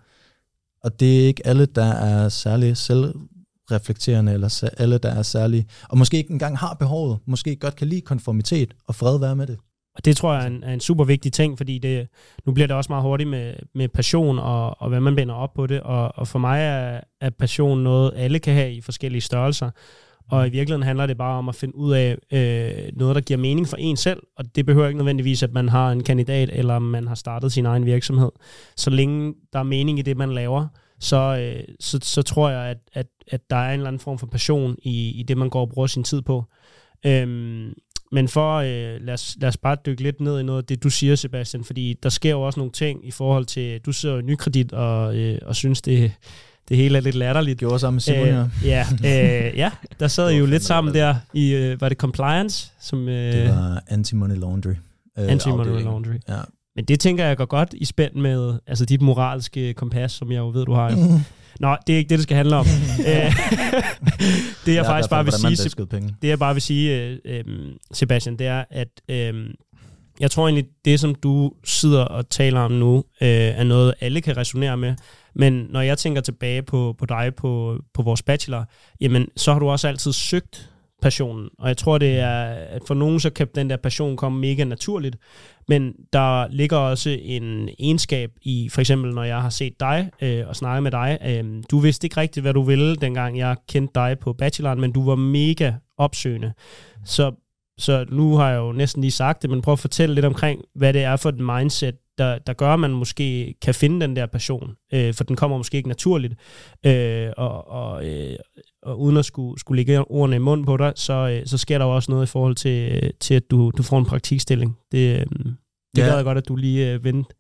Og 0.85 1.01
det 1.01 1.23
er 1.23 1.27
ikke 1.27 1.47
alle, 1.47 1.67
der 1.67 1.93
er 1.93 2.29
særlig 2.29 2.77
selvreflekterende, 2.77 4.33
eller 4.33 4.71
alle, 4.77 4.99
der 4.99 5.11
er 5.11 5.23
særlig, 5.23 5.67
og 5.89 5.99
måske 5.99 6.17
ikke 6.17 6.33
engang 6.33 6.59
har 6.59 6.75
behovet, 6.75 7.19
måske 7.27 7.57
godt 7.57 7.77
kan 7.77 7.87
lide 7.87 8.01
konformitet, 8.01 8.75
og 8.87 8.95
fred 8.95 9.19
være 9.19 9.37
med 9.37 9.47
det. 9.47 9.59
Og 9.97 10.05
det 10.05 10.17
tror 10.17 10.35
jeg 10.35 10.43
er 10.43 10.47
en, 10.47 10.63
er 10.63 10.73
en 10.73 10.81
super 10.81 11.05
vigtig 11.05 11.33
ting, 11.33 11.59
fordi 11.59 11.79
det, 11.79 12.09
nu 12.47 12.53
bliver 12.53 12.67
det 12.67 12.77
også 12.77 12.93
meget 12.93 13.03
hurtigt 13.03 13.31
med, 13.31 13.55
med 13.75 13.89
passion, 13.89 14.39
og, 14.39 14.83
og 14.83 14.89
hvad 14.89 15.01
man 15.01 15.17
binder 15.17 15.35
op 15.35 15.55
på 15.55 15.67
det, 15.67 15.81
og, 15.81 16.13
og 16.15 16.29
for 16.29 16.39
mig 16.39 16.61
er, 16.61 17.01
er 17.21 17.31
passion 17.31 17.83
noget, 17.83 18.13
alle 18.17 18.39
kan 18.39 18.55
have 18.55 18.73
i 18.73 18.81
forskellige 18.81 19.21
størrelser, 19.21 19.71
og 20.31 20.47
i 20.47 20.51
virkeligheden 20.51 20.83
handler 20.83 21.07
det 21.07 21.19
bare 21.19 21.39
om 21.39 21.49
at 21.49 21.55
finde 21.55 21.77
ud 21.77 21.93
af 21.93 22.17
øh, 22.33 22.93
noget, 22.93 23.15
der 23.15 23.21
giver 23.21 23.39
mening 23.39 23.69
for 23.69 23.77
en 23.77 23.97
selv, 23.97 24.23
og 24.37 24.57
det 24.57 24.67
behøver 24.67 24.87
ikke 24.87 24.99
nødvendigvis, 24.99 25.43
at 25.43 25.53
man 25.53 25.69
har 25.69 25.93
en 25.93 26.03
kandidat, 26.03 26.51
eller 26.53 26.79
man 26.79 27.07
har 27.07 27.15
startet 27.15 27.53
sin 27.53 27.67
egen 27.67 27.87
virksomhed. 27.87 28.31
Så 28.77 28.91
længe 28.91 29.35
der 29.53 29.59
er 29.59 29.63
mening 29.63 29.99
i 29.99 30.03
det, 30.03 30.17
man 30.17 30.33
laver, 30.33 30.67
så, 31.01 31.39
øh, 31.41 31.75
så, 31.81 31.99
så 32.03 32.23
tror 32.23 32.51
jeg, 32.51 32.61
at, 32.61 32.79
at, 32.93 33.07
at 33.29 33.51
der 33.51 33.57
er 33.57 33.69
en 33.69 33.81
eller 33.81 33.89
anden 33.89 34.01
form 34.01 34.19
for 34.19 34.27
passion 34.27 34.77
i, 34.83 35.21
i 35.21 35.23
det, 35.23 35.39
man 35.39 35.51
går 35.51 35.61
og 35.61 35.69
bruger 35.69 35.87
sin 35.87 36.05
tid 36.05 36.23
på. 36.23 36.45
Øhm, 37.07 37.73
men 38.13 38.29
for, 38.29 38.57
øh, 38.57 39.01
lad, 39.01 39.15
os, 39.15 39.37
lad 39.41 39.49
os 39.49 39.57
bare 39.57 39.77
dykke 39.87 40.03
lidt 40.03 40.21
ned 40.21 40.41
i 40.41 40.43
noget 40.43 40.59
af 40.59 40.65
det, 40.65 40.83
du 40.83 40.91
siger, 40.91 41.15
Sebastian, 41.15 41.65
fordi 41.65 41.95
der 42.03 42.09
sker 42.09 42.31
jo 42.31 42.43
også 42.43 42.61
nogle 42.61 42.73
ting 42.73 43.07
i 43.07 43.11
forhold 43.11 43.45
til, 43.45 43.81
du 43.81 43.93
sidder 43.93 44.19
i 44.19 44.23
nykredit 44.23 44.73
og, 44.73 45.17
øh, 45.17 45.39
og 45.43 45.57
synes, 45.57 45.83
det, 45.83 46.13
det 46.69 46.77
hele 46.77 46.99
er 46.99 47.03
lidt 47.03 47.15
latterligt. 47.15 47.59
Gjorde 47.59 47.79
sammen 47.79 47.95
med 47.95 48.01
Simon, 48.01 48.29
øh, 48.29 48.49
ja. 48.65 48.87
øh, 49.05 49.57
ja, 49.57 49.71
der 50.01 50.09
sad 50.09 50.31
I 50.31 50.37
jo 50.37 50.47
lidt 50.47 50.65
sammen 50.65 50.95
der 50.95 51.15
i, 51.35 51.55
øh, 51.55 51.81
var 51.81 51.89
det 51.89 51.99
compliance? 51.99 52.73
Som, 52.81 53.09
øh, 53.09 53.33
det 53.33 53.49
var 53.49 53.83
anti-money 53.91 54.41
laundry. 54.41 54.75
Øh, 55.19 55.29
anti-money 55.33 55.85
laundry. 55.85 56.15
Ja. 56.29 56.41
Men 56.77 56.85
det 56.85 57.01
tænker 57.01 57.27
jeg 57.27 57.37
går 57.37 57.45
godt 57.45 57.69
i 57.73 57.85
spænd 57.85 58.15
med 58.15 58.59
altså 58.67 58.85
dit 58.85 59.01
moralske 59.01 59.75
kompas, 59.75 60.13
som 60.13 60.33
jeg 60.33 60.39
jo 60.39 60.49
ved, 60.49 60.65
du 60.65 60.73
har. 60.73 60.91
Jo. 60.91 61.21
Nå, 61.61 61.77
det 61.87 61.93
er 61.93 61.97
ikke 61.97 62.09
det, 62.09 62.19
det 62.19 62.23
skal 62.23 62.37
handle 62.37 62.57
om. 62.57 62.67
Øh, 63.01 63.33
det 64.67 64.75
jeg 64.75 64.85
faktisk 64.87 65.11
bare 65.11 65.25
vil 65.25 65.33
sige, 65.33 65.71
det 66.23 66.29
jeg 66.29 66.39
bare 66.39 66.55
vil 66.55 66.63
sige, 66.63 67.19
øh, 67.25 67.45
Sebastian, 67.93 68.37
det 68.37 68.47
er, 68.47 68.65
at 68.71 68.89
øh, 69.09 69.35
jeg 70.21 70.31
tror 70.31 70.49
egentlig, 70.49 70.67
det 70.85 71.01
som 71.01 71.15
du 71.15 71.53
sidder 71.65 72.05
og 72.05 72.31
taler 72.31 72.61
om 72.61 72.73
nu, 72.73 72.97
øh, 72.97 73.29
er 73.29 73.65
noget, 73.65 73.95
alle 74.01 74.21
kan 74.21 74.37
resonere 74.37 74.77
med. 74.77 74.95
Men 75.35 75.67
når 75.71 75.81
jeg 75.81 75.99
tænker 75.99 76.21
tilbage 76.21 76.63
på, 76.63 76.95
på 76.99 77.07
dig 77.07 77.33
på, 77.37 77.79
på 77.95 78.03
vores 78.03 78.23
bachelor, 78.23 78.65
jamen, 79.01 79.29
så 79.37 79.53
har 79.53 79.59
du 79.59 79.71
også 79.71 79.89
altid 79.89 80.13
søgt 80.13 80.71
passionen. 81.03 81.49
Og 81.59 81.69
jeg 81.69 81.77
tror, 81.77 81.99
det 81.99 82.19
er, 82.19 82.41
at 82.51 82.83
for 82.87 82.95
nogen, 82.95 83.21
så 83.21 83.31
kan 83.31 83.49
den 83.55 83.71
der 83.71 83.77
passion 83.77 84.17
komme 84.17 84.41
mega 84.41 84.65
naturligt. 84.65 85.17
Men 85.69 85.93
der 86.13 86.49
ligger 86.49 86.77
også 86.77 87.11
en 87.23 87.69
egenskab 87.79 88.31
i, 88.43 88.69
for 88.69 88.81
eksempel 88.81 89.15
når 89.15 89.23
jeg 89.23 89.43
har 89.43 89.51
set 89.51 89.81
dig 89.81 90.11
øh, 90.23 90.49
og 90.49 90.57
snakket 90.57 90.83
med 90.83 90.91
dig. 90.91 91.19
Øh, 91.27 91.63
du 91.71 91.79
vidste 91.79 92.05
ikke 92.05 92.17
rigtigt, 92.17 92.45
hvad 92.45 92.55
du 92.55 92.63
ville, 92.63 92.97
dengang 92.97 93.39
jeg 93.39 93.57
kendte 93.69 93.93
dig 93.95 94.19
på 94.19 94.33
bacheloren, 94.33 94.81
men 94.81 94.93
du 94.93 95.05
var 95.05 95.15
mega 95.17 95.73
opsøgende. 95.99 96.53
Så, 97.05 97.33
så 97.81 98.05
nu 98.09 98.37
har 98.37 98.51
jeg 98.51 98.59
jo 98.59 98.73
næsten 98.73 99.01
lige 99.01 99.11
sagt 99.11 99.43
det, 99.43 99.51
men 99.51 99.63
prøv 99.63 99.73
at 99.73 99.79
fortælle 99.79 100.15
lidt 100.15 100.27
omkring, 100.27 100.63
hvad 100.75 100.93
det 100.93 101.03
er 101.03 101.17
for 101.17 101.29
et 101.29 101.41
mindset, 101.41 101.95
der, 102.19 102.39
der 102.39 102.53
gør, 102.53 102.75
at 102.75 102.81
man 102.81 102.91
måske 102.91 103.55
kan 103.63 103.75
finde 103.75 104.01
den 104.01 104.17
der 104.17 104.27
passion, 104.27 104.71
øh, 104.93 105.15
for 105.15 105.25
den 105.25 105.37
kommer 105.37 105.57
måske 105.57 105.77
ikke 105.77 105.89
naturligt, 105.89 106.35
øh, 106.87 107.31
og, 107.37 107.69
og, 107.69 108.07
øh, 108.07 108.37
og 108.83 109.01
uden 109.01 109.17
at 109.17 109.25
skulle, 109.25 109.61
skulle 109.61 109.77
lægge 109.77 110.11
ordene 110.11 110.37
i 110.37 110.39
munden 110.39 110.67
på 110.67 110.77
dig, 110.77 110.93
så, 110.97 111.13
øh, 111.13 111.47
så 111.47 111.59
sker 111.59 111.79
der 111.79 111.85
jo 111.85 111.95
også 111.95 112.11
noget 112.11 112.27
i 112.27 112.31
forhold 112.31 112.55
til, 112.55 113.11
til 113.21 113.35
at 113.35 113.51
du, 113.51 113.73
du 113.77 113.83
får 113.83 113.99
en 113.99 114.07
praktikstilling. 114.07 114.77
Det, 114.93 115.21
øh, 115.21 115.27
det 115.27 115.57
ja. 115.97 116.03
glæder 116.03 116.17
jeg 116.17 116.25
godt, 116.25 116.39
at 116.39 116.49
du 116.49 116.57
lige 116.57 116.93
øh, 116.93 117.05
vendte. 117.05 117.35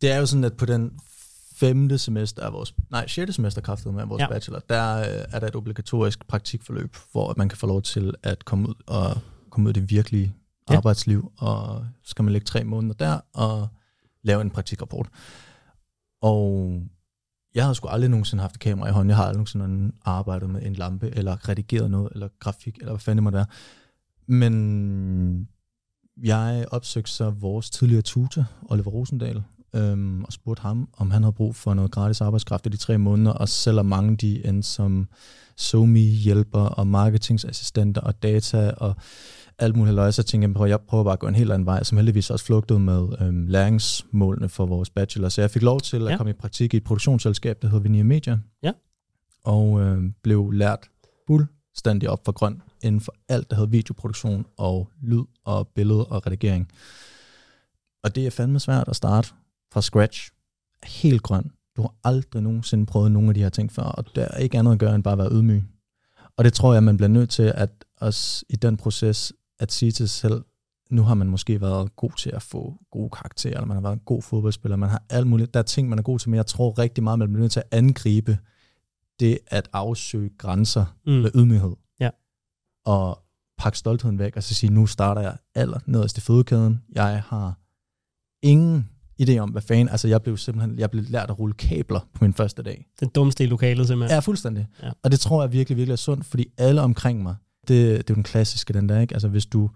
Det 0.00 0.12
er 0.12 0.16
jo 0.16 0.26
sådan, 0.26 0.44
at 0.44 0.56
på 0.56 0.66
den 0.66 0.90
femte 1.54 1.98
semester 1.98 2.42
af 2.42 2.52
vores, 2.52 2.74
nej, 2.90 3.06
sjette 3.06 3.32
semester 3.32 3.60
kraftet 3.60 3.94
med 3.94 4.06
vores 4.06 4.20
ja. 4.20 4.28
bachelor, 4.28 4.58
der 4.68 4.98
øh, 4.98 5.24
er 5.32 5.40
der 5.40 5.46
et 5.46 5.56
obligatorisk 5.56 6.26
praktikforløb, 6.26 6.96
hvor 7.12 7.34
man 7.36 7.48
kan 7.48 7.58
få 7.58 7.66
lov 7.66 7.82
til 7.82 8.14
at 8.22 8.44
komme 8.44 8.68
ud 8.68 8.74
og 8.86 9.18
komme 9.50 9.68
ud 9.68 9.76
i 9.76 9.80
det 9.80 9.90
virkelige 9.90 10.34
ja. 10.70 10.76
arbejdsliv, 10.76 11.32
og 11.38 11.86
skal 12.04 12.22
man 12.22 12.32
lægge 12.32 12.44
tre 12.44 12.64
måneder 12.64 12.94
der 12.94 13.20
og 13.32 13.68
lave 14.22 14.40
en 14.40 14.50
praktikrapport. 14.50 15.08
Og 16.22 16.72
jeg 17.54 17.66
har 17.66 17.72
sgu 17.72 17.88
aldrig 17.88 18.10
nogensinde 18.10 18.40
haft 18.40 18.54
et 18.54 18.60
kamera 18.60 18.88
i 18.88 18.92
hånden. 18.92 19.08
Jeg 19.08 19.16
har 19.16 19.24
aldrig 19.24 19.36
nogensinde 19.36 19.92
arbejdet 20.04 20.50
med 20.50 20.62
en 20.62 20.74
lampe, 20.74 21.10
eller 21.10 21.48
redigeret 21.48 21.90
noget, 21.90 22.08
eller 22.12 22.28
grafik, 22.38 22.76
eller 22.76 22.92
hvad 22.92 23.00
fanden 23.00 23.16
det 23.16 23.22
må 23.22 23.30
være. 23.30 23.46
Men 24.26 25.48
jeg 26.22 26.66
opsøgte 26.70 27.10
så 27.10 27.30
vores 27.30 27.70
tidligere 27.70 28.02
tutor, 28.02 28.44
Oliver 28.62 28.90
Rosendal, 28.90 29.42
øhm, 29.74 30.24
og 30.24 30.32
spurgte 30.32 30.60
ham, 30.60 30.88
om 30.96 31.10
han 31.10 31.22
havde 31.22 31.32
brug 31.32 31.56
for 31.56 31.74
noget 31.74 31.90
gratis 31.90 32.20
arbejdskraft 32.20 32.66
i 32.66 32.68
de 32.68 32.76
tre 32.76 32.98
måneder, 32.98 33.32
og 33.32 33.48
selvom 33.48 33.86
mange 33.86 34.16
de 34.16 34.46
endte 34.46 34.68
som 34.68 35.08
SoMe-hjælper 35.56 36.60
og 36.60 36.86
marketingassistenter 36.86 38.00
og 38.00 38.22
data 38.22 38.70
og 38.76 38.96
alt 39.58 39.76
muligt 39.76 39.94
løg, 39.94 40.14
så 40.14 40.22
tænkte 40.22 40.58
jeg, 40.58 40.64
at 40.64 40.70
jeg 40.70 40.80
prøver 40.80 41.04
bare 41.04 41.12
at 41.12 41.18
gå 41.18 41.26
en 41.26 41.34
helt 41.34 41.52
anden 41.52 41.66
vej, 41.66 41.82
som 41.82 41.98
heldigvis 41.98 42.30
også 42.30 42.44
flugtede 42.44 42.80
med 42.80 43.08
øhm, 43.20 43.46
læringsmålene 43.46 44.48
for 44.48 44.66
vores 44.66 44.90
bachelor. 44.90 45.28
Så 45.28 45.40
jeg 45.40 45.50
fik 45.50 45.62
lov 45.62 45.80
til 45.80 46.04
at 46.06 46.10
ja. 46.10 46.16
komme 46.16 46.30
i 46.30 46.32
praktik 46.32 46.74
i 46.74 46.76
et 46.76 46.84
produktionsselskab, 46.84 47.62
der 47.62 47.68
hedder 47.68 47.82
Vinia 47.82 48.02
Media, 48.02 48.38
ja. 48.62 48.72
og 49.44 49.80
øhm, 49.80 50.14
blev 50.22 50.50
lært 50.50 50.90
fuldstændig 51.26 52.10
op 52.10 52.24
for 52.24 52.32
grøn 52.32 52.62
inden 52.82 53.00
for 53.00 53.14
alt, 53.28 53.50
der 53.50 53.56
hedder 53.56 53.70
videoproduktion 53.70 54.46
og 54.56 54.90
lyd 55.02 55.24
og 55.44 55.68
billede 55.68 56.06
og 56.06 56.26
redigering. 56.26 56.68
Og 58.02 58.14
det 58.14 58.26
er 58.26 58.30
fandme 58.30 58.60
svært 58.60 58.88
at 58.88 58.96
starte 58.96 59.32
fra 59.74 59.82
scratch, 59.82 60.30
helt 60.84 61.22
grøn. 61.22 61.50
Du 61.76 61.82
har 61.82 61.94
aldrig 62.04 62.42
nogensinde 62.42 62.86
prøvet 62.86 63.12
nogle 63.12 63.28
af 63.28 63.34
de 63.34 63.42
her 63.42 63.48
ting 63.48 63.72
før, 63.72 63.82
og 63.82 64.04
der 64.14 64.24
er 64.24 64.38
ikke 64.38 64.58
andet 64.58 64.72
at 64.72 64.78
gøre 64.78 64.94
end 64.94 65.02
bare 65.02 65.12
at 65.12 65.18
være 65.18 65.32
ydmyg. 65.32 65.64
Og 66.36 66.44
det 66.44 66.52
tror 66.52 66.72
jeg, 66.72 66.82
man 66.82 66.96
bliver 66.96 67.08
nødt 67.08 67.30
til 67.30 67.52
at 67.54 67.84
også 67.96 68.44
i 68.48 68.56
den 68.56 68.76
proces 68.76 69.32
at 69.58 69.72
sige 69.72 69.92
til 69.92 70.08
sig 70.08 70.30
selv, 70.30 70.44
nu 70.90 71.02
har 71.02 71.14
man 71.14 71.26
måske 71.26 71.60
været 71.60 71.96
god 71.96 72.10
til 72.18 72.30
at 72.30 72.42
få 72.42 72.74
gode 72.90 73.10
karakterer, 73.10 73.54
eller 73.54 73.66
man 73.66 73.76
har 73.76 73.82
været 73.82 73.92
en 73.92 74.02
god 74.04 74.22
fodboldspiller, 74.22 74.76
man 74.76 74.88
har 74.88 75.02
alt 75.10 75.26
muligt. 75.26 75.54
Der 75.54 75.60
er 75.60 75.64
ting, 75.64 75.88
man 75.88 75.98
er 75.98 76.02
god 76.02 76.18
til, 76.18 76.30
men 76.30 76.36
jeg 76.36 76.46
tror 76.46 76.78
rigtig 76.78 77.04
meget, 77.04 77.18
man 77.18 77.28
bliver 77.28 77.40
nødt 77.40 77.52
til 77.52 77.60
at 77.60 77.78
angribe 77.78 78.38
det 79.20 79.38
at 79.46 79.68
afsøge 79.72 80.30
grænser 80.38 80.96
mm. 81.06 81.12
med 81.12 81.30
ydmyghed. 81.34 81.76
Ja. 82.00 82.10
Og 82.84 83.22
pakke 83.58 83.78
stoltheden 83.78 84.18
væk, 84.18 84.36
og 84.36 84.42
så 84.42 84.54
sige, 84.54 84.72
nu 84.72 84.86
starter 84.86 85.20
jeg 85.22 85.36
aller 85.54 85.78
nederst 85.86 86.18
i 86.18 86.20
fødekæden. 86.20 86.82
Jeg 86.94 87.22
har 87.22 87.58
ingen 88.42 88.88
idé 89.22 89.38
om, 89.38 89.50
hvad 89.50 89.62
fanden, 89.62 89.88
altså 89.88 90.08
jeg 90.08 90.22
blev 90.22 90.36
simpelthen, 90.36 90.78
jeg 90.78 90.90
blev 90.90 91.04
lært 91.08 91.30
at 91.30 91.38
rulle 91.38 91.54
kabler 91.54 92.08
på 92.14 92.24
min 92.24 92.34
første 92.34 92.62
dag. 92.62 92.86
Den 93.00 93.08
dummeste 93.08 93.44
i 93.44 93.46
lokalet 93.46 93.86
simpelthen. 93.86 94.14
Ja, 94.14 94.20
fuldstændig. 94.20 94.66
Ja. 94.82 94.90
Og 95.02 95.10
det 95.10 95.20
tror 95.20 95.42
jeg 95.42 95.52
virkelig, 95.52 95.76
virkelig 95.76 95.92
er 95.92 95.96
sundt, 95.96 96.26
fordi 96.26 96.46
alle 96.58 96.80
omkring 96.82 97.22
mig, 97.22 97.34
det, 97.68 97.68
det 97.68 97.98
er 97.98 98.04
jo 98.08 98.14
den 98.14 98.22
klassiske, 98.22 98.72
den 98.72 98.88
der, 98.88 99.00
ikke? 99.00 99.14
Altså 99.14 99.28
hvis 99.28 99.46
du 99.46 99.70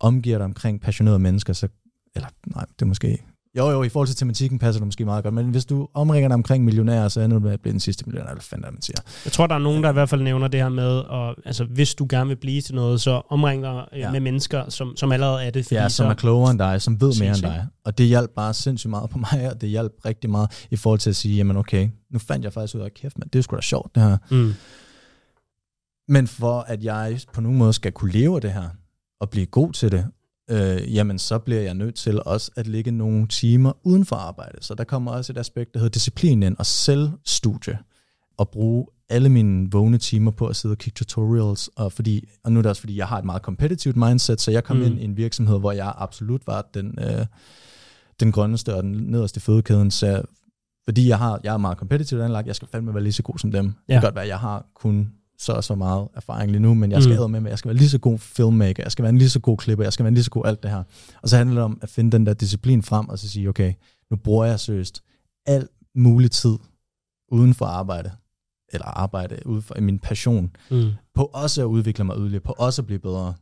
omgiver 0.00 0.38
dig 0.38 0.44
omkring 0.44 0.80
passionerede 0.80 1.18
mennesker, 1.18 1.52
så, 1.52 1.68
eller 2.14 2.28
nej, 2.46 2.64
det 2.78 2.82
er 2.82 2.86
måske 2.86 3.24
jo, 3.58 3.70
jo, 3.70 3.82
i 3.82 3.88
forhold 3.88 4.08
til 4.08 4.16
tematikken 4.16 4.58
passer 4.58 4.80
det 4.80 4.86
måske 4.86 5.04
meget 5.04 5.24
godt, 5.24 5.34
men 5.34 5.50
hvis 5.50 5.64
du 5.64 5.88
omringer 5.94 6.28
dig 6.28 6.34
omkring 6.34 6.64
millionærer, 6.64 7.08
så 7.08 7.20
er 7.20 7.26
du 7.26 7.38
med 7.38 7.52
at 7.52 7.60
blive 7.60 7.72
den 7.72 7.80
sidste 7.80 8.04
millionær, 8.06 8.30
eller 8.30 8.42
fanden 8.42 8.66
man 8.72 8.82
siger. 8.82 8.96
Jeg 9.24 9.32
tror, 9.32 9.46
der 9.46 9.54
er 9.54 9.58
nogen, 9.58 9.82
der 9.82 9.90
i 9.90 9.92
hvert 9.92 10.08
fald 10.08 10.22
nævner 10.22 10.48
det 10.48 10.60
her 10.60 10.68
med, 10.68 11.02
at, 11.12 11.34
altså, 11.44 11.64
hvis 11.64 11.94
du 11.94 12.06
gerne 12.10 12.28
vil 12.28 12.36
blive 12.36 12.60
til 12.60 12.74
noget, 12.74 13.00
så 13.00 13.22
omring 13.28 13.62
dig 13.62 13.84
øh, 13.92 13.98
ja. 13.98 14.10
med 14.10 14.20
mennesker, 14.20 14.70
som, 14.70 14.96
som 14.96 15.12
allerede 15.12 15.44
er 15.44 15.50
det. 15.50 15.64
Fordi 15.64 15.74
ja, 15.74 15.88
som 15.88 16.04
så, 16.04 16.10
er 16.10 16.14
klogere 16.14 16.50
end 16.50 16.58
dig, 16.58 16.82
som 16.82 17.00
ved 17.00 17.12
mere 17.20 17.28
end 17.28 17.42
dig. 17.42 17.66
Og 17.84 17.98
det 17.98 18.06
hjalp 18.06 18.30
bare 18.30 18.54
sindssygt 18.54 18.90
meget 18.90 19.10
på 19.10 19.18
mig, 19.18 19.50
og 19.50 19.60
det 19.60 19.68
hjalp 19.68 19.92
rigtig 20.04 20.30
meget 20.30 20.66
i 20.70 20.76
forhold 20.76 21.00
til 21.00 21.10
at 21.10 21.16
sige, 21.16 21.36
jamen 21.36 21.56
okay, 21.56 21.88
nu 22.10 22.18
fandt 22.18 22.44
jeg 22.44 22.52
faktisk 22.52 22.74
ud 22.74 22.80
af, 22.80 22.94
kæft, 22.94 23.18
men 23.18 23.28
det 23.32 23.38
er 23.38 23.42
sgu 23.42 23.56
da 23.56 23.60
sjovt, 23.60 23.94
det 23.94 24.02
her. 24.02 24.16
Mm. 24.30 24.54
Men 26.08 26.26
for 26.26 26.60
at 26.60 26.84
jeg 26.84 27.20
på 27.32 27.40
nogen 27.40 27.58
måde 27.58 27.72
skal 27.72 27.92
kunne 27.92 28.12
leve 28.12 28.40
det 28.40 28.52
her, 28.52 28.68
og 29.20 29.30
blive 29.30 29.46
god 29.46 29.72
til 29.72 29.92
det, 29.92 30.06
øh, 30.50 30.94
jamen 30.94 31.18
så 31.18 31.38
bliver 31.38 31.60
jeg 31.60 31.74
nødt 31.74 31.94
til 31.94 32.22
også 32.26 32.50
at 32.56 32.66
ligge 32.66 32.90
nogle 32.90 33.28
timer 33.28 33.72
uden 33.82 34.04
for 34.04 34.16
arbejde. 34.16 34.58
Så 34.60 34.74
der 34.74 34.84
kommer 34.84 35.12
også 35.12 35.32
et 35.32 35.38
aspekt, 35.38 35.74
der 35.74 35.80
hedder 35.80 35.92
disciplin 35.92 36.42
ind, 36.42 36.56
og 36.58 36.66
selvstudie, 36.66 37.78
og 38.36 38.48
bruge 38.48 38.86
alle 39.08 39.28
mine 39.28 39.70
vågne 39.70 39.98
timer 39.98 40.30
på 40.30 40.46
at 40.46 40.56
sidde 40.56 40.72
og 40.72 40.78
kigge 40.78 40.96
tutorials, 40.96 41.70
og, 41.76 41.92
fordi, 41.92 42.28
og 42.44 42.52
nu 42.52 42.58
er 42.58 42.62
det 42.62 42.70
også 42.70 42.82
fordi, 42.82 42.96
jeg 42.96 43.06
har 43.06 43.18
et 43.18 43.24
meget 43.24 43.42
competitive 43.42 43.94
mindset, 43.96 44.40
så 44.40 44.50
jeg 44.50 44.64
kom 44.64 44.76
mm. 44.76 44.82
ind 44.82 45.00
i 45.00 45.04
en 45.04 45.16
virksomhed, 45.16 45.58
hvor 45.60 45.72
jeg 45.72 45.94
absolut 45.96 46.46
var 46.46 46.70
den, 46.74 46.98
øh, 46.98 47.26
den 48.20 48.32
grønneste 48.32 48.74
og 48.74 48.82
den 48.82 48.92
nederste 48.92 49.40
fødekæden, 49.40 49.90
så 49.90 50.22
fordi 50.84 51.08
jeg, 51.08 51.18
har, 51.18 51.40
jeg 51.44 51.54
er 51.54 51.58
meget 51.58 51.78
competitive 51.78 52.24
anlagt, 52.24 52.46
jeg 52.46 52.56
skal 52.56 52.68
fandme 52.72 52.94
være 52.94 53.02
lige 53.02 53.12
så 53.12 53.22
god 53.22 53.38
som 53.38 53.52
dem. 53.52 53.64
Ja. 53.64 53.70
Det 53.70 54.00
kan 54.00 54.02
godt 54.02 54.14
være, 54.14 54.24
at 54.24 54.28
jeg 54.28 54.38
har 54.38 54.66
kun 54.74 55.12
så 55.38 55.52
og 55.52 55.64
så 55.64 55.74
meget 55.74 56.08
erfaring 56.14 56.50
lige 56.50 56.60
nu, 56.60 56.74
men 56.74 56.90
jeg 56.90 57.02
skal 57.02 57.26
mm. 57.26 57.30
med, 57.30 57.50
jeg 57.50 57.58
skal 57.58 57.68
være 57.68 57.76
lige 57.76 57.88
så 57.88 57.98
god 57.98 58.18
filmmaker, 58.18 58.82
jeg 58.82 58.92
skal 58.92 59.02
være 59.02 59.10
en 59.10 59.18
lige 59.18 59.30
så 59.30 59.40
god 59.40 59.56
klipper, 59.56 59.84
jeg 59.84 59.92
skal 59.92 60.04
være 60.04 60.08
en 60.08 60.14
lige 60.14 60.24
så 60.24 60.30
god 60.30 60.46
alt 60.46 60.62
det 60.62 60.70
her. 60.70 60.82
Og 61.22 61.28
så 61.28 61.36
handler 61.36 61.54
det 61.54 61.64
om 61.64 61.78
at 61.82 61.88
finde 61.88 62.12
den 62.12 62.26
der 62.26 62.34
disciplin 62.34 62.82
frem, 62.82 63.08
og 63.08 63.18
så 63.18 63.28
sige, 63.28 63.48
okay, 63.48 63.72
nu 64.10 64.16
bruger 64.16 64.44
jeg 64.44 64.60
seriøst 64.60 65.02
al 65.46 65.68
mulig 65.94 66.30
tid 66.30 66.58
uden 67.32 67.54
for 67.54 67.64
arbejde, 67.64 68.10
eller 68.72 68.86
arbejde 68.86 69.46
uden 69.46 69.62
for 69.62 69.80
min 69.80 69.98
passion, 69.98 70.50
mm. 70.70 70.90
på 71.14 71.24
også 71.24 71.62
at 71.62 71.66
udvikle 71.66 72.04
mig 72.04 72.16
yderligere, 72.18 72.40
på 72.40 72.54
også 72.58 72.82
at 72.82 72.86
blive 72.86 72.98
bedre 72.98 73.34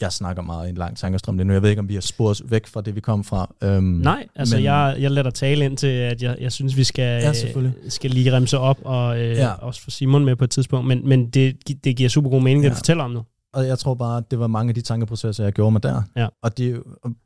jeg 0.00 0.12
snakker 0.12 0.42
meget 0.42 0.66
i 0.66 0.70
en 0.70 0.76
lang 0.76 0.96
tankestrøm 0.96 1.36
det 1.36 1.46
nu. 1.46 1.52
Jeg 1.52 1.62
ved 1.62 1.70
ikke, 1.70 1.80
om 1.80 1.88
vi 1.88 1.94
har 1.94 2.00
sporet 2.00 2.42
væk 2.44 2.66
fra 2.66 2.80
det, 2.80 2.94
vi 2.94 3.00
kom 3.00 3.24
fra. 3.24 3.54
Øhm, 3.62 3.84
Nej, 3.84 4.26
altså 4.36 4.56
men, 4.56 4.64
jeg, 4.64 4.96
jeg 4.98 5.10
lader 5.10 5.22
dig 5.22 5.34
tale 5.34 5.64
ind 5.64 5.76
til, 5.76 5.86
at 5.86 6.22
jeg, 6.22 6.36
jeg 6.40 6.52
synes, 6.52 6.76
vi 6.76 6.84
skal, 6.84 7.22
ja, 7.22 7.32
øh, 7.56 7.72
skal 7.88 8.10
lige 8.10 8.32
remse 8.32 8.58
op, 8.58 8.78
og 8.84 9.20
øh, 9.20 9.36
ja. 9.36 9.52
også 9.52 9.82
få 9.82 9.90
Simon 9.90 10.24
med 10.24 10.36
på 10.36 10.44
et 10.44 10.50
tidspunkt. 10.50 10.86
Men, 10.88 11.08
men 11.08 11.30
det, 11.30 11.68
det 11.84 11.96
giver 11.96 12.08
super 12.08 12.30
god 12.30 12.42
mening, 12.42 12.62
det 12.62 12.68
ja. 12.68 12.72
du 12.72 12.76
fortæller 12.76 13.04
om 13.04 13.10
nu. 13.10 13.22
Og 13.54 13.66
jeg 13.66 13.78
tror 13.78 13.94
bare, 13.94 14.18
at 14.18 14.30
det 14.30 14.38
var 14.38 14.46
mange 14.46 14.68
af 14.68 14.74
de 14.74 14.80
tankeprocesser, 14.80 15.44
jeg 15.44 15.52
gjorde 15.52 15.72
mig 15.72 15.82
der. 15.82 16.02
Ja. 16.16 16.28
Og 16.42 16.58
det 16.58 16.70
er 16.70 16.78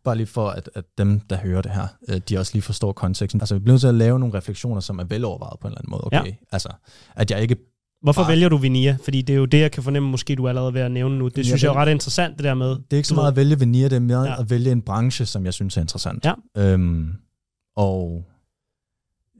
bare 0.04 0.16
lige 0.16 0.26
for, 0.26 0.48
at, 0.48 0.70
at 0.74 0.84
dem, 0.98 1.20
der 1.20 1.36
hører 1.36 1.62
det 1.62 1.70
her, 1.70 1.86
øh, 2.08 2.20
de 2.28 2.38
også 2.38 2.52
lige 2.54 2.62
forstår 2.62 2.92
konteksten. 2.92 3.40
Altså, 3.40 3.54
vi 3.54 3.58
bliver 3.58 3.72
nødt 3.72 3.80
til 3.80 3.88
at 3.88 3.94
lave 3.94 4.18
nogle 4.18 4.34
refleksioner, 4.34 4.80
som 4.80 4.98
er 4.98 5.04
velovervejet 5.04 5.60
på 5.60 5.68
en 5.68 5.72
eller 5.72 5.80
anden 5.80 5.90
måde. 5.90 6.04
Okay? 6.04 6.26
Ja. 6.26 6.32
Altså, 6.52 6.68
at 7.16 7.30
jeg 7.30 7.42
ikke 7.42 7.56
Hvorfor 8.02 8.22
bare... 8.22 8.30
vælger 8.30 8.48
du 8.48 8.56
Vinia? 8.56 8.96
Fordi 9.04 9.22
det 9.22 9.32
er 9.32 9.38
jo 9.38 9.44
det, 9.44 9.60
jeg 9.60 9.72
kan 9.72 9.82
fornemme, 9.82 10.08
måske 10.10 10.34
du 10.34 10.44
er 10.44 10.48
allerede 10.48 10.74
ved 10.74 10.80
at 10.80 10.90
nævne 10.90 11.18
nu. 11.18 11.28
Det 11.28 11.36
jeg 11.36 11.44
synes 11.44 11.62
jeg 11.62 11.68
er 11.68 11.74
ret 11.76 11.90
interessant, 11.90 12.36
det 12.36 12.44
der 12.44 12.54
med. 12.54 12.68
Det 12.68 12.92
er 12.92 12.96
ikke 12.96 13.08
så 13.08 13.14
meget 13.14 13.28
at 13.28 13.36
vælge 13.36 13.58
Vinia, 13.58 13.84
det 13.84 13.92
er 13.92 14.00
mere 14.00 14.22
ja. 14.22 14.40
at 14.40 14.50
vælge 14.50 14.72
en 14.72 14.82
branche, 14.82 15.26
som 15.26 15.44
jeg 15.44 15.54
synes 15.54 15.76
er 15.76 15.80
interessant. 15.80 16.24
Ja. 16.24 16.32
Øhm, 16.56 17.12
og 17.76 18.24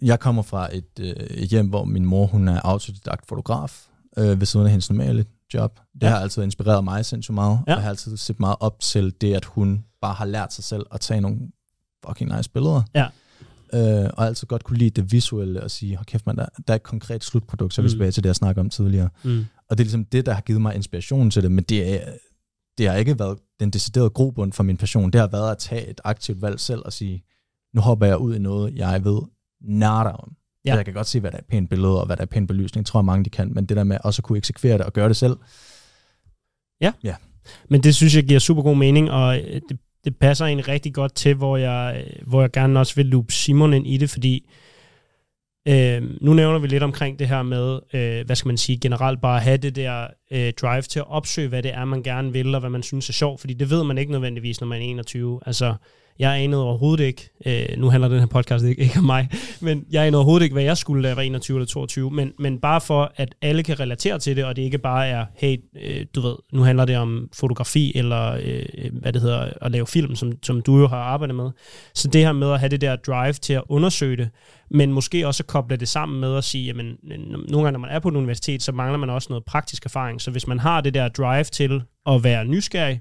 jeg 0.03 0.21
kommer 0.21 0.43
fra 0.43 0.77
et, 0.77 0.85
øh, 1.01 1.07
et 1.31 1.49
hjem, 1.49 1.69
hvor 1.69 1.85
min 1.85 2.05
mor 2.05 2.27
hun 2.27 2.49
er 2.49 2.61
autodidakt 2.61 3.29
fotograf, 3.29 3.87
øh, 4.19 4.41
ved 4.41 4.47
siden 4.47 4.67
af 4.67 4.71
hendes 4.71 4.91
normale 4.91 5.25
job. 5.55 5.81
Det 5.95 6.03
Ja. 6.03 6.09
har 6.09 6.17
altid 6.19 6.43
inspireret 6.43 6.85
mig 6.85 7.05
sindssygt 7.07 7.35
meget. 7.35 7.61
Ja. 7.67 7.73
Jeg 7.73 7.83
har 7.83 7.89
altid 7.91 8.17
set 8.17 8.41
meget 8.41 8.57
op 8.61 8.81
til 8.81 9.15
det, 9.21 9.35
at 9.35 9.45
hun 9.45 9.85
bare 10.03 10.15
har 10.15 10.25
lært 10.25 10.53
sig 10.53 10.65
selv 10.65 10.87
at 10.93 11.01
tage 11.01 11.21
nogle 11.21 11.39
fucking 12.07 12.37
nice 12.37 12.51
billeder. 12.51 12.83
Ja. 12.95 13.07
Øh, 13.75 14.11
og 14.17 14.27
altid 14.27 14.47
godt 14.47 14.65
kunne 14.65 14.79
lide 14.79 14.91
det 14.91 15.13
visuelle 15.13 15.63
og 15.63 15.71
sige, 15.71 15.97
hold 15.97 16.07
kæft 16.07 16.27
man, 16.27 16.37
der, 16.37 16.47
der 16.67 16.73
er 16.73 16.77
et 16.77 16.83
konkret 16.83 17.25
slutprodukt, 17.25 17.75
så 17.75 17.81
er 17.81 17.83
vi 17.83 17.87
Mm. 17.87 17.91
tilbage 17.91 18.11
til 18.11 18.23
det, 18.23 18.29
jeg 18.29 18.37
snakkede 18.37 18.61
om 18.61 18.71
tidligere. 18.71 19.09
Mm. 19.25 19.45
Og 19.71 19.79
det 19.79 19.81
er 19.81 19.85
ligesom 19.85 20.05
det, 20.05 20.27
der 20.27 20.33
har 20.33 20.41
givet 20.41 20.63
mig 20.63 20.75
inspiration 20.75 21.31
til 21.31 21.43
det, 21.43 21.53
men 21.53 21.65
det, 21.65 21.95
er, 21.95 22.13
det 22.79 22.89
har 22.89 22.97
ikke 22.97 23.19
været 23.19 23.39
den 23.61 23.71
deciderede 23.71 24.11
grobund 24.11 24.53
for 24.53 24.63
min 24.63 24.77
passion. 24.77 25.11
Det 25.11 25.21
har 25.21 25.29
været 25.29 25.51
at 25.51 25.59
tage 25.59 25.87
et 25.91 26.01
aktivt 26.05 26.43
valg 26.43 26.61
selv 26.61 26.83
og 26.85 26.93
sige, 26.93 27.25
nu 27.75 27.81
hopper 27.81 28.07
jeg 28.07 28.19
ud 28.19 28.35
i 28.35 28.39
noget, 28.39 28.75
jeg 28.77 29.05
ved 29.05 29.21
nada 29.61 30.11
om. 30.11 30.33
Ja. 30.65 30.71
Ja. 30.71 30.77
Jeg 30.77 30.85
kan 30.85 30.95
godt 30.95 31.07
se, 31.07 31.21
hvad 31.21 31.31
der 31.31 31.37
er 31.37 31.41
et 31.41 31.47
pænt 31.47 31.71
billede, 31.71 32.01
og 32.01 32.07
hvad 32.07 32.17
der 32.17 32.23
er 32.23 32.27
pæn 32.27 32.47
belysning, 32.47 32.87
tror 32.87 33.01
jeg 33.01 33.05
mange 33.05 33.25
de 33.25 33.31
kan, 33.31 33.55
men 33.55 33.67
det 33.67 33.77
der 33.77 33.85
med 33.85 33.99
også 34.05 34.21
at 34.21 34.25
kunne 34.25 34.39
eksekvere 34.39 34.79
det 34.79 34.87
og 34.87 34.93
gøre 34.93 35.09
det 35.09 35.17
selv, 35.17 35.37
Men 37.69 37.83
det 37.83 37.95
synes 37.95 38.17
jeg 38.17 38.25
giver 38.25 38.39
super 38.41 38.63
god 38.63 38.77
mening, 38.77 39.11
og 39.11 39.39
øh, 39.39 39.61
det, 39.69 39.79
det 40.09 40.17
passer 40.17 40.47
egentlig 40.47 40.69
rigtig 40.69 40.95
godt 40.95 41.15
til, 41.15 41.35
hvor 41.35 41.57
jeg, 41.57 42.05
hvor 42.27 42.41
jeg 42.41 42.51
gerne 42.51 42.81
også 42.81 42.95
vil 42.95 43.07
loop 43.07 43.31
Simon 43.31 43.73
ind 43.73 43.87
i 43.87 43.97
det, 43.97 44.11
fordi 44.11 44.51
øh, 45.69 46.03
nu 46.21 46.35
nævner 46.35 46.59
vi 46.59 46.67
lidt 46.67 46.83
omkring 46.83 47.19
det 47.19 47.29
her 47.29 47.43
med, 47.43 47.81
øh, 47.93 48.27
hvad 48.27 48.37
skal 48.37 48.49
man 48.49 48.57
sige, 48.57 48.79
generelt 48.79 49.21
bare 49.21 49.41
have 49.41 49.57
det 49.57 49.77
der 49.77 50.07
øh, 50.31 50.53
drive 50.53 50.83
til 50.83 50.99
at 50.99 51.11
opsøge, 51.11 51.49
hvad 51.49 51.63
det 51.63 51.75
er, 51.75 51.85
man 51.85 52.03
gerne 52.03 52.33
vil, 52.33 52.55
og 52.55 52.61
hvad 52.61 52.71
man 52.71 52.83
synes 52.83 53.09
er 53.09 53.13
sjovt, 53.13 53.41
fordi 53.41 53.55
det 53.55 53.71
ved 53.71 53.85
man 53.85 53.99
ikke 53.99 54.13
nødvendigvis, 54.13 54.61
når 54.61 54.69
man 54.69 54.83
er 54.83 54.85
21. 54.85 55.41
Altså, 55.47 55.75
jeg 56.19 56.43
anede 56.43 56.63
overhovedet 56.63 57.05
ikke, 57.05 57.31
øh, 57.47 57.79
nu 57.79 57.91
handler 57.91 58.09
den 58.09 58.19
her 58.19 58.27
podcast 58.27 58.65
ikke, 58.65 58.83
ikke 58.83 58.99
om 58.99 59.05
mig, 59.05 59.29
men 59.61 59.85
jeg 59.91 60.07
anede 60.07 60.19
overhovedet 60.19 60.45
ikke, 60.45 60.55
hvad 60.55 60.63
jeg 60.63 60.77
skulle, 60.77 61.03
da 61.03 61.09
jeg 61.09 61.17
var 61.17 61.23
21 61.23 61.57
eller 61.57 61.67
22, 61.67 62.11
men, 62.11 62.33
men 62.39 62.59
bare 62.59 62.81
for, 62.81 63.13
at 63.17 63.35
alle 63.43 63.63
kan 63.63 63.81
relatere 63.81 64.19
til 64.19 64.37
det, 64.37 64.45
og 64.45 64.57
det 64.57 64.63
ikke 64.63 64.79
bare 64.79 65.09
er, 65.09 65.27
hey, 65.35 65.57
øh, 65.83 66.07
du 66.15 66.21
ved, 66.21 66.35
nu 66.53 66.63
handler 66.63 66.85
det 66.85 66.97
om 66.97 67.29
fotografi, 67.35 67.93
eller 67.95 68.39
øh, 68.43 68.65
hvad 68.93 69.13
det 69.13 69.23
hedder, 69.23 69.51
at 69.63 69.73
lave 69.73 69.87
film, 69.87 70.15
som, 70.15 70.33
som 70.43 70.63
du 70.63 70.79
jo 70.79 70.87
har 70.87 70.99
arbejdet 70.99 71.37
med. 71.37 71.51
Så 71.95 72.09
det 72.09 72.21
her 72.21 72.33
med 72.33 72.53
at 72.53 72.61
have 72.61 72.71
det 72.71 72.81
der 72.81 72.97
drive 72.97 73.33
til 73.33 73.53
at 73.53 73.63
undersøge 73.69 74.17
det, 74.17 74.29
men 74.71 74.93
måske 74.93 75.27
også 75.27 75.45
koble 75.45 75.77
det 75.77 75.89
sammen 75.89 76.21
med 76.21 76.37
at 76.37 76.45
sige, 76.45 76.65
jamen, 76.65 76.97
nogle 77.49 77.65
gange, 77.65 77.73
når 77.73 77.79
man 77.79 77.91
er 77.91 77.99
på 77.99 78.09
et 78.09 78.17
universitet, 78.17 78.63
så 78.63 78.73
mangler 78.73 78.99
man 78.99 79.11
også 79.11 79.27
noget 79.31 79.45
praktisk 79.45 79.85
erfaring. 79.85 80.21
Så 80.21 80.31
hvis 80.31 80.47
man 80.47 80.59
har 80.59 80.81
det 80.81 80.95
der 80.95 81.09
drive 81.09 81.45
til 81.45 81.83
at 82.07 82.25
være 82.25 82.45
nysgerrig, 82.45 83.01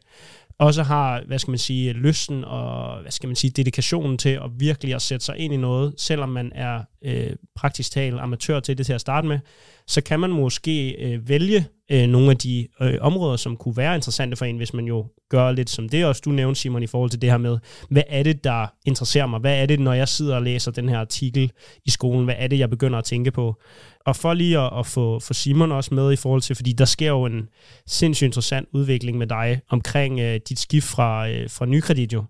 også 0.59 0.83
har, 0.83 1.23
hvad 1.27 1.39
skal 1.39 1.51
man 1.51 1.57
sige, 1.57 1.93
lysten 1.93 2.43
og, 2.43 3.01
hvad 3.01 3.11
skal 3.11 3.27
man 3.27 3.35
sige, 3.35 3.51
dedikationen 3.51 4.17
til 4.17 4.29
at 4.29 4.49
virkelig 4.57 4.95
at 4.95 5.01
sætte 5.01 5.25
sig 5.25 5.37
ind 5.37 5.53
i 5.53 5.57
noget, 5.57 5.93
selvom 5.97 6.29
man 6.29 6.51
er 6.55 6.81
øh, 7.01 7.29
praktisk 7.55 7.91
talt 7.91 8.19
amatør 8.19 8.59
til 8.59 8.77
det 8.77 8.85
til 8.85 8.93
at 8.93 9.01
starte 9.01 9.27
med, 9.27 9.39
så 9.87 10.01
kan 10.01 10.19
man 10.19 10.29
måske 10.29 10.91
øh, 10.91 11.29
vælge 11.29 11.65
øh, 11.91 12.07
nogle 12.07 12.31
af 12.31 12.37
de 12.37 12.67
øh, 12.81 12.97
områder, 13.01 13.37
som 13.37 13.57
kunne 13.57 13.77
være 13.77 13.95
interessante 13.95 14.35
for 14.35 14.45
en, 14.45 14.57
hvis 14.57 14.73
man 14.73 14.85
jo 14.85 15.05
gør 15.29 15.51
lidt 15.51 15.69
som 15.69 15.89
det 15.89 16.05
også 16.05 16.21
du 16.25 16.29
nævnte, 16.31 16.59
Simon, 16.59 16.83
i 16.83 16.87
forhold 16.87 17.09
til 17.09 17.21
det 17.21 17.29
her 17.29 17.37
med, 17.37 17.57
hvad 17.89 18.03
er 18.07 18.23
det, 18.23 18.43
der 18.43 18.67
interesserer 18.85 19.25
mig? 19.25 19.39
Hvad 19.39 19.61
er 19.61 19.65
det, 19.65 19.79
når 19.79 19.93
jeg 19.93 20.07
sidder 20.07 20.35
og 20.35 20.41
læser 20.41 20.71
den 20.71 20.89
her 20.89 20.99
artikel 20.99 21.51
i 21.85 21.89
skolen? 21.89 22.25
Hvad 22.25 22.35
er 22.37 22.47
det, 22.47 22.59
jeg 22.59 22.69
begynder 22.69 22.99
at 22.99 23.05
tænke 23.05 23.31
på? 23.31 23.61
Og 24.07 24.15
for 24.15 24.33
lige 24.33 24.59
at, 24.59 24.79
at 24.79 24.85
få, 24.85 25.19
få 25.19 25.33
Simon 25.33 25.71
også 25.71 25.93
med 25.93 26.13
i 26.13 26.15
forhold 26.15 26.41
til, 26.41 26.55
fordi 26.55 26.73
der 26.73 26.85
sker 26.85 27.09
jo 27.09 27.25
en 27.25 27.49
sindssygt 27.87 28.25
interessant 28.25 28.67
udvikling 28.71 29.17
med 29.17 29.27
dig 29.27 29.61
omkring 29.69 30.19
øh, 30.19 30.39
dit 30.49 30.59
skift 30.59 30.87
fra, 30.87 31.29
øh, 31.29 31.49
fra 31.49 31.65
Nykredit 31.65 32.13
jo. 32.13 32.23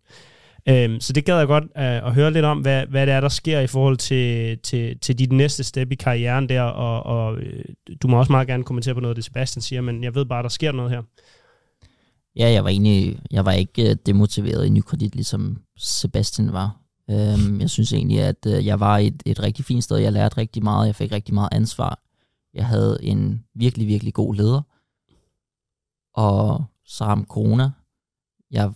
Øhm, 0.69 0.99
så 0.99 1.13
det 1.13 1.25
gad 1.25 1.37
jeg 1.37 1.47
godt 1.47 1.63
øh, 1.63 2.07
at 2.07 2.13
høre 2.13 2.31
lidt 2.31 2.45
om, 2.45 2.59
hvad, 2.59 2.85
hvad 2.85 3.07
det 3.07 3.13
er, 3.13 3.21
der 3.21 3.29
sker 3.29 3.59
i 3.59 3.67
forhold 3.67 3.97
til, 3.97 4.57
til, 4.57 4.99
til 4.99 5.19
dit 5.19 5.31
næste 5.31 5.63
step 5.63 5.91
i 5.91 5.95
karrieren 5.95 6.49
der, 6.49 6.61
og, 6.61 7.03
og 7.03 7.37
øh, 7.37 7.65
du 8.01 8.07
må 8.07 8.19
også 8.19 8.31
meget 8.31 8.47
gerne 8.47 8.63
kommentere 8.63 8.93
på 8.93 8.99
noget 8.99 9.11
af 9.11 9.15
det, 9.15 9.25
Sebastian 9.25 9.61
siger, 9.61 9.81
men 9.81 10.03
jeg 10.03 10.15
ved 10.15 10.25
bare, 10.25 10.43
der 10.43 10.49
sker 10.49 10.71
noget 10.71 10.91
her. 10.91 11.01
Ja, 12.35 12.49
jeg 12.49 12.63
var 12.63 12.69
egentlig, 12.69 13.19
jeg 13.31 13.45
var 13.45 13.51
ikke 13.51 13.89
øh, 13.89 13.95
demotiveret 14.05 14.65
i 14.65 14.69
Nykredit, 14.69 15.15
ligesom 15.15 15.57
Sebastian 15.77 16.53
var. 16.53 16.86
Øhm, 17.09 17.61
jeg 17.61 17.69
synes 17.69 17.93
egentlig, 17.93 18.21
at 18.21 18.45
øh, 18.47 18.65
jeg 18.65 18.79
var 18.79 18.97
et, 18.97 19.23
et 19.25 19.39
rigtig 19.39 19.65
fint 19.65 19.83
sted. 19.83 19.97
Jeg 19.97 20.13
lærte 20.13 20.37
rigtig 20.37 20.63
meget. 20.63 20.87
Jeg 20.87 20.95
fik 20.95 21.11
rigtig 21.11 21.33
meget 21.33 21.49
ansvar. 21.51 21.99
Jeg 22.53 22.65
havde 22.65 22.97
en 23.01 23.43
virkelig, 23.55 23.87
virkelig 23.87 24.13
god 24.13 24.35
leder. 24.35 24.61
Og 26.13 26.65
så 26.85 27.03
om 27.03 27.25
corona. 27.25 27.71
Jeg 28.51 28.73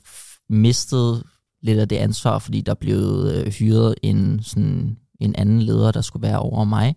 mistede 0.49 1.23
lidt 1.61 1.79
af 1.79 1.87
det 1.87 1.95
ansvar, 1.95 2.39
fordi 2.39 2.61
der 2.61 2.73
blev 2.73 3.27
øh, 3.33 3.51
hyret 3.51 3.95
en, 4.03 4.43
sådan, 4.43 4.97
en 5.19 5.35
anden 5.35 5.61
leder, 5.61 5.91
der 5.91 6.01
skulle 6.01 6.27
være 6.27 6.39
over 6.39 6.63
mig. 6.63 6.95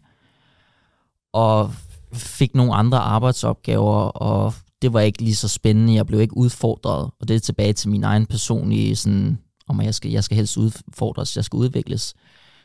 Og 1.33 1.73
fik 2.13 2.55
nogle 2.55 2.75
andre 2.75 2.99
arbejdsopgaver, 2.99 4.03
og 4.03 4.55
det 4.83 4.93
var 4.93 5.01
ikke 5.01 5.23
lige 5.23 5.35
så 5.35 5.49
spændende. 5.49 5.95
Jeg 5.95 6.07
blev 6.07 6.21
ikke 6.21 6.37
udfordret, 6.37 7.11
og 7.21 7.29
det 7.29 7.37
er 7.37 7.41
tilbage 7.41 7.73
til 7.73 7.91
min 7.91 8.05
egen 8.05 8.27
personlige, 8.27 8.97
sådan, 8.97 9.39
om 9.69 9.81
at 9.81 9.87
jeg 9.87 9.95
skal, 9.95 10.11
jeg 10.11 10.25
skal 10.25 10.37
helst 10.37 10.57
udfordres, 10.57 11.37
jeg 11.37 11.45
skal 11.45 11.57
udvikles. 11.57 12.15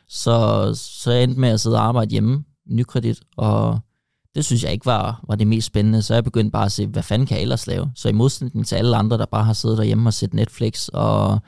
Så, 0.08 0.70
så 0.74 1.12
jeg 1.12 1.22
endte 1.22 1.40
med 1.40 1.48
at 1.48 1.60
sidde 1.60 1.76
og 1.76 1.84
arbejde 1.84 2.10
hjemme, 2.10 2.44
nykredit, 2.66 3.20
og 3.36 3.80
det 4.34 4.44
synes 4.44 4.64
jeg 4.64 4.72
ikke 4.72 4.86
var, 4.86 5.24
var 5.28 5.34
det 5.34 5.46
mest 5.46 5.66
spændende, 5.66 6.02
så 6.02 6.14
jeg 6.14 6.24
begyndte 6.24 6.50
bare 6.50 6.64
at 6.64 6.72
se, 6.72 6.86
hvad 6.86 7.02
fanden 7.02 7.26
kan 7.26 7.36
jeg 7.36 7.42
ellers 7.42 7.66
lave? 7.66 7.90
Så 7.94 8.08
i 8.08 8.12
modsætning 8.12 8.66
til 8.66 8.76
alle 8.76 8.96
andre, 8.96 9.18
der 9.18 9.26
bare 9.26 9.44
har 9.44 9.52
siddet 9.52 9.78
derhjemme 9.78 10.08
og 10.08 10.14
set 10.14 10.34
Netflix, 10.34 10.88
og, 10.88 11.40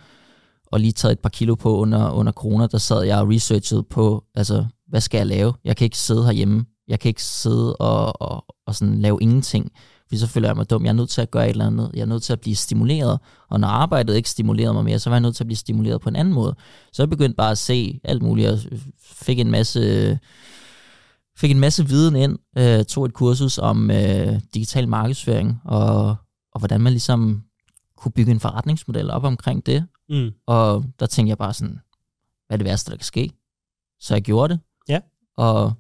og 0.67 0.81
lige 0.81 0.93
taget 0.93 1.13
et 1.13 1.21
par 1.21 1.29
kilo 1.29 1.55
på 1.55 1.77
under, 1.77 2.11
under 2.11 2.33
corona, 2.33 2.67
der 2.67 2.79
sad 2.79 3.03
jeg 3.03 3.19
og 3.21 3.29
researchede 3.29 3.83
på, 3.83 4.25
altså, 4.35 4.67
hvad 4.89 5.01
skal 5.01 5.19
jeg 5.19 5.27
lave? 5.27 5.55
Jeg 5.65 5.77
kan 5.77 5.85
ikke 5.85 5.99
sidde 5.99 6.25
herhjemme. 6.25 6.65
Jeg 6.89 7.01
kan 7.01 7.09
ikke 7.09 7.25
sidde 7.25 7.77
og, 7.77 8.23
og, 8.23 8.45
og 8.67 8.75
sådan 8.75 9.01
lave 9.01 9.19
ingenting, 9.21 9.71
fordi 10.13 10.21
så 10.21 10.27
føler 10.27 10.49
jeg 10.49 10.57
mig 10.57 10.71
dum. 10.71 10.85
Jeg 10.85 10.89
er 10.89 10.95
nødt 10.95 11.11
til 11.11 11.21
at 11.21 11.31
gøre 11.31 11.45
et 11.45 11.51
eller 11.51 11.67
andet. 11.67 11.91
Jeg 11.95 12.01
er 12.01 12.07
nødt 12.07 12.23
til 12.23 12.33
at 12.33 12.41
blive 12.41 12.57
stimuleret, 12.57 13.19
og 13.49 13.61
når 13.61 13.69
arbejdet 13.69 14.17
ikke 14.17 14.31
stimulerede 14.31 14.75
mig 14.75 14.85
mere, 14.85 14.99
så 14.99 15.11
var 15.11 15.17
jeg 15.17 15.21
nødt 15.21 15.37
til 15.37 15.45
at 15.45 15.47
blive 15.47 15.57
stimuleret 15.57 16.01
på 16.01 16.09
en 16.09 16.17
anden 16.17 16.35
måde. 16.35 16.55
Så 16.93 17.03
jeg 17.03 17.11
begyndte 17.11 17.37
bare 17.37 17.51
at 17.51 17.59
se 17.59 18.01
alt 18.05 18.23
muligt. 18.23 18.47
Jeg 18.47 18.59
fik 19.03 19.39
en 19.39 19.51
masse, 19.51 20.19
fik 21.37 21.51
en 21.51 21.61
masse 21.61 21.89
viden 21.89 22.17
ind, 22.17 22.39
øh, 22.59 22.85
tog 22.85 23.05
et 23.05 23.15
kursus 23.15 23.59
om 23.59 23.91
øh, 23.91 24.41
digital 24.55 24.89
markedsføring, 24.89 25.61
og, 25.65 26.17
og 26.53 26.59
hvordan 26.59 26.81
man 26.81 26.93
ligesom 26.93 27.43
kunne 27.97 28.13
bygge 28.13 28.33
en 28.33 28.41
forretningsmodel 28.41 29.11
op 29.11 29.25
omkring 29.25 29.67
det. 29.67 29.87
Mm. 30.09 30.31
Og 30.47 30.85
der 31.01 31.07
tænkte 31.07 31.29
jeg 31.29 31.39
bare 31.39 31.55
sådan, 31.55 31.81
hvad 32.47 32.55
er 32.55 32.57
det 32.57 32.65
værste, 32.65 32.91
der 32.91 32.97
kan 32.97 33.05
ske? 33.05 33.31
Så 34.01 34.15
jeg 34.15 34.23
gjorde 34.23 34.55
det. 34.55 34.61
Ja. 34.89 35.01
Og 35.37 35.73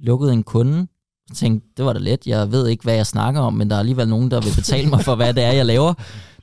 lukkede 0.00 0.32
en 0.32 0.42
kunde. 0.42 0.86
Jeg 1.32 1.36
tænkte, 1.36 1.68
det 1.76 1.84
var 1.84 1.92
da 1.92 1.98
let. 1.98 2.26
Jeg 2.26 2.52
ved 2.52 2.68
ikke, 2.68 2.82
hvad 2.84 2.94
jeg 2.94 3.06
snakker 3.06 3.40
om, 3.40 3.54
men 3.54 3.70
der 3.70 3.76
er 3.76 3.80
alligevel 3.80 4.08
nogen, 4.08 4.30
der 4.30 4.40
vil 4.40 4.52
betale 4.56 4.88
mig 4.90 5.00
for, 5.00 5.14
hvad 5.14 5.34
det 5.34 5.42
er, 5.44 5.52
jeg 5.52 5.66
laver. 5.66 5.94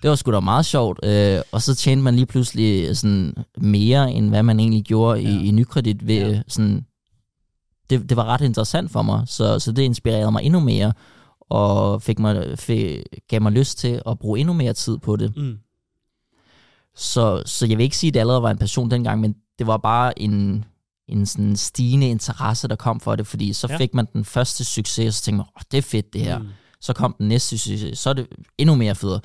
Det 0.02 0.10
var 0.10 0.16
sgu 0.16 0.32
da 0.32 0.40
meget 0.40 0.66
sjovt. 0.66 1.00
Øh, 1.06 1.42
og 1.52 1.62
så 1.62 1.76
tjente 1.76 2.04
man 2.04 2.16
lige 2.16 2.26
pludselig 2.26 2.98
sådan 2.98 3.34
mere, 3.58 4.12
end 4.12 4.30
hvad 4.30 4.44
man 4.44 4.60
egentlig 4.60 4.84
gjorde 4.84 5.22
i, 5.22 5.26
Ja. 5.26 5.42
i 5.44 5.52
nykredit. 5.52 6.08
Ved, 6.08 6.32
Ja. 6.32 6.42
sådan, 6.48 6.86
det, 7.90 8.10
det 8.10 8.18
var 8.18 8.26
ret 8.26 8.42
interessant 8.42 8.92
for 8.92 9.02
mig, 9.02 9.24
så, 9.28 9.60
så 9.60 9.72
det 9.72 9.82
inspirerede 9.84 10.32
mig 10.32 10.44
endnu 10.44 10.60
mere, 10.60 10.94
og 11.42 12.02
fik 12.02 12.20
mig, 12.20 12.60
fik, 12.60 13.00
gav 13.30 13.42
mig 13.42 13.52
lyst 13.52 13.78
til 13.78 14.02
at 14.08 14.20
bruge 14.20 14.40
endnu 14.40 14.54
mere 14.54 14.74
tid 14.74 14.98
på 14.98 15.16
det. 15.16 15.34
Mm. 15.38 15.58
Så, 16.96 17.44
så 17.46 17.66
jeg 17.66 17.78
vil 17.78 17.84
ikke 17.84 17.98
sige, 17.98 18.08
at 18.10 18.14
det 18.14 18.20
allerede 18.20 18.42
var 18.42 18.52
en 18.52 18.58
passion 18.58 18.92
dengang, 18.92 19.22
men 19.22 19.36
det 19.60 19.68
var 19.68 19.78
bare 19.78 20.20
en, 20.20 20.66
en 21.10 21.26
sådan 21.26 21.56
stigende 21.56 22.10
interesse, 22.10 22.68
der 22.68 22.76
kom 22.76 23.00
for 23.00 23.16
det, 23.16 23.28
fordi 23.28 23.54
så 23.54 23.68
Ja. 23.70 23.78
fik 23.78 23.94
man 23.94 24.08
den 24.14 24.26
første 24.26 24.64
succes, 24.66 25.08
og 25.08 25.14
så 25.14 25.22
tænkte 25.24 25.38
man, 25.38 25.46
oh, 25.56 25.62
det 25.72 25.78
er 25.78 25.82
fedt 25.82 26.14
det 26.14 26.22
her. 26.22 26.38
Mm. 26.40 26.48
Så 26.82 26.94
kom 26.94 27.16
den 27.18 27.28
næste 27.28 27.58
succes, 27.58 28.00
så 28.00 28.10
er 28.10 28.14
det 28.14 28.28
endnu 28.58 28.76
mere 28.76 28.96
fedt. 28.96 29.24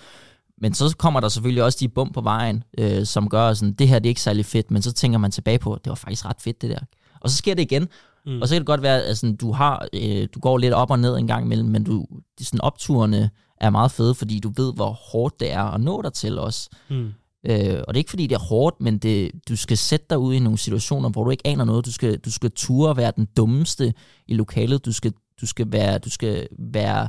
Men 0.60 0.74
så 0.74 0.94
kommer 0.98 1.20
der 1.20 1.28
selvfølgelig 1.28 1.62
også 1.64 1.78
de 1.80 1.88
bump 1.88 2.14
på 2.14 2.20
vejen, 2.20 2.64
øh, 2.78 3.06
som 3.06 3.28
gør 3.28 3.54
sådan, 3.54 3.72
det 3.72 3.88
her 3.88 3.98
det 3.98 4.06
er 4.06 4.10
ikke 4.10 4.20
særlig 4.20 4.46
fedt, 4.46 4.70
men 4.70 4.82
så 4.82 4.92
tænker 4.92 5.18
man 5.18 5.30
tilbage 5.30 5.58
på, 5.58 5.78
det 5.84 5.90
var 5.90 5.94
faktisk 5.96 6.24
ret 6.26 6.36
fedt 6.40 6.62
det 6.62 6.70
der. 6.70 6.78
Og 7.20 7.30
så 7.30 7.36
sker 7.36 7.54
det 7.54 7.62
igen, 7.62 7.88
Mm. 8.26 8.42
og 8.42 8.48
så 8.48 8.54
kan 8.54 8.60
det 8.60 8.66
godt 8.66 8.82
være, 8.82 9.02
at 9.02 9.18
sådan, 9.18 9.36
du, 9.36 9.52
har, 9.52 9.86
øh, 9.92 10.28
du 10.34 10.40
går 10.40 10.58
lidt 10.58 10.72
op 10.74 10.90
og 10.90 10.98
ned 10.98 11.16
en 11.16 11.26
gang 11.26 11.44
imellem, 11.44 11.68
men 11.68 11.84
du, 11.84 12.06
de 12.38 12.44
sådan 12.44 12.60
opturene 12.60 13.30
er 13.60 13.70
meget 13.70 13.90
fede, 13.90 14.14
fordi 14.14 14.40
du 14.40 14.52
ved, 14.56 14.74
hvor 14.74 14.90
hårdt 15.12 15.40
det 15.40 15.52
er 15.52 15.62
at 15.62 15.80
nå 15.80 16.02
dig 16.02 16.12
til 16.12 16.38
os. 16.38 16.68
Mm. 16.90 17.12
Øh, 17.46 17.82
og 17.88 17.94
det 17.94 17.96
er 17.96 18.00
ikke 18.00 18.10
fordi, 18.10 18.26
det 18.26 18.34
er 18.34 18.38
hårdt, 18.38 18.80
men 18.80 18.98
det, 18.98 19.30
du 19.48 19.56
skal 19.56 19.78
sætte 19.78 20.06
dig 20.10 20.18
ud 20.18 20.34
i 20.34 20.38
nogle 20.38 20.58
situationer, 20.58 21.08
hvor 21.08 21.24
du 21.24 21.30
ikke 21.30 21.46
aner 21.46 21.64
noget. 21.64 21.86
Du 21.86 21.92
skal, 21.92 22.18
du 22.18 22.30
skal 22.30 22.50
ture 22.50 22.96
være 22.96 23.12
den 23.16 23.28
dummeste 23.36 23.94
i 24.26 24.34
lokalet. 24.34 24.84
Du 24.84 24.92
skal, 24.92 25.12
du 25.40 25.46
skal, 25.46 25.72
være, 25.72 25.98
du 25.98 26.10
skal 26.10 26.48
være 26.58 27.08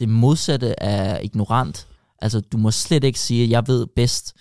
det 0.00 0.08
modsatte 0.08 0.82
af 0.82 1.20
ignorant. 1.24 1.88
Altså, 2.18 2.40
du 2.40 2.56
må 2.56 2.70
slet 2.70 3.04
ikke 3.04 3.18
sige, 3.20 3.44
at 3.44 3.50
jeg 3.50 3.64
ved 3.66 3.86
bedst. 3.96 4.34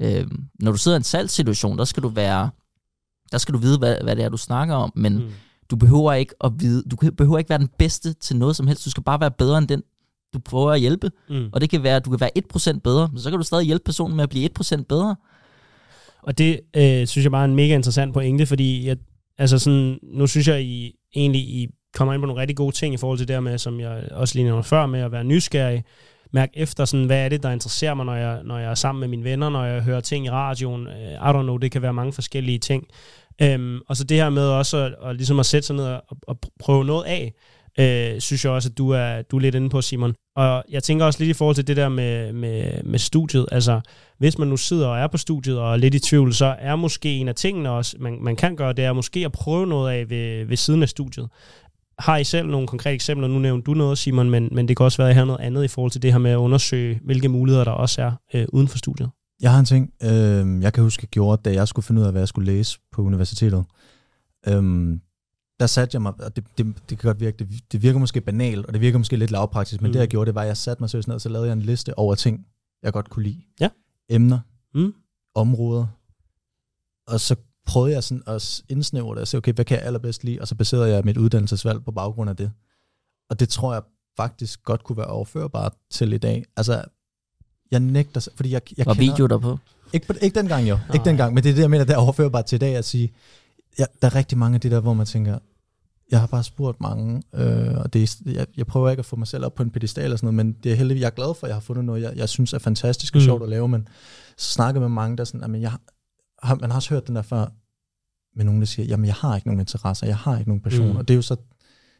Øh, 0.00 0.26
når 0.60 0.72
du 0.72 0.78
sidder 0.78 0.96
i 0.96 1.00
en 1.00 1.04
salgssituation, 1.04 1.78
der 1.78 1.84
skal 1.84 2.02
du 2.02 2.08
være, 2.08 2.50
der 3.32 3.38
skal 3.38 3.54
du 3.54 3.58
vide, 3.58 3.78
hvad, 3.78 3.96
hvad 4.02 4.16
det 4.16 4.24
er, 4.24 4.28
du 4.28 4.36
snakker 4.36 4.74
om, 4.74 4.92
men 4.96 5.14
Mm. 5.16 5.30
du 5.70 5.76
behøver 5.76 6.12
ikke 6.12 6.34
at 6.44 6.52
vide, 6.58 6.82
du 6.90 6.96
behøver 6.96 7.38
ikke 7.38 7.50
være 7.50 7.58
den 7.58 7.70
bedste 7.78 8.12
til 8.12 8.36
noget 8.36 8.56
som 8.56 8.66
helst. 8.66 8.84
Du 8.84 8.90
skal 8.90 9.02
bare 9.02 9.20
være 9.20 9.30
bedre 9.30 9.58
end 9.58 9.68
den, 9.68 9.82
du 10.34 10.38
prøver 10.38 10.72
at 10.72 10.80
hjælpe. 10.80 11.10
Mm. 11.28 11.48
Og 11.52 11.60
det 11.60 11.70
kan 11.70 11.82
være, 11.82 11.96
at 11.96 12.04
du 12.04 12.10
kan 12.10 12.20
være 12.20 12.30
1% 12.76 12.78
bedre, 12.78 13.08
men 13.12 13.20
så 13.20 13.30
kan 13.30 13.38
du 13.38 13.44
stadig 13.44 13.66
hjælpe 13.66 13.84
personen 13.84 14.16
med 14.16 14.22
at 14.22 14.30
blive 14.30 14.48
1% 14.60 14.82
bedre. 14.88 15.16
Og 16.22 16.38
det 16.38 16.60
øh, 16.76 17.06
synes 17.06 17.24
jeg 17.24 17.30
bare 17.30 17.40
er 17.40 17.48
en 17.48 17.54
mega 17.54 17.74
interessant 17.74 18.14
pointe, 18.14 18.46
fordi 18.46 18.86
jeg, 18.86 18.96
altså 19.38 19.58
sådan, 19.58 19.98
nu 20.02 20.26
synes 20.26 20.48
jeg 20.48 20.62
I, 20.62 20.92
egentlig, 21.16 21.40
I 21.40 21.68
kommer 21.94 22.14
ind 22.14 22.22
på 22.22 22.26
nogle 22.26 22.40
rigtig 22.40 22.56
gode 22.56 22.74
ting 22.74 22.94
i 22.94 22.96
forhold 22.96 23.18
til 23.18 23.28
det 23.28 23.34
der 23.34 23.40
med, 23.40 23.58
som 23.58 23.80
jeg 23.80 24.08
også 24.10 24.34
lige 24.34 24.44
nævnte 24.44 24.68
før, 24.68 24.86
med 24.86 25.00
at 25.00 25.12
være 25.12 25.24
nysgerrig, 25.24 25.84
mærke 26.32 26.52
efter, 26.58 26.84
sådan, 26.84 27.06
hvad 27.06 27.24
er 27.24 27.28
det, 27.28 27.42
der 27.42 27.50
interesserer 27.50 27.94
mig, 27.94 28.06
når 28.06 28.14
jeg, 28.14 28.40
når 28.44 28.58
jeg 28.58 28.70
er 28.70 28.74
sammen 28.74 29.00
med 29.00 29.08
mine 29.08 29.24
venner, 29.24 29.48
når 29.48 29.64
jeg 29.64 29.82
hører 29.82 30.00
ting 30.00 30.26
i 30.26 30.30
radioen. 30.30 30.86
Uh, 30.86 31.12
I 31.12 31.16
don't 31.16 31.42
know, 31.42 31.56
det 31.56 31.70
kan 31.70 31.82
være 31.82 31.92
mange 31.92 32.12
forskellige 32.12 32.58
ting. 32.58 32.84
Um, 33.54 33.82
og 33.88 33.96
så 33.96 34.04
det 34.04 34.16
her 34.16 34.30
med 34.30 34.42
også 34.42 34.76
at, 34.76 34.94
at, 35.08 35.16
ligesom 35.16 35.40
at 35.40 35.46
sætte 35.46 35.66
sig 35.66 35.76
ned 35.76 35.84
og, 35.84 36.02
og 36.22 36.38
prøve 36.60 36.84
noget 36.84 37.04
af, 37.04 37.34
øh, 37.78 38.20
synes 38.20 38.44
jeg 38.44 38.52
også, 38.52 38.68
at 38.68 38.78
du 38.78 38.90
er, 38.90 39.22
du 39.22 39.36
er 39.36 39.40
lidt 39.40 39.54
inde 39.54 39.68
på, 39.68 39.80
Simon. 39.80 40.14
Og 40.36 40.64
jeg 40.70 40.82
tænker 40.82 41.04
også 41.04 41.18
lidt 41.18 41.30
i 41.30 41.38
forhold 41.38 41.54
til 41.56 41.66
det 41.66 41.76
der 41.76 41.88
med, 41.88 42.32
med, 42.32 42.82
med 42.84 42.98
studiet. 42.98 43.46
Altså, 43.52 43.80
hvis 44.18 44.38
man 44.38 44.48
nu 44.48 44.56
sidder 44.56 44.88
og 44.88 44.98
er 44.98 45.06
på 45.06 45.16
studiet 45.16 45.58
og 45.58 45.72
er 45.72 45.76
lidt 45.76 45.94
i 45.94 45.98
tvivl, 45.98 46.34
så 46.34 46.56
er 46.58 46.76
måske 46.76 47.16
en 47.16 47.28
af 47.28 47.34
tingene 47.34 47.70
også, 47.70 47.96
man, 48.00 48.18
man 48.22 48.36
kan 48.36 48.56
gøre, 48.56 48.72
det 48.72 48.84
er 48.84 48.92
måske 48.92 49.24
at 49.24 49.32
prøve 49.32 49.66
noget 49.66 49.92
af 49.92 50.10
ved, 50.10 50.44
ved 50.44 50.56
siden 50.56 50.82
af 50.82 50.88
studiet. 50.88 51.28
Har 51.98 52.16
I 52.16 52.24
selv 52.24 52.48
nogle 52.48 52.66
konkrete 52.66 52.94
eksempler? 52.94 53.28
Nu 53.28 53.38
nævnte 53.38 53.64
du 53.64 53.74
noget, 53.74 53.98
Simon, 53.98 54.30
men, 54.30 54.48
men 54.52 54.68
det 54.68 54.76
kan 54.76 54.84
også 54.84 54.98
være, 54.98 55.10
at 55.10 55.14
I 55.14 55.18
har 55.18 55.24
noget 55.24 55.40
andet 55.40 55.64
i 55.64 55.68
forhold 55.68 55.90
til 55.90 56.02
det 56.02 56.12
her 56.12 56.18
med 56.18 56.30
at 56.30 56.36
undersøge, 56.36 57.00
hvilke 57.04 57.28
muligheder 57.28 57.64
der 57.64 57.72
også 57.72 58.02
er 58.02 58.12
øh, 58.34 58.46
uden 58.52 58.68
for 58.68 58.78
studiet. 58.78 59.10
Jeg 59.40 59.52
har 59.52 59.58
en 59.58 59.64
ting, 59.64 59.90
øh, 60.02 60.62
jeg 60.62 60.72
kan 60.72 60.82
huske, 60.82 61.02
jeg 61.02 61.08
gjorde, 61.08 61.42
da 61.44 61.52
jeg 61.52 61.68
skulle 61.68 61.86
finde 61.86 62.00
ud 62.00 62.06
af, 62.06 62.12
hvad 62.12 62.20
jeg 62.20 62.28
skulle 62.28 62.52
læse 62.52 62.78
på 62.92 63.02
universitetet. 63.02 63.64
Øh, 64.48 64.98
der 65.60 65.66
satte 65.66 65.94
jeg 65.94 66.02
mig, 66.02 66.12
og 66.20 66.36
det, 66.36 66.44
det, 66.58 66.66
det 66.90 66.98
kan 66.98 67.08
godt 67.08 67.20
virke, 67.20 67.38
det, 67.38 67.72
det 67.72 67.82
virker 67.82 67.98
måske 67.98 68.20
banalt, 68.20 68.66
og 68.66 68.72
det 68.72 68.80
virker 68.80 68.98
måske 68.98 69.16
lidt 69.16 69.30
lavpraktisk, 69.30 69.80
men 69.82 69.88
mm. 69.88 69.92
det 69.92 70.00
jeg 70.00 70.08
gjorde, 70.08 70.26
det 70.26 70.34
var, 70.34 70.40
at 70.42 70.46
jeg 70.48 70.56
satte 70.56 70.82
mig 70.82 70.90
seriøst 70.90 71.08
ned, 71.08 71.14
og 71.14 71.20
så 71.20 71.28
lavede 71.28 71.46
jeg 71.48 71.52
en 71.52 71.62
liste 71.62 71.98
over 71.98 72.14
ting, 72.14 72.46
jeg 72.82 72.92
godt 72.92 73.10
kunne 73.10 73.22
lide. 73.22 73.40
Ja. 73.60 73.68
Emner, 74.08 74.38
Mm. 74.74 74.94
områder, 75.34 75.86
og 77.06 77.20
så 77.20 77.36
prøvede 77.66 77.92
jeg 77.94 78.04
sådan 78.04 78.22
at 78.26 78.62
indsnævre 78.68 79.14
det 79.14 79.20
og 79.20 79.28
se, 79.28 79.36
okay, 79.38 79.52
hvad 79.52 79.64
kan 79.64 79.76
jeg 79.78 79.86
allerbedst 79.86 80.24
lide, 80.24 80.40
og 80.40 80.48
så 80.48 80.54
baserede 80.54 80.88
jeg 80.94 81.02
mit 81.04 81.16
uddannelsesvalg 81.16 81.84
på 81.84 81.90
baggrund 81.92 82.30
af 82.30 82.36
det. 82.36 82.52
Og 83.30 83.40
det 83.40 83.48
tror 83.48 83.72
jeg 83.72 83.82
faktisk 84.16 84.62
godt 84.62 84.84
kunne 84.84 84.98
være 84.98 85.06
overførbart 85.06 85.74
til 85.90 86.12
i 86.12 86.18
dag. 86.18 86.44
Altså, 86.56 86.84
jeg 87.70 87.80
nægter, 87.80 88.28
fordi 88.36 88.50
jeg, 88.50 88.62
jeg 88.78 88.86
Var 88.86 88.94
kender, 88.94 89.12
video 89.12 89.26
der 89.26 89.38
på? 89.38 89.58
ikke, 89.92 90.14
ikke 90.22 90.38
dengang 90.38 90.68
jo, 90.68 90.78
ikke 90.94 91.04
dengang, 91.04 91.34
men 91.34 91.44
det 91.44 91.50
er 91.50 91.54
det, 91.54 91.62
jeg 91.62 91.70
mener, 91.70 91.84
der 91.84 91.94
er 91.94 91.98
overførbart 91.98 92.44
til 92.46 92.56
i 92.56 92.58
dag 92.58 92.76
at 92.76 92.84
sige, 92.84 93.12
ja, 93.78 93.84
der 94.02 94.08
er 94.08 94.14
rigtig 94.14 94.38
mange 94.38 94.54
af 94.54 94.60
de 94.60 94.70
der, 94.70 94.80
hvor 94.80 94.94
man 94.94 95.06
tænker, 95.06 95.38
jeg 96.10 96.20
har 96.20 96.26
bare 96.26 96.44
spurgt 96.44 96.80
mange, 96.80 97.22
øh, 97.34 97.78
og 97.78 97.92
det 97.92 98.02
er, 98.02 98.32
jeg, 98.32 98.46
jeg 98.56 98.66
prøver 98.66 98.90
ikke 98.90 99.00
at 99.00 99.06
få 99.06 99.16
mig 99.16 99.26
selv 99.26 99.44
op 99.44 99.54
på 99.54 99.62
en 99.62 99.70
pedestal 99.70 100.04
eller 100.04 100.16
sådan 100.16 100.34
noget, 100.34 100.46
men 100.46 100.56
det 100.64 100.72
er 100.72 100.76
heldigvis, 100.76 101.00
jeg 101.00 101.06
er 101.06 101.10
glad 101.14 101.34
for, 101.34 101.46
at 101.46 101.48
jeg 101.48 101.56
har 101.56 101.60
fundet 101.60 101.84
noget, 101.84 102.02
jeg, 102.02 102.12
jeg 102.16 102.28
synes 102.28 102.52
er 102.52 102.58
fantastisk 102.58 103.14
og 103.14 103.20
Mm. 103.20 103.24
sjovt 103.24 103.42
at 103.42 103.48
lave, 103.48 103.68
men 103.68 103.88
så 104.36 104.52
snakker 104.52 104.80
med 104.80 104.88
mange, 104.88 105.16
der 105.16 105.20
er 105.20 105.24
sådan, 105.24 105.40
jamen, 105.40 105.62
jeg 105.62 105.70
har, 106.42 106.54
man 106.54 106.70
har 106.70 106.76
også 106.76 106.94
hørt 106.94 107.06
den 107.06 107.16
der 107.16 107.22
før, 107.22 107.46
med 108.36 108.44
nogen, 108.44 108.60
der 108.60 108.66
siger, 108.66 108.86
jamen 108.86 109.06
jeg 109.06 109.14
har 109.14 109.36
ikke 109.36 109.48
nogen 109.48 109.60
interesser, 109.60 110.06
jeg 110.06 110.16
har 110.16 110.38
ikke 110.38 110.50
nogen 110.50 110.62
passion, 110.62 110.90
mm. 110.90 110.96
og 110.96 111.08
det 111.08 111.14
er 111.14 111.16
jo 111.16 111.22
så, 111.22 111.36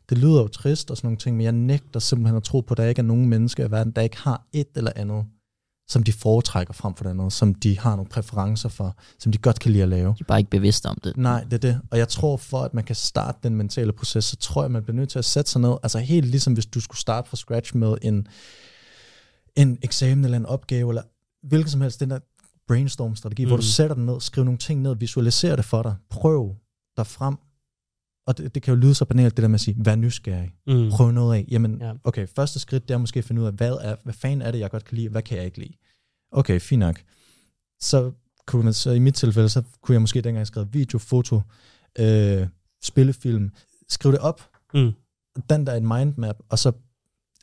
det 0.09 0.19
lyder 0.19 0.41
jo 0.43 0.49
trist 0.49 0.91
og 0.91 0.97
sådan 0.97 1.07
nogle 1.07 1.19
ting, 1.19 1.37
men 1.37 1.45
jeg 1.45 1.53
nægter 1.53 2.01
simpelthen 2.01 2.37
at 2.37 2.43
tro 2.43 2.61
på, 2.61 2.75
at 2.75 2.79
der 2.79 2.85
ikke 2.85 2.99
er 2.99 3.05
nogen 3.05 3.29
mennesker 3.29 3.67
i 3.67 3.71
verden, 3.71 3.93
der 3.93 4.03
ikke 4.03 4.19
har 4.19 4.47
et 4.53 4.67
eller 4.77 4.93
andet, 4.97 5.25
som 5.89 6.03
de 6.03 6.13
foretrækker 6.13 6.75
frem 6.75 6.95
for 6.95 7.05
det 7.05 7.11
andet, 7.11 7.33
som 7.33 7.55
de 7.55 7.79
har 7.79 7.97
nogle 7.97 8.09
præferencer 8.09 8.69
for, 8.69 8.97
som 9.19 9.33
de 9.33 9.39
godt 9.39 9.61
kan 9.61 9.73
lide 9.73 9.83
at 9.83 9.89
lave. 9.89 10.09
De 10.09 10.17
er 10.21 10.25
bare 10.25 10.39
ikke 10.39 10.51
bevidste 10.51 10.87
om 10.87 10.99
det. 11.05 11.17
Nej, 11.17 11.45
det 11.45 11.53
er 11.53 11.59
det. 11.59 11.81
Og 11.91 11.99
jeg 11.99 12.09
tror, 12.09 12.37
for 12.37 12.63
at 12.63 12.75
man 12.75 12.85
kan 12.85 12.97
starte 12.97 13.39
den 13.43 13.55
mentale 13.55 13.93
proces, 13.93 14.25
så 14.25 14.37
tror 14.37 14.63
jeg, 14.63 14.71
man 14.71 14.83
bliver 14.83 14.97
nødt 14.97 15.09
til 15.09 15.19
at 15.19 15.25
sætte 15.25 15.51
sig 15.51 15.61
ned. 15.61 15.77
Altså 15.83 15.99
helt 15.99 16.27
ligesom 16.27 16.53
hvis 16.53 16.67
du 16.67 16.81
skulle 16.81 17.01
starte 17.01 17.29
fra 17.29 17.37
scratch 17.37 17.77
med 17.77 17.97
en, 18.03 18.27
en 19.57 19.79
eksamen 19.83 20.25
eller 20.25 20.39
en 20.39 20.47
opgave, 20.47 20.91
eller 20.91 21.03
hvilken 21.47 21.71
som 21.71 21.81
helst, 21.81 22.01
den 22.01 22.11
der 22.11 22.19
brainstorm-strategi, 22.69 23.45
mm. 23.45 23.49
hvor 23.49 23.57
du 23.57 23.63
sætter 23.63 23.95
den 23.95 24.07
ned, 24.07 24.21
skriver 24.21 24.45
nogle 24.45 24.59
ting 24.59 24.83
ned, 24.83 24.97
visualiserer 24.97 25.57
det 25.57 25.65
for 25.65 25.83
dig, 25.83 25.95
prøv 26.11 26.55
dig 26.97 27.07
frem. 27.07 27.37
Og 28.27 28.39
det, 28.39 28.55
det 28.55 28.63
kan 28.63 28.75
jo 28.75 28.81
lyde 28.81 28.95
så 28.95 29.05
banalt, 29.05 29.37
det 29.37 29.43
der 29.43 29.49
med 29.49 29.55
at 29.55 29.61
sige, 29.61 29.77
vær 29.85 29.97
nysgerrig, 29.97 30.55
Mm. 30.67 30.91
prøv 30.91 31.11
noget 31.11 31.37
af. 31.37 31.45
Jamen, 31.51 31.79
Ja. 31.81 31.93
okay, 32.05 32.27
første 32.37 32.59
skridt, 32.61 32.89
det 32.89 32.95
er 32.95 32.99
måske 32.99 33.19
at 33.19 33.25
finde 33.25 33.43
ud 33.43 33.47
af, 33.47 33.53
hvad, 33.53 33.73
er, 33.73 33.97
hvad 34.05 34.15
fanden 34.15 34.43
er 34.43 34.51
det, 34.51 34.59
jeg 34.59 34.71
godt 34.71 34.85
kan 34.85 34.97
lide, 34.97 35.09
hvad 35.09 35.23
kan 35.23 35.37
jeg 35.37 35.45
ikke 35.45 35.59
lide. 35.59 35.73
Okay, 36.33 36.61
fint 36.61 36.81
nok. 36.81 37.03
Så, 37.81 38.13
kunne 38.47 38.65
man, 38.65 38.73
så 38.75 38.91
i 38.91 38.99
mit 38.99 39.15
tilfælde, 39.15 39.49
så 39.49 39.63
kunne 39.83 39.93
jeg 39.93 40.01
måske 40.01 40.21
dengang 40.21 40.47
skrevet 40.47 40.75
video, 40.75 40.99
foto, 40.99 41.41
øh, 41.99 42.47
spillefilm, 42.85 43.51
skrive 43.89 44.13
det 44.13 44.21
op, 44.21 44.43
Mm. 44.75 44.93
den 45.51 45.67
der 45.67 45.73
er 45.73 45.77
en 45.77 45.89
mindmap, 45.89 46.37
og 46.49 46.59
så 46.59 46.73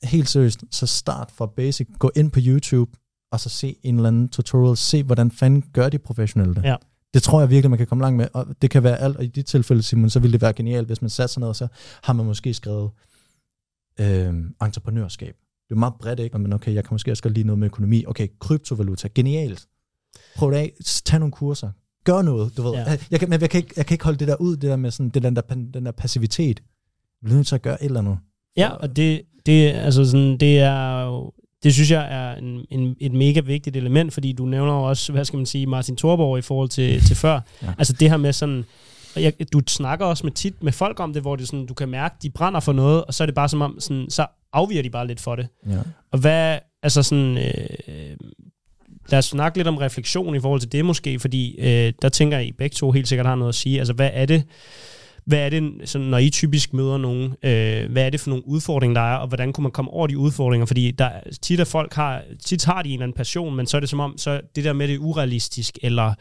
helt 0.03 0.29
seriøst, 0.29 0.63
så 0.71 0.85
start 0.87 1.31
fra 1.31 1.45
basic, 1.45 1.87
gå 1.99 2.11
ind 2.15 2.31
på 2.31 2.39
YouTube, 2.43 2.91
og 3.31 3.39
så 3.39 3.49
se 3.49 3.75
en 3.83 3.95
eller 3.95 4.07
anden 4.07 4.29
tutorial, 4.29 4.77
se 4.77 5.03
hvordan 5.03 5.31
fanden 5.31 5.61
gør 5.73 5.89
de 5.89 5.99
professionelle 5.99 6.55
det. 6.55 6.63
Ja. 6.63 6.75
Det 7.13 7.23
tror 7.23 7.39
jeg 7.39 7.49
virkelig, 7.49 7.69
man 7.69 7.77
kan 7.77 7.87
komme 7.87 8.01
langt 8.01 8.17
med, 8.17 8.27
og 8.33 8.47
det 8.61 8.69
kan 8.69 8.83
være 8.83 8.99
alt, 8.99 9.17
og 9.17 9.23
i 9.23 9.27
dit 9.27 9.45
tilfælde, 9.45 9.83
Simon, 9.83 10.09
så 10.09 10.19
ville 10.19 10.33
det 10.33 10.41
være 10.41 10.53
genialt, 10.53 10.87
hvis 10.87 11.01
man 11.01 11.09
satte 11.09 11.33
sig 11.33 11.39
ned, 11.41 11.47
og 11.47 11.55
så 11.55 11.67
har 12.03 12.13
man 12.13 12.25
måske 12.25 12.53
skrevet 12.53 12.91
øh, 13.99 14.33
entreprenørskab. 14.61 15.35
Det 15.69 15.75
er 15.75 15.79
meget 15.79 15.93
bredt, 15.99 16.19
ikke? 16.19 16.37
Men 16.37 16.53
okay, 16.53 16.73
jeg 16.73 16.83
kan 16.83 16.93
måske 16.93 17.11
også 17.11 17.23
godt 17.23 17.33
lide 17.33 17.47
noget 17.47 17.59
med 17.59 17.65
økonomi. 17.65 18.05
Okay, 18.07 18.27
kryptovaluta, 18.39 19.07
genialt. 19.15 19.67
Prøv 20.35 20.51
det 20.51 20.57
af, 20.57 20.73
tag 21.05 21.19
nogle 21.19 21.31
kurser. 21.31 21.71
Gør 22.03 22.21
noget, 22.21 22.57
du 22.57 22.61
ved. 22.61 22.71
Ja. 22.71 22.97
Jeg, 23.11 23.19
kan, 23.19 23.29
men 23.29 23.41
jeg 23.41 23.49
kan, 23.49 23.57
ikke, 23.57 23.73
jeg 23.77 23.85
kan 23.85 23.95
ikke 23.95 24.03
holde 24.03 24.19
det 24.19 24.27
der 24.27 24.35
ud, 24.35 24.51
det 24.57 24.69
der 24.69 24.75
med 24.75 24.91
sådan, 24.91 25.09
det 25.09 25.23
den, 25.23 25.35
der, 25.35 25.41
den 25.73 25.85
der 25.85 25.91
passivitet. 25.91 26.59
Jeg 26.59 27.25
bliver 27.25 27.35
nødt 27.35 27.47
til 27.47 27.55
at 27.55 27.61
gøre 27.61 27.83
et 27.83 27.85
eller 27.85 27.99
andet. 27.99 28.17
Ja, 28.57 28.69
og 28.69 28.95
det, 28.95 29.21
det, 29.45 29.71
altså 29.71 30.05
sådan, 30.05 30.37
det 30.37 30.59
er 30.59 31.05
jo, 31.05 31.33
det 31.63 31.73
synes 31.73 31.91
jeg 31.91 32.07
er 32.11 32.35
en, 32.35 32.65
en, 32.69 32.95
et 32.99 33.11
mega 33.11 33.39
vigtigt 33.39 33.75
element, 33.75 34.13
fordi 34.13 34.31
du 34.31 34.45
nævner 34.45 34.73
jo 34.73 34.83
også, 34.83 35.11
hvad 35.11 35.25
skal 35.25 35.37
man 35.37 35.45
sige, 35.45 35.67
Martin 35.67 35.97
Thorborg 35.97 36.37
i 36.37 36.41
forhold 36.41 36.69
til, 36.69 37.05
til 37.05 37.15
før. 37.15 37.39
Ja. 37.61 37.67
Altså 37.77 37.93
det 37.93 38.09
her 38.09 38.17
med 38.17 38.33
sådan, 38.33 38.65
og 39.15 39.23
jeg, 39.23 39.33
du 39.53 39.61
snakker 39.67 40.05
også 40.05 40.25
med 40.25 40.31
tit 40.31 40.63
med 40.63 40.71
folk 40.71 40.99
om 40.99 41.13
det, 41.13 41.21
hvor 41.21 41.35
det 41.35 41.47
sådan, 41.47 41.65
du 41.65 41.73
kan 41.73 41.89
mærke, 41.89 42.15
de 42.21 42.29
brænder 42.29 42.59
for 42.59 42.73
noget, 42.73 43.03
og 43.03 43.13
så 43.13 43.23
er 43.23 43.25
det 43.25 43.35
bare 43.35 43.49
som 43.49 43.61
om, 43.61 43.79
sådan, 43.79 44.05
så 44.09 44.25
afviger 44.53 44.81
de 44.81 44.89
bare 44.89 45.07
lidt 45.07 45.19
for 45.19 45.35
det. 45.35 45.47
Ja. 45.67 45.79
Og 46.11 46.19
hvad, 46.19 46.59
altså 46.83 47.03
sådan, 47.03 47.37
øh, 47.37 48.17
lad 49.09 49.19
os 49.19 49.25
snakke 49.25 49.57
lidt 49.57 49.67
om 49.67 49.77
refleksion 49.77 50.35
i 50.35 50.39
forhold 50.39 50.59
til 50.59 50.71
det 50.71 50.85
måske, 50.85 51.19
fordi 51.19 51.55
øh, 51.59 51.93
der 52.01 52.09
tænker 52.09 52.37
jeg, 52.37 52.47
I 52.47 52.51
begge 52.51 52.73
to 52.73 52.91
helt 52.91 53.07
sikkert 53.07 53.25
har 53.27 53.35
noget 53.35 53.49
at 53.49 53.55
sige. 53.55 53.79
Altså 53.79 53.93
hvad 53.93 54.09
er 54.13 54.25
det, 54.25 54.43
hvad 55.25 55.39
er 55.39 55.49
det, 55.49 55.73
sådan, 55.85 56.07
når 56.07 56.17
I 56.17 56.29
typisk 56.29 56.73
møder 56.73 56.97
nogen, 56.97 57.23
øh, 57.43 57.91
hvad 57.91 58.05
er 58.05 58.09
det 58.09 58.19
for 58.19 58.29
nogle 58.29 58.47
udfordringer, 58.47 59.01
der 59.01 59.07
er, 59.13 59.15
og 59.15 59.27
hvordan 59.27 59.53
kunne 59.53 59.61
man 59.63 59.71
komme 59.71 59.91
over 59.91 60.07
de 60.07 60.17
udfordringer? 60.17 60.65
Fordi 60.65 60.91
der, 60.91 61.05
er- 61.05 61.21
tit 61.41 61.59
at 61.59 61.67
folk 61.67 61.93
har, 61.93 62.21
tit 62.45 62.65
har 62.65 62.81
de 62.81 62.89
en 62.89 62.93
eller 62.93 63.03
anden 63.03 63.15
passion, 63.15 63.55
men 63.55 63.67
så 63.67 63.77
er 63.77 63.79
det 63.81 63.89
som 63.89 63.99
om, 63.99 64.17
så 64.17 64.41
det 64.55 64.63
der 64.63 64.73
med 64.73 64.87
det 64.87 64.93
er 64.95 64.99
urealistisk, 64.99 65.77
eller 65.81 66.13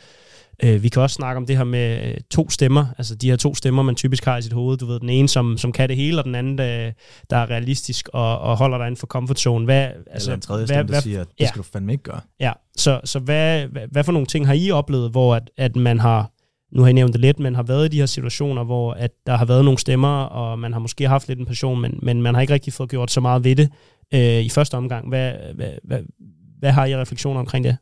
øh, 0.62 0.82
vi 0.82 0.88
kan 0.88 1.02
også 1.02 1.14
snakke 1.14 1.36
om 1.36 1.46
det 1.46 1.56
her 1.56 1.64
med 1.64 2.08
øh, 2.08 2.14
to 2.30 2.50
stemmer, 2.50 2.86
altså 2.98 3.14
de 3.14 3.30
her 3.30 3.36
to 3.36 3.54
stemmer, 3.54 3.82
man 3.82 3.94
typisk 3.94 4.24
har 4.24 4.38
i 4.38 4.42
sit 4.42 4.52
hoved. 4.52 4.78
Du 4.78 4.86
ved, 4.86 5.00
den 5.00 5.08
ene, 5.08 5.28
som, 5.28 5.58
som 5.58 5.72
kan 5.72 5.88
det 5.88 5.96
hele, 5.96 6.18
og 6.18 6.24
den 6.24 6.34
anden, 6.34 6.58
der, 6.58 6.90
der 7.30 7.36
er 7.36 7.50
realistisk 7.50 8.08
og, 8.12 8.38
og 8.38 8.56
holder 8.56 8.78
dig 8.78 8.86
inden 8.86 8.96
for 8.98 9.06
comfort 9.06 9.40
zone. 9.40 9.64
Hvad, 9.64 9.88
Altså, 10.10 10.30
eller 10.30 10.34
en 10.34 10.40
tredje 10.40 10.58
hvad, 10.58 10.66
stemme, 10.66 10.82
der 10.82 10.92
hvad, 10.92 11.00
siger, 11.02 11.20
at 11.20 11.26
det 11.28 11.40
ja. 11.40 11.46
skal 11.48 11.58
du 11.58 11.66
fandme 11.72 11.92
ikke 11.92 12.04
gøre. 12.04 12.20
Ja, 12.40 12.52
så, 12.76 13.00
så 13.04 13.18
hvad, 13.18 13.66
hvad, 13.66 13.82
hvad 13.90 14.04
for 14.04 14.12
nogle 14.12 14.26
ting 14.26 14.46
har 14.46 14.54
I 14.54 14.70
oplevet, 14.70 15.10
hvor 15.10 15.34
at, 15.34 15.50
at 15.56 15.76
man 15.76 16.00
har, 16.00 16.30
nu 16.72 16.82
har 16.82 16.88
I 16.88 16.92
nævnt 16.92 17.12
det 17.12 17.20
lidt, 17.20 17.38
men 17.38 17.54
har 17.54 17.62
været 17.62 17.86
i 17.86 17.88
de 17.88 17.98
her 17.98 18.06
situationer, 18.06 18.64
hvor 18.64 18.92
at 18.92 19.10
der 19.26 19.36
har 19.36 19.44
været 19.44 19.64
nogle 19.64 19.78
stemmer, 19.78 20.22
og 20.22 20.58
man 20.58 20.72
har 20.72 20.80
måske 20.80 21.08
haft 21.08 21.28
lidt 21.28 21.38
en 21.38 21.46
passion, 21.46 21.80
men, 21.80 21.98
men 22.02 22.22
man 22.22 22.34
har 22.34 22.40
ikke 22.40 22.52
rigtig 22.52 22.72
fået 22.72 22.90
gjort 22.90 23.10
så 23.10 23.20
meget 23.20 23.44
ved 23.44 23.56
det 23.56 23.70
øh, 24.14 24.44
i 24.44 24.48
første 24.48 24.74
omgang. 24.74 25.08
Hvad, 25.08 25.32
hvad, 25.54 25.72
hvad, 25.84 26.00
hvad 26.58 26.72
har 26.72 26.86
I 26.86 26.96
refleksioner 26.96 27.40
omkring 27.40 27.64
det? 27.64 27.76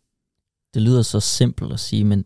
Det 0.74 0.82
lyder 0.82 1.02
så 1.02 1.20
simpelt 1.20 1.72
at 1.72 1.80
sige, 1.80 2.04
men 2.04 2.24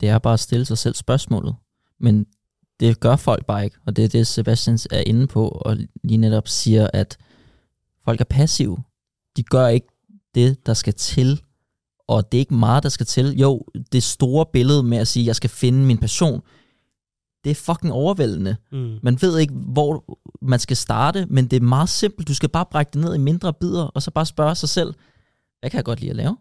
det 0.00 0.08
er 0.08 0.18
bare 0.18 0.32
at 0.32 0.40
stille 0.40 0.64
sig 0.64 0.78
selv 0.78 0.94
spørgsmålet. 0.94 1.54
Men 2.00 2.26
det 2.80 3.00
gør 3.00 3.16
folk 3.16 3.46
bare 3.46 3.64
ikke, 3.64 3.76
og 3.86 3.96
det 3.96 4.04
er 4.04 4.08
det, 4.08 4.26
Sebastian 4.26 4.78
er 4.90 5.02
inde 5.06 5.26
på, 5.26 5.48
og 5.48 5.76
lige 6.04 6.16
netop 6.16 6.48
siger, 6.48 6.88
at 6.92 7.18
folk 8.04 8.20
er 8.20 8.24
passive. 8.24 8.78
De 9.36 9.42
gør 9.42 9.68
ikke 9.68 9.86
det, 10.34 10.66
der 10.66 10.74
skal 10.74 10.94
til, 10.94 11.40
og 12.10 12.32
det 12.32 12.38
er 12.38 12.40
ikke 12.40 12.54
meget, 12.54 12.82
der 12.82 12.88
skal 12.88 13.06
til. 13.06 13.38
Jo, 13.38 13.62
det 13.92 14.02
store 14.02 14.46
billede 14.52 14.82
med 14.82 14.98
at 14.98 15.08
sige, 15.08 15.22
at 15.22 15.26
jeg 15.26 15.36
skal 15.36 15.50
finde 15.50 15.86
min 15.86 15.98
passion, 15.98 16.42
det 17.44 17.50
er 17.50 17.54
fucking 17.54 17.92
overvældende. 17.92 18.56
Mm. 18.72 18.98
Man 19.02 19.22
ved 19.22 19.38
ikke, 19.38 19.54
hvor 19.54 20.18
man 20.42 20.58
skal 20.58 20.76
starte, 20.76 21.26
men 21.26 21.46
det 21.46 21.56
er 21.56 21.60
meget 21.60 21.88
simpelt. 21.88 22.28
Du 22.28 22.34
skal 22.34 22.48
bare 22.48 22.66
brække 22.70 22.90
det 22.92 23.00
ned 23.00 23.14
i 23.14 23.18
mindre 23.18 23.52
bidder, 23.52 23.82
og 23.82 24.02
så 24.02 24.10
bare 24.10 24.26
spørge 24.26 24.54
sig 24.54 24.68
selv, 24.68 24.94
hvad 25.60 25.70
kan 25.70 25.76
jeg 25.76 25.84
godt 25.84 26.00
lide 26.00 26.10
at 26.10 26.16
lave? 26.16 26.36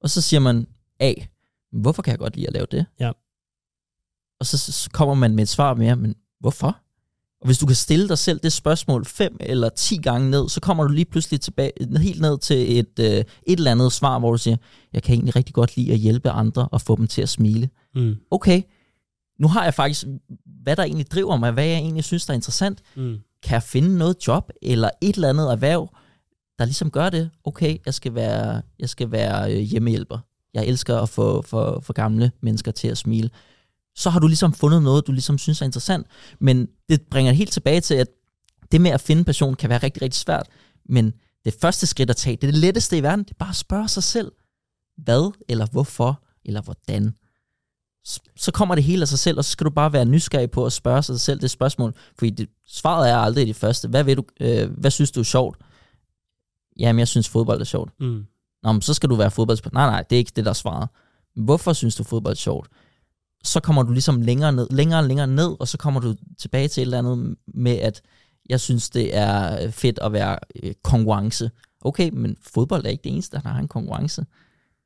Og 0.00 0.10
så 0.10 0.20
siger 0.20 0.40
man 0.40 0.66
A, 1.00 1.14
hvorfor 1.72 2.02
kan 2.02 2.10
jeg 2.10 2.18
godt 2.18 2.36
lide 2.36 2.46
at 2.46 2.52
lave 2.52 2.66
det? 2.70 2.86
Ja. 3.00 3.12
Og 4.40 4.46
så, 4.46 4.58
så 4.58 4.90
kommer 4.90 5.14
man 5.14 5.34
med 5.34 5.42
et 5.42 5.48
svar 5.48 5.74
mere, 5.74 5.96
men 5.96 6.14
hvorfor? 6.40 6.78
Og 7.42 7.46
hvis 7.48 7.58
du 7.58 7.66
kan 7.66 7.76
stille 7.76 8.08
dig 8.08 8.18
selv 8.18 8.40
det 8.42 8.52
spørgsmål 8.52 9.04
fem 9.04 9.36
eller 9.40 9.68
ti 9.68 9.96
gange 9.96 10.30
ned, 10.30 10.48
så 10.48 10.60
kommer 10.60 10.84
du 10.84 10.92
lige 10.92 11.04
pludselig 11.04 11.40
tilbage, 11.40 11.72
helt 12.00 12.20
ned 12.20 12.38
til 12.38 12.78
et, 12.78 12.98
øh, 13.00 13.06
et 13.06 13.24
eller 13.46 13.70
andet 13.70 13.92
svar, 13.92 14.18
hvor 14.18 14.32
du 14.32 14.38
siger, 14.38 14.56
jeg 14.92 15.02
kan 15.02 15.14
egentlig 15.14 15.36
rigtig 15.36 15.54
godt 15.54 15.76
lide 15.76 15.92
at 15.92 15.98
hjælpe 15.98 16.30
andre 16.30 16.68
og 16.72 16.80
få 16.80 16.96
dem 16.96 17.06
til 17.06 17.22
at 17.22 17.28
smile 17.28 17.68
Mm. 17.94 18.16
okay, 18.30 18.62
nu 19.40 19.48
har 19.48 19.64
jeg 19.64 19.74
faktisk, 19.74 20.04
hvad 20.62 20.76
der 20.76 20.82
egentlig 20.82 21.10
driver 21.10 21.36
mig, 21.36 21.52
hvad 21.52 21.64
jeg 21.64 21.76
egentlig 21.76 22.04
synes, 22.04 22.26
der 22.26 22.32
er 22.32 22.34
interessant. 22.34 22.82
Mm. 22.96 23.16
Kan 23.42 23.54
jeg 23.54 23.62
finde 23.62 23.98
noget 23.98 24.16
job 24.26 24.50
eller 24.62 24.90
et 25.00 25.14
eller 25.14 25.28
andet 25.28 25.52
erhverv, 25.52 25.88
der 26.58 26.64
ligesom 26.64 26.90
gør 26.90 27.10
det? 27.10 27.30
Okay, 27.44 27.76
jeg 27.86 27.94
skal 27.94 28.14
være, 28.14 28.62
jeg 28.78 28.88
skal 28.88 29.10
være 29.10 29.52
øh, 29.54 29.58
hjemmehjælper. 29.60 30.18
Jeg 30.54 30.66
elsker 30.66 30.98
at 30.98 31.08
få 31.08 31.42
for, 31.42 31.80
for 31.82 31.92
gamle 31.92 32.30
mennesker 32.40 32.72
til 32.72 32.88
at 32.88 32.98
smile. 32.98 33.30
Så 33.96 34.10
har 34.10 34.20
du 34.20 34.26
ligesom 34.26 34.52
fundet 34.52 34.82
noget, 34.82 35.06
du 35.06 35.12
ligesom 35.12 35.38
synes 35.38 35.60
er 35.60 35.64
interessant. 35.64 36.06
Men 36.40 36.68
det 36.88 37.02
bringer 37.10 37.32
helt 37.32 37.52
tilbage 37.52 37.80
til, 37.80 37.94
at 37.94 38.08
det 38.72 38.80
med 38.80 38.90
at 38.90 39.00
finde 39.00 39.24
passion 39.24 39.54
kan 39.54 39.70
være 39.70 39.78
rigtig, 39.78 40.02
rigtig 40.02 40.20
svært, 40.20 40.46
men 40.88 41.12
det 41.44 41.54
første 41.60 41.86
skridt 41.86 42.10
at 42.10 42.16
tage, 42.16 42.36
det 42.36 42.44
er 42.48 42.52
det 42.52 42.60
letteste 42.60 42.98
i 42.98 43.02
verden, 43.02 43.24
det 43.24 43.30
er 43.30 43.38
bare 43.38 43.48
at 43.48 43.56
spørge 43.56 43.88
sig 43.88 44.02
selv, 44.02 44.32
hvad 44.96 45.32
eller 45.48 45.66
hvorfor 45.72 46.22
eller 46.44 46.62
hvordan. 46.62 47.14
Så 48.36 48.50
kommer 48.54 48.74
det 48.74 48.84
hele 48.84 49.02
af 49.02 49.08
sig 49.08 49.18
selv, 49.18 49.38
og 49.38 49.44
så 49.44 49.50
skal 49.50 49.64
du 49.64 49.70
bare 49.70 49.92
være 49.92 50.04
nysgerrig 50.04 50.50
på 50.50 50.66
at 50.66 50.72
spørge 50.72 51.02
sig 51.02 51.20
selv 51.20 51.40
det 51.40 51.50
spørgsmål, 51.50 51.94
fordi 52.18 52.30
det, 52.30 52.48
svaret 52.66 53.10
er 53.10 53.16
aldrig 53.16 53.46
det 53.46 53.56
første. 53.56 53.88
Hvad, 53.88 54.04
vil 54.04 54.16
du, 54.16 54.24
øh, 54.40 54.70
hvad 54.70 54.90
synes 54.90 55.10
du 55.10 55.20
er 55.20 55.24
sjovt? 55.24 55.58
Jamen, 56.78 56.98
jeg 56.98 57.08
synes 57.08 57.28
fodbold 57.28 57.60
er 57.60 57.64
sjovt. 57.64 57.90
Mm. 58.00 58.24
Nå, 58.62 58.72
men 58.72 58.82
så 58.82 58.94
skal 58.94 59.08
du 59.08 59.14
være 59.14 59.30
fodboldspiller. 59.30 59.80
Nej, 59.80 59.90
nej, 59.90 60.02
det 60.02 60.16
er 60.16 60.18
ikke 60.18 60.32
det, 60.36 60.44
der 60.44 60.52
svarer. 60.52 60.86
Hvorfor 61.40 61.72
synes 61.72 61.96
du 61.96 62.04
fodbold 62.04 62.32
er 62.32 62.36
sjovt? 62.36 62.68
Så 63.44 63.60
kommer 63.60 63.82
du 63.82 63.92
ligesom 63.92 64.22
længere 64.22 64.52
ned, 64.52 64.66
længere 64.70 65.00
og 65.00 65.04
længere 65.04 65.26
ned, 65.26 65.56
og 65.60 65.68
så 65.68 65.78
kommer 65.78 66.00
du 66.00 66.14
tilbage 66.38 66.68
til 66.68 66.80
et 66.80 66.84
eller 66.84 66.98
andet 66.98 67.36
med, 67.54 67.78
at 67.78 68.02
jeg 68.48 68.60
synes, 68.60 68.90
det 68.90 69.16
er 69.16 69.64
øh, 69.64 69.72
fedt 69.72 69.98
at 69.98 70.12
være 70.12 70.38
øh, 70.62 70.72
konkurrence. 70.84 71.50
Okay, 71.80 72.10
men 72.12 72.36
fodbold 72.54 72.84
er 72.84 72.90
ikke 72.90 73.04
det 73.04 73.12
eneste, 73.12 73.36
der 73.36 73.48
har 73.48 73.58
en 73.58 73.68
konkurrence. 73.68 74.24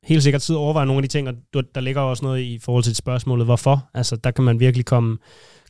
Helt 0.05 0.23
sikkert 0.23 0.43
sidde 0.43 0.59
og 0.59 0.65
overveje 0.65 0.87
nogle 0.87 0.99
af 0.99 1.03
de 1.03 1.09
ting, 1.09 1.29
og 1.29 1.35
der 1.75 1.81
ligger 1.81 2.01
også 2.01 2.25
noget 2.25 2.43
i 2.43 2.59
forhold 2.59 2.85
til 2.85 2.97
spørgsmålet, 2.97 3.47
hvorfor. 3.47 3.91
Altså, 3.95 4.17
der 4.17 4.31
kan 4.31 4.45
man 4.45 4.61
virkelig 4.61 4.87
komme, 4.87 5.19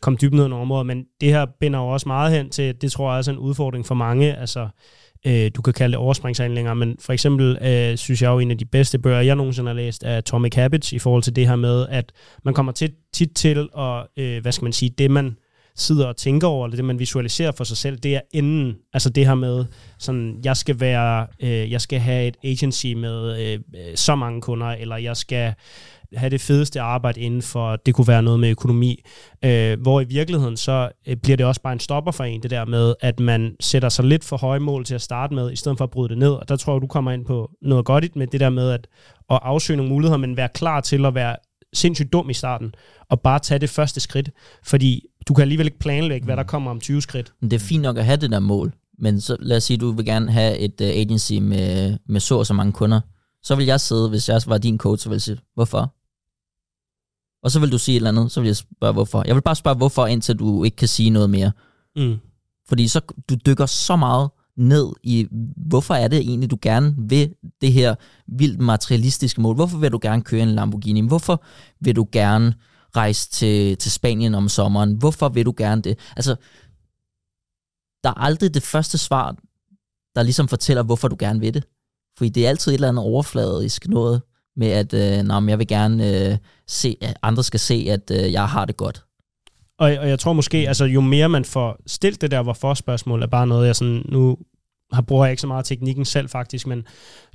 komme 0.00 0.16
dybt 0.22 0.34
ned 0.34 0.46
i 0.46 0.48
nogle 0.48 0.62
områder, 0.62 0.82
men 0.82 1.04
det 1.20 1.28
her 1.28 1.46
binder 1.60 1.78
jo 1.78 1.88
også 1.88 2.08
meget 2.08 2.32
hen 2.32 2.50
til, 2.50 2.80
det 2.80 2.92
tror 2.92 3.12
jeg 3.12 3.26
er 3.26 3.30
en 3.30 3.38
udfordring 3.38 3.86
for 3.86 3.94
mange. 3.94 4.36
Altså, 4.36 4.68
øh, 5.26 5.50
du 5.56 5.62
kan 5.62 5.72
kalde 5.72 5.92
det 5.92 5.98
overspringshandlinger, 5.98 6.74
men 6.74 6.96
for 7.00 7.12
eksempel 7.12 7.58
øh, 7.62 7.96
synes 7.96 8.22
jeg 8.22 8.28
jo, 8.28 8.38
en 8.38 8.50
af 8.50 8.58
de 8.58 8.64
bedste 8.64 8.98
bøger, 8.98 9.20
jeg 9.20 9.36
nogensinde 9.36 9.68
har 9.68 9.74
læst, 9.74 10.04
er 10.04 10.16
Atomic 10.16 10.54
Habits, 10.54 10.92
i 10.92 10.98
forhold 10.98 11.22
til 11.22 11.36
det 11.36 11.48
her 11.48 11.56
med, 11.56 11.86
at 11.90 12.12
man 12.44 12.54
kommer 12.54 12.72
tit, 12.72 12.92
tit 13.12 13.30
til 13.34 13.68
at, 13.78 14.06
øh, 14.16 14.42
hvad 14.42 14.52
skal 14.52 14.64
man 14.64 14.72
sige, 14.72 14.90
det 14.98 15.10
man 15.10 15.36
sidder 15.76 16.06
og 16.06 16.16
tænker 16.16 16.46
over, 16.46 16.66
eller 16.66 16.76
det 16.76 16.84
man 16.84 16.98
visualiserer 16.98 17.52
for 17.52 17.64
sig 17.64 17.76
selv, 17.76 17.96
det 17.98 18.14
er 18.14 18.20
inden, 18.32 18.76
Altså 18.92 19.10
det 19.10 19.26
her 19.26 19.34
med, 19.34 19.64
sådan, 19.98 20.40
jeg 20.44 20.56
skal 20.56 20.80
være, 20.80 21.26
øh, 21.40 21.72
jeg 21.72 21.80
skal 21.80 21.98
have 22.00 22.26
et 22.28 22.36
agency 22.44 22.86
med 22.86 23.40
øh, 23.40 23.60
øh 23.74 23.94
så 23.94 24.14
mange 24.14 24.40
kunder, 24.40 24.66
eller 24.66 24.96
jeg 24.96 25.16
skal 25.16 25.54
have 26.14 26.30
det 26.30 26.40
fedeste 26.40 26.80
arbejde 26.80 27.20
inden 27.20 27.42
for, 27.42 27.76
det 27.76 27.94
kunne 27.94 28.08
være 28.08 28.22
noget 28.22 28.40
med 28.40 28.50
økonomi, 28.50 29.02
øh, 29.44 29.80
hvor 29.80 30.00
i 30.00 30.04
virkeligheden 30.04 30.56
så 30.56 30.88
øh, 31.06 31.16
bliver 31.16 31.36
det 31.36 31.46
også 31.46 31.60
bare 31.60 31.72
en 31.72 31.80
stopper 31.80 32.12
for 32.12 32.24
en, 32.24 32.42
det 32.42 32.50
der 32.50 32.64
med, 32.64 32.94
at 33.00 33.20
man 33.20 33.56
sætter 33.60 33.88
sig 33.88 34.04
lidt 34.04 34.24
for 34.24 34.36
høje 34.36 34.60
mål 34.60 34.84
til 34.84 34.94
at 34.94 35.02
starte 35.02 35.34
med, 35.34 35.52
i 35.52 35.56
stedet 35.56 35.78
for 35.78 35.84
at 35.84 35.90
bryde 35.90 36.08
det 36.08 36.18
ned, 36.18 36.30
og 36.30 36.48
der 36.48 36.56
tror 36.56 36.74
jeg, 36.74 36.82
du 36.82 36.86
kommer 36.86 37.12
ind 37.12 37.24
på 37.24 37.50
noget 37.62 37.84
godt 37.84 38.16
med 38.16 38.26
det 38.26 38.40
der 38.40 38.50
med 38.50 38.70
at, 38.70 38.86
at 39.30 39.38
afsøge 39.42 39.76
nogle 39.76 39.92
muligheder, 39.92 40.18
men 40.18 40.36
være 40.36 40.48
klar 40.54 40.80
til 40.80 41.06
at 41.06 41.14
være 41.14 41.36
sindssygt 41.72 42.12
dum 42.12 42.30
i 42.30 42.34
starten, 42.34 42.74
og 43.10 43.20
bare 43.20 43.38
tage 43.38 43.58
det 43.58 43.70
første 43.70 44.00
skridt, 44.00 44.30
fordi 44.64 45.06
du 45.28 45.34
kan 45.34 45.42
alligevel 45.42 45.66
ikke 45.66 45.78
planlægge, 45.78 46.24
hvad 46.24 46.36
der 46.36 46.42
mm. 46.42 46.48
kommer 46.48 46.70
om 46.70 46.80
20 46.80 47.02
skridt. 47.02 47.32
Det 47.42 47.52
er 47.52 47.58
fint 47.58 47.82
nok 47.82 47.98
at 47.98 48.04
have 48.04 48.16
det 48.16 48.30
der 48.30 48.38
mål, 48.38 48.72
men 48.98 49.20
så 49.20 49.36
lad 49.40 49.56
os 49.56 49.64
sige, 49.64 49.74
at 49.74 49.80
du 49.80 49.92
vil 49.92 50.04
gerne 50.04 50.32
have 50.32 50.58
et 50.58 50.80
uh, 50.80 50.86
agency 50.86 51.32
med, 51.32 51.98
med 52.08 52.20
så 52.20 52.38
og 52.38 52.46
så 52.46 52.54
mange 52.54 52.72
kunder. 52.72 53.00
Så 53.46 53.54
vil 53.54 53.66
jeg 53.66 53.80
sidde, 53.80 54.08
hvis 54.08 54.28
jeg 54.28 54.40
var 54.46 54.58
din 54.58 54.78
coach, 54.78 55.02
så 55.02 55.08
vil 55.08 55.14
jeg 55.14 55.22
sige, 55.22 55.38
hvorfor? 55.54 55.94
Og 57.42 57.50
så 57.50 57.60
vil 57.60 57.72
du 57.72 57.78
sige 57.78 57.94
et 57.94 57.96
eller 57.96 58.10
andet, 58.10 58.32
så 58.32 58.40
vil 58.40 58.46
jeg 58.46 58.56
spørge, 58.56 58.92
hvorfor. 58.92 59.22
Jeg 59.26 59.34
vil 59.34 59.42
bare 59.42 59.54
spørge, 59.54 59.76
hvorfor, 59.76 60.06
indtil 60.06 60.38
du 60.38 60.64
ikke 60.64 60.76
kan 60.76 60.88
sige 60.88 61.10
noget 61.10 61.30
mere. 61.30 61.52
Mm. 61.96 62.16
Fordi 62.68 62.88
så 62.88 63.00
du 63.28 63.36
dykker 63.46 63.66
så 63.66 63.96
meget 63.96 64.30
ned 64.56 64.92
i, 65.02 65.26
hvorfor 65.56 65.94
er 65.94 66.08
det 66.08 66.18
egentlig, 66.18 66.50
du 66.50 66.58
gerne 66.62 66.94
vil 66.98 67.34
det 67.60 67.72
her 67.72 67.94
vildt 68.26 68.60
materialistiske 68.60 69.40
mål? 69.40 69.54
Hvorfor 69.54 69.78
vil 69.78 69.92
du 69.92 69.98
gerne 70.02 70.22
køre 70.22 70.42
en 70.42 70.54
Lamborghini? 70.54 71.00
Hvorfor 71.00 71.44
vil 71.80 71.96
du 71.96 72.08
gerne 72.12 72.54
rejse 72.96 73.30
til, 73.30 73.76
til 73.76 73.92
Spanien 73.92 74.34
om 74.34 74.48
sommeren? 74.48 74.94
Hvorfor 74.94 75.28
vil 75.28 75.46
du 75.46 75.54
gerne 75.56 75.82
det? 75.82 75.98
Altså, 76.16 76.36
der 78.04 78.10
er 78.10 78.20
aldrig 78.20 78.54
det 78.54 78.62
første 78.62 78.98
svar, 78.98 79.36
der 80.14 80.22
ligesom 80.22 80.48
fortæller, 80.48 80.82
hvorfor 80.82 81.08
du 81.08 81.16
gerne 81.18 81.40
vil 81.40 81.54
det. 81.54 81.64
Fordi 82.16 82.28
det 82.28 82.44
er 82.44 82.48
altid 82.48 82.72
et 82.72 82.74
eller 82.74 82.88
andet 82.88 83.04
overfladisk 83.04 83.88
noget 83.88 84.22
med, 84.56 84.68
at 84.68 84.94
øh, 84.94 85.24
nah, 85.24 85.48
jeg 85.48 85.58
vil 85.58 85.66
gerne 85.66 86.30
øh, 86.30 86.36
se, 86.68 86.96
at 87.00 87.16
andre 87.22 87.44
skal 87.44 87.60
se, 87.60 87.86
at 87.90 88.10
øh, 88.10 88.32
jeg 88.32 88.48
har 88.48 88.64
det 88.64 88.76
godt. 88.76 89.04
Og, 89.78 89.90
og 90.00 90.08
jeg 90.08 90.18
tror 90.18 90.32
måske, 90.32 90.58
altså 90.58 90.84
jo 90.84 91.00
mere 91.00 91.28
man 91.28 91.44
får 91.44 91.78
stillet 91.86 92.20
det 92.20 92.30
der 92.30 92.42
hvorfor 92.42 92.74
spørgsmål, 92.74 93.22
er 93.22 93.26
bare 93.26 93.46
noget, 93.46 93.66
jeg 93.66 93.76
sådan, 93.76 94.02
nu 94.08 94.36
har 94.92 95.02
bruger 95.02 95.24
jeg 95.24 95.32
ikke 95.32 95.40
så 95.40 95.46
meget 95.46 95.64
teknikken 95.64 96.04
selv 96.04 96.28
faktisk, 96.28 96.66
men 96.66 96.84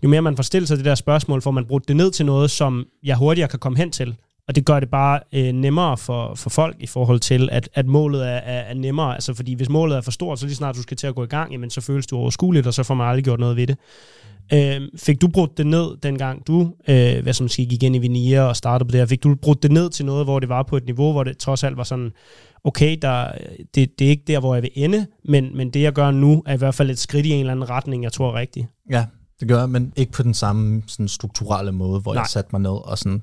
jo 0.03 0.09
mere 0.09 0.21
man 0.21 0.35
får 0.35 0.43
stillet 0.43 0.67
sig 0.67 0.77
det 0.77 0.85
der 0.85 0.95
spørgsmål, 0.95 1.41
får 1.41 1.51
man 1.51 1.65
brugt 1.65 1.87
det 1.87 1.95
ned 1.95 2.11
til 2.11 2.25
noget, 2.25 2.51
som 2.51 2.85
jeg 3.03 3.17
hurtigere 3.17 3.47
kan 3.47 3.59
komme 3.59 3.77
hen 3.77 3.91
til. 3.91 4.15
Og 4.47 4.55
det 4.55 4.65
gør 4.65 4.79
det 4.79 4.89
bare 4.89 5.19
øh, 5.33 5.51
nemmere 5.51 5.97
for, 5.97 6.35
for 6.35 6.49
folk 6.49 6.75
i 6.79 6.87
forhold 6.87 7.19
til, 7.19 7.49
at, 7.51 7.69
at 7.73 7.85
målet 7.85 8.27
er, 8.27 8.27
er, 8.27 8.59
er 8.61 8.73
nemmere. 8.73 9.13
Altså 9.13 9.33
fordi 9.33 9.53
hvis 9.53 9.69
målet 9.69 9.97
er 9.97 10.01
for 10.01 10.11
stort, 10.11 10.39
så 10.39 10.45
lige 10.45 10.55
snart 10.55 10.75
du 10.75 10.81
skal 10.81 10.97
til 10.97 11.07
at 11.07 11.15
gå 11.15 11.23
i 11.23 11.27
gang, 11.27 11.51
jamen, 11.51 11.69
så 11.69 11.81
føles 11.81 12.07
du 12.07 12.17
overskueligt, 12.17 12.67
og 12.67 12.73
så 12.73 12.83
får 12.83 12.93
man 12.93 13.07
aldrig 13.07 13.23
gjort 13.23 13.39
noget 13.39 13.55
ved 13.55 13.67
det. 13.67 13.77
Øh, 14.53 14.81
fik 14.97 15.21
du 15.21 15.27
brudt 15.27 15.57
det 15.57 15.67
ned, 15.67 15.97
dengang 16.03 16.47
du 16.47 16.73
øh, 16.87 17.23
hvad 17.23 17.33
som 17.33 17.47
siger, 17.47 17.69
gik 17.69 17.83
ind 17.83 17.95
i 17.95 17.99
Vinia 17.99 18.41
og 18.41 18.55
startede 18.55 18.87
på 18.87 18.91
det 18.91 18.99
her? 18.99 19.05
Fik 19.05 19.23
du 19.23 19.35
brudt 19.35 19.63
det 19.63 19.71
ned 19.71 19.89
til 19.89 20.05
noget, 20.05 20.25
hvor 20.25 20.39
det 20.39 20.49
var 20.49 20.63
på 20.63 20.77
et 20.77 20.85
niveau, 20.85 21.11
hvor 21.11 21.23
det 21.23 21.37
trods 21.37 21.63
alt 21.63 21.77
var 21.77 21.83
sådan, 21.83 22.11
okay, 22.63 22.97
der, 23.01 23.31
det, 23.75 23.99
det 23.99 24.05
er 24.05 24.09
ikke 24.09 24.23
der, 24.27 24.39
hvor 24.39 24.55
jeg 24.55 24.63
vil 24.63 24.71
ende, 24.75 25.07
men, 25.25 25.57
men 25.57 25.69
det, 25.69 25.81
jeg 25.81 25.93
gør 25.93 26.11
nu, 26.11 26.43
er 26.45 26.53
i 26.53 26.57
hvert 26.57 26.75
fald 26.75 26.89
et 26.89 26.99
skridt 26.99 27.25
i 27.25 27.29
en 27.29 27.39
eller 27.39 27.51
anden 27.51 27.69
retning, 27.69 28.03
jeg 28.03 28.13
tror 28.13 28.29
er 28.29 28.39
rigtigt. 28.39 28.67
Ja, 28.89 29.05
det 29.39 29.47
gør 29.47 29.59
jeg, 29.59 29.69
men 29.69 29.93
ikke 29.95 30.11
på 30.11 30.23
den 30.23 30.33
samme 30.33 30.83
sådan, 30.87 31.07
strukturelle 31.07 31.71
måde, 31.71 31.99
hvor 31.99 32.13
Nej. 32.13 32.21
jeg 32.21 32.29
satte 32.29 32.49
mig 32.51 32.61
ned 32.61 32.87
og 32.89 32.97
sådan, 32.97 33.21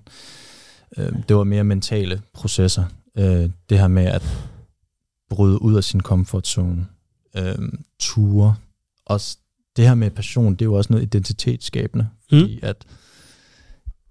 øh, 0.96 1.12
det 1.28 1.36
var 1.36 1.44
mere 1.44 1.64
mentale 1.64 2.20
processer. 2.34 2.84
Øh, 3.18 3.50
det 3.70 3.78
her 3.78 3.88
med 3.88 4.04
at 4.04 4.48
bryde 5.30 5.62
ud 5.62 5.76
af 5.76 5.84
sin 5.84 6.00
comfort 6.00 6.46
zone, 6.46 6.86
øh, 7.36 7.68
ture, 7.98 8.54
også 9.06 9.38
det 9.78 9.88
her 9.88 9.94
med 9.94 10.10
passion, 10.10 10.52
det 10.52 10.62
er 10.62 10.66
jo 10.66 10.74
også 10.74 10.92
noget 10.92 11.02
identitetsskabende, 11.02 12.08
mm. 12.32 12.38
fordi 12.38 12.60
at 12.62 12.86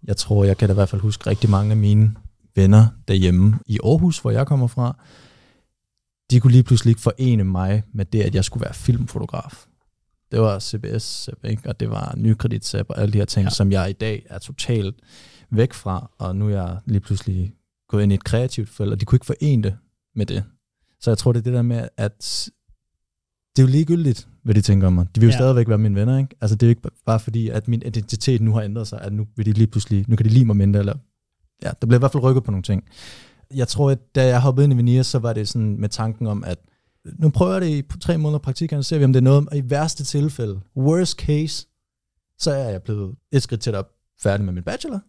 jeg 0.03 0.17
tror, 0.17 0.43
jeg 0.43 0.57
kan 0.57 0.67
da 0.69 0.73
i 0.73 0.75
hvert 0.75 0.89
fald 0.89 1.01
huske 1.01 1.29
rigtig 1.29 1.49
mange 1.49 1.71
af 1.71 1.77
mine 1.77 2.15
venner 2.55 2.87
derhjemme 3.07 3.59
i 3.65 3.79
Aarhus, 3.83 4.19
hvor 4.19 4.31
jeg 4.31 4.47
kommer 4.47 4.67
fra, 4.67 4.97
de 6.31 6.39
kunne 6.39 6.51
lige 6.51 6.63
pludselig 6.63 6.91
ikke 6.91 7.01
forene 7.01 7.43
mig 7.43 7.83
med 7.93 8.05
det, 8.05 8.21
at 8.21 8.35
jeg 8.35 8.45
skulle 8.45 8.63
være 8.63 8.73
filmfotograf. 8.73 9.65
Det 10.31 10.39
var 10.39 10.59
CBS, 10.59 11.29
ikke? 11.43 11.69
og 11.69 11.79
det 11.79 11.89
var 11.89 12.13
nykredit 12.17 12.75
og 12.75 13.01
alle 13.01 13.13
de 13.13 13.17
her 13.17 13.25
ting, 13.25 13.43
ja. 13.43 13.49
som 13.49 13.71
jeg 13.71 13.89
i 13.89 13.93
dag 13.93 14.25
er 14.29 14.39
totalt 14.39 14.95
væk 15.49 15.73
fra, 15.73 16.11
og 16.17 16.35
nu 16.35 16.45
er 16.45 16.49
jeg 16.49 16.77
lige 16.85 16.99
pludselig 16.99 17.53
gået 17.89 18.03
ind 18.03 18.11
i 18.11 18.15
et 18.15 18.23
kreativt 18.23 18.69
felt, 18.69 18.91
og 18.91 18.99
de 18.99 19.05
kunne 19.05 19.15
ikke 19.15 19.25
forene 19.25 19.63
det 19.63 19.77
med 20.15 20.25
det. 20.25 20.43
Så 20.99 21.11
jeg 21.11 21.17
tror, 21.17 21.31
det 21.31 21.39
er 21.39 21.43
det 21.43 21.53
der 21.53 21.61
med, 21.61 21.87
at 21.97 22.49
det 23.55 23.61
er 23.61 23.67
jo 23.67 23.71
ligegyldigt, 23.71 24.27
hvad 24.47 24.55
de 24.55 24.61
tænker 24.61 24.87
om 24.87 24.93
mig. 24.93 25.07
De 25.15 25.19
vil 25.19 25.27
jo 25.27 25.31
ja. 25.31 25.37
stadigvæk 25.37 25.69
være 25.69 25.77
mine 25.77 25.95
venner, 25.95 26.17
ikke? 26.17 26.35
Altså 26.41 26.55
det 26.55 26.63
er 26.63 26.67
jo 26.67 26.69
ikke 26.69 26.81
bare 27.05 27.19
fordi, 27.19 27.49
at 27.49 27.67
min 27.67 27.81
identitet 27.85 28.41
nu 28.41 28.53
har 28.53 28.61
ændret 28.61 28.87
sig, 28.87 29.01
at 29.01 29.13
nu 29.13 29.27
vil 29.35 29.45
de 29.45 29.51
lige 29.51 29.67
pludselig, 29.67 30.05
nu 30.07 30.15
kan 30.15 30.25
de 30.25 30.29
lide 30.29 30.45
mig 30.45 30.57
mindre, 30.57 30.79
eller 30.79 30.93
ja, 31.63 31.71
der 31.81 31.87
bliver 31.87 31.97
i 31.97 31.99
hvert 31.99 32.11
fald 32.11 32.23
rykket 32.23 32.43
på 32.43 32.51
nogle 32.51 32.63
ting. 32.63 32.83
Jeg 33.55 33.67
tror, 33.67 33.91
at 33.91 34.15
da 34.15 34.27
jeg 34.27 34.41
hoppede 34.41 34.63
ind 34.63 34.73
i 34.73 34.77
Venier, 34.77 35.03
så 35.03 35.19
var 35.19 35.33
det 35.33 35.47
sådan 35.47 35.79
med 35.79 35.89
tanken 35.89 36.27
om, 36.27 36.43
at 36.43 36.57
nu 37.19 37.29
prøver 37.29 37.51
jeg 37.51 37.61
det 37.61 37.69
i 37.69 37.99
tre 37.99 38.17
måneder 38.17 38.39
praktik, 38.39 38.73
og 38.73 38.85
ser 38.85 38.97
vi, 38.97 39.03
om 39.03 39.13
det 39.13 39.19
er 39.19 39.23
noget, 39.23 39.49
og 39.49 39.57
i 39.57 39.61
værste 39.69 40.03
tilfælde, 40.03 40.59
worst 40.77 41.19
case, 41.19 41.67
så 42.39 42.51
er 42.51 42.69
jeg 42.69 42.83
blevet 42.83 43.15
et 43.31 43.43
skridt 43.43 43.61
tættere 43.61 43.83
færdig 44.23 44.45
med 44.45 44.53
min 44.53 44.63
bachelor. 44.63 44.99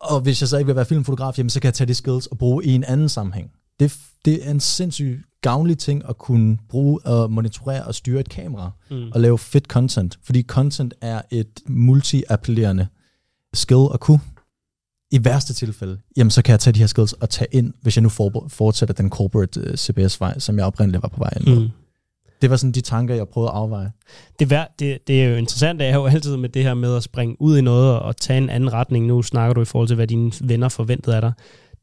Og 0.00 0.20
hvis 0.20 0.42
jeg 0.42 0.48
så 0.48 0.56
ikke 0.58 0.66
vil 0.66 0.76
være 0.76 0.84
filmfotograf, 0.84 1.38
jamen, 1.38 1.50
så 1.50 1.60
kan 1.60 1.66
jeg 1.66 1.74
tage 1.74 1.88
de 1.88 1.94
skills 1.94 2.26
og 2.26 2.38
bruge 2.38 2.64
i 2.64 2.74
en 2.74 2.84
anden 2.84 3.08
sammenhæng. 3.08 3.50
Det, 3.82 3.98
det 4.24 4.46
er 4.46 4.50
en 4.50 4.60
sindssygt 4.60 5.20
gavnlig 5.40 5.78
ting 5.78 6.02
at 6.08 6.18
kunne 6.18 6.58
bruge 6.68 7.00
og 7.06 7.30
monitorere 7.30 7.84
og 7.84 7.94
styre 7.94 8.20
et 8.20 8.28
kamera 8.28 8.70
mm. 8.90 9.10
og 9.14 9.20
lave 9.20 9.38
fedt 9.38 9.66
content, 9.66 10.18
fordi 10.22 10.42
content 10.42 10.94
er 11.00 11.22
et 11.30 11.60
multi-appellerende 11.66 12.86
skill 13.54 13.86
at 13.94 14.00
kunne. 14.00 14.20
I 15.10 15.24
værste 15.24 15.54
tilfælde, 15.54 15.98
jamen 16.16 16.30
så 16.30 16.42
kan 16.42 16.52
jeg 16.52 16.60
tage 16.60 16.74
de 16.74 16.78
her 16.78 16.86
skills 16.86 17.12
og 17.12 17.30
tage 17.30 17.48
ind, 17.52 17.74
hvis 17.82 17.96
jeg 17.96 18.02
nu 18.02 18.08
for, 18.08 18.46
fortsætter 18.48 18.94
den 18.94 19.10
corporate 19.10 19.60
uh, 19.60 19.66
øh, 19.66 19.76
CBS-vej, 19.76 20.38
som 20.38 20.58
jeg 20.58 20.66
oprindeligt 20.66 21.02
var 21.02 21.08
på 21.08 21.18
vej 21.18 21.30
ind 21.36 21.58
mm. 21.58 21.68
Det 22.42 22.50
var 22.50 22.56
sådan 22.56 22.72
de 22.72 22.80
tanker, 22.80 23.14
jeg 23.14 23.28
prøvede 23.28 23.50
at 23.50 23.56
afveje. 23.56 23.92
Det, 24.38 24.52
er, 24.52 24.66
det, 24.78 24.98
det 25.06 25.22
er 25.22 25.28
jo 25.28 25.36
interessant, 25.36 25.80
det 25.80 25.88
er 25.88 25.94
jo 25.94 26.06
altid 26.06 26.36
med 26.36 26.48
det 26.48 26.62
her 26.62 26.74
med 26.74 26.96
at 26.96 27.02
springe 27.02 27.36
ud 27.40 27.58
i 27.58 27.60
noget 27.60 28.00
og 28.00 28.16
tage 28.16 28.38
en 28.38 28.50
anden 28.50 28.72
retning. 28.72 29.06
Nu 29.06 29.22
snakker 29.22 29.54
du 29.54 29.60
i 29.62 29.64
forhold 29.64 29.88
til, 29.88 29.94
hvad 29.94 30.06
dine 30.06 30.32
venner 30.40 30.68
forventede 30.68 31.16
af 31.16 31.22
dig 31.22 31.32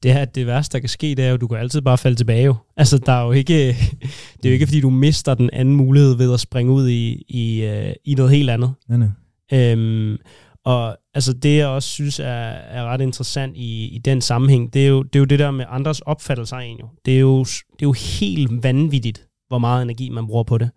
det 0.04 0.14
her, 0.14 0.26
det 0.26 0.48
værste, 0.48 0.74
der 0.74 0.80
kan 0.80 0.90
ske, 0.90 1.16
det 1.16 1.26
er 1.26 1.30
jo, 1.30 1.34
at 1.34 1.42
du 1.42 1.48
kan 1.48 1.58
altid 1.58 1.82
bare 1.82 1.98
falde 1.98 2.16
tilbage. 2.16 2.46
Jo. 2.46 2.56
Altså, 2.78 2.98
der 2.98 3.12
er 3.12 3.26
jo 3.26 3.32
ikke, 3.32 3.68
det 4.38 4.46
er 4.46 4.50
jo 4.50 4.54
ikke, 4.54 4.68
fordi 4.68 4.82
du 4.82 4.90
mister 4.90 5.34
den 5.34 5.50
anden 5.54 5.76
mulighed 5.76 6.16
ved 6.16 6.34
at 6.34 6.40
springe 6.40 6.72
ud 6.72 6.90
i, 6.90 7.26
i, 7.28 7.68
uh, 7.68 7.94
i 8.06 8.14
noget 8.14 8.32
helt 8.32 8.50
andet. 8.50 8.74
Nej, 8.90 8.98
nej. 8.98 9.10
Øhm, 9.54 10.18
og 10.66 10.98
altså 11.14 11.34
det, 11.34 11.58
jeg 11.58 11.68
også 11.68 11.90
synes 11.90 12.20
er, 12.20 12.24
er 12.24 12.84
ret 12.84 13.02
interessant 13.02 13.58
i, 13.58 13.88
i 13.88 13.98
den 13.98 14.22
sammenhæng, 14.22 14.74
det 14.74 14.84
er, 14.84 14.90
jo, 14.90 15.04
det 15.04 15.16
er 15.16 15.20
jo 15.20 15.26
det 15.26 15.40
der 15.40 15.52
med 15.52 15.66
andres 15.70 16.00
opfattelser 16.00 16.58
af 16.58 16.66
en 16.66 16.78
jo. 16.78 16.88
Det 17.06 17.16
er 17.16 17.20
jo, 17.20 17.40
det 17.40 17.82
er 17.82 17.86
jo 17.86 17.96
helt 18.20 18.64
vanvittigt, 18.64 19.28
hvor 19.48 19.58
meget 19.58 19.82
energi 19.82 20.10
man 20.10 20.28
bruger 20.28 20.44
på 20.44 20.58
det. 20.58 20.70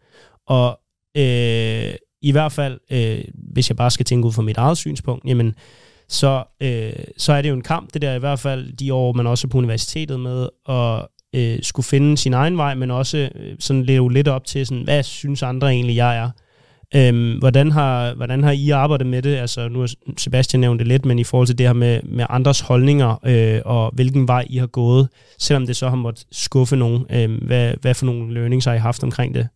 Og 0.46 0.80
øh, 1.16 1.94
i 2.22 2.32
hvert 2.32 2.52
fald, 2.52 2.80
øh, 2.90 3.24
hvis 3.34 3.70
jeg 3.70 3.76
bare 3.76 3.90
skal 3.90 4.06
tænke 4.06 4.26
ud 4.26 4.32
fra 4.32 4.42
mit 4.42 4.56
eget 4.56 4.78
synspunkt, 4.78 5.24
jamen, 5.24 5.54
så, 6.12 6.44
øh, 6.60 6.92
så 7.16 7.32
er 7.32 7.42
det 7.42 7.48
jo 7.48 7.54
en 7.54 7.62
kamp, 7.62 7.94
det 7.94 8.02
der 8.02 8.14
i 8.14 8.18
hvert 8.18 8.38
fald 8.38 8.72
de 8.72 8.94
år, 8.94 9.12
man 9.12 9.26
også 9.26 9.46
er 9.46 9.48
på 9.48 9.58
universitetet 9.58 10.20
med, 10.20 10.48
og 10.64 11.10
øh, 11.34 11.58
skulle 11.62 11.86
finde 11.86 12.16
sin 12.16 12.34
egen 12.34 12.56
vej, 12.56 12.74
men 12.74 12.90
også 12.90 13.30
øh, 13.34 13.56
sådan 13.58 13.82
leve 13.82 14.12
lidt 14.12 14.28
op 14.28 14.44
til, 14.44 14.66
sådan, 14.66 14.84
hvad 14.84 15.02
synes 15.02 15.42
andre 15.42 15.68
egentlig, 15.68 15.96
jeg 15.96 16.16
er? 16.16 16.30
Øhm, 16.94 17.38
hvordan, 17.38 17.70
har, 17.70 18.14
hvordan 18.14 18.42
har 18.42 18.50
I 18.50 18.70
arbejdet 18.70 19.06
med 19.06 19.22
det? 19.22 19.36
Altså, 19.36 19.68
nu 19.68 19.80
har 19.80 19.90
Sebastian 20.18 20.60
nævnt 20.60 20.78
det 20.78 20.88
lidt, 20.88 21.04
men 21.04 21.18
i 21.18 21.24
forhold 21.24 21.46
til 21.46 21.58
det 21.58 21.66
her 21.66 21.72
med, 21.72 22.00
med 22.02 22.26
andres 22.28 22.60
holdninger, 22.60 23.26
øh, 23.26 23.60
og 23.64 23.90
hvilken 23.94 24.28
vej 24.28 24.46
I 24.50 24.56
har 24.56 24.66
gået, 24.66 25.08
selvom 25.38 25.66
det 25.66 25.76
så 25.76 25.88
har 25.88 25.96
måttet 25.96 26.26
skuffe 26.32 26.76
nogen. 26.76 27.06
Øh, 27.10 27.42
hvad, 27.42 27.74
hvad 27.80 27.94
for 27.94 28.06
nogle 28.06 28.34
learnings 28.34 28.64
har 28.64 28.74
I 28.74 28.78
haft 28.78 29.04
omkring 29.04 29.34
det? 29.34 29.48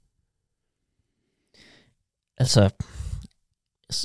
Altså, 2.39 2.71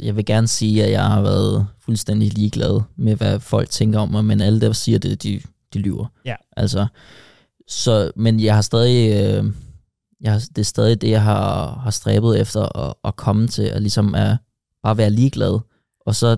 jeg 0.03 0.15
vil 0.15 0.25
gerne 0.25 0.47
sige, 0.47 0.83
at 0.83 0.91
jeg 0.91 1.05
har 1.05 1.21
været 1.21 1.67
fuldstændig 1.79 2.33
ligeglad 2.33 2.81
med, 2.95 3.15
hvad 3.15 3.39
folk 3.39 3.69
tænker 3.69 3.99
om 3.99 4.09
mig, 4.09 4.25
men 4.25 4.41
alle 4.41 4.61
der 4.61 4.73
siger 4.73 4.99
det, 4.99 5.23
de, 5.23 5.41
de 5.73 5.79
lyver. 5.79 6.05
Ja. 6.25 6.35
Altså, 6.57 6.87
så, 7.67 8.11
men 8.15 8.39
jeg 8.39 8.55
har 8.55 8.61
stadig, 8.61 9.09
øh, 9.11 9.51
jeg, 10.21 10.41
det 10.55 10.57
er 10.57 10.65
stadig 10.65 11.01
det, 11.01 11.09
jeg 11.09 11.23
har, 11.23 11.79
har 11.83 11.91
stræbet 11.91 12.39
efter 12.39 12.77
at, 12.77 12.93
at 13.03 13.15
komme 13.15 13.47
til, 13.47 13.63
at 13.63 13.81
ligesom 13.81 14.15
at 14.15 14.37
bare 14.83 14.97
være 14.97 15.09
ligeglad. 15.09 15.59
Og 16.05 16.15
så 16.15 16.37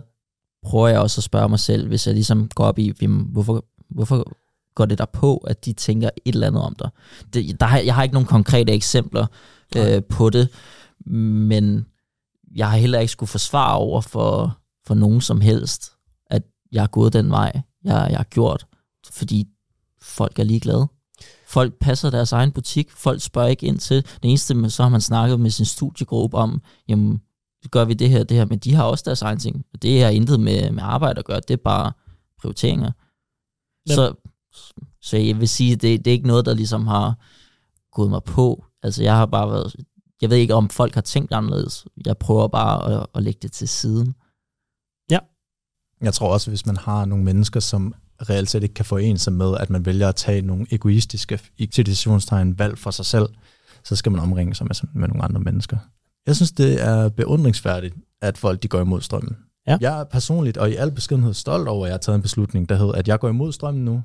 prøver 0.64 0.88
jeg 0.88 1.00
også 1.00 1.20
at 1.20 1.24
spørge 1.24 1.50
mig 1.50 1.60
selv, 1.60 1.88
hvis 1.88 2.08
jeg 2.08 2.14
ligesom 2.14 2.50
går 2.56 2.66
op 2.66 2.80
i, 2.80 2.94
hvorfor, 3.08 3.66
hvorfor 3.89 4.34
går 4.76 4.86
det 4.86 4.98
der 4.98 5.06
på, 5.06 5.38
at 5.38 5.66
de 5.66 5.74
tænker 5.74 6.10
et 6.26 6.34
eller 6.34 6.48
andet 6.48 6.64
om 6.64 6.76
dig. 6.76 6.89
Det, 7.34 7.60
der 7.60 7.66
har, 7.66 7.78
jeg 7.78 7.96
har 7.96 8.04
ikke 8.04 8.14
nogen 8.14 8.28
konkrete 8.28 8.74
eksempler 8.74 9.26
øh, 9.76 10.04
på 10.04 10.30
det, 10.30 10.50
men 11.06 11.86
jeg 12.56 12.72
har 12.72 12.78
heller 12.78 12.99
ikke 12.99 13.12
skulle 13.12 13.30
forsvare 13.30 13.78
over 13.78 14.01
for, 14.01 14.58
for 14.86 14.93
nogen 14.93 15.22
som 15.22 15.41
helst, 15.41 15.91
at 16.30 16.43
jeg 16.72 16.84
er 16.84 16.88
gået 16.88 17.14
den 17.14 17.30
vej, 17.30 17.62
jeg, 17.84 18.08
jeg 18.10 18.18
har 18.18 18.24
gjort, 18.24 18.68
fordi 19.12 19.47
folk 20.01 20.39
er 20.39 20.43
ligeglade. 20.43 20.88
Folk 21.47 21.74
passer 21.80 22.10
deres 22.10 22.32
egen 22.32 22.51
butik, 22.51 22.91
folk 22.91 23.22
spørger 23.22 23.47
ikke 23.47 23.66
ind 23.66 23.80
til. 23.80 23.95
Det 23.95 24.30
eneste, 24.30 24.70
så 24.70 24.84
har 24.84 24.89
man 24.89 25.01
snakket 25.01 25.39
med 25.39 25.49
sin 25.49 25.66
studiegruppe 25.66 26.38
om, 26.38 26.62
jamen, 26.88 27.22
gør 27.72 27.86
vi 27.86 27.93
det 27.93 28.10
her 28.10 28.24
det 28.24 28.38
her, 28.38 28.45
men 28.45 28.60
de 28.60 28.74
har 28.74 28.84
også 28.84 29.04
deres 29.06 29.22
egen 29.22 29.39
ting. 29.39 29.66
Og 29.74 29.82
det 29.82 30.04
har 30.04 30.10
intet 30.10 30.39
med, 30.39 30.72
med 30.72 30.84
arbejde 30.84 31.20
at 31.20 31.26
gøre, 31.26 31.39
det 31.39 31.54
er 31.54 31.64
bare 31.64 31.91
prioriteringer. 32.39 32.91
Så, 33.88 34.14
så 35.01 35.18
jeg 35.18 35.39
vil 35.39 35.49
sige, 35.49 35.76
det, 35.76 36.06
det 36.06 36.08
er 36.08 36.16
ikke 36.16 36.28
noget, 36.28 36.45
der 36.45 36.54
ligesom 36.54 36.88
har 36.88 37.18
gået 37.91 38.10
mig 38.10 38.24
på. 38.24 38.66
Altså 38.84 39.04
jeg 39.04 39.16
har 39.16 39.26
bare 39.26 39.49
været, 39.51 39.76
jeg 40.24 40.30
ved 40.30 40.38
ikke, 40.38 40.53
om 40.53 40.69
folk 40.69 40.93
har 40.93 41.01
tænkt 41.01 41.34
anderledes. 41.34 41.86
Jeg 42.05 42.17
prøver 42.17 42.47
bare 42.47 42.93
at, 42.93 43.05
at 43.15 43.24
lægge 43.24 43.39
det 43.41 43.51
til 43.51 43.67
siden. 43.67 44.15
Ja. 45.11 45.19
Jeg 46.01 46.13
tror 46.13 46.34
også, 46.34 46.51
hvis 46.51 46.65
man 46.65 46.78
har 46.78 47.05
nogle 47.05 47.24
mennesker, 47.24 47.59
som 47.59 47.93
reelt 48.30 48.49
set 48.49 48.63
ikke 48.63 48.76
kan 48.76 48.86
forene 48.86 49.17
sig 49.17 49.34
med, 49.34 49.57
at 49.57 49.69
man 49.69 49.86
vælger 49.86 50.09
at 50.09 50.15
tage 50.15 50.41
nogle 50.41 50.65
egoistiske, 50.71 51.39
i 51.57 51.69
citationstegn, 51.74 52.59
valg 52.59 52.78
for 52.78 52.91
sig 52.91 53.05
selv, 53.05 53.30
så 53.84 53.95
skal 53.95 54.11
man 54.11 54.21
omringe 54.21 54.55
sig 54.55 54.67
med, 54.67 54.76
med 54.93 55.07
nogle 55.07 55.24
andre 55.24 55.41
mennesker. 55.41 55.78
Jeg 56.28 56.36
synes, 56.36 56.51
det 56.51 56.84
er 56.84 57.09
beundringsværdigt, 57.09 57.95
at 58.21 58.38
folk 58.38 58.63
de 58.63 58.67
går 58.67 58.82
imod 58.82 59.01
strømmen. 59.01 59.38
Ja. 59.67 59.78
Jeg 59.82 59.99
er 59.99 60.03
personligt 60.03 60.57
og 60.57 60.71
i 60.71 60.76
al 60.76 60.91
beskedenhed 60.91 61.34
stolt 61.34 61.67
over, 61.67 61.86
at 61.86 61.89
jeg 61.89 61.93
har 61.93 61.99
taget 61.99 62.15
en 62.15 62.21
beslutning, 62.21 62.69
der 62.69 62.76
hedder, 62.76 62.91
at 62.91 63.07
jeg 63.07 63.19
går 63.19 63.30
imod 63.30 63.51
strømmen 63.51 63.86
nu. 63.86 64.03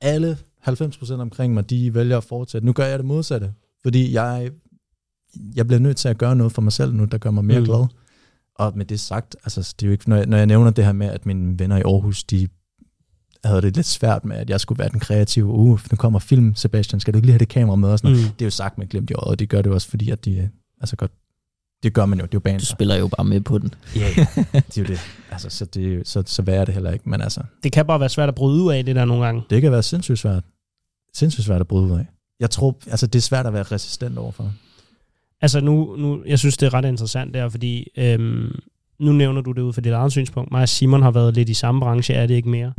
Alle 0.00 0.38
90% 0.68 1.12
omkring 1.12 1.54
mig, 1.54 1.70
de 1.70 1.94
vælger 1.94 2.16
at 2.16 2.24
fortsætte. 2.24 2.66
Nu 2.66 2.72
gør 2.72 2.86
jeg 2.86 2.98
det 2.98 3.06
modsatte, 3.06 3.52
fordi 3.82 4.12
jeg 4.12 4.50
jeg 5.56 5.66
bliver 5.66 5.80
nødt 5.80 5.96
til 5.96 6.08
at 6.08 6.18
gøre 6.18 6.36
noget 6.36 6.52
for 6.52 6.62
mig 6.62 6.72
selv 6.72 6.94
nu, 6.94 7.04
der 7.04 7.18
gør 7.18 7.30
mig 7.30 7.44
mere 7.44 7.58
mm. 7.58 7.64
glad. 7.64 7.86
Og 8.54 8.72
med 8.76 8.84
det 8.84 9.00
sagt, 9.00 9.36
altså, 9.44 9.74
det 9.80 9.86
er 9.86 9.88
jo 9.88 9.92
ikke, 9.92 10.08
når, 10.08 10.16
jeg, 10.16 10.26
når 10.26 10.36
jeg 10.36 10.46
nævner 10.46 10.70
det 10.70 10.84
her 10.84 10.92
med, 10.92 11.06
at 11.06 11.26
mine 11.26 11.58
venner 11.58 11.76
i 11.76 11.82
Aarhus, 11.82 12.24
de 12.24 12.48
havde 13.44 13.62
det 13.62 13.76
lidt 13.76 13.86
svært 13.86 14.24
med, 14.24 14.36
at 14.36 14.50
jeg 14.50 14.60
skulle 14.60 14.78
være 14.78 14.88
den 14.88 15.00
kreative, 15.00 15.46
uh, 15.46 15.80
nu 15.90 15.96
kommer 15.96 16.18
film, 16.18 16.54
Sebastian, 16.54 17.00
skal 17.00 17.14
du 17.14 17.18
ikke 17.18 17.26
lige 17.26 17.32
have 17.32 17.38
det 17.38 17.48
kamera 17.48 17.76
med? 17.76 17.88
Og 17.88 17.98
sådan 17.98 18.16
mm. 18.16 18.22
Det 18.22 18.42
er 18.42 18.46
jo 18.46 18.50
sagt 18.50 18.78
med 18.78 18.86
glemt 18.86 19.10
i 19.10 19.14
øjet, 19.14 19.28
og 19.28 19.38
det 19.38 19.48
gør 19.48 19.62
det 19.62 19.72
også, 19.72 19.88
fordi 19.88 20.10
at 20.10 20.24
de, 20.24 20.50
altså 20.80 20.96
godt, 20.96 21.12
det 21.82 21.92
gør 21.92 22.06
man 22.06 22.18
jo, 22.18 22.24
det 22.24 22.34
er 22.34 22.36
jo 22.36 22.40
banen. 22.40 22.60
Du 22.60 22.66
spiller 22.66 22.96
jo 22.96 23.08
bare 23.08 23.24
med 23.24 23.40
på 23.40 23.58
den. 23.58 23.74
Ja, 23.96 24.00
yeah, 24.00 24.26
det 24.54 24.78
er 24.78 24.82
jo 24.82 24.84
det. 24.84 25.00
Altså, 25.30 25.50
så, 25.50 25.64
det, 25.64 26.08
så, 26.08 26.22
så 26.26 26.42
værre 26.42 26.64
det 26.64 26.74
heller 26.74 26.90
ikke, 26.90 27.08
men 27.08 27.20
altså. 27.20 27.42
Det 27.62 27.72
kan 27.72 27.86
bare 27.86 28.00
være 28.00 28.08
svært 28.08 28.28
at 28.28 28.34
bryde 28.34 28.62
ud 28.62 28.72
af 28.72 28.84
det 28.84 28.96
der 28.96 29.04
nogle 29.04 29.24
gange. 29.24 29.42
Det 29.50 29.62
kan 29.62 29.72
være 29.72 29.82
sindssygt 29.82 30.18
svært. 30.18 30.44
Sindssygt 31.14 31.44
svært 31.44 31.60
at 31.60 31.68
bryde 31.68 31.84
ud 31.84 31.98
af. 31.98 32.06
Jeg 32.40 32.50
tror, 32.50 32.76
altså 32.86 33.06
det 33.06 33.18
er 33.18 33.22
svært 33.22 33.46
at 33.46 33.52
være 33.52 33.62
resistent 33.62 34.18
overfor. 34.18 34.52
Altså 35.40 35.60
nu, 35.60 35.96
nu, 35.98 36.22
jeg 36.26 36.38
synes, 36.38 36.56
det 36.56 36.66
er 36.66 36.74
ret 36.74 36.84
interessant 36.84 37.34
der, 37.34 37.48
fordi 37.48 37.88
øhm, 37.96 38.60
nu 38.98 39.12
nævner 39.12 39.40
du 39.40 39.52
det 39.52 39.62
ud 39.62 39.72
fra 39.72 39.80
dit 39.80 39.92
eget 39.92 40.12
synspunkt. 40.12 40.52
Mig 40.52 40.62
og 40.62 40.68
Simon 40.68 41.02
har 41.02 41.10
været 41.10 41.34
lidt 41.34 41.48
i 41.48 41.54
samme 41.54 41.80
branche, 41.80 42.14
er 42.14 42.26
det 42.26 42.34
ikke 42.34 42.48
mere. 42.48 42.72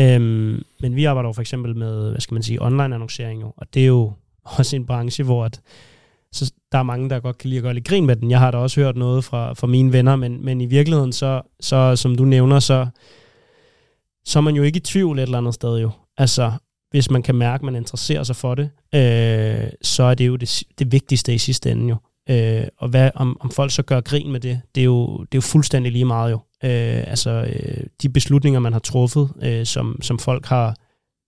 Øhm, 0.00 0.62
men 0.80 0.96
vi 0.96 1.04
arbejder 1.04 1.28
jo 1.28 1.32
for 1.32 1.40
eksempel 1.40 1.76
med, 1.76 2.10
hvad 2.10 2.20
skal 2.20 2.34
man 2.34 2.42
sige, 2.42 2.62
online 2.62 2.94
annoncering 2.94 3.42
jo, 3.42 3.52
og 3.56 3.74
det 3.74 3.82
er 3.82 3.86
jo 3.86 4.12
også 4.44 4.76
en 4.76 4.86
branche, 4.86 5.24
hvor 5.24 5.44
at, 5.44 5.60
så 6.32 6.52
der 6.72 6.78
er 6.78 6.82
mange, 6.82 7.10
der 7.10 7.20
godt 7.20 7.38
kan 7.38 7.48
lide 7.50 7.58
at 7.58 7.62
gøre 7.62 7.74
lidt 7.74 7.88
grin 7.88 8.06
med 8.06 8.16
den. 8.16 8.30
Jeg 8.30 8.38
har 8.38 8.50
da 8.50 8.58
også 8.58 8.80
hørt 8.80 8.96
noget 8.96 9.24
fra, 9.24 9.52
fra 9.52 9.66
mine 9.66 9.92
venner, 9.92 10.16
men, 10.16 10.44
men 10.44 10.60
i 10.60 10.66
virkeligheden, 10.66 11.12
så, 11.12 11.42
så 11.60 11.96
som 11.96 12.14
du 12.16 12.24
nævner, 12.24 12.58
så, 12.58 12.86
så 14.24 14.38
er 14.38 14.42
man 14.42 14.54
jo 14.54 14.62
ikke 14.62 14.76
i 14.76 14.80
tvivl 14.80 15.18
et 15.18 15.22
eller 15.22 15.38
andet 15.38 15.54
sted 15.54 15.78
jo. 15.78 15.90
Altså, 16.18 16.52
hvis 16.90 17.10
man 17.10 17.22
kan 17.22 17.34
mærke, 17.34 17.60
at 17.62 17.64
man 17.64 17.76
interesserer 17.76 18.22
sig 18.22 18.36
for 18.36 18.54
det, 18.54 18.70
øh, 18.94 19.70
så 19.82 20.02
er 20.02 20.14
det 20.14 20.26
jo 20.26 20.36
det, 20.36 20.62
det 20.78 20.92
vigtigste 20.92 21.34
i 21.34 21.38
sidste 21.38 21.70
ende 21.70 21.88
jo. 21.88 21.96
Øh, 22.30 22.66
og 22.78 22.88
hvad, 22.88 23.10
om, 23.14 23.36
om 23.40 23.50
folk 23.50 23.72
så 23.72 23.82
gør 23.82 24.00
grin 24.00 24.32
med 24.32 24.40
det, 24.40 24.60
det 24.74 24.80
er 24.80 24.84
jo, 24.84 25.18
det 25.18 25.34
er 25.34 25.38
jo 25.38 25.40
fuldstændig 25.40 25.92
lige 25.92 26.04
meget 26.04 26.30
jo. 26.30 26.40
Øh, 26.64 27.04
altså 27.06 27.30
øh, 27.30 27.84
de 28.02 28.08
beslutninger, 28.08 28.60
man 28.60 28.72
har 28.72 28.80
truffet, 28.80 29.30
øh, 29.42 29.66
som, 29.66 29.98
som 30.02 30.18
folk 30.18 30.46
har 30.46 30.76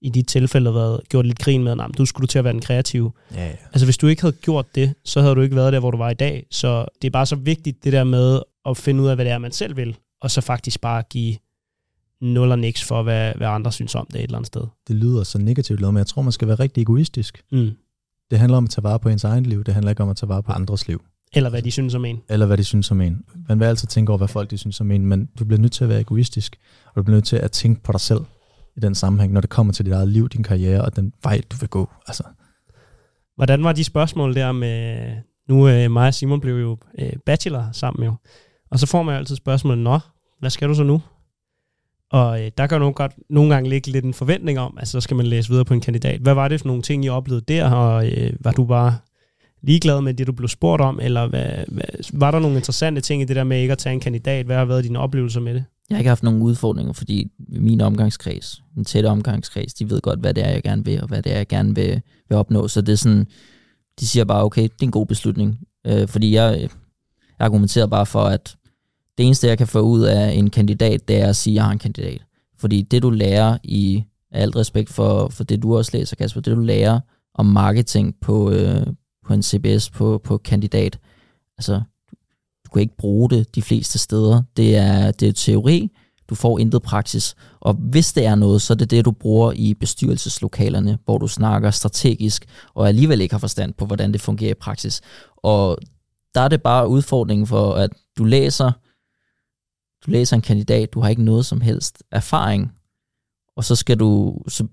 i 0.02 0.08
de 0.08 0.22
tilfælde 0.22 0.74
været 0.74 1.00
gjort 1.08 1.26
lidt 1.26 1.38
grin 1.38 1.64
med, 1.64 1.76
du 1.98 2.06
skulle 2.06 2.22
du 2.22 2.26
til 2.26 2.38
at 2.38 2.44
være 2.44 2.52
den 2.52 2.60
kreative. 2.60 3.12
Ja, 3.34 3.46
ja. 3.46 3.52
Altså 3.72 3.86
hvis 3.86 3.98
du 3.98 4.06
ikke 4.06 4.22
havde 4.22 4.36
gjort 4.42 4.74
det, 4.74 4.94
så 5.04 5.20
havde 5.20 5.34
du 5.34 5.40
ikke 5.40 5.56
været 5.56 5.72
der, 5.72 5.80
hvor 5.80 5.90
du 5.90 5.98
var 5.98 6.10
i 6.10 6.14
dag. 6.14 6.46
Så 6.50 6.84
det 7.02 7.08
er 7.08 7.12
bare 7.12 7.26
så 7.26 7.36
vigtigt 7.36 7.84
det 7.84 7.92
der 7.92 8.04
med 8.04 8.40
at 8.66 8.76
finde 8.76 9.02
ud 9.02 9.08
af, 9.08 9.14
hvad 9.14 9.24
det 9.24 9.32
er, 9.32 9.38
man 9.38 9.52
selv 9.52 9.76
vil, 9.76 9.96
og 10.22 10.30
så 10.30 10.40
faktisk 10.40 10.80
bare 10.80 11.02
give 11.10 11.36
nul 12.20 12.50
og 12.50 12.58
niks 12.58 12.84
for, 12.84 13.02
hvad, 13.02 13.32
hvad 13.36 13.46
andre 13.46 13.72
synes 13.72 13.94
om 13.94 14.06
det 14.12 14.16
et 14.16 14.22
eller 14.22 14.38
andet 14.38 14.46
sted. 14.46 14.62
Det 14.88 14.96
lyder 14.96 15.22
så 15.22 15.38
negativt, 15.38 15.80
men 15.80 15.96
jeg 15.96 16.06
tror, 16.06 16.22
man 16.22 16.32
skal 16.32 16.48
være 16.48 16.56
rigtig 16.56 16.82
egoistisk. 16.82 17.42
Mm. 17.52 17.70
Det 18.30 18.38
handler 18.38 18.58
om 18.58 18.64
at 18.64 18.70
tage 18.70 18.84
vare 18.84 18.98
på 18.98 19.08
ens 19.08 19.24
egen 19.24 19.46
liv, 19.46 19.64
det 19.64 19.74
handler 19.74 19.90
ikke 19.90 20.02
om 20.02 20.08
at 20.08 20.16
tage 20.16 20.28
vare 20.28 20.42
på 20.42 20.52
andres 20.52 20.88
liv. 20.88 21.02
Eller 21.32 21.50
hvad 21.50 21.62
de 21.62 21.70
synes 21.70 21.94
om 21.94 22.04
en. 22.04 22.20
Eller 22.28 22.46
hvad 22.46 22.56
de 22.56 22.64
synes 22.64 22.90
om 22.90 23.00
en. 23.00 23.24
Man 23.48 23.60
vil 23.60 23.66
altid 23.66 23.88
tænke 23.88 24.10
over, 24.10 24.18
hvad 24.18 24.28
folk 24.28 24.50
de 24.50 24.58
synes 24.58 24.80
om 24.80 24.90
en, 24.90 25.06
men 25.06 25.28
du 25.38 25.44
bliver 25.44 25.60
nødt 25.60 25.72
til 25.72 25.84
at 25.84 25.90
være 25.90 26.00
egoistisk, 26.00 26.56
og 26.86 26.96
du 26.96 27.02
bliver 27.02 27.16
nødt 27.16 27.24
til 27.24 27.36
at 27.36 27.52
tænke 27.52 27.82
på 27.82 27.92
dig 27.92 28.00
selv 28.00 28.20
i 28.76 28.80
den 28.80 28.94
sammenhæng, 28.94 29.32
når 29.32 29.40
det 29.40 29.50
kommer 29.50 29.72
til 29.72 29.84
dit 29.84 29.94
eget 29.94 30.08
liv, 30.08 30.28
din 30.28 30.42
karriere 30.42 30.84
og 30.84 30.96
den 30.96 31.12
vej, 31.22 31.40
du 31.50 31.56
vil 31.56 31.68
gå. 31.68 31.90
Altså. 32.06 32.22
Hvordan 33.36 33.64
var 33.64 33.72
de 33.72 33.84
spørgsmål 33.84 34.34
der 34.34 34.52
med, 34.52 35.10
nu 35.48 35.68
øh, 35.68 35.90
mig 35.90 36.06
og 36.06 36.14
Simon 36.14 36.40
blev 36.40 36.60
jo 36.60 36.78
øh, 36.98 37.12
bachelor 37.26 37.68
sammen 37.72 38.04
jo, 38.04 38.14
og 38.70 38.78
så 38.78 38.86
får 38.86 39.02
man 39.02 39.14
jo 39.14 39.18
altid 39.18 39.36
spørgsmålet, 39.36 39.78
nå, 39.78 39.98
hvad 40.40 40.50
skal 40.50 40.68
du 40.68 40.74
så 40.74 40.82
nu? 40.82 41.02
Og 42.10 42.44
øh, 42.44 42.50
der 42.58 42.66
kan 42.66 42.82
jo 42.82 42.92
godt 42.96 43.12
nogle 43.30 43.54
gange 43.54 43.70
ligge 43.70 43.90
lidt 43.90 44.04
en 44.04 44.14
forventning 44.14 44.58
om, 44.58 44.78
at 44.80 44.88
så 44.88 45.00
skal 45.00 45.16
man 45.16 45.26
læse 45.26 45.48
videre 45.48 45.64
på 45.64 45.74
en 45.74 45.80
kandidat. 45.80 46.20
Hvad 46.20 46.34
var 46.34 46.48
det 46.48 46.60
for 46.60 46.66
nogle 46.66 46.82
ting, 46.82 47.04
I 47.04 47.08
oplevede 47.08 47.44
der, 47.48 47.70
og 47.70 48.08
øh, 48.08 48.32
var 48.40 48.52
du 48.52 48.64
bare 48.64 48.96
ligeglad 49.62 50.00
med 50.00 50.14
det, 50.14 50.26
du 50.26 50.32
blev 50.32 50.48
spurgt 50.48 50.82
om, 50.82 51.00
eller 51.02 51.26
hvad, 51.26 51.50
hvad, 51.68 51.84
var 52.12 52.30
der 52.30 52.38
nogle 52.38 52.56
interessante 52.56 53.00
ting 53.00 53.22
i 53.22 53.24
det 53.24 53.36
der 53.36 53.44
med 53.44 53.60
ikke 53.60 53.72
at 53.72 53.78
tage 53.78 53.92
en 53.92 54.00
kandidat? 54.00 54.46
Hvad 54.46 54.56
har 54.56 54.64
været 54.64 54.84
dine 54.84 54.98
oplevelser 54.98 55.40
med 55.40 55.54
det? 55.54 55.64
Jeg 55.90 55.96
har 55.96 56.00
ikke 56.00 56.08
haft 56.08 56.22
nogen 56.22 56.42
udfordringer, 56.42 56.92
fordi 56.92 57.30
min 57.48 57.80
omgangskreds, 57.80 58.62
min 58.76 58.84
tætte 58.84 59.06
omgangskreds, 59.06 59.74
de 59.74 59.90
ved 59.90 60.00
godt, 60.00 60.20
hvad 60.20 60.34
det 60.34 60.46
er, 60.46 60.50
jeg 60.50 60.62
gerne 60.62 60.84
vil, 60.84 61.02
og 61.02 61.08
hvad 61.08 61.22
det 61.22 61.32
er, 61.32 61.36
jeg 61.36 61.48
gerne 61.48 61.74
vil, 61.74 62.02
vil 62.28 62.38
opnå. 62.38 62.68
Så 62.68 62.80
det 62.80 62.92
er 62.92 62.96
sådan, 62.96 63.26
de 64.00 64.06
siger 64.06 64.24
bare, 64.24 64.44
okay, 64.44 64.62
det 64.62 64.82
er 64.82 64.86
en 64.86 64.90
god 64.90 65.06
beslutning. 65.06 65.58
Øh, 65.86 66.08
fordi 66.08 66.34
jeg, 66.34 66.54
øh, 66.54 66.60
jeg 66.60 66.70
argumenterer 67.38 67.86
bare 67.86 68.06
for, 68.06 68.22
at 68.22 68.56
det 69.20 69.26
eneste, 69.26 69.46
jeg 69.46 69.58
kan 69.58 69.66
få 69.66 69.80
ud 69.80 70.02
af 70.02 70.32
en 70.32 70.50
kandidat, 70.50 71.08
det 71.08 71.20
er 71.20 71.28
at 71.28 71.36
sige, 71.36 71.52
at 71.52 71.54
jeg 71.54 71.64
har 71.64 71.72
en 71.72 71.78
kandidat. 71.78 72.22
Fordi 72.58 72.82
det, 72.82 73.02
du 73.02 73.10
lærer 73.10 73.58
i 73.62 74.04
alt 74.32 74.56
respekt 74.56 74.90
for, 74.90 75.28
for 75.28 75.44
det, 75.44 75.62
du 75.62 75.76
også 75.76 75.90
læser, 75.94 76.16
Kasper, 76.16 76.40
det 76.40 76.56
du 76.56 76.60
lærer 76.60 77.00
om 77.34 77.46
marketing 77.46 78.14
på, 78.20 78.50
øh, 78.50 78.86
på 79.26 79.34
en 79.34 79.42
CBS, 79.42 79.90
på, 79.90 80.20
på 80.24 80.38
kandidat, 80.38 80.98
altså, 81.58 81.80
du 82.64 82.70
kan 82.72 82.82
ikke 82.82 82.96
bruge 82.96 83.30
det 83.30 83.54
de 83.54 83.62
fleste 83.62 83.98
steder. 83.98 84.42
Det 84.56 84.76
er, 84.76 85.10
det 85.10 85.28
er 85.28 85.32
teori, 85.32 85.90
du 86.28 86.34
får 86.34 86.58
intet 86.58 86.82
praksis. 86.82 87.34
Og 87.60 87.74
hvis 87.74 88.12
det 88.12 88.26
er 88.26 88.34
noget, 88.34 88.62
så 88.62 88.72
er 88.72 88.76
det 88.76 88.90
det, 88.90 89.04
du 89.04 89.10
bruger 89.10 89.52
i 89.52 89.74
bestyrelseslokalerne, 89.74 90.98
hvor 91.04 91.18
du 91.18 91.26
snakker 91.26 91.70
strategisk, 91.70 92.46
og 92.74 92.88
alligevel 92.88 93.20
ikke 93.20 93.34
har 93.34 93.38
forstand 93.38 93.74
på, 93.74 93.86
hvordan 93.86 94.12
det 94.12 94.20
fungerer 94.20 94.50
i 94.50 94.60
praksis. 94.60 95.00
Og 95.36 95.78
der 96.34 96.40
er 96.40 96.48
det 96.48 96.62
bare 96.62 96.88
udfordringen 96.88 97.46
for, 97.46 97.72
at 97.72 97.90
du 98.18 98.24
læser 98.24 98.72
du 100.06 100.10
læser 100.10 100.36
en 100.36 100.42
kandidat, 100.42 100.92
du 100.92 101.00
har 101.00 101.08
ikke 101.08 101.24
noget 101.24 101.46
som 101.46 101.60
helst 101.60 102.02
erfaring, 102.10 102.72
og 103.56 103.64
så 103.64 103.76
skal 103.76 103.96
du, 103.96 104.38
så 104.48 104.66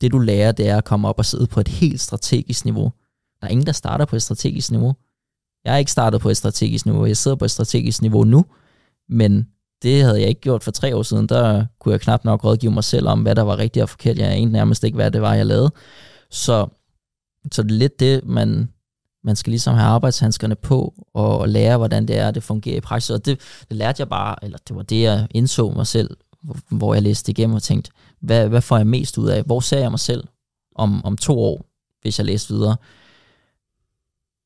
det 0.00 0.12
du 0.12 0.18
lærer, 0.18 0.52
det 0.52 0.68
er 0.68 0.76
at 0.76 0.84
komme 0.84 1.08
op 1.08 1.18
og 1.18 1.24
sidde 1.24 1.46
på 1.46 1.60
et 1.60 1.68
helt 1.68 2.00
strategisk 2.00 2.64
niveau. 2.64 2.92
Der 3.40 3.46
er 3.46 3.50
ingen, 3.50 3.66
der 3.66 3.72
starter 3.72 4.04
på 4.04 4.16
et 4.16 4.22
strategisk 4.22 4.70
niveau. 4.70 4.94
Jeg 5.64 5.72
har 5.72 5.78
ikke 5.78 5.92
startet 5.92 6.20
på 6.20 6.28
et 6.28 6.36
strategisk 6.36 6.86
niveau, 6.86 7.06
jeg 7.06 7.16
sidder 7.16 7.36
på 7.36 7.44
et 7.44 7.50
strategisk 7.50 8.02
niveau 8.02 8.24
nu, 8.24 8.44
men 9.08 9.48
det 9.82 10.02
havde 10.02 10.20
jeg 10.20 10.28
ikke 10.28 10.40
gjort 10.40 10.64
for 10.64 10.70
tre 10.70 10.96
år 10.96 11.02
siden. 11.02 11.26
Der 11.26 11.66
kunne 11.80 11.92
jeg 11.92 12.00
knap 12.00 12.24
nok 12.24 12.44
rådgive 12.44 12.72
mig 12.72 12.84
selv 12.84 13.08
om, 13.08 13.22
hvad 13.22 13.34
der 13.34 13.42
var 13.42 13.58
rigtigt 13.58 13.82
og 13.82 13.88
forkert. 13.88 14.18
Jeg 14.18 14.32
anede 14.32 14.52
nærmest 14.52 14.84
ikke, 14.84 14.96
hvad 14.96 15.10
det 15.10 15.22
var, 15.22 15.34
jeg 15.34 15.46
lavede. 15.46 15.72
Så, 16.30 16.66
så 17.52 17.62
det 17.62 17.70
er 17.70 17.74
lidt 17.74 18.00
det, 18.00 18.24
man, 18.24 18.68
man 19.24 19.36
skal 19.36 19.50
ligesom 19.50 19.74
have 19.74 19.88
arbejdshandskerne 19.88 20.54
på 20.54 20.94
og 21.14 21.48
lære, 21.48 21.76
hvordan 21.76 22.08
det 22.08 22.18
er, 22.18 22.30
det 22.30 22.42
fungerer 22.42 22.76
i 22.76 22.80
praksis. 22.80 23.10
Og 23.10 23.26
det, 23.26 23.40
det 23.68 23.76
lærte 23.76 24.00
jeg 24.00 24.08
bare, 24.08 24.36
eller 24.42 24.58
det 24.68 24.76
var 24.76 24.82
det, 24.82 25.02
jeg 25.02 25.26
indså 25.30 25.70
mig 25.70 25.86
selv, 25.86 26.16
hvor 26.70 26.94
jeg 26.94 27.02
læste 27.02 27.30
igennem 27.30 27.56
og 27.56 27.62
tænkte, 27.62 27.90
hvad, 28.20 28.48
hvad 28.48 28.60
får 28.60 28.76
jeg 28.76 28.86
mest 28.86 29.18
ud 29.18 29.28
af? 29.28 29.42
Hvor 29.42 29.60
ser 29.60 29.78
jeg 29.78 29.90
mig 29.90 30.00
selv 30.00 30.24
om, 30.76 31.04
om 31.04 31.16
to 31.16 31.38
år, 31.38 31.66
hvis 32.02 32.18
jeg 32.18 32.26
læser 32.26 32.54
videre? 32.54 32.76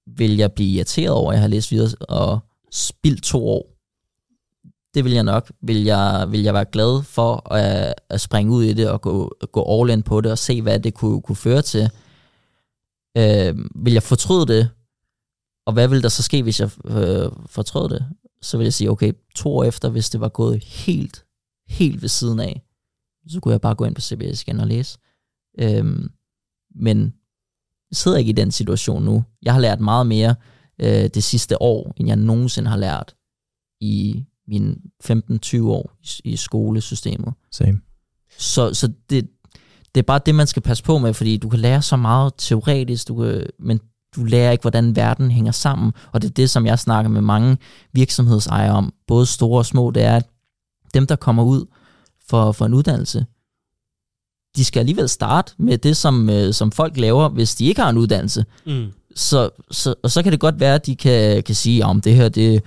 Vil 0.07 0.37
jeg 0.37 0.53
blive 0.53 0.71
irriteret 0.71 1.11
over, 1.11 1.33
at 1.33 1.35
jeg 1.35 1.43
har 1.43 1.49
læst 1.49 1.71
videre 1.71 1.91
og 2.01 2.39
spildt 2.73 3.23
to 3.23 3.49
år? 3.49 3.75
Det 4.95 5.05
vil 5.05 5.13
jeg 5.13 5.23
nok. 5.23 5.53
Vil 5.63 5.85
jeg, 5.85 6.27
vil 6.29 6.43
jeg 6.43 6.55
være 6.55 6.65
glad 6.65 7.03
for 7.03 7.53
at, 7.53 7.95
at 8.09 8.21
springe 8.21 8.53
ud 8.53 8.65
i 8.65 8.73
det 8.73 8.91
og 8.91 9.01
gå, 9.01 9.37
gå 9.53 9.81
all 9.81 9.91
in 9.91 10.03
på 10.03 10.21
det 10.21 10.33
og 10.33 10.39
se, 10.39 10.63
hvad 10.63 10.81
det 10.81 10.95
kunne, 10.95 11.23
kunne 11.23 11.37
føre 11.37 11.63
til? 11.63 11.91
Øh, 13.19 13.59
vil 13.85 13.93
jeg 13.93 14.03
fortryde 14.03 14.47
det? 14.47 14.71
Og 15.67 15.73
hvad 15.73 15.89
vil 15.89 16.03
der 16.03 16.09
så 16.09 16.23
ske, 16.23 16.43
hvis 16.43 16.61
jeg 16.61 16.71
øh, 16.85 17.31
fortrød 17.47 17.89
det? 17.89 18.07
Så 18.43 18.57
vil 18.57 18.65
jeg 18.65 18.75
sige, 18.75 18.91
okay, 18.91 19.13
to 19.35 19.57
år 19.57 19.65
efter, 19.65 19.89
hvis 19.89 20.11
det 20.11 20.21
var 20.21 20.29
gået 20.29 20.65
helt, 20.65 21.25
helt 21.69 22.03
ved 22.03 22.09
siden 22.09 22.41
af, 22.41 22.63
så 23.29 23.41
kunne 23.41 23.53
jeg 23.53 23.61
bare 23.61 23.75
gå 23.75 23.85
ind 23.85 23.95
på 23.95 24.01
CBS 24.01 24.43
igen 24.43 24.61
og 24.61 24.67
læse. 24.67 24.99
Øhm, 25.59 26.11
men 26.75 27.15
jeg 27.91 27.97
sidder 27.97 28.19
ikke 28.19 28.29
i 28.29 28.33
den 28.33 28.51
situation 28.51 29.05
nu. 29.05 29.25
Jeg 29.43 29.53
har 29.53 29.61
lært 29.61 29.81
meget 29.81 30.07
mere 30.07 30.35
øh, 30.81 31.09
det 31.15 31.25
sidste 31.25 31.63
år, 31.63 31.93
end 31.97 32.09
jeg 32.09 32.17
nogensinde 32.17 32.71
har 32.71 32.77
lært 32.77 33.15
i 33.81 34.25
mine 34.49 34.77
15-20 35.05 35.63
år 35.63 35.93
i, 36.03 36.33
i 36.33 36.37
skolesystemet. 36.37 37.35
Same. 37.53 37.81
Så, 38.39 38.75
så 38.75 38.93
det, 39.11 39.29
det 39.95 40.01
er 40.01 40.07
bare 40.07 40.21
det, 40.27 40.35
man 40.35 40.47
skal 40.47 40.63
passe 40.63 40.85
på 40.85 40.99
med, 40.99 41.15
fordi 41.15 41.37
du 41.37 41.49
kan 41.49 41.59
lære 41.59 41.83
så 41.83 41.97
meget 41.97 42.33
teoretisk, 42.39 43.09
du 43.09 43.17
kan, 43.17 43.47
men 43.59 43.81
du 44.17 44.25
lærer 44.25 44.51
ikke, 44.51 44.63
hvordan 44.63 44.97
verden 44.97 45.31
hænger 45.31 45.53
sammen. 45.53 45.93
Og 46.13 46.23
det 46.23 46.29
er 46.29 46.33
det, 46.33 46.51
som 46.51 46.67
jeg 46.67 46.79
snakker 46.79 47.11
med 47.11 47.21
mange 47.21 47.57
virksomhedsejere 47.93 48.73
om, 48.73 48.93
både 49.07 49.27
store 49.27 49.61
og 49.61 49.67
små, 49.67 49.91
det 49.91 50.03
er, 50.03 50.17
at 50.17 50.27
dem, 50.95 51.07
der 51.07 51.17
kommer 51.17 51.43
ud 51.43 51.67
for, 52.29 52.53
for 52.53 52.67
en 52.67 52.75
uddannelse, 52.75 53.27
de 54.57 54.65
skal 54.65 54.81
alligevel 54.81 55.09
starte 55.09 55.53
med 55.59 55.79
det, 55.79 55.97
som, 55.97 56.31
øh, 56.31 56.55
som 56.55 56.73
folk 56.73 56.97
laver, 56.97 57.29
hvis 57.29 57.55
de 57.55 57.67
ikke 57.67 57.81
har 57.81 57.91
en 57.91 57.97
uddannelse. 57.97 58.45
Mm. 58.67 58.87
Så, 59.15 59.51
så, 59.71 59.95
og 60.03 60.11
så 60.11 60.23
kan 60.23 60.33
det 60.33 60.41
godt 60.41 60.61
være, 60.61 60.75
at 60.75 60.87
de 60.87 60.97
kan, 60.97 61.43
kan 61.43 61.55
sige, 61.55 61.85
om 61.85 62.01
det 62.01 62.15
her, 62.15 62.29
det, 62.29 62.63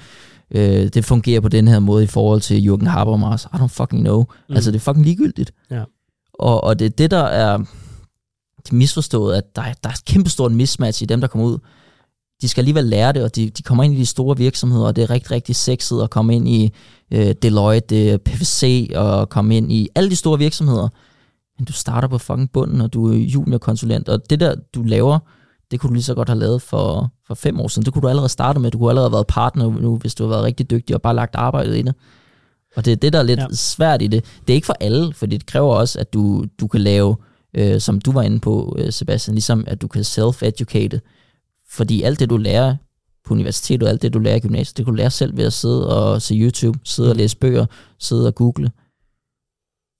øh, 0.51 0.87
det 0.87 1.05
fungerer 1.05 1.41
på 1.41 1.49
den 1.49 1.67
her 1.67 1.79
måde 1.79 2.03
i 2.03 2.07
forhold 2.07 2.41
til 2.41 2.69
Jürgen 2.69 2.89
Habermas. 2.89 3.45
I 3.45 3.55
don't 3.55 3.67
fucking 3.67 4.03
know. 4.03 4.25
Mm. 4.49 4.55
Altså, 4.55 4.71
det 4.71 4.77
er 4.77 4.81
fucking 4.81 5.05
ligegyldigt. 5.05 5.51
Ja. 5.71 5.83
Og, 6.41 6.63
og 6.63 6.79
det 6.79 6.85
er 6.85 6.89
det, 6.89 7.11
der 7.11 7.23
er 7.23 7.59
misforstået, 8.71 9.35
at 9.35 9.55
der, 9.55 9.61
der 9.83 9.89
er 9.89 9.93
et 9.93 10.05
kæmpestort 10.05 10.51
mismatch 10.51 11.03
i 11.03 11.05
dem, 11.05 11.21
der 11.21 11.27
kommer 11.27 11.47
ud. 11.47 11.57
De 12.41 12.47
skal 12.47 12.61
alligevel 12.61 12.85
lære 12.85 13.13
det, 13.13 13.23
og 13.23 13.35
de, 13.35 13.49
de 13.49 13.63
kommer 13.63 13.83
ind 13.83 13.93
i 13.93 13.97
de 13.97 14.05
store 14.05 14.37
virksomheder, 14.37 14.85
og 14.85 14.95
det 14.95 15.01
er 15.01 15.09
rigtig, 15.09 15.31
rigtig 15.31 15.55
sexet 15.55 16.03
at 16.03 16.09
komme 16.09 16.35
ind 16.35 16.47
i 16.47 16.73
øh, 17.11 17.35
Deloitte, 17.41 18.11
øh, 18.11 18.19
PVC, 18.19 18.91
og 18.95 19.29
komme 19.29 19.57
ind 19.57 19.71
i 19.71 19.89
alle 19.95 20.09
de 20.09 20.15
store 20.15 20.37
virksomheder. 20.37 20.89
Men 21.57 21.65
du 21.65 21.73
starter 21.73 22.07
på 22.07 22.17
fucking 22.17 22.51
bunden, 22.51 22.81
og 22.81 22.93
du 22.93 23.11
er 23.11 23.17
juniorkonsulent, 23.17 24.09
og 24.09 24.29
det 24.29 24.39
der, 24.39 24.55
du 24.75 24.83
laver, 24.83 25.19
det 25.71 25.79
kunne 25.79 25.87
du 25.87 25.93
lige 25.93 26.03
så 26.03 26.13
godt 26.13 26.29
have 26.29 26.39
lavet 26.39 26.61
for, 26.61 27.11
for 27.27 27.33
fem 27.35 27.59
år 27.59 27.67
siden. 27.67 27.85
Det 27.85 27.93
kunne 27.93 28.01
du 28.01 28.07
allerede 28.07 28.29
starte 28.29 28.59
med. 28.59 28.71
Du 28.71 28.77
kunne 28.77 28.89
allerede 28.89 29.09
have 29.09 29.15
været 29.15 29.27
partner 29.27 29.69
nu, 29.69 29.97
hvis 29.97 30.15
du 30.15 30.23
har 30.23 30.29
været 30.29 30.43
rigtig 30.43 30.71
dygtig 30.71 30.95
og 30.95 31.01
bare 31.01 31.15
lagt 31.15 31.35
arbejdet 31.35 31.77
i 31.77 31.81
det. 31.81 31.95
Og 32.75 32.85
det 32.85 32.91
er 32.91 32.95
det, 32.95 33.13
der 33.13 33.19
er 33.19 33.23
lidt 33.23 33.39
ja. 33.39 33.47
svært 33.53 34.01
i 34.01 34.07
det. 34.07 34.25
Det 34.47 34.53
er 34.53 34.55
ikke 34.55 34.65
for 34.65 34.77
alle, 34.79 35.13
for 35.13 35.25
det 35.25 35.45
kræver 35.45 35.75
også, 35.75 35.99
at 35.99 36.13
du, 36.13 36.45
du 36.59 36.67
kan 36.67 36.81
lave, 36.81 37.15
øh, 37.53 37.81
som 37.81 38.01
du 38.01 38.11
var 38.11 38.21
inde 38.21 38.39
på, 38.39 38.75
øh, 38.79 38.91
Sebastian, 38.91 39.35
ligesom 39.35 39.63
at 39.67 39.81
du 39.81 39.87
kan 39.87 40.01
self-educate. 40.01 40.99
Fordi 41.69 42.01
alt 42.01 42.19
det, 42.19 42.29
du 42.29 42.37
lærer 42.37 42.75
på 43.25 43.33
universitetet, 43.33 43.83
og 43.83 43.89
alt 43.89 44.01
det, 44.01 44.13
du 44.13 44.19
lærer 44.19 44.35
i 44.35 44.39
gymnasiet, 44.39 44.77
det 44.77 44.85
kan 44.85 44.93
du 44.93 44.97
lære 44.97 45.11
selv 45.11 45.37
ved 45.37 45.45
at 45.45 45.53
sidde 45.53 45.97
og 45.97 46.21
se 46.21 46.35
YouTube, 46.35 46.79
sidde 46.83 47.09
og 47.09 47.15
læse 47.15 47.37
bøger, 47.37 47.65
sidde 47.99 48.27
og 48.27 48.35
google. 48.35 48.71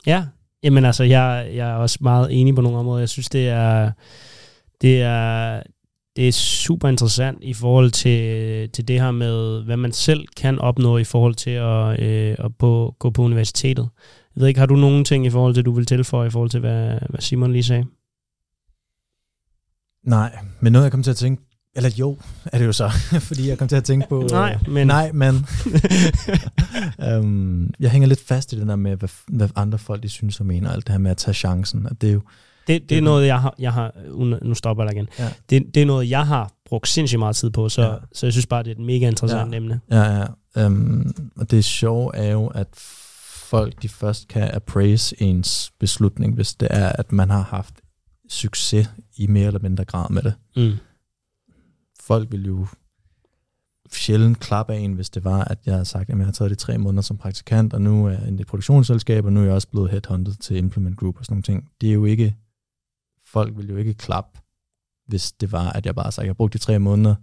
Ja, 0.05 0.26
jamen 0.63 0.86
altså, 0.86 1.03
jeg, 1.03 1.51
jeg 1.53 1.69
er 1.69 1.76
også 1.76 1.97
meget 2.01 2.39
enig 2.39 2.55
på 2.55 2.61
nogle 2.61 2.78
områder. 2.78 2.99
Jeg 2.99 3.09
synes, 3.09 3.30
det 3.30 3.49
er, 3.49 3.91
det 4.82 5.01
er, 5.01 5.61
det 6.16 6.28
er 6.28 6.32
super 6.32 6.88
interessant 6.88 7.38
i 7.41 7.53
forhold 7.53 7.91
til, 7.91 8.70
til 8.70 8.88
det 8.88 9.01
her 9.01 9.12
med, 9.12 9.64
hvad 9.64 9.78
man 9.78 9.91
selv 9.91 10.28
kan 10.38 10.59
opnå 10.59 10.97
i 10.97 11.03
forhold 11.03 11.36
til 11.36 11.49
at, 11.49 11.99
øh, 11.99 12.36
at 12.39 12.55
på, 12.59 12.95
gå 12.99 13.09
på 13.09 13.22
universitetet. 13.22 13.89
Jeg 14.36 14.41
ved 14.41 14.47
ikke, 14.47 14.59
har 14.59 14.68
du 14.68 14.76
nogen 14.76 15.05
ting 15.05 15.26
i 15.26 15.30
forhold 15.30 15.53
til, 15.53 15.66
du 15.66 15.72
vil 15.72 15.86
tilføje 15.86 16.28
i 16.28 16.32
forhold 16.32 16.49
til, 16.49 16.59
hvad, 16.59 16.99
hvad 17.09 17.22
Simon 17.22 17.53
lige 17.53 17.64
sagde? 17.64 17.86
Nej, 20.03 20.38
men 20.59 20.74
noget 20.74 20.84
jeg 20.84 20.91
kom 20.91 21.03
til 21.03 21.12
at 21.12 21.18
tænke, 21.18 21.43
eller 21.76 21.89
jo, 21.99 22.18
er 22.45 22.57
det 22.57 22.66
jo 22.66 22.74
så, 22.74 22.89
fordi 23.28 23.49
jeg 23.49 23.57
kom 23.57 23.68
til 23.68 23.76
at 23.76 23.84
tænke 23.84 24.09
på... 24.09 24.28
nej, 24.32 24.57
men... 24.68 24.88
Nej, 24.88 25.12
men... 25.12 25.45
um, 27.20 27.74
jeg 27.80 27.91
hænger 27.91 28.07
lidt 28.07 28.28
fast 28.28 28.53
i 28.53 28.59
det 28.59 28.68
der 28.68 28.76
med, 28.76 28.95
hvad, 28.95 29.09
hvad 29.28 29.49
andre 29.55 29.78
folk 29.78 30.03
de 30.03 30.09
synes 30.09 30.39
og 30.39 30.45
mener, 30.45 30.72
alt 30.72 30.88
det 30.88 30.93
her 30.93 30.99
med 30.99 31.12
at 31.12 31.18
tage 31.18 31.34
chancen. 31.34 31.88
At 31.88 32.01
det 32.01 32.09
er 32.09 32.14
jo, 32.14 32.22
det, 32.74 32.89
det 32.89 32.97
er 32.97 33.01
noget, 33.01 33.28
jeg 33.28 33.41
har, 33.41 33.55
jeg 33.59 33.74
har 33.74 33.93
nu 34.45 34.53
stopper 34.53 34.84
jeg 34.84 34.93
igen. 34.93 35.07
Ja. 35.19 35.30
Det, 35.49 35.76
det 35.76 35.82
er 35.82 35.86
noget, 35.86 36.09
jeg 36.09 36.28
har 36.28 36.51
brugt 36.65 36.88
sindssygt 36.88 37.19
meget 37.19 37.36
tid 37.36 37.49
på, 37.49 37.69
så, 37.69 37.82
ja. 37.82 37.95
så 38.13 38.26
jeg 38.26 38.34
synes 38.34 38.47
bare, 38.47 38.63
det 38.63 38.69
er 38.69 38.76
et 38.76 38.86
mega 38.86 39.07
interessant 39.07 39.51
ja. 39.51 39.57
emne. 39.57 39.80
Ja, 39.91 40.28
ja. 40.55 40.65
Um, 40.65 41.32
og 41.38 41.51
det 41.51 41.65
sjove 41.65 42.15
er 42.15 42.32
jo, 42.32 42.47
at 42.47 42.67
folk 43.51 43.82
de 43.82 43.89
først 43.89 44.28
kan 44.28 44.51
appraise 44.53 45.15
ens 45.22 45.72
beslutning, 45.80 46.36
hvis 46.36 46.53
det 46.53 46.67
er, 46.72 46.89
at 46.89 47.11
man 47.11 47.30
har 47.30 47.41
haft 47.41 47.74
succes 48.30 48.89
i 49.17 49.28
mere 49.28 49.47
eller 49.47 49.59
mindre 49.59 49.86
grad 49.86 50.09
med 50.09 50.22
det. 50.22 50.34
Mm. 50.55 50.72
Folk 51.99 52.32
vil 52.32 52.45
jo 52.45 52.67
sjældent 53.91 54.39
klappe 54.39 54.74
af 54.74 54.78
en, 54.78 54.93
hvis 54.93 55.09
det 55.09 55.24
var, 55.24 55.43
at 55.43 55.57
jeg 55.65 55.76
har 55.76 55.84
sagt, 55.84 56.09
at 56.09 56.17
jeg 56.17 56.26
har 56.26 56.32
taget 56.32 56.51
de 56.51 56.55
tre 56.55 56.78
måneder 56.78 57.01
som 57.01 57.17
praktikant, 57.17 57.74
og 57.74 57.82
nu 57.82 58.05
er 58.05 58.09
jeg 58.09 58.30
i 58.30 58.41
et 58.41 58.47
produktionsselskab, 58.47 59.26
og 59.26 59.34
nu 59.34 59.39
er 59.39 59.43
jeg 59.43 59.53
også 59.53 59.67
blevet 59.67 59.91
headhunted 59.91 60.34
til 60.34 60.57
Implement 60.57 60.97
Group 60.97 61.19
og 61.19 61.26
sådan 61.26 61.34
nogle 61.34 61.43
ting. 61.43 61.69
Det 61.82 61.89
er 61.89 61.93
jo 61.93 62.05
ikke 62.05 62.36
folk 63.34 63.57
vil 63.57 63.69
jo 63.69 63.77
ikke 63.77 63.93
klappe, 63.93 64.39
hvis 65.07 65.32
det 65.32 65.51
var, 65.51 65.71
at 65.71 65.86
jeg 65.86 65.95
bare 65.95 66.11
sagde, 66.11 66.25
jeg 66.25 66.29
har 66.29 66.34
brugt 66.34 66.53
de 66.53 66.57
tre 66.57 66.79
måneder, 66.79 67.15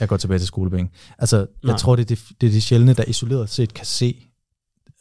jeg 0.00 0.08
går 0.08 0.16
tilbage 0.16 0.38
til 0.38 0.46
skolebænken. 0.46 0.94
Altså, 1.18 1.36
Nej. 1.36 1.72
jeg 1.72 1.80
tror, 1.80 1.96
det 1.96 2.10
er 2.10 2.16
de, 2.16 2.20
det 2.40 2.46
er 2.46 2.50
de 2.50 2.60
sjældne, 2.60 2.94
der 2.94 3.04
isoleret 3.06 3.48
set 3.48 3.74
kan 3.74 3.86
se, 3.86 4.28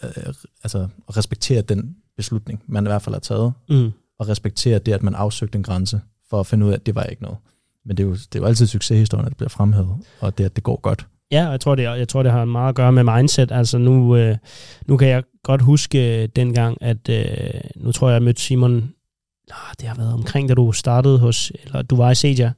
øh, 0.03 0.33
altså 0.63 0.87
respektere 1.17 1.61
den 1.61 1.95
beslutning, 2.17 2.63
man 2.67 2.83
i 2.83 2.87
hvert 2.87 3.01
fald 3.01 3.15
har 3.15 3.19
taget, 3.19 3.53
mm. 3.69 3.91
og 4.19 4.27
respektere 4.27 4.79
det, 4.79 4.91
at 4.91 5.03
man 5.03 5.15
afsøgte 5.15 5.55
en 5.55 5.63
grænse, 5.63 6.01
for 6.29 6.39
at 6.39 6.47
finde 6.47 6.65
ud 6.65 6.71
af, 6.71 6.75
at 6.75 6.85
det 6.85 6.95
var 6.95 7.03
ikke 7.03 7.21
noget. 7.21 7.37
Men 7.85 7.97
det 7.97 8.03
er 8.03 8.07
jo, 8.07 8.13
det 8.13 8.35
er 8.35 8.39
jo 8.39 8.45
altid 8.45 8.67
succeshistorien, 8.67 9.25
at 9.25 9.29
det 9.29 9.37
bliver 9.37 9.49
fremhævet, 9.49 9.97
og 10.19 10.37
det, 10.37 10.45
at 10.45 10.55
det 10.55 10.63
går 10.63 10.81
godt. 10.81 11.07
Ja, 11.31 11.49
jeg 11.49 11.59
tror, 11.59 11.75
det, 11.75 11.83
jeg 11.83 12.07
tror, 12.07 12.23
det 12.23 12.31
har 12.31 12.45
meget 12.45 12.69
at 12.69 12.75
gøre 12.75 12.91
med 12.91 13.03
mindset. 13.03 13.51
Altså 13.51 13.77
nu, 13.77 14.15
øh, 14.15 14.37
nu 14.85 14.97
kan 14.97 15.07
jeg 15.07 15.23
godt 15.43 15.61
huske 15.61 16.27
dengang, 16.27 16.77
at 16.81 17.09
øh, 17.09 17.61
nu 17.75 17.91
tror 17.91 18.09
jeg, 18.09 18.13
jeg 18.13 18.23
mødte 18.23 18.41
Simon 18.41 18.93
det 19.79 19.87
har 19.87 19.95
været 19.95 20.13
omkring, 20.13 20.49
da 20.49 20.53
du 20.53 20.71
startede 20.71 21.19
hos, 21.19 21.51
eller 21.63 21.81
du 21.81 21.95
var 21.95 22.11
i 22.11 22.15
Sedia. 22.15 22.51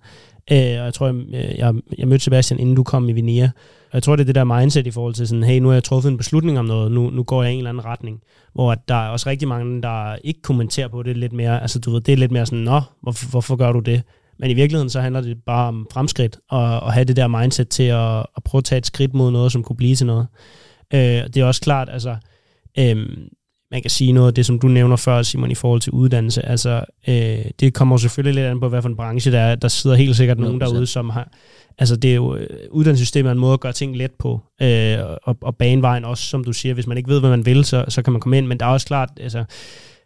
Øh, 0.52 0.58
og 0.58 0.86
jeg 0.86 0.94
tror, 0.94 1.08
jeg, 1.08 1.16
øh, 1.16 1.58
jeg, 1.58 1.74
jeg 1.98 2.08
mødte 2.08 2.24
Sebastian, 2.24 2.60
inden 2.60 2.76
du 2.76 2.84
kom 2.84 3.10
i 3.10 3.12
Vinea. 3.12 3.44
Og 3.44 3.94
jeg 3.94 4.04
tror, 4.04 4.16
det 4.16 4.24
er 4.24 4.26
det 4.26 4.36
der 4.36 4.44
mindset 4.44 4.88
i 4.88 4.92
forhold 4.92 5.14
til 5.14 5.28
sådan, 5.28 5.44
hey, 5.44 5.60
nu 5.60 5.68
har 5.68 5.74
jeg 5.74 5.84
truffet 5.84 6.12
en 6.12 6.18
beslutning 6.18 6.60
om 6.60 6.66
noget, 6.66 6.92
nu, 6.92 7.10
nu 7.10 7.24
går 7.24 7.44
jeg 7.44 7.52
i 7.52 7.54
en 7.54 7.60
eller 7.60 7.70
anden 7.70 7.86
retning. 7.86 8.22
Hvor 8.54 8.76
der 8.76 8.96
er 8.96 9.10
også 9.10 9.30
rigtig 9.30 9.48
mange, 9.48 9.82
der 9.82 10.16
ikke 10.16 10.42
kommenterer 10.42 10.88
på 10.88 11.04
det 11.04 11.18
lidt 11.18 11.34
mere. 11.34 11.62
Altså, 11.62 11.80
du 11.80 11.92
ved, 11.92 12.02
det 12.02 12.12
er 12.12 12.18
lidt 12.18 12.32
mere 12.32 12.46
sådan, 12.46 12.64
nå, 12.64 12.82
hvorfor, 13.02 13.30
hvorfor 13.30 13.56
gør 13.56 13.72
du 13.72 13.80
det? 13.80 14.04
Men 14.40 14.52
i 14.52 14.54
virkeligheden, 14.54 14.90
så 14.90 15.02
handler 15.02 15.22
det 15.22 15.38
bare 15.46 15.68
om 15.68 15.88
fremskridt, 15.94 16.38
og, 16.50 16.80
og 16.80 16.94
have 16.94 17.04
det 17.04 17.16
der 17.16 17.28
mindset 17.28 17.70
til 17.70 17.84
at, 17.84 18.18
at 18.18 18.44
prøve 18.46 18.60
at 18.60 18.66
tage 18.66 18.78
et 18.78 18.86
skridt 18.86 19.14
mod 19.14 19.32
noget, 19.32 19.52
som 19.52 19.64
kunne 19.64 19.78
blive 19.78 19.96
til 19.96 20.06
noget. 20.06 20.28
Øh, 20.94 21.00
det 21.00 21.38
er 21.38 21.46
også 21.46 21.62
klart, 21.62 21.90
altså, 21.92 22.16
øh, 22.80 23.08
man 23.72 23.82
kan 23.82 23.90
sige 23.90 24.12
noget 24.12 24.28
af 24.28 24.34
det, 24.34 24.46
som 24.46 24.60
du 24.60 24.68
nævner 24.68 24.96
før, 24.96 25.22
Simon, 25.22 25.52
i 25.52 25.56
forhold 25.56 25.82
til 25.82 25.92
uddannelse. 25.92 26.46
Altså, 26.46 26.84
øh, 27.08 27.46
det 27.60 27.74
kommer 27.74 27.98
selvfølgelig 27.98 28.36
lidt 28.36 28.52
an 28.52 28.60
på, 28.60 28.70
hvad 28.70 28.82
for 28.82 28.90
en 28.90 28.96
branche 28.96 29.32
der 29.32 29.40
er. 29.40 29.56
Der 29.56 29.68
sidder 29.68 29.96
helt 29.96 30.16
sikkert 30.16 30.38
100%. 30.38 30.42
nogen 30.42 30.62
derude, 30.62 30.88
som 30.88 31.10
har... 31.10 31.32
Altså, 31.78 31.96
det 31.96 32.12
er 32.12 32.16
jo, 32.16 32.36
øh, 32.36 32.48
uddannelsessystemet 32.72 33.30
er 33.30 33.32
en 33.32 33.40
måde 33.40 33.54
at 33.54 33.60
gøre 33.60 33.74
ting 33.74 33.98
let 33.98 34.12
på, 34.20 34.42
øh, 34.62 34.98
og, 35.24 35.38
og 35.42 35.56
banevejen 35.56 36.06
også, 36.06 36.24
som 36.24 36.44
du 36.44 36.54
siger. 36.54 36.74
Hvis 36.74 36.88
man 36.88 36.98
ikke 36.98 37.10
ved, 37.10 37.20
hvad 37.20 37.30
man 37.30 37.46
vil, 37.46 37.66
så, 37.66 37.86
så 37.88 38.02
kan 38.02 38.14
man 38.14 38.22
komme 38.22 38.38
ind. 38.38 38.48
Men 38.48 38.60
der 38.60 38.66
er 38.66 38.70
også 38.70 38.88
klart, 38.88 39.10
altså, 39.20 39.44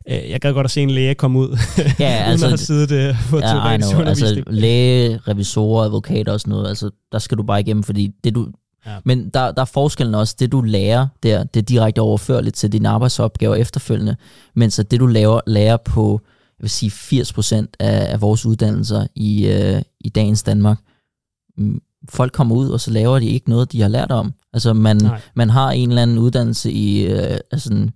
øh, 0.10 0.30
jeg 0.30 0.42
kan 0.42 0.54
godt 0.54 0.66
at 0.66 0.72
se 0.72 0.82
en 0.82 0.90
læge 0.90 1.16
komme 1.16 1.40
ud, 1.40 1.58
ja, 2.00 2.06
altså, 2.06 2.46
uden 2.46 2.54
at 2.54 2.60
sidde 2.60 2.88
det 2.88 3.18
på 3.30 3.38
ja, 3.38 3.70
altså, 3.70 4.44
læge, 4.48 5.18
revisorer, 5.28 5.84
advokater 5.86 6.34
og 6.34 6.40
sådan 6.40 6.52
noget, 6.52 6.70
altså, 6.70 6.90
der 7.12 7.20
skal 7.20 7.38
du 7.38 7.44
bare 7.44 7.60
igennem, 7.60 7.84
fordi 7.84 8.12
det 8.24 8.36
du, 8.36 8.48
Ja. 8.86 8.98
Men 9.06 9.30
der, 9.30 9.52
der 9.52 9.62
er 9.62 9.66
forskellen 9.66 10.16
også, 10.16 10.36
det 10.40 10.52
du 10.52 10.62
lærer 10.62 11.08
der, 11.24 11.44
det 11.44 11.60
er 11.60 11.64
direkte 11.64 12.00
overførligt 12.00 12.56
til 12.56 12.72
dine 12.72 12.90
arbejdsopgaver 12.90 13.56
efterfølgende, 13.56 14.16
mens 14.56 14.80
at 14.80 14.92
det 14.92 15.00
du 15.00 15.06
laver, 15.06 15.42
lærer 15.48 15.78
på, 15.78 16.22
jeg 16.60 16.64
vil 16.64 16.70
sige 16.70 17.22
80% 17.22 17.66
af, 17.80 18.14
af 18.14 18.22
vores 18.22 18.46
uddannelser 18.46 19.08
i, 19.16 19.48
øh, 19.48 19.82
i 20.00 20.10
dagens 20.10 20.44
Danmark, 20.44 20.78
mm, 21.58 21.82
folk 22.10 22.32
kommer 22.32 22.56
ud, 22.56 22.70
og 22.70 22.80
så 22.80 22.92
laver 22.92 23.20
de 23.20 23.26
ikke 23.26 23.50
noget, 23.50 23.72
de 23.72 23.82
har 23.82 23.90
lært 23.90 24.12
om. 24.12 24.34
Altså 24.54 24.74
man, 24.74 25.00
man 25.36 25.50
har 25.50 25.72
en 25.72 25.90
eller 25.90 26.02
anden 26.02 26.18
uddannelse 26.18 26.72
i 26.72 27.06
øh, 27.06 27.38
altså 27.52 27.90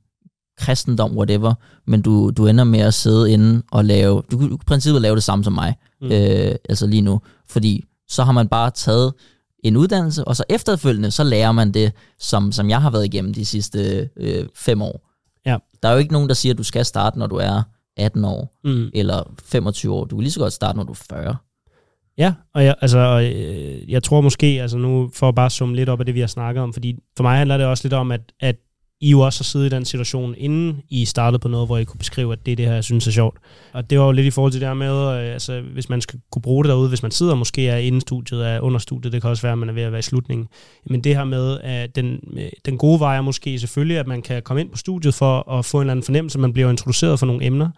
kristendom, 0.58 1.18
whatever, 1.18 1.54
men 1.88 2.02
du, 2.02 2.30
du 2.30 2.48
ender 2.48 2.64
med 2.64 2.80
at 2.80 2.94
sidde 2.94 3.32
inde 3.32 3.62
og 3.72 3.86
lave, 3.86 4.24
du 4.32 4.38
kan 4.38 4.54
i 4.54 4.58
princippet 4.66 5.02
lave 5.02 5.16
det 5.16 5.24
samme 5.24 5.44
som 5.44 5.54
mig, 5.54 5.76
mm. 6.02 6.12
øh, 6.12 6.56
altså 6.70 6.88
lige 6.88 7.02
nu, 7.02 7.22
fordi 7.50 7.86
så 8.08 8.24
har 8.24 8.32
man 8.32 8.48
bare 8.48 8.72
taget 8.72 9.14
en 9.64 9.78
uddannelse, 9.78 10.26
og 10.26 10.36
så 10.36 10.44
efterfølgende, 10.50 11.12
så 11.12 11.24
lærer 11.24 11.52
man 11.52 11.72
det, 11.72 11.92
som, 12.20 12.52
som 12.52 12.70
jeg 12.70 12.82
har 12.82 12.90
været 12.92 13.06
igennem 13.06 13.34
de 13.34 13.46
sidste 13.46 14.10
øh, 14.18 14.46
fem 14.56 14.82
år. 14.82 15.10
Ja. 15.46 15.58
Der 15.84 15.90
er 15.90 15.94
jo 15.94 16.00
ikke 16.00 16.14
nogen, 16.14 16.28
der 16.30 16.36
siger, 16.36 16.54
at 16.54 16.58
du 16.58 16.64
skal 16.64 16.86
starte, 16.86 17.20
når 17.20 17.28
du 17.28 17.36
er 17.36 17.62
18 17.98 18.26
år, 18.26 18.54
Mm. 18.64 18.90
eller 18.94 19.34
25 19.46 19.94
år. 19.94 20.06
Du 20.06 20.16
kan 20.16 20.22
lige 20.24 20.32
så 20.32 20.40
godt 20.40 20.54
starte, 20.54 20.78
når 20.78 20.84
du 20.84 20.92
er 20.92 20.98
40. 21.10 21.36
Ja, 22.18 22.34
og 22.54 22.66
jeg, 22.66 22.76
altså, 22.82 22.98
og, 23.00 23.26
øh, 23.26 23.92
jeg 23.92 24.04
tror 24.04 24.22
måske, 24.22 24.46
altså 24.62 24.78
nu 24.78 25.10
for 25.14 25.30
at 25.30 25.36
bare 25.36 25.50
summe 25.50 25.76
lidt 25.76 25.90
op 25.90 26.00
af 26.00 26.06
det, 26.06 26.16
vi 26.16 26.20
har 26.20 26.28
snakket 26.28 26.64
om, 26.64 26.74
fordi 26.74 26.96
for 27.18 27.24
mig 27.24 27.38
handler 27.38 27.58
det 27.58 27.66
også 27.66 27.84
lidt 27.84 27.94
om, 27.94 28.12
at, 28.12 28.22
at 28.40 28.56
i 29.04 29.10
jo 29.10 29.20
også 29.20 29.40
har 29.40 29.44
siddet 29.44 29.66
i 29.66 29.70
den 29.70 29.86
situation, 29.86 30.36
inden 30.38 30.82
I 30.90 31.06
startede 31.06 31.40
på 31.40 31.48
noget, 31.48 31.68
hvor 31.68 31.78
I 31.78 31.84
kunne 31.84 31.98
beskrive, 31.98 32.34
at 32.34 32.46
det 32.46 32.52
er 32.52 32.56
det 32.56 32.66
her, 32.66 32.74
jeg 32.74 32.84
synes 32.84 33.08
er 33.08 33.12
sjovt. 33.12 33.38
Og 33.74 33.90
det 33.90 34.00
var 34.00 34.06
jo 34.06 34.12
lidt 34.12 34.28
i 34.28 34.32
forhold 34.32 34.52
til 34.52 34.62
det 34.62 34.68
her 34.68 34.74
med, 34.74 35.26
øh, 35.28 35.34
altså 35.34 35.62
hvis 35.74 35.90
man 35.90 36.02
skal 36.02 36.20
kunne 36.32 36.42
bruge 36.42 36.64
det 36.64 36.70
derude, 36.70 36.90
hvis 36.90 37.04
man 37.04 37.12
sidder 37.12 37.36
måske 37.36 37.68
er 37.68 37.78
inden 37.78 38.02
studiet, 38.02 38.48
er 38.48 38.60
under 38.60 38.80
studiet, 38.80 39.14
det 39.14 39.22
kan 39.22 39.30
også 39.30 39.42
være, 39.42 39.52
at 39.52 39.58
man 39.58 39.70
er 39.70 39.74
ved 39.74 39.84
at 39.84 39.92
være 39.92 40.00
i 40.00 40.02
slutningen. 40.02 40.48
Men 40.86 41.04
det 41.04 41.16
her 41.16 41.24
med, 41.24 41.60
at 41.64 41.96
den, 41.96 42.20
øh, 42.38 42.50
den 42.66 42.78
gode 42.78 43.00
vej 43.00 43.18
er 43.18 43.22
måske 43.22 43.60
selvfølgelig, 43.60 43.98
at 43.98 44.08
man 44.08 44.22
kan 44.22 44.42
komme 44.42 44.62
ind 44.62 44.70
på 44.70 44.78
studiet 44.78 45.14
for 45.14 45.52
at 45.52 45.66
få 45.66 45.78
en 45.78 45.82
eller 45.82 45.92
anden 45.92 46.04
fornemmelse, 46.04 46.40
man 46.40 46.54
bliver 46.54 46.70
introduceret 46.70 47.20
for 47.20 47.26
nogle 47.26 47.46
emner, 47.46 47.70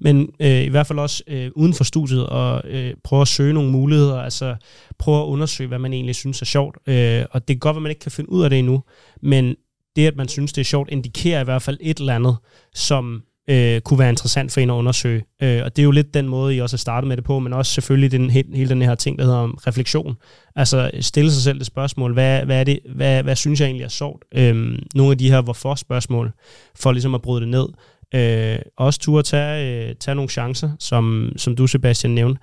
men 0.00 0.28
øh, 0.40 0.62
i 0.62 0.68
hvert 0.68 0.86
fald 0.86 0.98
også 0.98 1.22
øh, 1.26 1.50
uden 1.54 1.74
for 1.74 1.84
studiet 1.84 2.26
og 2.26 2.62
øh, 2.64 2.94
prøve 3.04 3.22
at 3.22 3.28
søge 3.28 3.52
nogle 3.52 3.70
muligheder, 3.70 4.20
altså 4.20 4.56
prøve 4.98 5.22
at 5.22 5.26
undersøge, 5.26 5.68
hvad 5.68 5.78
man 5.78 5.92
egentlig 5.92 6.14
synes 6.14 6.42
er 6.42 6.46
sjovt. 6.46 6.76
Øh, 6.86 7.24
og 7.30 7.48
det 7.48 7.56
kan 7.56 7.58
godt 7.58 7.74
være, 7.74 7.78
at 7.78 7.82
man 7.82 7.90
ikke 7.90 8.00
kan 8.00 8.12
finde 8.12 8.32
ud 8.32 8.44
af 8.44 8.50
det 8.50 8.58
endnu, 8.58 8.82
men 9.22 9.56
det, 9.96 10.06
at 10.06 10.16
man 10.16 10.28
synes, 10.28 10.52
det 10.52 10.60
er 10.60 10.64
sjovt, 10.64 10.90
indikerer 10.90 11.40
i 11.40 11.44
hvert 11.44 11.62
fald 11.62 11.78
et 11.80 11.98
eller 11.98 12.14
andet, 12.14 12.36
som 12.74 13.22
øh, 13.50 13.80
kunne 13.80 13.98
være 13.98 14.08
interessant 14.08 14.52
for 14.52 14.60
en 14.60 14.70
at 14.70 14.74
undersøge. 14.74 15.24
Øh, 15.42 15.62
og 15.64 15.76
det 15.76 15.82
er 15.82 15.84
jo 15.84 15.90
lidt 15.90 16.14
den 16.14 16.28
måde, 16.28 16.56
I 16.56 16.60
også 16.60 16.76
har 16.76 16.78
startet 16.78 17.08
med 17.08 17.16
det 17.16 17.24
på, 17.24 17.38
men 17.38 17.52
også 17.52 17.72
selvfølgelig 17.72 18.10
den, 18.10 18.30
hele 18.30 18.68
den 18.68 18.82
her 18.82 18.94
ting, 18.94 19.18
der 19.18 19.24
hedder 19.24 19.38
om 19.38 19.58
refleksion. 19.66 20.16
Altså 20.56 20.90
stille 21.00 21.32
sig 21.32 21.42
selv 21.42 21.58
det 21.58 21.66
spørgsmål, 21.66 22.12
hvad, 22.12 22.44
hvad, 22.44 22.60
er 22.60 22.64
det, 22.64 22.78
hvad, 22.94 23.22
hvad 23.22 23.36
synes 23.36 23.60
jeg 23.60 23.66
egentlig 23.66 23.84
er 23.84 23.88
sjovt? 23.88 24.24
Øh, 24.34 24.78
nogle 24.94 25.12
af 25.12 25.18
de 25.18 25.30
her 25.30 25.40
hvorfor-spørgsmål, 25.40 26.32
for 26.74 26.92
ligesom 26.92 27.14
at 27.14 27.22
bryde 27.22 27.40
det 27.40 27.48
ned. 27.48 27.68
Øh, 28.14 28.58
også 28.76 29.00
turde 29.00 29.22
tage, 29.22 29.88
øh, 29.88 29.94
tage 29.94 30.14
nogle 30.14 30.28
chancer, 30.28 30.70
som, 30.78 31.32
som 31.36 31.56
du, 31.56 31.66
Sebastian, 31.66 32.14
nævnte, 32.14 32.40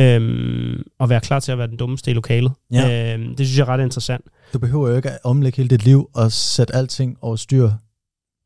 øh, 0.00 0.78
og 0.98 1.08
være 1.08 1.20
klar 1.20 1.40
til 1.40 1.52
at 1.52 1.58
være 1.58 1.66
den 1.66 1.76
dummeste 1.76 2.10
i 2.10 2.14
lokalet. 2.14 2.52
Ja. 2.72 3.14
Øh, 3.14 3.28
det 3.28 3.46
synes 3.46 3.58
jeg 3.58 3.64
er 3.64 3.68
ret 3.68 3.82
interessant. 3.84 4.24
Du 4.52 4.58
behøver 4.58 4.88
jo 4.88 4.96
ikke 4.96 5.10
at 5.10 5.18
omlægge 5.24 5.56
hele 5.56 5.68
dit 5.68 5.84
liv 5.84 6.10
og 6.14 6.32
sætte 6.32 6.74
alting 6.74 7.18
over 7.20 7.36
styr, 7.36 7.70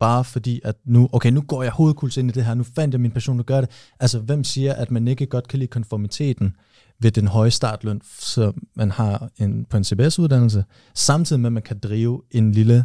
bare 0.00 0.24
fordi 0.24 0.60
at 0.64 0.74
nu, 0.84 1.08
okay, 1.12 1.30
nu 1.30 1.40
går 1.40 1.62
jeg 1.62 1.72
hovedkuls 1.72 2.16
ind 2.16 2.30
i 2.30 2.32
det 2.32 2.44
her, 2.44 2.54
nu 2.54 2.64
fandt 2.74 2.94
jeg 2.94 3.00
min 3.00 3.10
passion, 3.10 3.36
nu 3.36 3.42
gør 3.42 3.60
det. 3.60 3.70
Altså, 4.00 4.18
hvem 4.18 4.44
siger, 4.44 4.74
at 4.74 4.90
man 4.90 5.08
ikke 5.08 5.26
godt 5.26 5.48
kan 5.48 5.58
lide 5.58 5.70
konformiteten 5.70 6.56
ved 7.00 7.10
den 7.10 7.26
høje 7.26 7.50
startløn, 7.50 8.00
så 8.18 8.52
man 8.76 8.90
har 8.90 9.30
en, 9.38 9.64
på 9.70 9.76
en 9.76 9.84
CBS-uddannelse, 9.84 10.64
samtidig 10.94 11.40
med, 11.40 11.48
at 11.48 11.52
man 11.52 11.62
kan 11.62 11.78
drive 11.78 12.22
en 12.30 12.52
lille 12.52 12.84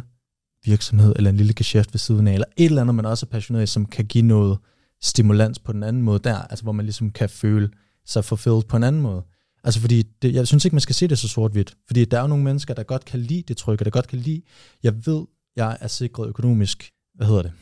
virksomhed, 0.64 1.12
eller 1.16 1.30
en 1.30 1.36
lille 1.36 1.52
geschæft 1.52 1.94
ved 1.94 1.98
siden 1.98 2.28
af, 2.28 2.32
eller 2.32 2.44
et 2.56 2.64
eller 2.64 2.80
andet, 2.80 2.94
man 2.94 3.06
også 3.06 3.26
er 3.26 3.30
passioneret 3.30 3.62
i, 3.62 3.66
som 3.66 3.86
kan 3.86 4.04
give 4.04 4.24
noget 4.24 4.58
stimulans 5.02 5.58
på 5.58 5.72
den 5.72 5.82
anden 5.82 6.02
måde 6.02 6.18
der, 6.18 6.36
altså 6.36 6.62
hvor 6.62 6.72
man 6.72 6.84
ligesom 6.84 7.10
kan 7.10 7.28
føle 7.28 7.70
sig 8.06 8.24
fulfilled 8.24 8.62
på 8.62 8.76
en 8.76 8.82
anden 8.84 9.02
måde. 9.02 9.22
Altså 9.64 9.80
fordi, 9.80 10.02
det, 10.02 10.34
jeg 10.34 10.46
synes 10.46 10.64
ikke, 10.64 10.74
man 10.74 10.80
skal 10.80 10.94
se 10.94 11.08
det 11.08 11.18
så 11.18 11.28
sort-hvidt, 11.28 11.76
fordi 11.86 12.04
der 12.04 12.16
er 12.16 12.20
jo 12.20 12.26
nogle 12.26 12.44
mennesker, 12.44 12.74
der 12.74 12.82
godt 12.82 13.04
kan 13.04 13.20
lide 13.20 13.42
det 13.48 13.56
tryk, 13.56 13.80
og 13.80 13.84
der 13.84 13.90
godt 13.90 14.08
kan 14.08 14.18
lide, 14.18 14.42
jeg 14.82 15.06
ved, 15.06 15.24
jeg 15.56 15.76
er 15.80 15.88
sikret 15.88 16.28
økonomisk, 16.28 16.90
hvad 17.14 17.26
hedder 17.26 17.42
det, 17.42 17.52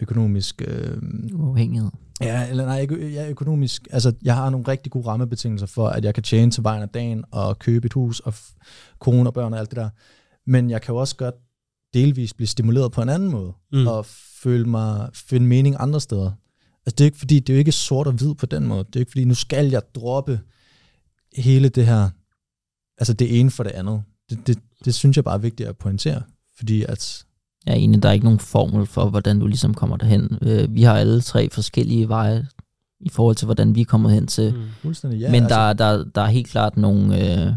økonomisk, 0.00 0.62
øh, 0.68 0.96
Uafhængighed. 1.34 1.90
ja, 2.20 2.48
eller 2.50 2.64
nej, 2.66 2.80
ikke, 2.80 3.10
ja, 3.12 3.28
økonomisk, 3.28 3.88
altså 3.90 4.12
jeg 4.22 4.34
har 4.34 4.50
nogle 4.50 4.68
rigtig 4.68 4.92
gode 4.92 5.06
rammebetingelser 5.06 5.66
for, 5.66 5.88
at 5.88 6.04
jeg 6.04 6.14
kan 6.14 6.22
tjene 6.22 6.50
til 6.50 6.62
vejen 6.64 6.82
af 6.82 6.88
dagen, 6.88 7.24
og 7.30 7.58
købe 7.58 7.86
et 7.86 7.92
hus, 7.92 8.20
og 8.20 8.32
f- 8.36 8.58
kone 8.98 9.28
og 9.28 9.34
børn 9.34 9.52
og 9.52 9.58
alt 9.58 9.70
det 9.70 9.76
der, 9.76 9.90
men 10.46 10.70
jeg 10.70 10.82
kan 10.82 10.92
jo 10.92 10.98
også 11.00 11.16
godt 11.16 11.34
delvis 11.94 12.34
blive 12.34 12.46
stimuleret 12.48 12.92
på 12.92 13.02
en 13.02 13.08
anden 13.08 13.30
måde, 13.30 13.52
mm. 13.72 13.86
og 13.86 14.06
føle 14.42 14.64
mig, 14.68 15.10
finde 15.14 15.46
mening 15.46 15.76
andre 15.78 16.00
steder. 16.00 16.32
Altså 16.86 16.94
det 16.98 17.00
er 17.00 17.04
ikke 17.04 17.18
fordi, 17.18 17.40
det 17.40 17.52
er 17.52 17.54
jo 17.54 17.58
ikke 17.58 17.72
sort 17.72 18.06
og 18.06 18.12
hvid 18.12 18.34
på 18.34 18.46
den 18.46 18.66
måde. 18.66 18.84
Det 18.84 18.96
er 18.96 19.00
ikke 19.00 19.10
fordi, 19.10 19.24
nu 19.24 19.34
skal 19.34 19.70
jeg 19.70 19.82
droppe 19.94 20.40
hele 21.36 21.68
det 21.68 21.86
her, 21.86 22.10
altså 22.98 23.12
det 23.12 23.40
ene 23.40 23.50
for 23.50 23.62
det 23.62 23.70
andet. 23.70 24.02
Det, 24.30 24.46
det, 24.46 24.58
det 24.84 24.94
synes 24.94 25.16
jeg 25.16 25.24
bare 25.24 25.34
er 25.34 25.38
vigtigt 25.38 25.68
at 25.68 25.76
pointere, 25.76 26.22
fordi 26.56 26.82
at, 26.88 27.24
Jeg 27.66 27.72
er 27.72 27.76
enig, 27.76 28.02
der 28.02 28.08
er 28.08 28.12
ikke 28.12 28.24
nogen 28.24 28.38
formel 28.38 28.86
for, 28.86 29.10
hvordan 29.10 29.38
du 29.38 29.46
ligesom 29.46 29.74
kommer 29.74 29.96
derhen. 29.96 30.38
Øh, 30.42 30.74
vi 30.74 30.82
har 30.82 30.96
alle 30.96 31.20
tre 31.20 31.50
forskellige 31.50 32.08
veje 32.08 32.46
i 33.00 33.08
forhold 33.08 33.36
til, 33.36 33.46
hvordan 33.46 33.74
vi 33.74 33.80
er 33.80 33.84
kommet 33.84 34.12
hen 34.12 34.26
til. 34.26 34.54
Mm. 34.54 34.62
fuldstændig, 34.82 35.20
ja, 35.20 35.26
Ja, 35.26 35.30
Men 35.30 35.42
altså, 35.42 35.58
der, 35.58 35.72
der, 35.72 36.04
der 36.04 36.22
er 36.22 36.26
helt 36.26 36.48
klart 36.48 36.76
nogle, 36.76 37.42
øh, 37.46 37.52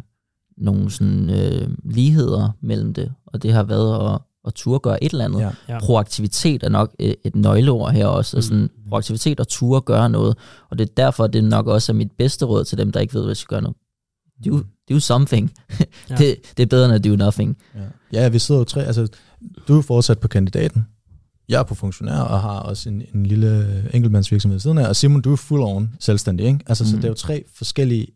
nogle 0.57 0.91
sådan, 0.91 1.30
øh, 1.30 1.69
ligheder 1.84 2.49
mellem 2.61 2.93
det, 2.93 3.13
og 3.26 3.43
det 3.43 3.53
har 3.53 3.63
været 3.63 4.13
at, 4.13 4.21
at 4.48 4.54
turde 4.54 4.80
gøre 4.80 5.04
et 5.04 5.12
eller 5.12 5.26
andet. 5.26 5.39
Ja. 5.39 5.50
Ja. 5.70 5.80
Proaktivitet 5.80 6.64
er 6.64 6.70
nok 6.70 6.96
et, 7.00 7.16
et 7.24 7.36
nøgleord 7.36 7.91
her 7.91 8.08
også. 8.08 8.38
Mm. 8.38 8.39
Mm. 8.39 8.41
Sådan, 8.41 8.70
proaktivitet 8.89 9.39
og 9.39 9.48
turde 9.48 9.82
gøre 9.82 10.10
noget. 10.10 10.38
Og 10.70 10.78
det 10.78 10.89
er 10.89 10.94
derfor, 10.98 11.28
det 11.28 11.44
nok 11.44 11.68
også 11.68 11.91
er 11.91 11.96
mit 11.96 12.12
bedste 12.18 12.46
råd 12.46 12.64
til 12.64 12.78
dem, 12.78 12.91
der 12.91 13.00
ikke 13.00 13.14
ved, 13.14 13.22
hvad 13.22 13.36
de 13.36 13.39
skal 13.39 13.56
gøre 13.56 13.62
noget. 13.62 13.78
Do, 14.46 14.60
do 14.89 15.00
something. 15.00 15.52
Ja. 16.10 16.16
Det, 16.16 16.36
det 16.58 16.64
er 16.64 16.68
bedre 16.68 16.86
end 16.86 16.94
at 16.94 17.04
do 17.04 17.26
nothing. 17.26 17.58
Ja. 17.76 18.22
ja, 18.22 18.30
vi 18.30 18.39
sidder 18.39 18.62
jo 18.62 18.66
tre, 18.66 18.86
altså 18.86 19.08
du 19.68 19.78
er 19.78 19.82
fortsat 19.82 20.20
på 20.20 20.28
kandidaten, 20.28 20.86
jeg 21.50 21.60
er 21.60 21.64
på 21.64 21.76
funktionær 21.76 22.20
og 22.20 22.41
har 22.41 22.60
også 22.60 22.89
en, 22.89 23.04
en 23.16 23.26
lille 23.26 23.84
enkeltmandsvirksomhed 23.94 24.60
siden 24.60 24.78
af, 24.78 24.88
og 24.88 24.96
Simon, 24.96 25.22
du 25.22 25.32
er 25.32 25.36
full 25.36 25.62
on 25.62 25.96
selvstændig, 26.00 26.46
ikke? 26.46 26.60
Altså, 26.68 26.84
mm. 26.84 26.89
så 26.89 26.96
det 26.96 27.04
er 27.04 27.08
jo 27.08 27.14
tre 27.14 27.44
forskellige 27.56 28.08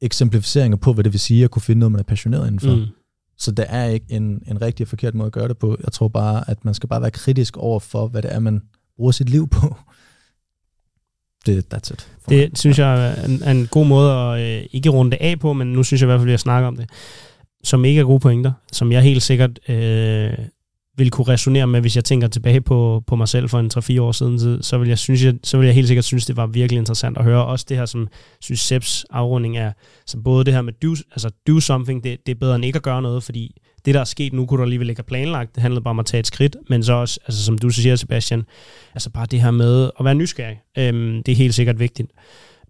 eksemplificeringer 0.00 0.76
på, 0.76 0.92
hvad 0.92 1.04
det 1.04 1.12
vil 1.12 1.20
sige 1.20 1.44
at 1.44 1.50
kunne 1.50 1.62
finde 1.62 1.78
noget, 1.78 1.92
man 1.92 1.98
er 1.98 2.04
passioneret 2.04 2.46
indenfor. 2.46 2.74
Mm. 2.74 2.86
Så 3.38 3.50
der 3.50 3.62
er 3.62 3.86
ikke 3.86 4.06
en, 4.08 4.42
en 4.46 4.62
rigtig 4.62 4.84
og 4.84 4.88
forkert 4.88 5.14
måde 5.14 5.26
at 5.26 5.32
gøre 5.32 5.48
det 5.48 5.58
på. 5.58 5.76
Jeg 5.84 5.92
tror 5.92 6.08
bare, 6.08 6.50
at 6.50 6.64
man 6.64 6.74
skal 6.74 6.88
bare 6.88 7.00
være 7.00 7.10
kritisk 7.10 7.56
over 7.56 7.80
for, 7.80 8.06
hvad 8.06 8.22
det 8.22 8.34
er, 8.34 8.40
man 8.40 8.62
bruger 8.96 9.12
sit 9.12 9.28
liv 9.28 9.48
på. 9.48 9.76
Det, 11.46 11.74
that's 11.74 11.92
it. 11.92 12.10
for 12.22 12.30
mig. 12.30 12.40
Det 12.40 12.58
synes 12.58 12.78
jeg 12.78 13.08
er 13.08 13.24
en, 13.24 13.42
er 13.42 13.50
en 13.50 13.66
god 13.66 13.86
måde 13.86 14.12
at 14.12 14.40
øh, 14.40 14.66
ikke 14.72 14.90
runde 14.90 15.10
det 15.10 15.18
af 15.20 15.40
på, 15.40 15.52
men 15.52 15.72
nu 15.72 15.82
synes 15.82 16.00
jeg 16.00 16.06
i 16.06 16.10
hvert 16.10 16.20
fald, 16.20 16.28
at 16.28 16.32
jeg 16.32 16.40
snakker 16.40 16.68
om 16.68 16.76
det, 16.76 16.90
som 17.64 17.84
ikke 17.84 18.00
er 18.00 18.04
gode 18.04 18.20
pointer, 18.20 18.52
som 18.72 18.92
jeg 18.92 19.02
helt 19.02 19.22
sikkert 19.22 19.70
øh, 19.70 20.32
vil 20.96 21.10
kunne 21.10 21.28
resonere 21.28 21.66
med, 21.66 21.80
hvis 21.80 21.96
jeg 21.96 22.04
tænker 22.04 22.28
tilbage 22.28 22.60
på, 22.60 23.02
på 23.06 23.16
mig 23.16 23.28
selv 23.28 23.48
for 23.48 23.58
en 23.58 23.70
3-4 23.98 24.00
år 24.00 24.12
siden, 24.12 24.38
så, 24.38 24.58
så, 24.60 24.78
vil 24.78 24.88
jeg, 24.88 24.98
synes, 24.98 25.24
jeg, 25.24 25.34
så 25.42 25.58
vil 25.58 25.66
jeg 25.66 25.74
helt 25.74 25.86
sikkert 25.86 26.04
synes, 26.04 26.26
det 26.26 26.36
var 26.36 26.46
virkelig 26.46 26.78
interessant 26.78 27.18
at 27.18 27.24
høre. 27.24 27.44
Også 27.44 27.66
det 27.68 27.76
her, 27.76 27.86
som 27.86 28.08
synes 28.40 28.60
Seps 28.60 29.06
afrunding 29.10 29.56
er, 29.58 29.72
som 30.06 30.22
både 30.22 30.44
det 30.44 30.54
her 30.54 30.62
med 30.62 30.72
do, 30.72 30.90
altså 31.10 31.30
do 31.46 31.60
something, 31.60 32.04
det, 32.04 32.26
det 32.26 32.32
er 32.32 32.38
bedre 32.38 32.56
end 32.56 32.64
ikke 32.64 32.76
at 32.76 32.82
gøre 32.82 33.02
noget, 33.02 33.22
fordi 33.22 33.56
det, 33.84 33.94
der 33.94 34.00
er 34.00 34.04
sket 34.04 34.32
nu, 34.32 34.46
kunne 34.46 34.58
du 34.58 34.62
alligevel 34.62 34.90
ikke 34.90 34.98
have 34.98 35.06
planlagt. 35.06 35.54
Det 35.54 35.62
handlede 35.62 35.82
bare 35.84 35.90
om 35.90 35.98
at 35.98 36.06
tage 36.06 36.18
et 36.18 36.26
skridt, 36.26 36.56
men 36.68 36.82
så 36.82 36.92
også, 36.92 37.20
altså, 37.26 37.44
som 37.44 37.58
du 37.58 37.70
siger, 37.70 37.96
Sebastian, 37.96 38.44
altså 38.94 39.10
bare 39.10 39.26
det 39.26 39.40
her 39.40 39.50
med 39.50 39.90
at 39.98 40.04
være 40.04 40.14
nysgerrig. 40.14 40.60
Øhm, 40.78 41.22
det 41.22 41.32
er 41.32 41.36
helt 41.36 41.54
sikkert 41.54 41.78
vigtigt. 41.78 42.10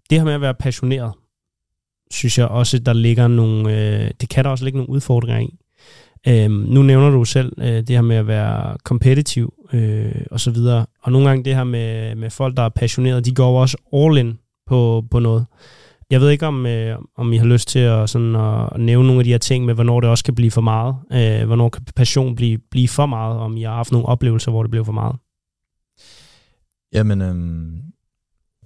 Det 0.09 0.17
her 0.17 0.25
med 0.25 0.33
at 0.33 0.41
være 0.41 0.53
passioneret, 0.53 1.13
synes 2.11 2.37
jeg 2.37 2.47
også, 2.47 2.79
der 2.79 2.93
ligger 2.93 3.27
nogle, 3.27 3.77
øh, 3.77 4.11
det 4.21 4.29
kan 4.29 4.43
der 4.43 4.49
også 4.49 4.63
ligge 4.63 4.77
nogle 4.77 4.89
udfordringer 4.89 5.39
i. 5.39 5.57
Øhm, 6.27 6.53
nu 6.53 6.81
nævner 6.83 7.09
du 7.09 7.23
selv 7.23 7.53
øh, 7.57 7.67
det 7.67 7.89
her 7.89 8.01
med 8.01 8.15
at 8.15 8.27
være 8.27 8.77
kompetitiv 8.83 9.53
øh, 9.73 10.21
og 10.31 10.39
så 10.39 10.51
videre. 10.51 10.85
Og 11.03 11.11
nogle 11.11 11.27
gange 11.27 11.43
det 11.43 11.55
her 11.55 11.63
med, 11.63 12.15
med 12.15 12.29
folk, 12.29 12.57
der 12.57 12.63
er 12.63 12.69
passionerede, 12.69 13.21
de 13.21 13.35
går 13.35 13.61
også 13.61 13.77
all 13.93 14.17
in 14.17 14.39
på, 14.67 15.03
på 15.11 15.19
noget. 15.19 15.45
Jeg 16.09 16.21
ved 16.21 16.29
ikke, 16.29 16.47
om, 16.47 16.65
øh, 16.65 16.97
om 17.17 17.33
I 17.33 17.37
har 17.37 17.45
lyst 17.45 17.67
til 17.67 17.79
at, 17.79 18.09
sådan, 18.09 18.35
at 18.35 18.79
nævne 18.79 19.07
nogle 19.07 19.19
af 19.19 19.23
de 19.23 19.31
her 19.31 19.37
ting 19.37 19.65
med, 19.65 19.73
hvornår 19.73 19.99
det 19.99 20.09
også 20.09 20.23
kan 20.23 20.35
blive 20.35 20.51
for 20.51 20.61
meget. 20.61 20.95
Øh, 21.11 21.47
hvornår 21.47 21.69
kan 21.69 21.83
passion 21.95 22.35
blive, 22.35 22.57
blive 22.71 22.87
for 22.87 23.05
meget, 23.05 23.39
om 23.39 23.57
I 23.57 23.63
har 23.63 23.73
haft 23.73 23.91
nogle 23.91 24.07
oplevelser, 24.07 24.51
hvor 24.51 24.63
det 24.63 24.71
blev 24.71 24.85
for 24.85 24.91
meget. 24.91 25.15
Jamen, 26.93 27.21
øhm, 27.21 27.81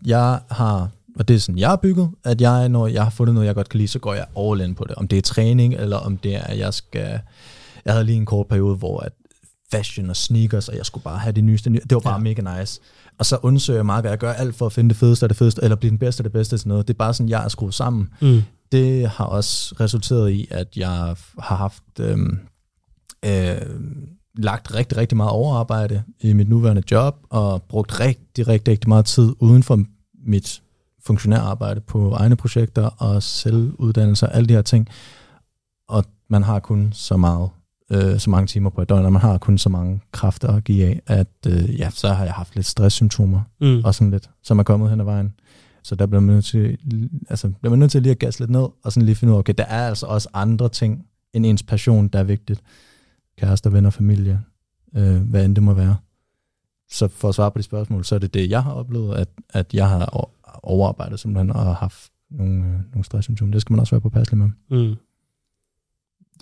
jeg 0.06 0.40
har, 0.52 0.90
og 1.20 1.28
det 1.28 1.36
er 1.36 1.40
sådan, 1.40 1.60
jeg 1.60 1.70
har 1.70 1.76
bygget, 1.76 2.10
at 2.24 2.42
jeg, 2.42 2.70
når 2.70 2.88
jeg 2.88 3.04
har 3.04 3.10
fundet 3.10 3.34
noget, 3.34 3.48
jeg 3.48 3.56
godt 3.56 3.70
kan 3.70 3.78
lide, 3.78 3.88
så 3.88 4.00
går 4.00 4.14
jeg 4.14 4.26
all 4.40 4.62
in 4.62 4.76
på 4.76 4.86
det. 4.88 4.96
Om 4.96 5.08
det 5.08 5.18
er 5.18 5.22
træning, 5.22 5.74
eller 5.74 5.98
om 5.98 6.18
det 6.18 6.36
er, 6.36 6.42
at 6.44 6.58
jeg 6.58 6.74
skal... 6.74 7.20
Jeg 7.86 7.94
havde 7.94 8.06
lige 8.06 8.16
en 8.16 8.26
kort 8.26 8.48
periode, 8.48 8.76
hvor 8.76 9.00
at 9.00 9.12
fashion 9.72 10.10
og 10.10 10.16
sneakers, 10.16 10.70
og 10.70 10.78
jeg 10.78 10.86
skulle 10.86 11.04
bare 11.04 11.18
have 11.20 11.32
det 11.34 11.44
nyeste. 11.44 11.70
nye- 11.70 11.80
Det 11.90 11.94
var 11.96 12.00
bare 12.00 12.14
Ja. 12.14 12.20
mega 12.20 12.60
nice. 12.60 12.80
Og 13.20 13.26
så 13.26 13.38
undersøger 13.42 13.78
jeg 13.78 13.86
meget, 13.86 14.04
hvad 14.04 14.12
jeg 14.12 14.18
gør 14.20 14.34
alt 14.34 14.56
for 14.56 14.66
at 14.66 14.74
finde 14.74 14.90
det 14.90 14.98
fedeste 14.98 15.26
af 15.26 15.30
det 15.30 15.38
fedeste, 15.38 15.64
eller 15.64 15.76
blive 15.76 15.90
den 15.92 15.98
bedste 15.98 16.22
af 16.22 16.24
det 16.24 16.32
bedste 16.32 16.58
til 16.58 16.68
noget. 16.68 16.88
Det 16.88 16.94
er 16.94 16.98
bare 16.98 17.14
sådan, 17.14 17.30
jeg 17.30 17.44
er 17.44 17.48
skruet 17.48 17.74
sammen. 17.74 18.10
Mm. 18.22 18.42
Det 18.72 19.08
har 19.10 19.26
også 19.26 19.76
resulteret 19.80 20.32
i, 20.32 20.48
at 20.52 20.68
jeg 20.78 20.90
har 21.40 21.56
haft 21.56 21.84
øhm, 22.00 22.40
øh, 23.26 23.62
lagt 24.38 24.76
rigtig, 24.76 24.98
rigtig 24.98 25.18
meget 25.18 25.32
overarbejde 25.32 26.04
i 26.20 26.34
mit 26.34 26.50
nuværende 26.50 26.84
job, 26.92 27.16
og 27.30 27.64
brugt 27.64 28.00
rigtig, 28.00 28.48
rigtig, 28.48 28.72
rigtig 28.72 28.90
meget 28.90 29.06
tid 29.06 29.30
uden 29.40 29.64
for 29.64 29.84
mit 30.28 30.62
funktionærarbejde 31.06 31.82
på 31.82 32.12
egne 32.12 32.36
projekter 32.36 32.86
og 32.86 33.24
selvuddannelse 33.24 34.26
og 34.28 34.36
alle 34.36 34.48
de 34.48 34.54
her 34.54 34.62
ting. 34.62 34.88
Og 35.88 36.04
man 36.30 36.44
har 36.44 36.60
kun 36.60 36.90
så 36.94 37.18
meget 37.18 37.50
øh, 37.92 38.20
så 38.20 38.30
mange 38.30 38.48
timer 38.48 38.70
på 38.70 38.82
et 38.82 38.90
døgn, 38.90 39.06
og 39.06 39.14
man 39.14 39.22
har 39.22 39.38
kun 39.38 39.58
så 39.58 39.70
mange 39.70 40.02
kræfter 40.12 40.48
at 40.48 40.64
give 40.64 40.86
af, 40.86 41.02
at 41.08 41.28
øh, 41.48 41.80
ja, 41.80 41.90
så 41.90 42.08
har 42.14 42.24
jeg 42.24 42.34
haft 42.34 42.56
lidt 42.56 42.66
stresssymptomer, 42.68 43.42
Mm. 43.62 43.82
og 43.84 43.96
sådan 43.96 44.12
lidt, 44.12 44.30
som 44.44 44.60
er 44.60 44.64
kommet 44.64 44.90
hen 44.90 45.00
ad 45.00 45.06
vejen. 45.06 45.34
Så 45.84 45.96
der 45.96 46.06
bliver 46.06 46.22
man 46.22 46.36
nødt 46.36 46.46
til, 46.46 46.78
altså, 47.30 47.52
bliver 47.60 47.70
man 47.70 47.80
nødt 47.80 47.92
til 47.92 48.02
lige 48.02 48.12
at 48.12 48.20
gasse 48.20 48.40
lidt 48.40 48.50
ned, 48.52 48.68
og 48.84 48.92
sådan 48.92 49.06
lige 49.06 49.16
finde 49.16 49.32
ud 49.32 49.36
af, 49.36 49.40
okay, 49.40 49.54
der 49.58 49.64
er 49.64 49.88
altså 49.88 50.06
også 50.06 50.30
andre 50.34 50.70
ting 50.70 51.06
end 51.34 51.46
ens 51.46 51.64
passion, 51.64 52.08
der 52.08 52.20
er 52.20 52.24
vigtigt. 52.24 52.62
Kærester, 53.40 53.70
venner, 53.70 53.90
familie, 53.90 54.42
øh, 54.96 55.18
hvad 55.22 55.46
end 55.46 55.56
det 55.56 55.64
må 55.64 55.74
være. 55.74 55.96
Så 56.92 57.08
for 57.08 57.30
at 57.30 57.36
svare 57.36 57.52
på 57.52 57.58
de 57.58 57.64
spørgsmål, 57.64 58.06
så 58.06 58.16
er 58.16 58.20
det 58.20 58.34
det, 58.34 58.50
jeg 58.50 58.64
har 58.64 58.72
oplevet, 58.72 59.16
at, 59.16 59.30
at 59.50 59.74
jeg 59.74 59.90
har 59.90 60.06
overarbejdet 60.64 61.20
simpelthen, 61.20 61.50
og 61.50 61.66
har 61.66 61.74
haft 61.74 62.12
nogle, 62.30 62.66
øh, 62.66 62.72
nogle 62.72 63.04
stresssymptomer. 63.04 63.52
Det 63.52 63.62
skal 63.62 63.74
man 63.74 63.80
også 63.80 63.96
være 63.96 64.02
påpasselig 64.02 64.38
med. 64.38 64.50
Mm. 64.70 64.96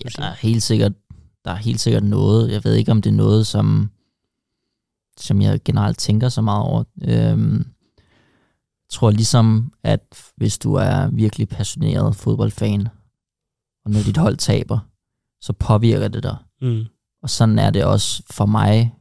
Ja, 0.03 0.09
der 0.17 0.23
er 0.23 0.33
helt 0.33 0.63
sikkert, 0.63 0.93
der 1.45 1.51
er 1.51 1.55
helt 1.55 1.79
sikkert 1.79 2.03
noget. 2.03 2.51
Jeg 2.51 2.63
ved 2.63 2.73
ikke, 2.73 2.91
om 2.91 3.01
det 3.01 3.09
er 3.09 3.15
noget, 3.15 3.47
som, 3.47 3.89
som 5.17 5.41
jeg 5.41 5.59
generelt 5.65 5.97
tænker 5.97 6.29
så 6.29 6.41
meget 6.41 6.63
over. 6.63 6.83
Øhm, 7.01 7.57
jeg 7.57 8.91
tror 8.91 9.11
ligesom, 9.11 9.73
at 9.83 10.31
hvis 10.35 10.57
du 10.57 10.73
er 10.73 11.07
virkelig 11.07 11.49
passioneret 11.49 12.15
fodboldfan, 12.15 12.87
og 13.85 13.91
når 13.91 13.99
dit 14.05 14.17
hold 14.17 14.37
taber, 14.37 14.79
så 15.41 15.53
påvirker 15.53 16.07
det 16.07 16.23
dig. 16.23 16.37
Mm. 16.61 16.85
Og 17.21 17.29
sådan 17.29 17.59
er 17.59 17.69
det 17.69 17.85
også 17.85 18.23
for 18.29 18.45
mig, 18.45 18.93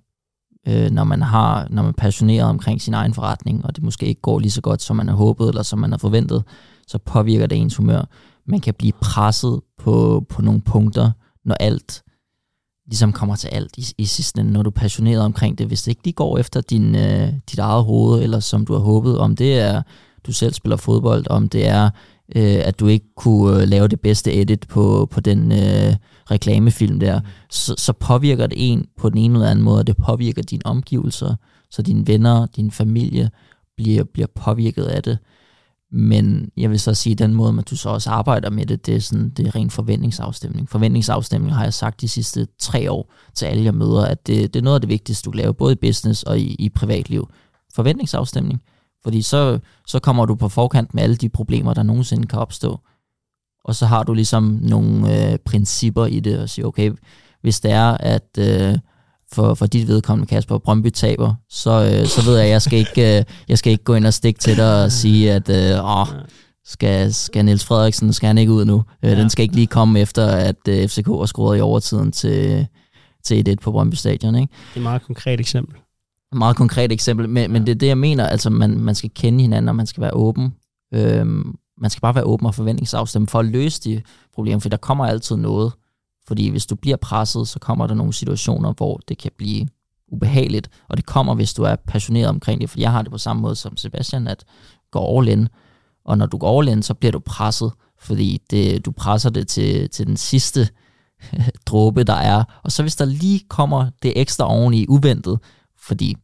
øh, 0.69 0.91
når 0.91 1.05
man 1.05 1.23
har, 1.23 1.67
når 1.71 1.83
man 1.83 1.89
er 1.89 1.93
passioneret 1.99 2.49
omkring 2.49 2.83
sin 2.83 2.95
egen 2.95 3.15
forretning, 3.15 3.65
og 3.65 3.77
det 3.77 3.85
måske 3.85 4.07
ikke 4.07 4.21
går 4.21 4.39
lige 4.39 4.51
så 4.51 4.61
godt, 4.61 4.83
som 4.83 4.97
man 4.97 5.09
har 5.09 5.15
håbet, 5.15 5.49
eller 5.49 5.63
som 5.63 5.79
man 5.79 5.91
har 5.91 5.99
forventet, 5.99 6.45
så 6.87 6.99
påvirker 6.99 7.47
det 7.47 7.59
ens 7.59 7.77
humør. 7.77 8.03
Man 8.47 8.61
kan 8.61 8.75
blive 8.75 8.93
presset 9.01 9.61
på, 9.79 10.27
på 10.29 10.43
nogle 10.43 10.61
punkter, 10.61 11.11
når 11.45 11.55
alt 11.55 12.03
ligesom 12.87 13.13
kommer 13.13 13.37
til 13.37 13.49
alt 13.49 13.79
i, 13.79 13.95
i 13.99 14.05
sidste 14.05 14.41
ende, 14.41 14.53
når 14.53 14.63
du 14.63 14.71
er 14.71 14.75
passioneret 14.75 15.23
omkring 15.23 15.59
det. 15.59 15.67
Hvis 15.67 15.83
det 15.83 15.91
ikke 15.91 16.05
lige 16.05 16.15
går 16.15 16.39
efter 16.39 16.61
din, 16.61 16.95
øh, 16.95 17.33
dit 17.51 17.59
eget 17.59 17.85
hoved, 17.85 18.23
eller 18.23 18.41
som 18.41 18.67
du 18.67 18.73
har 18.73 18.81
håbet, 18.81 19.19
om 19.19 19.37
det 19.37 19.59
er, 19.59 19.83
du 20.27 20.33
selv 20.33 20.55
spiller 20.55 20.77
fodbold, 20.77 21.27
om 21.31 21.49
det 21.49 21.67
er, 21.69 21.91
øh, 22.37 22.61
at 22.65 22.81
du 22.81 22.87
ikke 22.87 23.07
kunne 23.17 23.63
øh, 23.63 23.69
lave 23.69 23.89
det 23.89 24.01
bedste 24.01 24.41
edit 24.41 24.67
på, 24.69 25.09
på 25.11 25.21
den 25.21 25.53
øh, 25.53 25.97
reklamefilm 26.31 27.01
der, 27.01 27.21
så, 27.51 27.75
så 27.79 27.93
påvirker 27.93 28.47
det 28.47 28.73
en 28.73 28.87
på 28.97 29.11
den 29.11 29.19
ene 29.19 29.35
eller 29.35 29.51
anden 29.51 29.65
måde, 29.65 29.79
og 29.79 29.87
det 29.87 29.97
påvirker 29.97 30.43
dine 30.43 30.67
omgivelser, 30.67 31.35
så 31.71 31.83
dine 31.83 32.07
venner, 32.07 32.47
din 32.47 32.71
familie 32.71 33.31
bliver, 33.77 34.05
bliver 34.05 34.27
påvirket 34.35 34.85
af 34.85 35.03
det. 35.03 35.19
Men 35.93 36.51
jeg 36.57 36.71
vil 36.71 36.81
så 36.81 36.95
sige, 36.95 37.15
den 37.15 37.35
måde, 37.35 37.59
at 37.59 37.71
du 37.71 37.77
så 37.77 37.89
også 37.89 38.11
arbejder 38.11 38.51
med 38.51 38.67
det, 38.67 38.87
det 38.87 38.97
er, 38.97 39.01
sådan, 39.01 39.29
det 39.29 39.47
er 39.47 39.55
ren 39.55 39.71
forventningsafstemning. 39.71 40.69
Forventningsafstemning 40.69 41.55
har 41.55 41.63
jeg 41.63 41.75
sagt 41.75 42.01
de 42.01 42.09
sidste 42.09 42.47
tre 42.59 42.91
år 42.91 43.13
til 43.35 43.47
alle, 43.47 43.65
jeg 43.65 43.75
møder, 43.75 44.05
at 44.05 44.27
det, 44.27 44.55
det 44.55 44.61
er 44.61 44.65
noget 44.65 44.75
af 44.75 44.81
det 44.81 44.91
vigtigste, 44.91 45.25
du 45.25 45.31
laver, 45.31 45.53
både 45.53 45.73
i 45.73 45.77
business 45.77 46.23
og 46.23 46.39
i, 46.39 46.55
i 46.55 46.69
privatliv. 46.69 47.29
Forventningsafstemning. 47.75 48.63
Fordi 49.03 49.23
så, 49.23 49.59
så 49.87 49.99
kommer 49.99 50.27
du 50.27 50.35
på 50.35 50.49
forkant 50.49 50.95
med 50.95 51.03
alle 51.03 51.17
de 51.17 51.29
problemer, 51.29 51.75
der 51.75 51.83
nogensinde 51.83 52.27
kan 52.27 52.39
opstå. 52.39 52.81
Og 53.65 53.75
så 53.75 53.87
har 53.87 54.03
du 54.03 54.15
ligesom 54.15 54.59
nogle 54.63 55.31
øh, 55.33 55.39
principper 55.39 56.07
i 56.07 56.21
det, 56.21 56.39
og 56.39 56.49
siger, 56.49 56.67
okay, 56.67 56.93
hvis 57.43 57.61
det 57.61 57.71
er, 57.71 57.97
at 58.01 58.39
øh, 58.39 58.79
for, 59.33 59.55
for 59.55 59.67
dit 59.67 59.89
vedkommende, 59.89 60.29
Kasper, 60.29 60.59
Brøndby 60.59 60.91
taber, 60.91 61.35
så, 61.49 61.71
øh, 61.71 62.07
så 62.07 62.25
ved 62.25 62.37
jeg, 62.37 62.45
at 62.45 62.51
jeg 62.51 62.63
skal, 62.63 62.79
ikke, 62.79 63.19
øh, 63.19 63.25
jeg 63.49 63.59
skal 63.59 63.73
ikke 63.73 63.85
gå 63.85 63.95
ind 63.95 64.07
og 64.07 64.15
stikke 64.15 64.41
til 64.41 64.57
dig 64.57 64.85
og 64.85 64.93
sige, 64.93 65.33
at 65.33 65.49
øh, 65.49 66.01
åh, 66.01 66.07
skal, 66.65 67.15
skal 67.15 67.45
Niels 67.45 67.65
Frederiksen, 67.65 68.13
skal 68.13 68.27
han 68.27 68.39
ikke 68.39 68.53
ud 68.53 68.65
nu? 68.65 68.85
Øh, 69.03 69.11
Ja. 69.11 69.17
Den 69.21 69.31
skal 69.31 69.43
ikke 69.43 69.55
lige 69.55 69.67
komme 69.67 70.01
efter, 70.01 70.27
at 70.27 70.69
øh, 70.69 70.89
FCK 70.89 71.07
har 71.07 71.27
scoret 71.27 71.59
i 71.59 71.61
overtiden 71.61 72.13
til, 72.13 72.67
til 73.25 73.45
1-1 73.49 73.55
på 73.63 73.73
Brøndby 73.73 73.95
Stadion. 73.95 74.35
Ikke? 74.35 74.53
Det 74.69 74.75
er 74.75 74.77
et 74.77 74.83
meget 74.83 75.03
konkret 75.03 75.41
eksempel. 75.41 75.77
Et 76.33 76.39
meget 76.39 76.57
konkret 76.57 76.93
eksempel, 76.93 77.29
men, 77.29 77.53
men 77.53 77.67
det 77.67 77.73
er 77.73 77.79
det, 77.79 77.87
jeg 77.87 77.99
mener. 77.99 78.27
Altså, 78.27 78.51
man, 78.51 78.81
man 78.81 78.95
skal 78.95 79.11
kende 79.15 79.41
hinanden, 79.41 79.69
og 79.69 79.77
man 79.77 79.87
skal 79.87 80.01
være 80.01 80.15
åben. 80.15 80.55
Øhm, 80.95 81.57
man 81.81 81.91
skal 81.91 82.01
bare 82.01 82.15
være 82.15 82.25
åben 82.25 82.47
og 82.47 82.55
forventningsafstemme 82.55 83.29
for 83.29 83.39
at 83.39 83.47
løse 83.47 83.81
de 83.85 84.03
problemer, 84.35 84.59
for 84.59 84.69
der 84.69 84.77
kommer 84.77 85.07
altid 85.07 85.37
noget. 85.37 85.73
Fordi 86.27 86.49
hvis 86.49 86.67
du 86.67 86.75
bliver 86.75 86.97
presset, 86.97 87.49
så 87.49 87.59
kommer 87.59 87.87
der 87.87 87.95
nogle 87.95 88.13
situationer, 88.13 88.73
hvor 88.73 89.01
det 89.09 89.19
kan 89.19 89.31
blive 89.39 89.69
ubehageligt, 90.13 90.71
og 90.89 90.97
det 90.97 91.07
kommer, 91.07 91.35
hvis 91.35 91.55
du 91.55 91.63
er 91.63 91.77
passioneret 91.77 92.29
omkring 92.29 92.61
det. 92.61 92.71
For 92.71 92.81
jeg 92.81 92.93
har 92.93 93.03
det 93.03 93.11
på 93.11 93.19
samme 93.19 93.43
måde 93.43 93.57
som 93.57 93.77
Sebastian, 93.77 94.29
at 94.29 94.45
gå 94.91 95.19
all 95.19 95.29
in, 95.29 95.49
og 96.05 96.19
når 96.19 96.27
du 96.27 96.39
går 96.39 96.59
all 96.59 96.69
in, 96.69 96.83
så 96.83 96.95
bliver 96.95 97.13
du 97.13 97.19
presset, 97.19 97.73
fordi 98.01 98.43
det, 98.51 98.85
du 98.85 98.91
presser 98.91 99.31
det 99.31 99.49
til, 99.49 99.91
til 99.91 100.07
den 100.07 100.17
sidste 100.17 100.69
dråbe, 101.67 102.05
der 102.05 102.15
er. 102.15 102.45
Og 102.65 102.73
så 102.73 102.83
hvis 102.83 102.97
der 102.97 103.05
lige 103.05 103.41
kommer 103.49 103.91
det 104.03 104.21
ekstra 104.21 104.51
oveni 104.51 104.87
uventet, 104.89 105.39
fordi 105.89 106.15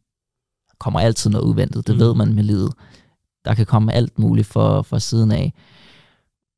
der 0.69 0.75
kommer 0.79 0.99
altid 0.99 1.29
noget 1.29 1.45
uventet, 1.45 1.87
det 1.87 1.95
Mm. 1.95 1.99
ved 2.01 2.15
man 2.15 2.33
med 2.33 2.43
livet. 2.43 2.73
Der 3.45 3.53
kan 3.53 3.65
komme 3.65 3.93
alt 3.93 4.19
muligt 4.19 4.47
for, 4.47 4.81
for 4.81 4.97
siden 4.97 5.31
af. 5.31 5.53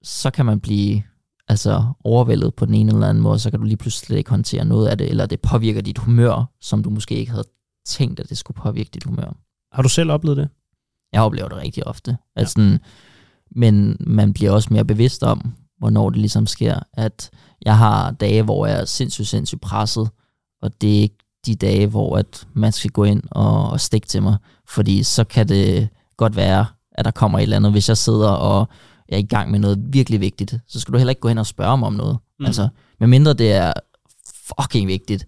Så 0.03 0.31
kan 0.31 0.45
man 0.45 0.59
blive 0.59 1.03
altså 1.47 1.85
overvældet 2.03 2.55
på 2.55 2.65
den 2.65 2.73
ene 2.73 2.91
eller 2.93 3.07
anden 3.09 3.23
måde, 3.23 3.39
så 3.39 3.49
kan 3.51 3.59
du 3.59 3.65
lige 3.65 3.77
pludselig 3.77 4.05
slet 4.07 4.17
ikke 4.17 4.29
håndtere 4.29 4.65
noget 4.65 4.87
af 4.87 4.97
det, 4.97 5.09
eller 5.09 5.25
det 5.25 5.41
påvirker 5.41 5.81
dit 5.81 5.97
humør, 5.97 6.51
som 6.61 6.83
du 6.83 6.89
måske 6.89 7.15
ikke 7.15 7.31
havde 7.31 7.47
tænkt, 7.85 8.19
at 8.19 8.29
det 8.29 8.37
skulle 8.37 8.55
påvirke 8.55 8.89
dit 8.93 9.03
humør. 9.03 9.37
Har 9.71 9.83
du 9.83 9.89
selv 9.89 10.11
oplevet 10.11 10.37
det? 10.37 10.49
Jeg 11.13 11.21
oplever 11.21 11.47
det 11.49 11.57
rigtig 11.57 11.87
ofte. 11.87 12.17
At 12.35 12.49
sådan, 12.49 12.79
men 13.51 13.97
man 13.99 14.33
bliver 14.33 14.51
også 14.51 14.73
mere 14.73 14.85
bevidst 14.85 15.23
om, 15.23 15.53
hvornår 15.77 16.09
det 16.09 16.19
ligesom 16.19 16.47
sker. 16.47 16.79
At 16.93 17.29
jeg 17.65 17.77
har 17.77 18.11
dage, 18.11 18.43
hvor 18.43 18.65
jeg 18.65 18.81
er 18.81 18.85
sindssygt, 18.85 19.27
sindssygt 19.27 19.61
presset, 19.61 20.09
og 20.61 20.81
det 20.81 20.97
er 20.97 21.01
ikke 21.01 21.17
de 21.47 21.55
dage, 21.55 21.87
hvor 21.87 22.17
at 22.17 22.47
man 22.53 22.71
skal 22.71 22.91
gå 22.91 23.03
ind 23.03 23.23
og, 23.31 23.69
og 23.69 23.81
stikke 23.81 24.07
til 24.07 24.23
mig. 24.23 24.37
Fordi 24.69 25.03
så 25.03 25.23
kan 25.23 25.47
det 25.49 25.89
godt 26.17 26.35
være, 26.35 26.65
at 26.91 27.05
der 27.05 27.11
kommer 27.11 27.39
et 27.39 27.43
eller 27.43 27.55
andet. 27.55 27.71
Hvis 27.71 27.89
jeg 27.89 27.97
sidder 27.97 28.29
og 28.29 28.67
jeg 29.09 29.15
er 29.15 29.19
i 29.19 29.23
gang 29.23 29.51
med 29.51 29.59
noget 29.59 29.79
virkelig 29.93 30.19
vigtigt, 30.21 30.55
så 30.67 30.79
skal 30.79 30.91
du 30.93 30.97
heller 30.97 31.11
ikke 31.11 31.21
gå 31.21 31.27
hen 31.27 31.37
og 31.37 31.45
spørge 31.45 31.77
mig 31.77 31.87
om 31.87 31.93
noget. 31.93 32.17
Mm. 32.39 32.45
Altså, 32.45 32.67
medmindre 32.99 33.33
det 33.33 33.51
er 33.51 33.73
fucking 34.61 34.87
vigtigt, 34.87 35.27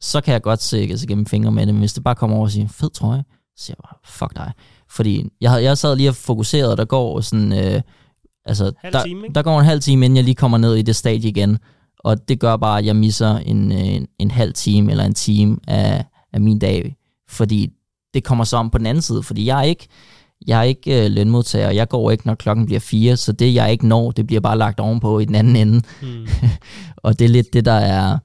så 0.00 0.20
kan 0.20 0.32
jeg 0.32 0.42
godt 0.42 0.62
se 0.62 0.78
altså, 0.78 1.06
gennem 1.06 1.26
fingre 1.26 1.52
med 1.52 1.66
det, 1.66 1.74
men 1.74 1.80
hvis 1.80 1.92
det 1.92 2.04
bare 2.04 2.14
kommer 2.14 2.36
over 2.36 2.44
og 2.46 2.50
siger, 2.50 2.68
fed 2.68 2.90
trøje, 2.90 3.24
så 3.56 3.64
siger 3.64 3.74
jeg 3.78 3.82
bare, 3.90 3.98
fuck 4.04 4.36
dig. 4.36 4.52
Fordi 4.90 5.24
jeg, 5.40 5.50
havde- 5.50 5.64
jeg 5.64 5.78
sad 5.78 5.96
lige 5.96 6.08
og 6.08 6.14
fokuseret, 6.16 6.70
og 6.70 6.76
der 6.76 6.84
går 6.84 7.20
sådan, 7.20 7.52
øh, 7.52 7.82
altså, 8.44 8.72
Halv 8.78 8.92
der, 8.92 9.04
time, 9.04 9.22
ikke? 9.26 9.34
der 9.34 9.42
går 9.42 9.58
en 9.60 9.64
halv 9.66 9.80
time, 9.80 10.04
inden 10.04 10.16
jeg 10.16 10.24
lige 10.24 10.34
kommer 10.34 10.58
ned 10.58 10.74
i 10.74 10.82
det 10.82 10.96
stadie 10.96 11.28
igen, 11.30 11.58
og 12.04 12.28
det 12.28 12.40
gør 12.40 12.56
bare, 12.56 12.78
at 12.78 12.86
jeg 12.86 12.96
misser 12.96 13.36
en, 13.36 13.72
øh, 13.72 13.86
en, 13.86 14.06
en 14.18 14.30
halv 14.30 14.52
time 14.52 14.90
eller 14.90 15.04
en 15.04 15.14
time 15.14 15.58
af, 15.68 16.04
af 16.32 16.40
min 16.40 16.58
dag, 16.58 16.96
fordi 17.28 17.70
det 18.14 18.24
kommer 18.24 18.44
så 18.44 18.56
om 18.56 18.70
på 18.70 18.78
den 18.78 18.86
anden 18.86 19.02
side, 19.02 19.22
fordi 19.22 19.46
jeg 19.46 19.58
er 19.58 19.62
ikke, 19.62 19.88
jeg 20.46 20.58
er 20.58 20.62
ikke 20.62 21.04
øh, 21.04 21.10
lønmodtager, 21.10 21.70
jeg 21.70 21.88
går 21.88 22.10
ikke, 22.10 22.26
når 22.26 22.34
klokken 22.34 22.66
bliver 22.66 22.80
fire, 22.80 23.16
så 23.16 23.32
det 23.32 23.54
jeg 23.54 23.72
ikke 23.72 23.88
når, 23.88 24.10
det 24.10 24.26
bliver 24.26 24.40
bare 24.40 24.58
lagt 24.58 24.80
ovenpå 24.80 25.18
i 25.18 25.24
den 25.24 25.34
anden 25.34 25.56
ende. 25.56 25.82
Mm. 26.02 26.26
Og 27.04 27.18
det 27.18 27.24
er 27.24 27.28
lidt 27.28 27.52
det, 27.52 27.64
der 27.64 27.72
er 27.72 28.18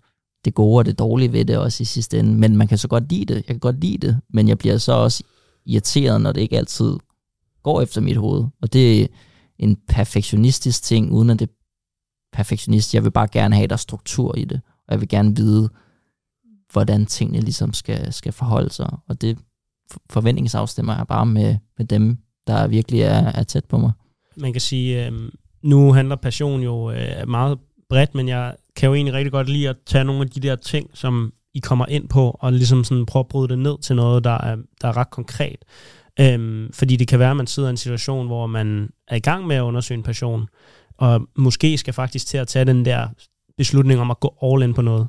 det 0.45 0.53
gode 0.53 0.78
og 0.78 0.86
det 0.86 0.99
dårlige 0.99 1.34
ved 1.34 1.45
det 1.45 1.57
også 1.57 1.82
i 1.82 1.86
sidste 1.86 2.19
ende. 2.19 2.36
Men 2.36 2.57
man 2.57 2.67
kan 2.67 2.78
så 2.78 2.88
godt 2.88 3.09
lide 3.09 3.25
det. 3.25 3.36
Jeg 3.36 3.45
kan 3.45 3.59
godt 3.59 3.82
lide 3.82 4.07
det, 4.07 4.19
men 4.34 4.47
jeg 4.47 4.57
bliver 4.57 4.78
så 4.78 4.93
også 4.93 5.23
irriteret, 5.65 6.21
når 6.21 6.32
det 6.32 6.41
ikke 6.41 6.57
altid 6.57 6.97
går 7.63 7.82
efter 7.82 8.01
mit 8.01 8.17
hoved. 8.17 8.45
Og 8.61 8.73
det 8.73 9.01
er 9.01 9.07
en 9.59 9.78
perfektionistisk 9.88 10.84
ting, 10.84 11.11
uden 11.11 11.29
at 11.29 11.39
det 11.39 11.49
perfektionist. 12.38 12.93
Jeg 12.93 13.04
vil 13.04 13.12
bare 13.12 13.28
gerne 13.28 13.55
have, 13.55 13.64
at 13.64 13.70
der 13.70 13.76
er 13.76 13.78
struktur 13.78 14.38
i 14.38 14.46
det. 14.46 14.62
Og 14.88 14.92
jeg 14.92 15.00
vil 15.01 15.09
gerne 15.09 15.36
vide, 15.36 15.70
hvordan 16.72 17.05
tingene 17.05 17.39
ligesom 17.39 17.74
skal, 17.74 18.14
skal 18.14 18.32
forholde 18.32 18.70
sig. 18.70 18.89
Og 19.09 19.22
det 19.22 19.38
forventningsafstemmer 20.09 20.97
jeg 20.97 21.08
bare 21.08 21.26
med, 21.26 21.55
med 21.78 21.86
dem, 21.86 22.18
der 22.47 22.68
virkelig 22.68 23.01
er, 23.01 23.32
er 23.32 23.43
tæt 23.43 23.66
på 23.66 23.78
mig. 23.78 23.92
Man 24.38 24.54
kan 24.54 24.62
sige, 24.62 25.05
øh, 25.05 25.12
nu 25.64 25.93
handler 25.93 26.16
passion 26.16 26.62
jo 26.62 26.92
øh, 26.92 27.28
meget 27.28 27.58
bredt, 27.89 28.16
men 28.16 28.28
jeg 28.28 28.55
kan 28.76 28.88
jo 28.88 28.93
egentlig 28.93 29.14
rigtig 29.14 29.32
godt 29.32 29.50
lide 29.50 29.70
at 29.70 29.76
tage 29.86 30.04
nogle 30.04 30.22
af 30.22 30.30
de 30.30 30.39
der 30.39 30.55
ting, 30.55 30.89
som 30.93 31.34
I 31.54 31.59
kommer 31.59 31.86
ind 31.86 32.09
på, 32.09 32.38
og 32.39 32.54
ligesom 32.54 32.84
sådan 32.84 33.05
prøve 33.05 33.22
at 33.22 33.28
bryde 33.28 33.47
det 33.47 33.59
ned 33.59 33.78
til 33.82 33.96
noget, 33.96 34.24
der 34.24 34.38
er, 34.42 34.55
der 34.82 34.88
er 34.88 34.97
ret 34.97 35.09
konkret. 35.09 35.66
Øhm, 36.20 36.70
fordi 36.74 36.96
det 36.96 37.08
kan 37.08 37.20
være, 37.20 37.32
at 37.32 37.38
man 37.38 37.47
sidder 37.47 37.70
i 37.70 37.72
en 37.72 37.78
situation, 37.78 38.28
hvor 38.28 38.47
man 38.47 38.89
er 39.08 39.16
i 39.16 39.20
gang 39.20 39.47
med 39.47 39.55
at 39.55 39.62
undersøge 39.62 39.97
en 39.97 40.04
passion, 40.04 40.47
og 40.97 41.28
måske 41.37 41.78
skal 41.78 41.93
faktisk 41.93 42.28
til 42.28 42.37
at 42.37 42.47
tage 42.47 42.65
den 42.65 42.86
der 42.86 43.07
beslutning 43.57 43.99
om 43.99 44.11
at 44.11 44.19
gå 44.19 44.36
all 44.43 44.63
in 44.63 44.74
på 44.74 44.82
noget. 44.82 45.07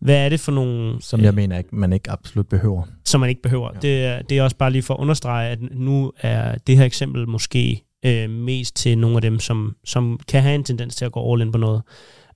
Hvad 0.00 0.16
er 0.24 0.28
det 0.28 0.40
for 0.40 0.52
nogle... 0.52 1.02
Som 1.02 1.20
jeg 1.20 1.34
mener, 1.34 1.58
ikke, 1.58 1.76
man 1.76 1.92
ikke 1.92 2.10
absolut 2.10 2.46
behøver. 2.48 2.82
som 3.04 3.20
man 3.20 3.28
ikke 3.28 3.42
behøver. 3.42 3.70
Ja. 3.74 3.78
Det, 3.80 4.04
er- 4.04 4.22
det 4.22 4.38
er 4.38 4.42
også 4.42 4.56
bare 4.56 4.70
lige 4.70 4.82
for 4.82 4.94
at 4.94 4.98
understrege, 5.00 5.50
at 5.50 5.58
nu 5.70 6.12
er 6.20 6.54
det 6.66 6.76
her 6.76 6.84
eksempel 6.84 7.28
måske 7.28 7.84
øh, 8.04 8.30
mest 8.30 8.76
til 8.76 8.98
nogle 8.98 9.16
af 9.16 9.22
dem, 9.22 9.38
som, 9.38 9.76
som 9.84 10.20
kan 10.28 10.42
have 10.42 10.54
en 10.54 10.64
tendens 10.64 10.96
til 10.96 11.04
at 11.04 11.12
gå 11.12 11.32
all 11.32 11.42
in 11.42 11.52
på 11.52 11.58
noget. 11.58 11.82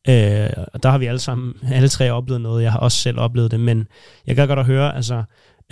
Øh, 0.09 0.51
og 0.75 0.83
der 0.83 0.89
har 0.91 0.99
vi 0.99 1.07
alle 1.07 1.19
sammen, 1.19 1.55
alle 1.73 1.89
tre 1.89 2.11
oplevet 2.11 2.41
noget. 2.41 2.63
Jeg 2.63 2.73
har 2.73 2.79
også 2.79 2.99
selv 2.99 3.19
oplevet 3.21 3.51
det, 3.51 3.61
men 3.61 3.87
jeg 4.27 4.37
kan 4.37 4.49
godt 4.49 4.59
at 4.59 4.65
høre, 4.67 4.97
altså, 4.97 5.23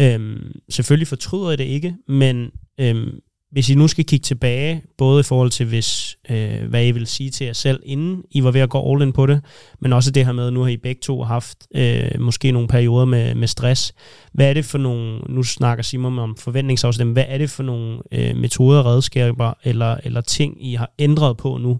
øh, 0.00 0.36
selvfølgelig 0.70 1.08
fortryder 1.08 1.48
jeg 1.48 1.58
det 1.58 1.64
ikke, 1.64 1.94
men 2.08 2.50
øh, 2.80 3.06
hvis 3.54 3.70
I 3.70 3.74
nu 3.74 3.88
skal 3.88 4.04
kigge 4.04 4.24
tilbage, 4.24 4.82
både 4.98 5.20
i 5.20 5.22
forhold 5.22 5.50
til, 5.50 5.66
hvis, 5.66 6.16
øh, 6.30 6.68
hvad 6.68 6.86
I 6.86 6.90
vil 6.90 7.06
sige 7.06 7.30
til 7.30 7.44
jer 7.44 7.52
selv, 7.52 7.80
inden 7.84 8.22
I 8.30 8.44
var 8.44 8.50
ved 8.50 8.60
at 8.60 8.70
gå 8.70 8.92
all 8.92 9.02
in 9.02 9.12
på 9.12 9.26
det, 9.26 9.40
men 9.80 9.92
også 9.92 10.10
det 10.10 10.26
her 10.26 10.32
med, 10.32 10.50
nu 10.50 10.62
har 10.62 10.68
I 10.68 10.76
begge 10.76 11.00
to 11.00 11.22
haft 11.22 11.58
øh, 11.74 12.20
måske 12.20 12.52
nogle 12.52 12.68
perioder 12.68 13.04
med, 13.04 13.34
med 13.34 13.48
stress. 13.48 13.94
Hvad 14.32 14.48
er 14.48 14.54
det 14.54 14.64
for 14.64 14.78
nogle, 14.78 15.18
nu 15.28 15.42
snakker 15.42 15.84
Simon 15.84 16.18
om 16.18 16.36
forventningsafstemning, 16.36 17.12
hvad 17.12 17.24
er 17.28 17.38
det 17.38 17.50
for 17.50 17.62
nogle 17.62 17.98
øh, 18.12 18.36
metoder, 18.36 18.86
redskaber 18.86 19.52
eller, 19.64 19.96
eller 20.04 20.20
ting, 20.20 20.66
I 20.66 20.74
har 20.74 20.90
ændret 20.98 21.36
på 21.36 21.56
nu, 21.56 21.78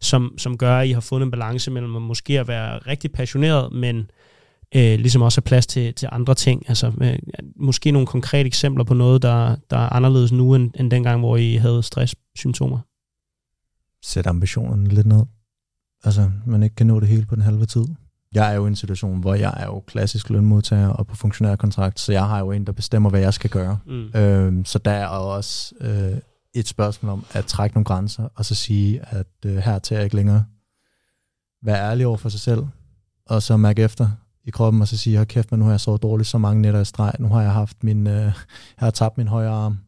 som, 0.00 0.34
som 0.38 0.58
gør, 0.58 0.78
at 0.78 0.88
I 0.88 0.92
har 0.92 1.00
fundet 1.00 1.24
en 1.24 1.30
balance 1.30 1.70
mellem 1.70 1.96
at 1.96 2.02
måske 2.02 2.40
at 2.40 2.48
være 2.48 2.78
rigtig 2.78 3.12
passioneret, 3.12 3.72
men 3.72 4.06
øh, 4.76 4.98
ligesom 4.98 5.22
også 5.22 5.40
er 5.40 5.42
plads 5.42 5.66
til, 5.66 5.94
til 5.94 6.08
andre 6.12 6.34
ting. 6.34 6.68
Altså 6.68 6.92
øh, 7.00 7.18
måske 7.56 7.90
nogle 7.90 8.06
konkrete 8.06 8.46
eksempler 8.46 8.84
på 8.84 8.94
noget, 8.94 9.22
der, 9.22 9.56
der 9.70 9.76
er 9.76 9.92
anderledes 9.92 10.32
nu, 10.32 10.54
end, 10.54 10.70
end 10.80 10.90
dengang, 10.90 11.20
hvor 11.20 11.36
I 11.36 11.54
havde 11.54 11.82
stresssymptomer. 11.82 12.78
Sæt 14.02 14.26
ambitionerne 14.26 14.88
lidt 14.88 15.06
ned. 15.06 15.22
Altså, 16.04 16.30
man 16.46 16.62
ikke 16.62 16.76
kan 16.76 16.86
nå 16.86 17.00
det 17.00 17.08
hele 17.08 17.26
på 17.26 17.34
den 17.34 17.42
halve 17.42 17.66
tid. 17.66 17.84
Jeg 18.34 18.50
er 18.50 18.54
jo 18.54 18.64
i 18.64 18.68
en 18.68 18.76
situation, 18.76 19.20
hvor 19.20 19.34
jeg 19.34 19.54
er 19.56 19.66
jo 19.66 19.80
klassisk 19.80 20.30
lønmodtager 20.30 20.88
og 20.88 21.06
på 21.06 21.16
funktionærkontrakt, 21.16 22.00
så 22.00 22.12
jeg 22.12 22.28
har 22.28 22.38
jo 22.38 22.50
en, 22.50 22.66
der 22.66 22.72
bestemmer, 22.72 23.10
hvad 23.10 23.20
jeg 23.20 23.34
skal 23.34 23.50
gøre. 23.50 23.78
Mm. 23.86 24.10
Øhm, 24.14 24.64
så 24.64 24.78
der 24.78 24.90
er 24.90 25.06
også 25.06 25.74
øh, 25.80 26.18
et 26.54 26.68
spørgsmål 26.68 27.12
om 27.12 27.24
at 27.32 27.44
trække 27.44 27.76
nogle 27.76 27.84
grænser, 27.84 28.28
og 28.34 28.44
så 28.44 28.54
sige, 28.54 29.00
at 29.08 29.26
øh, 29.46 29.56
her 29.56 29.78
tager 29.78 29.98
jeg 29.98 30.04
ikke 30.04 30.16
længere. 30.16 30.44
Vær 31.62 31.90
ærlig 31.90 32.06
over 32.06 32.16
for 32.16 32.28
sig 32.28 32.40
selv, 32.40 32.66
og 33.26 33.42
så 33.42 33.56
mærke 33.56 33.82
efter, 33.82 34.10
i 34.44 34.50
kroppen, 34.50 34.82
og 34.82 34.88
så 34.88 34.96
sige, 34.96 35.16
hold 35.16 35.26
kæft, 35.26 35.50
men 35.50 35.58
nu 35.58 35.64
har 35.64 35.72
jeg 35.72 35.80
sovet 35.80 36.02
dårligt 36.02 36.28
så 36.28 36.38
mange 36.38 36.62
nætter 36.62 36.80
i 36.80 36.84
streg, 36.84 37.12
nu 37.18 37.28
har 37.28 37.42
jeg 37.42 37.52
haft 37.52 37.84
min, 37.84 38.06
øh, 38.06 38.22
jeg 38.22 38.32
har 38.76 38.90
tabt 38.90 39.18
min 39.18 39.28
højre 39.28 39.50
arm, 39.50 39.78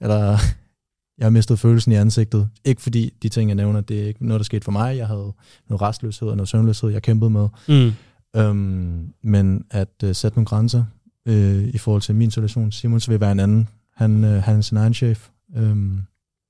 eller 0.00 0.38
jeg 1.18 1.24
har 1.24 1.30
mistet 1.30 1.58
følelsen 1.58 1.92
i 1.92 1.94
ansigtet. 1.94 2.48
Ikke 2.64 2.82
fordi 2.82 3.12
de 3.22 3.28
ting, 3.28 3.50
jeg 3.50 3.54
nævner, 3.54 3.80
det 3.80 4.02
er 4.02 4.06
ikke 4.06 4.26
noget, 4.26 4.40
der 4.40 4.44
skete 4.44 4.64
for 4.64 4.72
mig. 4.72 4.96
Jeg 4.96 5.06
havde 5.06 5.32
noget 5.68 5.82
restløshed 5.82 6.28
og 6.28 6.36
noget 6.36 6.48
søvnløshed, 6.48 6.90
jeg 6.90 7.02
kæmpede 7.02 7.30
med. 7.30 7.48
Mm. 7.68 7.92
Øhm, 8.36 9.12
men 9.22 9.64
at 9.70 9.94
øh, 10.04 10.14
sætte 10.14 10.36
nogle 10.36 10.46
grænser 10.46 10.84
øh, 11.26 11.64
i 11.64 11.78
forhold 11.78 12.02
til 12.02 12.14
min 12.14 12.30
situation. 12.30 12.72
Simons 12.72 13.08
vil 13.08 13.20
være 13.20 13.32
en 13.32 13.40
anden. 13.40 13.68
Han, 13.96 14.24
øh, 14.24 14.42
han 14.42 14.56
er 14.56 14.60
sin 14.60 14.76
egen 14.76 14.94
chef. 14.94 15.28
Øhm, 15.56 16.00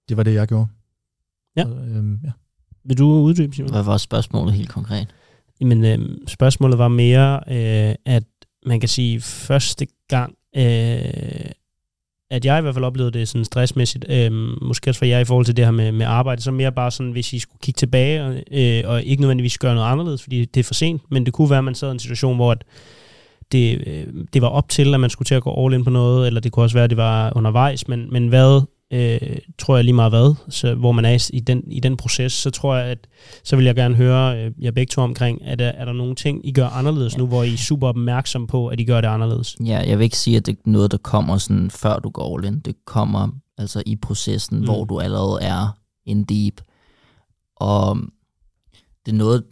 det 0.08 0.16
var 0.16 0.22
det, 0.22 0.34
jeg 0.34 0.48
gjorde. 0.48 0.66
Ja. 1.56 1.62
Så, 1.62 1.70
øhm, 1.70 2.20
ja. 2.24 2.30
Vil 2.84 2.98
du 2.98 3.06
uddybe, 3.06 3.54
Simon? 3.54 3.70
Hvad 3.70 3.82
var 3.82 3.96
spørgsmålet 3.96 4.54
helt 4.54 4.68
konkret? 4.68 5.14
Jamen, 5.60 5.84
øh, 5.84 5.98
spørgsmålet 6.26 6.78
var 6.78 6.88
mere, 6.88 7.40
øh, 7.48 7.94
at 8.06 8.22
man 8.66 8.80
kan 8.80 8.88
sige, 8.88 9.20
første 9.20 9.86
gang, 10.08 10.34
øh, 10.56 11.50
at 12.30 12.44
jeg 12.44 12.58
i 12.58 12.62
hvert 12.62 12.74
fald 12.74 12.84
oplevede 12.84 13.18
det 13.18 13.28
sådan 13.28 13.44
stressmæssigt, 13.44 14.04
øh, 14.08 14.32
måske 14.62 14.90
også 14.90 14.98
for 14.98 15.04
jer 15.04 15.18
i 15.18 15.24
forhold 15.24 15.46
til 15.46 15.56
det 15.56 15.64
her 15.64 15.72
med, 15.72 15.92
med 15.92 16.06
arbejde, 16.06 16.42
så 16.42 16.50
mere 16.50 16.72
bare 16.72 16.90
sådan, 16.90 17.12
hvis 17.12 17.32
I 17.32 17.38
skulle 17.38 17.60
kigge 17.62 17.78
tilbage, 17.78 18.24
og, 18.24 18.34
øh, 18.52 18.82
og 18.86 19.02
ikke 19.02 19.20
nødvendigvis 19.20 19.58
gøre 19.58 19.74
noget 19.74 19.88
anderledes, 19.88 20.22
fordi 20.22 20.44
det 20.44 20.60
er 20.60 20.64
for 20.64 20.74
sent, 20.74 21.02
men 21.10 21.26
det 21.26 21.32
kunne 21.32 21.50
være, 21.50 21.58
at 21.58 21.64
man 21.64 21.74
sad 21.74 21.88
i 21.88 21.92
en 21.92 21.98
situation, 21.98 22.36
hvor 22.36 22.52
at 22.52 22.64
det, 23.52 23.82
øh, 23.86 24.06
det 24.32 24.42
var 24.42 24.48
op 24.48 24.68
til, 24.68 24.94
at 24.94 25.00
man 25.00 25.10
skulle 25.10 25.26
til 25.26 25.34
at 25.34 25.42
gå 25.42 25.64
all 25.64 25.74
in 25.74 25.84
på 25.84 25.90
noget, 25.90 26.26
eller 26.26 26.40
det 26.40 26.52
kunne 26.52 26.64
også 26.64 26.76
være, 26.76 26.84
at 26.84 26.90
det 26.90 26.96
var 26.96 27.32
undervejs, 27.36 27.88
men, 27.88 28.12
men 28.12 28.28
hvad 28.28 28.62
øh, 28.90 29.38
tror 29.58 29.76
jeg 29.76 29.84
lige 29.84 29.94
meget 29.94 30.12
hvad, 30.12 30.34
så, 30.48 30.74
hvor 30.74 30.92
man 30.92 31.04
er 31.04 31.30
i 31.32 31.40
den, 31.40 31.62
i 31.72 31.80
den 31.80 31.96
proces, 31.96 32.32
så 32.32 32.50
tror 32.50 32.76
jeg, 32.76 32.86
at 32.86 33.06
så 33.44 33.56
vil 33.56 33.64
jeg 33.64 33.74
gerne 33.74 33.94
høre 33.94 34.44
øh, 34.44 34.52
jer 34.64 34.70
begge 34.70 34.90
to 34.90 35.02
omkring, 35.02 35.38
er 35.44 35.54
der, 35.54 35.68
er 35.68 35.84
der 35.84 35.92
nogle 35.92 36.14
ting, 36.14 36.46
I 36.48 36.52
gør 36.52 36.66
anderledes 36.66 37.12
ja. 37.14 37.18
nu, 37.18 37.26
hvor 37.26 37.42
I 37.42 37.52
er 37.52 37.56
super 37.56 37.88
opmærksom 37.88 38.46
på, 38.46 38.68
at 38.68 38.80
I 38.80 38.84
gør 38.84 39.00
det 39.00 39.08
anderledes? 39.08 39.56
Ja, 39.64 39.78
jeg 39.86 39.98
vil 39.98 40.04
ikke 40.04 40.18
sige, 40.18 40.36
at 40.36 40.46
det 40.46 40.52
er 40.52 40.70
noget, 40.70 40.90
der 40.90 40.98
kommer 40.98 41.38
sådan, 41.38 41.70
før 41.70 41.98
du 41.98 42.10
går 42.10 42.36
all 42.36 42.46
in. 42.46 42.60
Det 42.60 42.74
kommer 42.84 43.28
altså 43.58 43.82
i 43.86 43.96
processen, 43.96 44.58
mm. 44.58 44.64
hvor 44.64 44.84
du 44.84 45.00
allerede 45.00 45.38
er 45.42 45.78
in 46.06 46.24
deep. 46.24 46.60
Og 47.56 47.96
det 49.06 49.12
er 49.12 49.16
noget, 49.16 49.44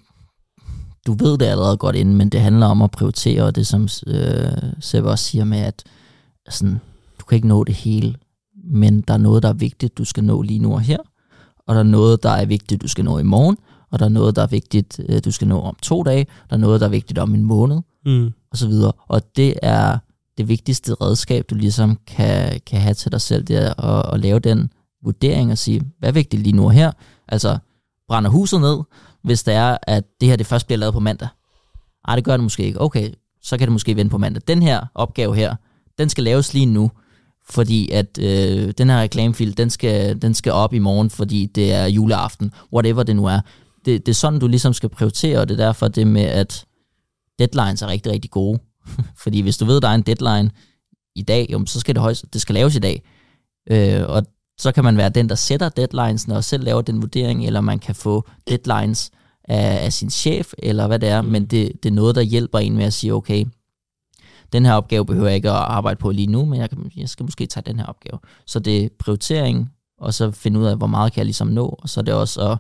du 1.06 1.12
ved 1.12 1.39
det 1.39 1.47
allerede 1.47 1.77
godt 1.77 1.97
inden, 1.97 2.15
men 2.16 2.28
det 2.28 2.40
handler 2.40 2.66
om 2.66 2.82
at 2.82 2.90
prioritere, 2.90 3.43
og 3.43 3.56
det 3.56 3.66
som 3.66 3.89
øh, 4.06 4.73
Seb 4.81 5.05
også 5.05 5.24
siger 5.24 5.44
med, 5.44 5.59
at 5.59 5.85
sådan, 6.48 6.81
du 7.20 7.24
kan 7.24 7.36
ikke 7.36 7.48
nå 7.48 7.65
det 7.65 7.74
hele 7.74 8.15
men 8.70 9.00
der 9.00 9.14
er 9.14 9.18
noget, 9.18 9.42
der 9.42 9.48
er 9.48 9.52
vigtigt, 9.52 9.98
du 9.98 10.04
skal 10.04 10.24
nå 10.24 10.42
lige 10.42 10.58
nu 10.58 10.72
og 10.72 10.80
her, 10.80 10.98
og 11.66 11.74
der 11.74 11.80
er 11.80 11.84
noget, 11.84 12.22
der 12.22 12.30
er 12.30 12.46
vigtigt, 12.46 12.82
du 12.82 12.88
skal 12.88 13.04
nå 13.04 13.18
i 13.18 13.22
morgen, 13.22 13.56
og 13.90 13.98
der 13.98 14.04
er 14.04 14.08
noget, 14.08 14.36
der 14.36 14.42
er 14.42 14.46
vigtigt, 14.46 15.00
øh, 15.08 15.20
du 15.24 15.30
skal 15.30 15.48
nå 15.48 15.60
om 15.60 15.76
to 15.82 16.02
dage, 16.02 16.26
der 16.50 16.56
er 16.56 16.60
noget, 16.60 16.80
der 16.80 16.86
er 16.86 16.90
vigtigt 16.90 17.18
om 17.18 17.34
en 17.34 17.44
måned, 17.44 17.80
mm. 18.06 18.30
og 18.50 18.56
så 18.56 18.68
videre. 18.68 18.92
Og 19.08 19.36
det 19.36 19.54
er 19.62 19.98
det 20.38 20.48
vigtigste 20.48 20.94
redskab, 20.94 21.44
du 21.50 21.54
ligesom 21.54 21.98
kan, 22.06 22.60
kan 22.66 22.80
have 22.80 22.94
til 22.94 23.12
dig 23.12 23.20
selv, 23.20 23.44
det 23.44 23.56
er 23.56 23.84
at, 23.84 24.14
at 24.14 24.20
lave 24.20 24.38
den 24.38 24.70
vurdering 25.04 25.52
og 25.52 25.58
sige, 25.58 25.82
hvad 25.98 26.08
er 26.08 26.12
vigtigt 26.12 26.42
lige 26.42 26.56
nu 26.56 26.64
og 26.64 26.72
her? 26.72 26.92
Altså, 27.28 27.58
brænder 28.08 28.30
huset 28.30 28.60
ned, 28.60 28.78
hvis 29.22 29.42
det 29.42 29.54
er, 29.54 29.78
at 29.82 30.04
det 30.20 30.28
her 30.28 30.36
det 30.36 30.46
først 30.46 30.66
bliver 30.66 30.78
lavet 30.78 30.94
på 30.94 31.00
mandag. 31.00 31.28
Ej, 32.08 32.14
det 32.14 32.24
gør 32.24 32.32
det 32.32 32.42
måske 32.42 32.64
ikke. 32.64 32.80
Okay, 32.80 33.12
så 33.42 33.58
kan 33.58 33.66
det 33.66 33.72
måske 33.72 33.96
vende 33.96 34.10
på 34.10 34.18
mandag. 34.18 34.42
Den 34.48 34.62
her 34.62 34.86
opgave 34.94 35.36
her, 35.36 35.56
den 35.98 36.08
skal 36.08 36.24
laves 36.24 36.54
lige 36.54 36.66
nu 36.66 36.90
fordi 37.50 37.90
at 37.90 38.18
øh, 38.18 38.72
den 38.78 38.90
her 38.90 39.00
reklamefil, 39.00 39.56
den 39.56 39.70
skal, 39.70 40.22
den 40.22 40.34
skal 40.34 40.52
op 40.52 40.74
i 40.74 40.78
morgen, 40.78 41.10
fordi 41.10 41.46
det 41.46 41.72
er 41.72 41.86
juleaften, 41.86 42.52
whatever 42.72 43.02
det 43.02 43.16
nu 43.16 43.26
er. 43.26 43.40
Det, 43.84 44.06
det 44.06 44.12
er 44.12 44.16
sådan, 44.16 44.38
du 44.38 44.46
ligesom 44.46 44.72
skal 44.72 44.88
prioritere, 44.88 45.38
og 45.38 45.48
det 45.48 45.60
er 45.60 45.64
derfor 45.64 45.88
det 45.88 46.06
med, 46.06 46.22
at 46.22 46.64
deadlines 47.38 47.82
er 47.82 47.86
rigtig, 47.86 48.12
rigtig 48.12 48.30
gode. 48.30 48.58
fordi 49.22 49.40
hvis 49.40 49.56
du 49.56 49.64
ved, 49.64 49.80
der 49.80 49.88
er 49.88 49.94
en 49.94 50.02
deadline 50.02 50.50
i 51.16 51.22
dag, 51.22 51.46
jo, 51.52 51.66
så 51.66 51.80
skal 51.80 51.94
det, 51.94 52.02
højst, 52.02 52.24
det 52.32 52.40
skal 52.40 52.54
laves 52.54 52.76
i 52.76 52.78
dag. 52.78 53.02
Øh, 53.70 54.02
og 54.08 54.26
så 54.58 54.72
kan 54.72 54.84
man 54.84 54.96
være 54.96 55.08
den, 55.08 55.28
der 55.28 55.34
sætter 55.34 55.68
deadlines, 55.68 56.28
og 56.28 56.44
selv 56.44 56.64
laver 56.64 56.82
den 56.82 57.00
vurdering, 57.00 57.46
eller 57.46 57.60
man 57.60 57.78
kan 57.78 57.94
få 57.94 58.28
deadlines 58.48 59.10
af, 59.44 59.84
af 59.84 59.92
sin 59.92 60.10
chef, 60.10 60.52
eller 60.58 60.86
hvad 60.86 60.98
det 60.98 61.08
er, 61.08 61.22
men 61.22 61.46
det, 61.46 61.72
det 61.82 61.88
er 61.88 61.94
noget, 61.94 62.14
der 62.14 62.22
hjælper 62.22 62.58
en 62.58 62.76
med 62.76 62.84
at 62.84 62.92
sige, 62.92 63.14
okay, 63.14 63.44
den 64.52 64.64
her 64.64 64.72
opgave 64.72 65.06
behøver 65.06 65.26
jeg 65.26 65.36
ikke 65.36 65.50
at 65.50 65.56
arbejde 65.56 65.98
på 65.98 66.10
lige 66.10 66.26
nu, 66.26 66.44
men 66.44 66.60
jeg, 66.60 66.70
kan, 66.70 66.90
jeg 66.96 67.08
skal 67.08 67.24
måske 67.24 67.46
tage 67.46 67.64
den 67.66 67.78
her 67.78 67.86
opgave. 67.86 68.18
Så 68.46 68.58
det 68.58 68.84
er 68.84 68.88
prioritering, 68.98 69.72
og 69.98 70.14
så 70.14 70.30
finde 70.30 70.60
ud 70.60 70.64
af, 70.64 70.76
hvor 70.76 70.86
meget 70.86 71.12
kan 71.12 71.18
jeg 71.18 71.26
ligesom 71.26 71.48
nå, 71.48 71.78
og 71.82 71.88
så 71.88 72.00
er 72.00 72.04
det 72.04 72.14
også 72.14 72.50
at 72.50 72.58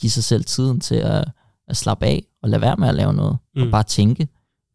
give 0.00 0.10
sig 0.10 0.24
selv 0.24 0.44
tiden 0.44 0.80
til 0.80 0.94
at, 0.94 1.24
at 1.68 1.76
slappe 1.76 2.06
af, 2.06 2.26
og 2.42 2.48
lade 2.48 2.62
være 2.62 2.76
med 2.76 2.88
at 2.88 2.94
lave 2.94 3.12
noget, 3.12 3.38
mm. 3.54 3.62
og 3.62 3.70
bare 3.70 3.82
tænke. 3.82 4.28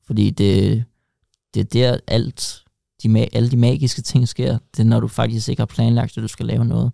Fordi 0.05 0.29
det, 0.29 0.83
det 1.53 1.59
er 1.59 1.63
der 1.63 1.97
alt, 2.07 2.63
de, 3.03 3.27
alle 3.33 3.51
de 3.51 3.57
magiske 3.57 4.01
ting 4.01 4.27
sker. 4.27 4.57
Det 4.71 4.79
er, 4.79 4.87
når 4.87 4.99
du 4.99 5.07
faktisk 5.07 5.49
ikke 5.49 5.59
har 5.59 5.65
planlagt, 5.65 6.17
at 6.17 6.23
du 6.23 6.27
skal 6.27 6.45
lave 6.45 6.65
noget. 6.65 6.91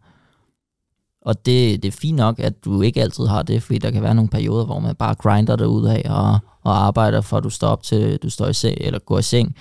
Og 1.22 1.46
det, 1.46 1.84
det 1.84 1.88
er 1.88 1.98
fint 1.98 2.18
nok, 2.18 2.40
at 2.40 2.66
du 2.66 2.82
ikke 2.82 3.02
altid 3.02 3.26
har 3.26 3.44
det, 3.44 3.64
fordi 3.64 3.80
der 3.80 3.92
kan 3.92 4.04
være 4.04 4.16
nogle 4.16 4.30
perioder, 4.30 4.66
hvor 4.66 4.80
man 4.80 4.96
bare 4.96 5.16
grinder 5.16 5.56
dig 5.56 5.68
ud 5.68 5.86
af 5.86 6.02
og, 6.10 6.40
og 6.66 6.86
arbejder 6.86 7.22
for, 7.22 7.38
at 7.38 7.44
du 7.44 7.50
står 7.50 7.68
op 7.68 7.84
til, 7.84 8.18
du 8.18 8.30
står 8.30 8.48
i 8.48 8.54
seng, 8.54 8.78
eller 8.82 9.00
går 9.00 9.20
i 9.20 9.22
seng. 9.22 9.56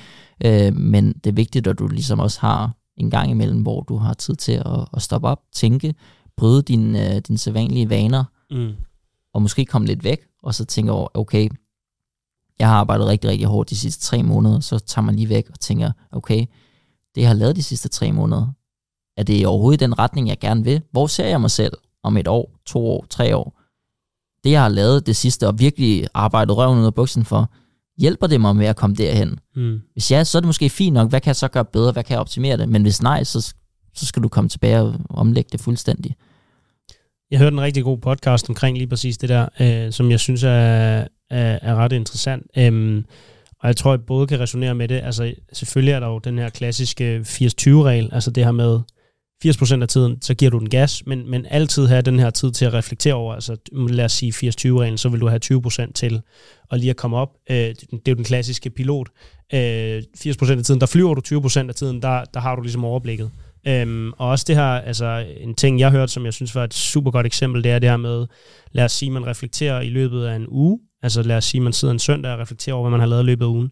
Øh, 0.45 0.77
men 0.77 1.13
det 1.13 1.31
er 1.31 1.35
vigtigt, 1.35 1.67
at 1.67 1.79
du 1.79 1.89
ligesom 1.89 2.21
også 2.21 2.41
har 2.41 2.73
en 2.97 3.11
gang 3.11 3.31
imellem, 3.31 3.63
hvor 3.63 3.81
du 3.81 3.97
har 3.97 4.15
tid 4.15 4.37
til 4.37 4.53
at, 4.53 4.89
at 4.97 5.03
stoppe 5.03 5.29
op, 5.29 5.41
tænke, 5.53 5.95
bryde 6.37 6.63
dine, 6.63 7.15
øh, 7.15 7.21
dine 7.21 7.39
sædvanlige 7.39 7.91
vaner, 7.91 8.25
mm. 8.51 8.73
og 9.35 9.43
måske 9.43 9.65
komme 9.65 9.87
lidt 9.87 10.05
væk, 10.05 10.21
og 10.43 10.55
så 10.55 10.65
tænke 10.65 10.93
over, 10.93 11.09
okay, 11.15 11.49
jeg 12.59 12.69
har 12.69 12.77
arbejdet 12.77 13.07
rigtig, 13.07 13.31
rigtig 13.31 13.47
hårdt 13.47 13.71
de 13.71 13.77
sidste 13.77 14.03
tre 14.03 14.23
måneder, 14.23 14.61
så 14.61 14.79
tager 14.79 15.05
man 15.05 15.15
lige 15.15 15.29
væk 15.29 15.51
og 15.51 15.61
tænker, 15.61 15.93
okay, 16.13 16.47
det 17.15 17.21
jeg 17.21 17.29
har 17.29 17.35
lavet 17.35 17.57
de 17.57 17.63
sidste 17.63 17.89
tre 17.89 18.13
måneder, 18.13 18.47
er 19.17 19.23
det 19.23 19.47
overhovedet 19.47 19.81
den 19.81 19.99
retning, 19.99 20.29
jeg 20.29 20.39
gerne 20.39 20.65
vil? 20.65 20.83
Hvor 20.91 21.07
ser 21.07 21.27
jeg 21.27 21.41
mig 21.41 21.51
selv 21.51 21.73
om 22.03 22.17
et 22.17 22.29
år, 22.29 22.51
to 22.67 22.87
år, 22.87 23.07
tre 23.11 23.37
år? 23.37 23.61
Det, 24.45 24.51
jeg 24.51 24.62
har 24.62 24.69
lavet 24.69 25.07
det 25.07 25.16
sidste, 25.16 25.49
og 25.49 25.59
virkelig 25.59 26.07
arbejdet 26.15 26.57
røven 26.57 26.79
ud 26.79 26.87
af 26.87 26.95
buksen 26.95 27.25
for, 27.25 27.51
hjælper 27.99 28.27
det 28.27 28.41
mig 28.41 28.57
med 28.57 28.66
at 28.66 28.77
komme 28.77 28.97
derhen? 28.97 29.39
Mm. 29.57 29.81
Hvis 29.93 30.11
ja, 30.11 30.25
så 30.25 30.39
er 30.39 30.41
det 30.41 30.47
måske 30.47 30.71
fint 30.71 30.95
nok. 30.95 31.09
Hvad 31.09 31.21
kan 31.21 31.29
jeg 31.29 31.37
så 31.37 31.49
gøre 31.49 31.65
bedre? 31.65 31.93
Hvad 31.93 32.05
kan 32.05 32.12
jeg 32.12 32.21
optimere 32.21 32.57
det? 32.57 32.69
Men 32.69 32.83
hvis 32.83 33.03
nej, 33.03 33.25
så, 33.25 33.55
så 33.95 34.07
skal 34.07 34.23
du 34.23 34.29
komme 34.29 34.49
tilbage 34.49 34.81
og 34.81 34.95
omlægge 35.11 35.49
det 35.53 35.61
fuldstændig. 35.61 36.16
Jeg 37.31 37.39
hørte 37.39 37.55
en 37.55 37.61
rigtig 37.61 37.85
god 37.85 37.99
podcast 37.99 38.49
omkring 38.49 38.79
lige 38.79 38.89
præcis 38.89 39.19
det 39.19 39.29
der, 39.29 39.49
øh, 39.61 39.93
som 39.93 40.11
jeg 40.11 40.21
synes 40.21 40.43
er, 40.43 40.51
er, 41.31 41.59
er 41.62 41.75
ret 41.75 41.93
interessant. 41.93 42.47
Øhm, 42.59 43.05
og 43.61 43.69
jeg 43.69 43.77
tror, 43.77 43.93
jeg 43.93 44.01
både 44.01 44.27
kan 44.27 44.41
resonere 44.41 44.75
med 44.75 44.89
det. 44.89 45.01
Altså, 45.05 45.35
selvfølgelig 45.53 45.93
er 45.93 46.01
der 46.01 46.07
jo 46.07 46.19
den 46.19 46.39
her 46.39 46.51
klassiske 46.51 47.21
80-20-regel, 47.27 48.09
altså 48.12 48.31
det 48.31 48.45
her 48.45 48.53
med, 48.53 48.81
80% 49.47 49.82
af 49.82 49.89
tiden, 49.89 50.23
så 50.23 50.35
giver 50.35 50.51
du 50.51 50.59
den 50.59 50.69
gas, 50.69 51.06
men, 51.06 51.31
men 51.31 51.47
altid 51.51 51.86
have 51.86 52.02
den 52.02 52.19
her 52.19 52.31
tid 52.31 52.52
til 52.52 52.65
at 52.65 52.74
reflektere 52.74 53.15
over, 53.15 53.35
altså 53.35 53.56
lad 53.73 54.05
os 54.05 54.12
sige 54.12 54.32
80-20-reglen, 54.32 54.98
så 54.98 55.09
vil 55.09 55.20
du 55.20 55.28
have 55.28 55.40
20% 55.44 55.93
til 55.93 56.20
at 56.70 56.81
lige 56.81 56.90
at 56.90 56.97
komme 56.97 57.16
op. 57.16 57.28
Øh, 57.51 57.56
det 57.56 57.93
er 57.93 57.98
jo 58.09 58.15
den 58.15 58.24
klassiske 58.24 58.70
pilot. 58.70 59.09
Øh, 59.55 60.02
80% 60.19 60.51
af 60.51 60.65
tiden, 60.65 60.81
der 60.81 60.86
flyver 60.86 61.15
du 61.15 61.39
20% 61.48 61.69
af 61.69 61.74
tiden, 61.74 62.02
der, 62.02 62.24
der 62.24 62.40
har 62.40 62.56
du 62.56 62.62
ligesom 62.62 62.85
overblikket. 62.85 63.31
Øhm, 63.66 64.12
og 64.12 64.28
også 64.28 64.44
det 64.48 64.56
her, 64.56 64.65
altså 64.65 65.27
en 65.36 65.55
ting, 65.55 65.81
jeg 65.81 65.90
hørte, 65.90 66.12
som 66.12 66.24
jeg 66.24 66.32
synes 66.32 66.55
var 66.55 66.65
et 66.65 66.74
super 66.74 67.11
godt 67.11 67.27
eksempel, 67.27 67.65
det 67.65 67.73
er 67.73 67.78
det 67.78 67.90
her 67.90 67.97
med, 67.97 68.27
lad 68.73 68.85
os 68.85 68.93
sige, 68.93 69.11
man 69.11 69.27
reflekterer 69.27 69.81
i 69.81 69.89
løbet 69.89 70.24
af 70.24 70.36
en 70.36 70.47
uge, 70.48 70.78
altså 71.02 71.23
lad 71.23 71.36
os 71.36 71.44
sige, 71.44 71.61
man 71.61 71.73
sidder 71.73 71.93
en 71.93 71.98
søndag 71.98 72.32
og 72.32 72.39
reflekterer 72.39 72.74
over, 72.74 72.82
hvad 72.82 72.90
man 72.90 73.01
har 73.01 73.06
lavet 73.06 73.23
i 73.23 73.27
løbet 73.27 73.44
af 73.44 73.48
ugen 73.48 73.70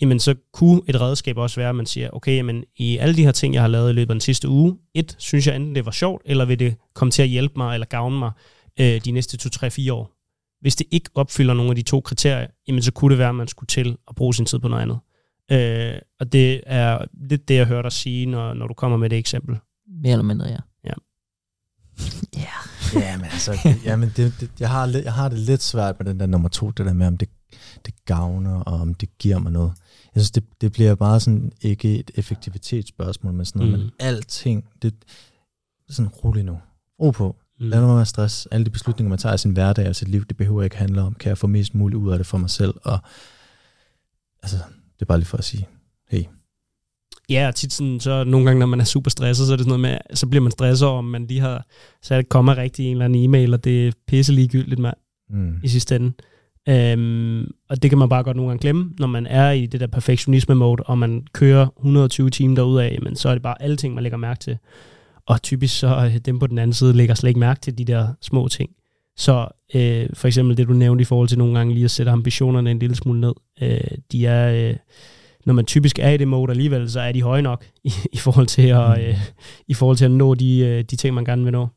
jamen 0.00 0.20
så 0.20 0.34
kunne 0.52 0.82
et 0.88 1.00
redskab 1.00 1.36
også 1.36 1.60
være, 1.60 1.68
at 1.68 1.74
man 1.74 1.86
siger, 1.86 2.10
okay, 2.10 2.36
jamen 2.36 2.64
i 2.76 2.96
alle 2.96 3.16
de 3.16 3.24
her 3.24 3.32
ting, 3.32 3.54
jeg 3.54 3.62
har 3.62 3.68
lavet 3.68 3.90
i 3.90 3.92
løbet 3.92 4.10
af 4.10 4.14
den 4.14 4.20
sidste 4.20 4.48
uge, 4.48 4.78
et, 4.94 5.16
synes 5.18 5.46
jeg 5.46 5.56
enten 5.56 5.74
det 5.74 5.84
var 5.84 5.90
sjovt, 5.92 6.22
eller 6.24 6.44
vil 6.44 6.58
det 6.58 6.76
komme 6.94 7.12
til 7.12 7.22
at 7.22 7.28
hjælpe 7.28 7.54
mig 7.56 7.74
eller 7.74 7.86
gavne 7.86 8.18
mig 8.18 8.30
øh, 8.80 9.00
de 9.04 9.10
næste 9.10 9.48
2-3-4 9.66 9.92
år. 9.92 10.10
Hvis 10.60 10.76
det 10.76 10.86
ikke 10.90 11.10
opfylder 11.14 11.54
nogle 11.54 11.70
af 11.70 11.76
de 11.76 11.82
to 11.82 12.00
kriterier, 12.00 12.46
jamen 12.68 12.82
så 12.82 12.92
kunne 12.92 13.10
det 13.10 13.18
være, 13.18 13.28
at 13.28 13.34
man 13.34 13.48
skulle 13.48 13.66
til 13.68 13.96
at 14.08 14.14
bruge 14.14 14.34
sin 14.34 14.46
tid 14.46 14.58
på 14.58 14.68
noget 14.68 14.82
andet. 14.82 14.98
Øh, 15.52 16.00
og 16.20 16.32
det 16.32 16.60
er 16.66 17.04
lidt 17.28 17.48
det, 17.48 17.54
jeg 17.54 17.66
hørte 17.66 17.82
dig 17.82 17.92
sige, 17.92 18.26
når, 18.26 18.54
når 18.54 18.66
du 18.66 18.74
kommer 18.74 18.98
med 18.98 19.10
det 19.10 19.18
eksempel. 19.18 19.58
Mere 20.02 20.12
eller 20.12 20.24
mindre, 20.24 20.46
ja. 20.46 20.58
Ja. 20.84 20.94
Ja. 22.36 23.00
Ja, 23.00 23.16
men 23.16 23.26
altså, 23.32 23.58
ja, 23.84 23.96
men 23.96 24.12
det, 24.16 24.34
det, 24.40 24.50
jeg, 24.60 24.70
har, 24.70 24.86
jeg 25.04 25.12
har 25.12 25.28
det 25.28 25.38
lidt 25.38 25.62
svært 25.62 25.94
med 26.00 26.06
den 26.06 26.20
der 26.20 26.26
nummer 26.26 26.48
to, 26.48 26.70
det 26.70 26.86
der 26.86 26.92
med, 26.92 27.06
om 27.06 27.18
det, 27.18 27.28
det 27.86 27.94
gavner, 28.04 28.60
og 28.60 28.80
om 28.80 28.94
det 28.94 29.18
giver 29.18 29.38
mig 29.38 29.52
noget. 29.52 29.72
Jeg 30.14 30.22
synes, 30.22 30.30
det, 30.30 30.44
det 30.60 30.72
bliver 30.72 30.94
bare 30.94 31.20
sådan, 31.20 31.52
ikke 31.62 31.98
et 31.98 32.10
effektivitetsspørgsmål, 32.14 33.32
men 33.32 33.46
sådan 33.46 33.58
noget, 33.58 33.72
Mm. 33.78 33.78
men 33.84 33.90
alting, 33.98 34.64
det 34.82 34.94
sådan 35.90 36.08
rolig 36.08 36.44
nu. 36.44 36.58
Ro 37.00 37.10
på. 37.10 37.36
Mm. 37.60 37.68
Lad 37.68 37.80
nu 37.80 37.94
være 37.94 38.06
stress. 38.06 38.46
Alle 38.50 38.64
de 38.64 38.70
beslutninger, 38.70 39.08
man 39.08 39.18
tager 39.18 39.34
i 39.34 39.38
sin 39.38 39.50
hverdag 39.52 39.88
og 39.88 39.96
sit 39.96 40.08
liv, 40.08 40.24
det 40.24 40.36
behøver 40.36 40.62
ikke 40.62 40.76
handle 40.76 41.02
om, 41.02 41.14
kan 41.14 41.28
jeg 41.28 41.38
få 41.38 41.46
mest 41.46 41.74
muligt 41.74 41.98
ud 41.98 42.12
af 42.12 42.18
det 42.18 42.26
for 42.26 42.38
mig 42.38 42.50
selv, 42.50 42.74
og 42.82 42.98
altså, 44.42 44.56
det 44.94 45.02
er 45.02 45.06
bare 45.06 45.18
lige 45.18 45.26
for 45.26 45.38
at 45.38 45.44
sige, 45.44 45.68
hey, 46.08 46.22
Ja, 47.28 47.48
og 47.48 47.54
tit 47.54 47.72
sådan, 47.72 48.00
så 48.00 48.24
nogle 48.24 48.46
gange, 48.46 48.60
når 48.60 48.66
man 48.66 48.80
er 48.80 48.84
super 48.84 49.10
stresset, 49.10 49.46
så 49.46 49.52
er 49.52 49.56
det 49.56 49.64
sådan 49.64 49.80
noget 49.80 50.00
med, 50.10 50.16
så 50.16 50.26
bliver 50.26 50.42
man 50.42 50.52
stresset 50.52 50.88
over, 50.88 50.98
om 50.98 51.04
man 51.04 51.26
lige 51.26 51.40
har 51.40 51.66
sat 52.02 52.20
et 52.20 52.28
komma 52.28 52.54
rigtigt 52.54 52.78
i 52.86 52.88
en 52.88 52.92
eller 52.92 53.04
anden 53.04 53.24
e-mail, 53.24 53.54
og 53.54 53.64
det 53.64 53.88
er 53.88 53.92
pisse 54.06 54.32
ligegyldigt 54.32 54.80
mand, 54.80 54.96
mm, 55.30 55.60
i 55.62 55.68
sidste 55.68 55.96
ende. 55.96 56.12
Øhm, 56.68 57.50
og 57.68 57.82
det 57.82 57.90
kan 57.90 57.98
man 57.98 58.08
bare 58.08 58.22
godt 58.22 58.36
nogle 58.36 58.50
gange 58.50 58.60
glemme, 58.62 58.92
når 58.98 59.06
man 59.06 59.26
er 59.26 59.50
i 59.50 59.66
det 59.66 59.80
der 59.80 59.86
perfektionisme-mode, 59.86 60.82
og 60.82 60.98
man 60.98 61.26
kører 61.32 61.66
120 61.78 62.30
timer 62.30 62.54
derudad, 62.54 62.98
men 63.02 63.16
så 63.16 63.28
er 63.28 63.32
det 63.32 63.42
bare 63.42 63.62
alle 63.62 63.76
ting, 63.76 63.94
man 63.94 64.02
lægger 64.02 64.18
mærke 64.18 64.40
til. 64.40 64.58
Og 65.26 65.42
typisk 65.42 65.78
så 65.78 65.86
er 65.86 66.18
dem 66.18 66.38
på 66.38 66.46
den 66.46 66.58
anden 66.58 66.74
side 66.74 66.92
lægger 66.92 67.14
slet 67.14 67.28
ikke 67.30 67.40
mærke 67.40 67.60
til 67.60 67.78
de 67.78 67.84
der 67.84 68.08
små 68.20 68.48
ting. 68.48 68.70
Så 69.16 69.46
øh, 69.74 70.06
for 70.14 70.26
eksempel 70.26 70.56
det, 70.56 70.68
du 70.68 70.72
nævnte 70.72 71.02
i 71.02 71.04
forhold 71.04 71.28
til 71.28 71.38
nogle 71.38 71.58
gange 71.58 71.74
lige 71.74 71.84
at 71.84 71.90
sætte 71.90 72.12
ambitionerne 72.12 72.70
en 72.70 72.78
lille 72.78 72.96
smule 72.96 73.20
ned. 73.20 73.32
Øh, 73.62 73.80
de 74.12 74.26
er, 74.26 74.70
øh, 74.70 74.76
når 75.46 75.54
man 75.54 75.64
typisk 75.66 75.98
er 75.98 76.10
i 76.10 76.16
det 76.16 76.28
mode 76.28 76.50
alligevel, 76.50 76.90
så 76.90 77.00
er 77.00 77.12
de 77.12 77.22
høje 77.22 77.42
nok 77.42 77.64
i, 77.84 77.92
i, 78.12 78.16
forhold, 78.16 78.46
til 78.46 78.62
at, 78.68 78.98
Mm. 78.98 79.04
øh, 79.04 79.16
i 79.68 79.74
forhold 79.74 79.96
til 79.96 80.04
at 80.04 80.10
nå 80.10 80.34
de, 80.34 80.58
øh, 80.58 80.84
de 80.84 80.96
ting, 80.96 81.14
man 81.14 81.24
gerne 81.24 81.42
vil 81.44 81.52
nå. 81.52 81.68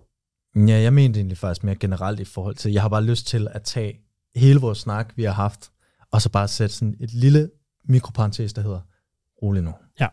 Ja, 0.68 0.82
jeg 0.82 0.94
mente 0.94 1.20
egentlig 1.20 1.38
faktisk 1.38 1.64
mere 1.64 1.76
generelt 1.76 2.20
i 2.20 2.26
forhold 2.26 2.56
til, 2.56 2.72
jeg 2.72 2.82
har 2.82 2.90
bare 2.90 3.04
lyst 3.04 3.28
til 3.28 3.48
at 3.52 3.62
tage 3.64 3.94
hele 4.36 4.60
vores 4.60 4.78
snak, 4.78 5.14
vi 5.16 5.24
har 5.24 5.32
haft, 5.34 5.72
og 6.12 6.22
så 6.22 6.30
bare 6.30 6.48
sætte 6.48 6.76
sådan 6.76 6.96
et 7.00 7.14
lille 7.14 7.50
mikroparentes, 7.86 8.54
der 8.54 8.62
hedder, 8.62 8.80
rolig 9.42 9.62
nu. 9.64 9.74
Ja. 10.00 10.08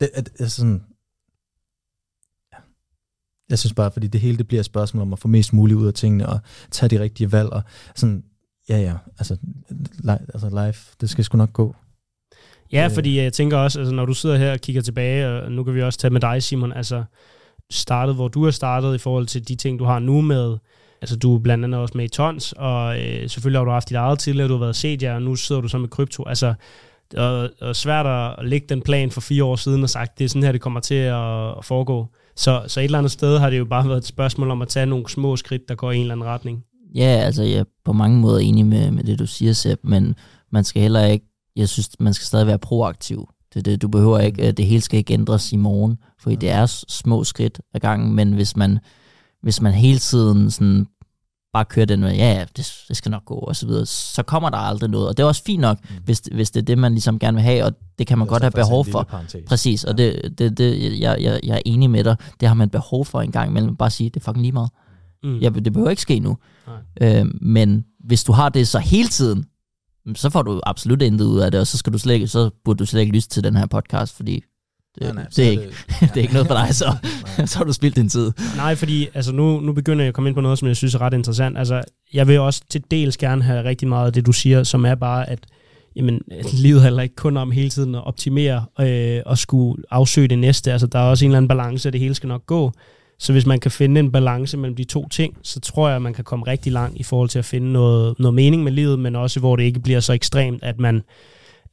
Det 0.00 0.10
er, 0.14 0.20
det 0.20 0.40
er 0.40 0.46
sådan, 0.46 0.84
ja. 2.52 2.56
Jeg 3.50 3.58
synes 3.58 3.74
bare, 3.74 3.90
fordi 3.90 4.06
det 4.06 4.20
hele 4.20 4.38
det 4.38 4.48
bliver 4.48 4.60
et 4.60 4.66
spørgsmål 4.66 5.02
om 5.02 5.12
at 5.12 5.18
få 5.18 5.28
mest 5.28 5.52
muligt 5.52 5.78
ud 5.78 5.86
af 5.86 5.94
tingene, 5.94 6.28
og 6.28 6.38
tage 6.70 6.90
de 6.90 7.00
rigtige 7.02 7.32
valg, 7.32 7.48
og 7.48 7.62
sådan, 7.94 8.24
ja 8.68 8.78
ja, 8.78 8.96
altså, 9.18 9.36
li- 10.04 10.10
altså 10.34 10.66
life, 10.66 10.96
det 11.00 11.10
skal 11.10 11.24
sgu 11.24 11.38
nok 11.38 11.52
gå. 11.52 11.76
Ja, 12.72 12.84
Øh. 12.84 12.90
fordi 12.94 13.18
jeg 13.18 13.32
tænker 13.32 13.56
også, 13.56 13.78
altså, 13.78 13.94
når 13.94 14.06
du 14.06 14.14
sidder 14.14 14.36
her 14.36 14.52
og 14.52 14.58
kigger 14.60 14.82
tilbage, 14.82 15.28
og 15.28 15.52
nu 15.52 15.64
kan 15.64 15.74
vi 15.74 15.82
også 15.82 15.98
tage 15.98 16.10
med 16.10 16.20
dig, 16.20 16.42
Simon, 16.42 16.72
altså 16.72 17.04
startet, 17.70 18.14
hvor 18.14 18.28
du 18.28 18.44
er 18.44 18.50
startet 18.50 18.94
i 18.94 18.98
forhold 18.98 19.26
til 19.26 19.48
de 19.48 19.54
ting, 19.56 19.78
du 19.78 19.84
har 19.84 19.98
nu 19.98 20.20
med, 20.20 20.56
altså 21.02 21.16
du 21.16 21.34
er 21.34 21.38
blandt 21.38 21.64
andet 21.64 21.80
også 21.80 21.96
med 21.96 22.04
i 22.04 22.08
tons, 22.08 22.52
og 22.52 23.00
øh, 23.00 23.28
selvfølgelig 23.28 23.60
har 23.60 23.64
du 23.64 23.70
haft 23.70 23.88
dit 23.88 23.96
eget 23.96 24.18
tidligere, 24.18 24.48
du 24.48 24.52
har 24.52 24.60
været 24.60 24.76
set 24.76 25.04
og 25.04 25.22
nu 25.22 25.36
sidder 25.36 25.60
du 25.60 25.68
så 25.68 25.78
med 25.78 25.88
krypto. 25.88 26.24
Altså, 26.26 26.54
og, 27.16 27.50
og 27.60 27.76
svært 27.76 28.06
at 28.06 28.48
lægge 28.48 28.66
den 28.68 28.82
plan 28.82 29.10
for 29.10 29.20
fire 29.20 29.44
år 29.44 29.56
siden 29.56 29.82
og 29.82 29.90
sagt, 29.90 30.18
det 30.18 30.24
er 30.24 30.28
sådan 30.28 30.42
her, 30.42 30.52
det 30.52 30.60
kommer 30.60 30.80
til 30.80 30.94
at, 30.94 31.48
at 31.58 31.64
foregå. 31.64 32.06
Så, 32.36 32.62
så 32.66 32.80
et 32.80 32.84
eller 32.84 32.98
andet 32.98 33.12
sted 33.12 33.38
har 33.38 33.50
det 33.50 33.58
jo 33.58 33.64
bare 33.64 33.88
været 33.88 33.98
et 33.98 34.06
spørgsmål 34.06 34.50
om 34.50 34.62
at 34.62 34.68
tage 34.68 34.86
nogle 34.86 35.08
små 35.08 35.36
skridt, 35.36 35.68
der 35.68 35.74
går 35.74 35.90
i 35.92 35.96
en 35.96 36.00
eller 36.00 36.14
anden 36.14 36.26
retning. 36.26 36.64
Ja, 36.94 37.20
altså 37.24 37.42
jeg 37.42 37.58
er 37.58 37.64
på 37.84 37.92
mange 37.92 38.18
måder 38.18 38.38
enig 38.38 38.66
med, 38.66 38.90
med 38.90 39.04
det, 39.04 39.18
du 39.18 39.26
siger, 39.26 39.52
Sepp, 39.52 39.80
men 39.84 40.14
man 40.52 40.64
skal 40.64 40.82
heller 40.82 41.04
ikke, 41.04 41.26
jeg 41.56 41.68
synes, 41.68 41.90
man 42.00 42.14
skal 42.14 42.26
stadig 42.26 42.46
være 42.46 42.58
proaktiv. 42.58 43.28
Det, 43.54 43.64
det, 43.64 43.82
du 43.82 43.88
behøver 43.88 44.18
ikke, 44.18 44.46
øh, 44.48 44.52
det 44.52 44.66
hele 44.66 44.80
skal 44.80 44.98
ikke 44.98 45.14
ændres 45.14 45.52
i 45.52 45.56
morgen, 45.56 45.98
fordi 46.20 46.36
det 46.36 46.50
er 46.50 46.66
små 46.88 47.24
skridt 47.24 47.60
ad 47.74 47.80
gangen, 47.80 48.14
men 48.14 48.32
hvis 48.32 48.56
man, 48.56 48.78
hvis 49.42 49.60
man 49.62 49.72
hele 49.72 49.98
tiden 49.98 50.50
sådan 50.50 50.86
bare 51.52 51.64
kører 51.64 51.86
den 51.86 52.00
med, 52.00 52.14
ja, 52.14 52.32
ja, 52.32 52.44
det, 52.56 52.72
det 52.88 52.96
skal 52.96 53.10
nok 53.10 53.24
gå, 53.24 53.34
og 53.34 53.56
så 53.56 53.66
videre, 53.66 53.86
så 53.86 54.22
kommer 54.22 54.50
der 54.50 54.56
aldrig 54.56 54.90
noget. 54.90 55.08
Og 55.08 55.16
det 55.16 55.22
er 55.22 55.26
også 55.26 55.42
fint 55.42 55.60
nok, 55.60 55.78
Mm. 55.82 55.96
hvis, 56.04 56.22
hvis 56.32 56.50
det 56.50 56.60
er 56.60 56.64
det, 56.64 56.78
man 56.78 56.92
ligesom 56.92 57.18
gerne 57.18 57.34
vil 57.34 57.42
have, 57.42 57.64
og 57.64 57.72
det 57.98 58.06
kan 58.06 58.18
man 58.18 58.26
Det 58.26 58.30
godt 58.30 58.40
så 58.40 58.44
have 58.44 58.50
behov 58.50 58.84
for. 58.92 59.02
Præcis, 59.46 59.84
og 59.84 59.98
det, 59.98 60.34
det, 60.38 60.58
det 60.58 61.00
jeg, 61.00 61.16
jeg, 61.22 61.40
jeg 61.44 61.56
er 61.56 61.60
enig 61.66 61.90
med 61.90 62.04
dig. 62.04 62.16
Det 62.40 62.48
har 62.48 62.54
man 62.54 62.68
behov 62.70 63.04
for 63.04 63.20
en 63.20 63.32
gang 63.32 63.50
imellem. 63.50 63.76
Bare 63.76 63.90
sige, 63.90 64.10
det 64.10 64.20
er 64.20 64.24
fucking 64.24 64.42
lige 64.42 64.52
meget. 64.52 64.70
Mm. 65.22 65.38
Ja, 65.38 65.48
det 65.48 65.72
behøver 65.72 65.90
ikke 65.90 66.02
ske 66.02 66.18
nu. 66.20 66.36
Nej. 67.00 67.20
Øh, 67.20 67.26
men 67.40 67.84
hvis 68.04 68.24
du 68.24 68.32
har 68.32 68.48
det 68.48 68.68
så 68.68 68.78
hele 68.78 69.08
tiden, 69.08 69.44
så 70.14 70.30
får 70.30 70.42
du 70.42 70.60
absolut 70.66 71.02
intet 71.02 71.24
ud 71.24 71.38
af 71.38 71.50
det, 71.50 71.60
og 71.60 71.66
så, 71.66 71.78
skal 71.78 71.92
du 71.92 71.98
slet 71.98 72.14
ikke, 72.14 72.28
så 72.28 72.50
burde 72.64 72.78
du 72.78 72.86
slet 72.86 73.00
ikke 73.00 73.12
lytte 73.12 73.28
til 73.28 73.44
den 73.44 73.56
her 73.56 73.66
podcast, 73.66 74.16
fordi 74.16 74.42
Nej, 75.00 75.12
nej, 75.12 75.26
det, 75.36 75.46
er 75.46 75.50
ikke, 75.50 75.62
det 76.00 76.16
er 76.16 76.20
ikke 76.20 76.32
noget 76.32 76.48
for 76.48 76.54
dig, 76.54 76.74
så, 76.74 76.96
så 77.46 77.58
har 77.58 77.64
du 77.64 77.72
spildt 77.72 77.96
din 77.96 78.08
tid. 78.08 78.32
Nej, 78.56 78.74
fordi 78.74 79.08
altså 79.14 79.32
nu, 79.32 79.60
nu 79.60 79.72
begynder 79.72 80.04
jeg 80.04 80.08
at 80.08 80.14
komme 80.14 80.30
ind 80.30 80.34
på 80.34 80.40
noget, 80.40 80.58
som 80.58 80.68
jeg 80.68 80.76
synes 80.76 80.94
er 80.94 81.00
ret 81.00 81.14
interessant. 81.14 81.58
Altså, 81.58 81.82
jeg 82.14 82.28
vil 82.28 82.40
også 82.40 82.62
til 82.70 82.82
dels 82.90 83.16
gerne 83.16 83.42
have 83.42 83.64
rigtig 83.64 83.88
meget 83.88 84.06
af 84.06 84.12
det, 84.12 84.26
du 84.26 84.32
siger, 84.32 84.62
som 84.62 84.84
er 84.84 84.94
bare, 84.94 85.30
at 85.30 85.38
jamen, 85.96 86.20
livet 86.52 86.82
handler 86.82 87.02
ikke 87.02 87.14
kun 87.14 87.36
om 87.36 87.50
hele 87.50 87.70
tiden 87.70 87.94
at 87.94 88.06
optimere 88.06 88.64
øh, 88.80 89.22
og 89.26 89.38
skulle 89.38 89.82
afsøge 89.90 90.28
det 90.28 90.38
næste. 90.38 90.72
Altså, 90.72 90.86
der 90.86 90.98
er 90.98 91.02
også 91.02 91.24
en 91.24 91.30
eller 91.30 91.36
anden 91.36 91.48
balance, 91.48 91.88
og 91.88 91.92
det 91.92 92.00
hele 92.00 92.14
skal 92.14 92.28
nok 92.28 92.46
gå. 92.46 92.72
Så 93.18 93.32
hvis 93.32 93.46
man 93.46 93.60
kan 93.60 93.70
finde 93.70 94.00
en 94.00 94.12
balance 94.12 94.56
mellem 94.56 94.76
de 94.76 94.84
to 94.84 95.08
ting, 95.08 95.36
så 95.42 95.60
tror 95.60 95.88
jeg, 95.88 95.96
at 95.96 96.02
man 96.02 96.14
kan 96.14 96.24
komme 96.24 96.46
rigtig 96.46 96.72
langt 96.72 96.98
i 96.98 97.02
forhold 97.02 97.28
til 97.28 97.38
at 97.38 97.44
finde 97.44 97.72
noget, 97.72 98.14
noget 98.18 98.34
mening 98.34 98.62
med 98.62 98.72
livet, 98.72 98.98
men 98.98 99.16
også 99.16 99.40
hvor 99.40 99.56
det 99.56 99.64
ikke 99.64 99.80
bliver 99.80 100.00
så 100.00 100.12
ekstremt, 100.12 100.62
at 100.62 100.80
man 100.80 101.02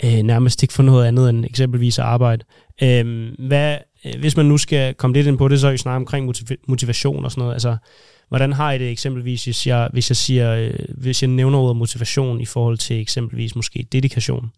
øh, 0.03 0.23
nærmest 0.23 0.63
ikke 0.63 0.73
får 0.73 0.83
noget 0.83 1.05
andet 1.07 1.29
end 1.29 1.45
eksempelvis 1.45 1.99
at 1.99 2.05
arbejde. 2.05 2.45
Øh, 2.83 3.33
hvad, 3.47 3.77
hvis 4.19 4.37
man 4.37 4.45
nu 4.45 4.57
skal 4.57 4.93
komme 4.93 5.13
lidt 5.13 5.27
ind 5.27 5.37
på 5.37 5.47
det, 5.47 5.59
så 5.59 5.67
er 5.67 5.71
vi 5.71 5.77
snart 5.77 5.95
omkring 5.95 6.25
motiv- 6.25 6.57
motivation 6.67 7.25
og 7.25 7.31
sådan 7.31 7.41
noget. 7.41 7.53
Altså, 7.53 7.77
hvordan 8.29 8.53
har 8.53 8.71
I 8.71 8.77
det 8.79 8.89
eksempelvis, 8.91 9.43
hvis 9.43 9.67
jeg, 9.67 9.89
hvis 9.93 10.09
jeg, 10.09 10.17
siger, 10.17 10.55
øh, 10.55 10.79
hvis 10.97 11.21
jeg 11.21 11.29
nævner 11.29 11.57
ordet 11.59 11.75
motivation 11.77 12.41
i 12.41 12.45
forhold 12.45 12.77
til 12.77 13.01
eksempelvis 13.01 13.55
måske 13.55 13.87
dedikation? 13.91 14.51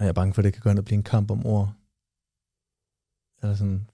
Jeg 0.00 0.08
er 0.08 0.12
bange 0.12 0.34
for, 0.34 0.42
at 0.42 0.44
det 0.44 0.52
kan 0.52 0.60
gå 0.62 0.68
hen 0.68 0.78
og 0.78 0.84
blive 0.84 0.96
en 0.96 1.02
kamp 1.02 1.30
om 1.30 1.46
ord. 1.46 1.72
Eller 3.42 3.56
sådan, 3.56 3.86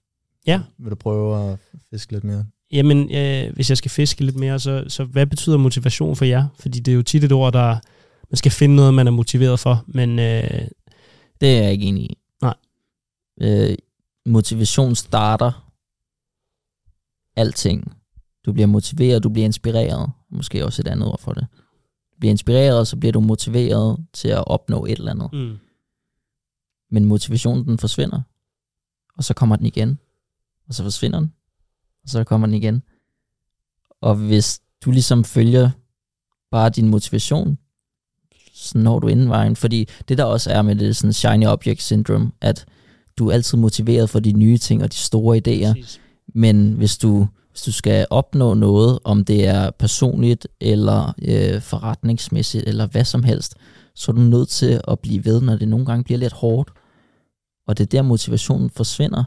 Ja. 0.47 0.61
vil 0.77 0.89
du 0.91 0.95
prøve 0.95 1.51
at 1.51 1.59
fiske 1.89 2.11
lidt 2.11 2.23
mere? 2.23 2.45
Jamen, 2.71 3.15
øh, 3.15 3.53
hvis 3.53 3.69
jeg 3.69 3.77
skal 3.77 3.91
fiske 3.91 4.23
lidt 4.25 4.35
mere, 4.35 4.59
så, 4.59 4.85
så 4.87 5.03
hvad 5.03 5.25
betyder 5.25 5.57
motivation 5.57 6.15
for 6.15 6.25
jer? 6.25 6.47
Fordi 6.59 6.79
det 6.79 6.91
er 6.91 6.95
jo 6.95 7.01
tit 7.01 7.23
et 7.23 7.31
ord, 7.31 7.53
der 7.53 7.77
man 8.31 8.37
skal 8.37 8.51
finde 8.51 8.75
noget, 8.75 8.93
man 8.93 9.07
er 9.07 9.11
motiveret 9.11 9.59
for, 9.59 9.83
men 9.87 10.19
øh, 10.19 10.67
Det 11.41 11.57
er 11.57 11.61
jeg 11.63 11.71
ikke 11.71 11.85
enig 11.85 12.03
i. 12.03 12.17
Nej. 12.41 12.55
Øh, 13.41 13.77
motivation 14.25 14.95
starter 14.95 15.71
alting. 17.35 17.97
Du 18.45 18.53
bliver 18.53 18.67
motiveret, 18.67 19.23
du 19.23 19.29
bliver 19.29 19.45
inspireret. 19.45 20.11
Måske 20.29 20.65
også 20.65 20.81
et 20.81 20.87
andet 20.87 21.07
ord 21.07 21.19
for 21.19 21.33
det. 21.33 21.47
Du 22.13 22.17
bliver 22.19 22.31
inspireret, 22.31 22.87
så 22.87 22.97
bliver 22.97 23.11
du 23.13 23.19
motiveret 23.19 24.05
til 24.13 24.27
at 24.27 24.43
opnå 24.47 24.85
et 24.85 24.91
eller 24.91 25.11
andet. 25.11 25.29
mm, 25.33 25.57
Men 26.91 27.05
motivationen, 27.05 27.65
den 27.65 27.77
forsvinder. 27.77 28.21
Og 29.17 29.23
så 29.23 29.33
kommer 29.33 29.55
den 29.55 29.65
igen. 29.65 29.99
Og 30.67 30.73
så 30.73 30.83
forsvinder 30.83 31.19
den. 31.19 31.33
Og 32.03 32.09
så 32.09 32.23
kommer 32.23 32.47
den 32.47 32.53
igen. 32.53 32.83
Og 34.01 34.15
hvis 34.15 34.61
du 34.85 34.91
ligesom 34.91 35.23
følger 35.23 35.69
bare 36.51 36.69
din 36.69 36.87
motivation, 36.87 37.57
så 38.61 38.77
når 38.77 38.99
du 38.99 39.07
inden 39.07 39.29
vejen. 39.29 39.55
Fordi 39.55 39.87
det 40.09 40.17
der 40.17 40.23
også 40.23 40.51
er 40.51 40.61
med 40.61 40.75
det 40.75 40.95
sådan 40.95 41.13
shiny 41.13 41.45
object 41.45 41.81
syndrome, 41.81 42.31
at 42.41 42.65
du 43.17 43.27
er 43.27 43.33
altid 43.33 43.57
motiveret 43.57 44.09
for 44.09 44.19
de 44.19 44.31
nye 44.31 44.57
ting 44.57 44.83
og 44.83 44.91
de 44.91 44.97
store 44.97 45.37
idéer. 45.37 45.73
præcis. 45.73 45.99
Men 46.35 46.71
hvis 46.71 46.97
du, 46.97 47.27
hvis 47.49 47.61
du 47.61 47.71
skal 47.71 48.07
opnå 48.09 48.53
noget, 48.53 48.99
om 49.03 49.25
det 49.25 49.47
er 49.47 49.71
personligt 49.71 50.47
eller 50.59 51.13
øh, 51.21 51.61
forretningsmæssigt 51.61 52.63
eller 52.67 52.87
hvad 52.87 53.05
som 53.05 53.23
helst, 53.23 53.55
så 53.95 54.11
er 54.11 54.15
du 54.15 54.21
nødt 54.21 54.49
til 54.49 54.81
at 54.87 54.99
blive 54.99 55.25
ved, 55.25 55.41
når 55.41 55.55
det 55.55 55.67
nogle 55.67 55.85
gange 55.85 56.03
bliver 56.03 56.17
lidt 56.17 56.33
hårdt. 56.33 56.69
Og 57.67 57.77
det 57.77 57.83
er 57.83 57.87
der 57.87 58.01
motivationen 58.01 58.69
forsvinder. 58.69 59.23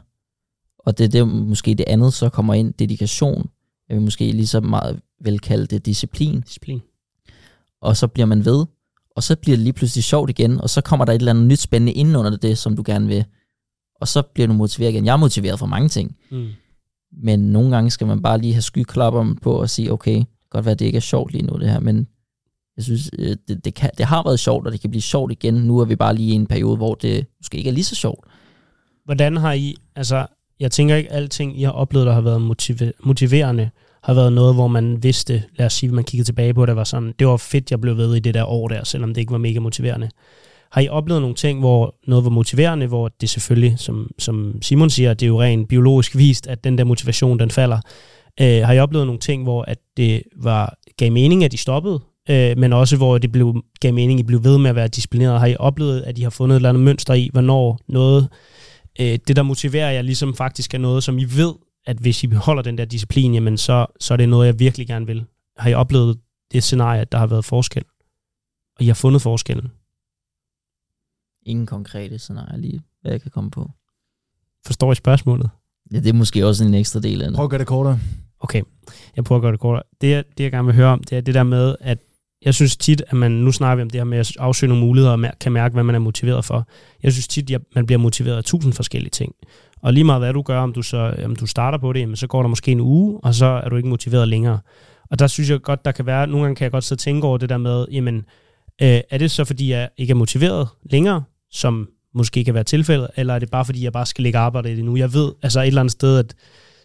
Og 0.78 0.98
det 0.98 1.05
er 1.05 1.09
der 1.09 1.24
måske 1.24 1.74
det 1.74 1.85
andet 1.89 2.15
så 2.15 2.28
kommer 2.28 2.55
ind, 2.55 2.74
dedikation. 2.74 3.51
Jeg 3.89 3.97
vil 3.97 4.05
måske 4.05 4.32
lige 4.32 4.47
så 4.47 4.61
meget 4.61 5.01
vel 5.20 5.40
kalde 5.40 5.66
det 5.66 5.86
disciplin. 5.86 6.40
Disciplin. 6.40 6.82
Og 7.81 7.97
så 7.97 8.06
bliver 8.06 8.27
man 8.27 8.44
ved, 8.44 8.66
og 9.16 9.23
så 9.23 9.36
bliver 9.36 9.57
det 9.57 9.65
lige 9.65 9.73
pludselig 9.73 10.05
sjovt 10.05 10.31
igen, 10.31 10.61
og 10.61 10.70
så 10.70 10.81
kommer 10.81 11.05
der 11.05 11.12
et 11.12 11.19
eller 11.19 11.32
andet 11.32 11.47
nyt 11.47 11.61
spændende 11.61 11.93
inden 11.93 12.16
under 12.16 12.36
det, 12.36 12.59
som 12.59 12.77
du 12.77 12.82
gerne 12.86 13.07
vil. 13.07 13.24
Og 14.01 14.09
så 14.09 14.23
bliver 14.23 14.47
du 14.47 14.53
motiveret 14.53 14.93
igen. 14.93 15.05
Jeg 15.05 15.12
er 15.12 15.16
motiveret 15.16 15.59
for 15.59 15.66
mange 15.66 15.89
ting. 15.89 16.16
Mm. 16.31 16.49
Men 17.23 17.41
nogle 17.41 17.70
gange 17.70 17.91
skal 17.91 18.07
man 18.07 18.23
bare 18.23 18.39
lige 18.39 18.53
have 18.53 18.62
skyklapperne 18.62 19.36
på 19.36 19.53
og 19.61 19.70
sige, 19.70 19.93
okay, 19.93 20.24
godt 20.51 20.65
være, 20.65 20.73
at 20.73 20.78
det 20.78 20.86
ikke 20.86 20.97
er 20.97 21.01
sjovt 21.01 21.32
lige 21.32 21.47
nu 21.47 21.59
det 21.59 21.70
her, 21.70 21.81
men 21.81 22.09
Jeg 22.77 22.85
synes, 22.85 23.11
øh, 23.19 23.36
det, 23.49 23.65
det, 23.65 23.74
kan, 23.74 23.91
det 23.99 24.07
har 24.07 24.23
været 24.24 24.41
sjovt, 24.41 24.66
og 24.66 24.73
det 24.73 24.81
kan 24.81 24.91
blive 24.91 25.03
sjovt 25.03 25.32
igen. 25.32 25.55
Nu 25.55 25.78
er 25.78 25.85
vi 25.85 25.97
bare 25.97 26.15
lige 26.15 26.32
i 26.32 26.35
en 26.35 26.47
periode, 26.47 26.77
hvor 26.77 26.95
det 26.95 27.27
måske 27.39 27.59
ikke 27.59 27.70
er 27.70 27.74
lige 27.74 27.85
så 27.85 27.95
sjovt. 27.95 28.24
Hvordan 29.05 29.36
har 29.36 29.53
I, 29.53 29.74
altså, 29.97 30.27
jeg 30.61 30.73
tænker 30.73 30.97
ikke, 30.97 31.12
alting 31.12 31.61
I 31.61 31.62
har 31.62 31.70
oplevet, 31.70 32.07
der 32.07 32.12
har 32.12 32.20
været 32.20 32.43
motive, 32.43 32.93
motiverende, 33.05 33.70
har 34.05 34.14
været 34.14 34.32
noget, 34.32 34.55
hvor 34.55 34.68
man 34.68 35.02
vidste, 35.02 35.43
lad 35.56 35.66
os 35.66 35.72
sige, 35.72 35.93
man 35.93 36.05
kiggede 36.05 36.28
tilbage 36.28 36.55
på 36.55 36.66
det, 36.66 36.76
var 36.76 36.85
sådan, 36.85 37.14
det 37.18 37.26
var 37.26 37.36
fedt, 37.36 37.70
jeg 37.70 37.81
blev 37.81 37.97
ved 37.97 38.14
i 38.14 38.20
det 38.20 38.35
der 38.35 38.44
år 38.44 38.68
der, 38.68 38.85
selvom 38.85 39.14
det 39.14 39.20
ikke 39.20 39.32
var 39.32 39.39
mega 39.39 39.60
motiverende. 39.60 40.10
Har 40.72 40.81
I 40.81 40.89
oplevet 40.89 41.22
nogle 41.22 41.36
ting, 41.36 41.60
hvor 41.60 41.94
noget 42.06 42.24
var 42.24 42.31
motiverende, 42.31 42.86
hvor 42.86 43.09
det 43.09 43.31
selvfølgelig, 43.31 43.74
som, 43.78 44.10
som 44.18 44.62
Simon 44.62 44.90
siger, 44.90 45.14
det 45.14 45.26
er 45.26 45.28
jo 45.28 45.43
rent 45.43 45.68
biologisk 45.68 46.16
vist, 46.16 46.47
at 46.47 46.64
den 46.64 46.78
der 46.78 46.85
motivation, 46.85 47.39
den 47.39 47.51
falder. 47.51 47.81
Øh, 48.40 48.62
har 48.62 48.72
I 48.72 48.78
oplevet 48.78 49.06
nogle 49.06 49.20
ting, 49.20 49.43
hvor 49.43 49.62
at 49.62 49.78
det 49.97 50.22
var, 50.36 50.78
gav 50.97 51.12
mening, 51.12 51.44
at 51.44 51.52
de 51.52 51.56
stoppede, 51.56 52.01
øh, 52.31 52.59
men 52.59 52.72
også 52.72 52.97
hvor 52.97 53.18
det 53.18 53.32
blev, 53.32 53.62
gav 53.81 53.94
mening, 53.94 54.20
at 54.20 54.24
I 54.24 54.26
blev 54.26 54.44
ved 54.44 54.59
med 54.59 54.70
at 54.70 54.76
være 54.76 54.89
disciplineret? 54.89 55.40
Har 55.40 55.47
I 55.47 55.56
oplevet, 55.59 56.02
at 56.02 56.18
I 56.18 56.22
har 56.22 56.31
fundet 56.31 56.55
et 56.55 56.59
eller 56.59 56.68
andet 56.68 56.82
mønster 56.82 57.14
i, 57.14 57.31
hvornår 57.32 57.78
noget, 57.89 58.28
øh, 59.01 59.18
det 59.28 59.36
der 59.36 59.43
motiverer 59.43 59.90
jer, 59.90 60.02
ligesom 60.02 60.35
faktisk 60.35 60.74
er 60.74 60.78
noget, 60.78 61.05
som 61.05 61.18
I 61.18 61.24
ved, 61.24 61.52
at 61.86 61.97
hvis 61.97 62.24
I 62.24 62.27
beholder 62.27 62.62
den 62.62 62.78
der 62.78 62.85
disciplin, 62.85 63.35
jamen 63.35 63.59
så, 63.59 63.86
så 64.01 64.15
er 64.15 64.16
det 64.16 64.28
noget, 64.28 64.47
jeg 64.47 64.59
virkelig 64.59 64.86
gerne 64.86 65.06
vil. 65.06 65.24
Har 65.56 65.70
I 65.70 65.74
oplevet 65.74 66.20
det 66.52 66.62
scenarie, 66.62 67.01
at 67.01 67.12
der 67.12 67.19
har 67.19 67.27
været 67.27 67.44
forskel? 67.44 67.85
Og 68.77 68.82
I 68.82 68.86
har 68.86 68.94
fundet 68.94 69.23
forskellen? 69.23 69.73
Ingen 71.47 71.66
konkrete 71.66 72.19
scenarier 72.19 72.56
lige, 72.56 72.82
hvad 73.02 73.12
jeg 73.12 73.20
kan 73.23 73.31
komme 73.31 73.51
på. 73.51 73.70
Forstår 74.66 74.93
I 74.93 74.94
spørgsmålet? 74.94 75.51
Ja, 75.93 75.97
det 76.01 76.06
er 76.09 76.12
måske 76.12 76.47
også 76.47 76.65
en 76.65 76.74
ekstra 76.74 77.01
del 77.01 77.23
af 77.23 77.28
det. 77.28 77.36
Prøv 77.36 77.44
at 77.44 77.51
gøre 77.51 77.59
det 77.59 77.66
kortere. 77.66 77.98
Okay, 78.40 78.62
jeg 79.16 79.24
prøver 79.24 79.39
at 79.39 79.43
gøre 79.43 79.52
det 79.52 79.61
kortere. 79.61 79.82
Det, 80.01 80.11
jeg- 80.11 80.24
det 80.39 80.44
jeg 80.44 80.52
gerne 80.52 80.66
vil 80.66 80.74
høre 80.74 80.89
om, 80.89 81.02
det 81.05 81.19
er 81.19 81.20
det 81.20 81.35
der 81.35 81.43
med, 81.43 81.77
at 81.81 81.98
jeg 82.45 82.55
synes 82.55 82.77
tit, 82.77 83.03
at 83.09 83.16
man, 83.16 83.31
nu 83.31 83.53
snakker 83.53 83.77
vi 83.77 83.83
om 83.83 83.91
det 83.91 84.01
her 84.01 84.05
med 84.05 84.19
at 84.19 84.37
afsøge 84.39 84.69
nogle 84.69 84.85
muligheder 84.85 85.12
og 85.12 85.21
mær- 85.21 85.37
kan 85.41 85.53
mærke, 85.53 85.73
hvad 85.73 85.85
man 85.85 85.95
er 85.95 85.99
motiveret 85.99 86.45
for. 86.45 86.69
Jeg 87.03 87.12
synes 87.12 87.29
tit, 87.29 87.51
at 87.51 87.61
man 87.75 87.87
bliver 87.87 87.99
motiveret 87.99 88.37
af 88.37 88.45
tusind 88.45 88.73
forskellige 88.73 89.11
ting. 89.11 89.33
Og 89.83 89.93
lige 89.93 90.05
meget 90.05 90.21
hvad 90.21 90.33
du 90.33 90.43
gør, 90.43 90.61
om 90.61 90.73
du, 90.73 90.83
så, 90.83 91.15
om 91.25 91.37
du 91.37 91.47
starter 91.47 91.79
på 91.79 91.93
det, 91.93 92.01
jamen, 92.01 92.16
så 92.16 92.27
går 92.27 92.43
der 92.43 92.49
måske 92.49 92.73
en 92.73 92.81
uge, 92.81 93.21
og 93.23 93.35
så 93.35 93.47
er 93.47 93.69
du 93.69 93.77
ikke 93.77 93.89
motiveret 93.89 94.29
længere. 94.29 94.59
Og 95.11 95.19
der 95.19 95.27
synes 95.27 95.51
jeg 95.51 95.62
godt, 95.62 95.85
der 95.85 95.93
kan 95.93 96.07
være, 96.07 96.27
nogle 96.27 96.43
gange 96.43 96.57
kan 96.57 96.65
jeg 96.65 96.73
godt 96.73 96.85
sidde 96.85 96.99
og 96.99 97.03
tænke 97.03 97.27
over 97.27 97.39
det 97.39 97.49
der 97.49 97.59
med, 97.59 97.87
jamen, 97.93 98.16
øh, 98.83 99.01
er 99.11 99.19
det 99.19 99.31
så 99.31 99.45
fordi, 99.45 99.71
jeg 99.71 99.89
ikke 99.97 100.11
er 100.11 100.15
motiveret 100.15 100.69
længere, 100.91 101.23
som 101.51 101.89
måske 102.15 102.45
kan 102.45 102.55
være 102.55 102.65
tilfældet, 102.65 103.09
eller 103.16 103.35
er 103.35 103.39
det 103.39 103.51
bare 103.51 103.65
fordi, 103.65 103.85
jeg 103.85 103.93
bare 103.93 104.07
skal 104.07 104.23
lægge 104.23 104.39
arbejde 104.39 104.73
i 104.73 104.77
det 104.77 104.85
nu? 104.85 104.97
Jeg 104.97 105.15
ved 105.15 105.33
altså 105.43 105.61
et 105.61 105.66
eller 105.66 105.81
andet 105.81 105.93
sted, 105.93 106.19
at 106.19 106.35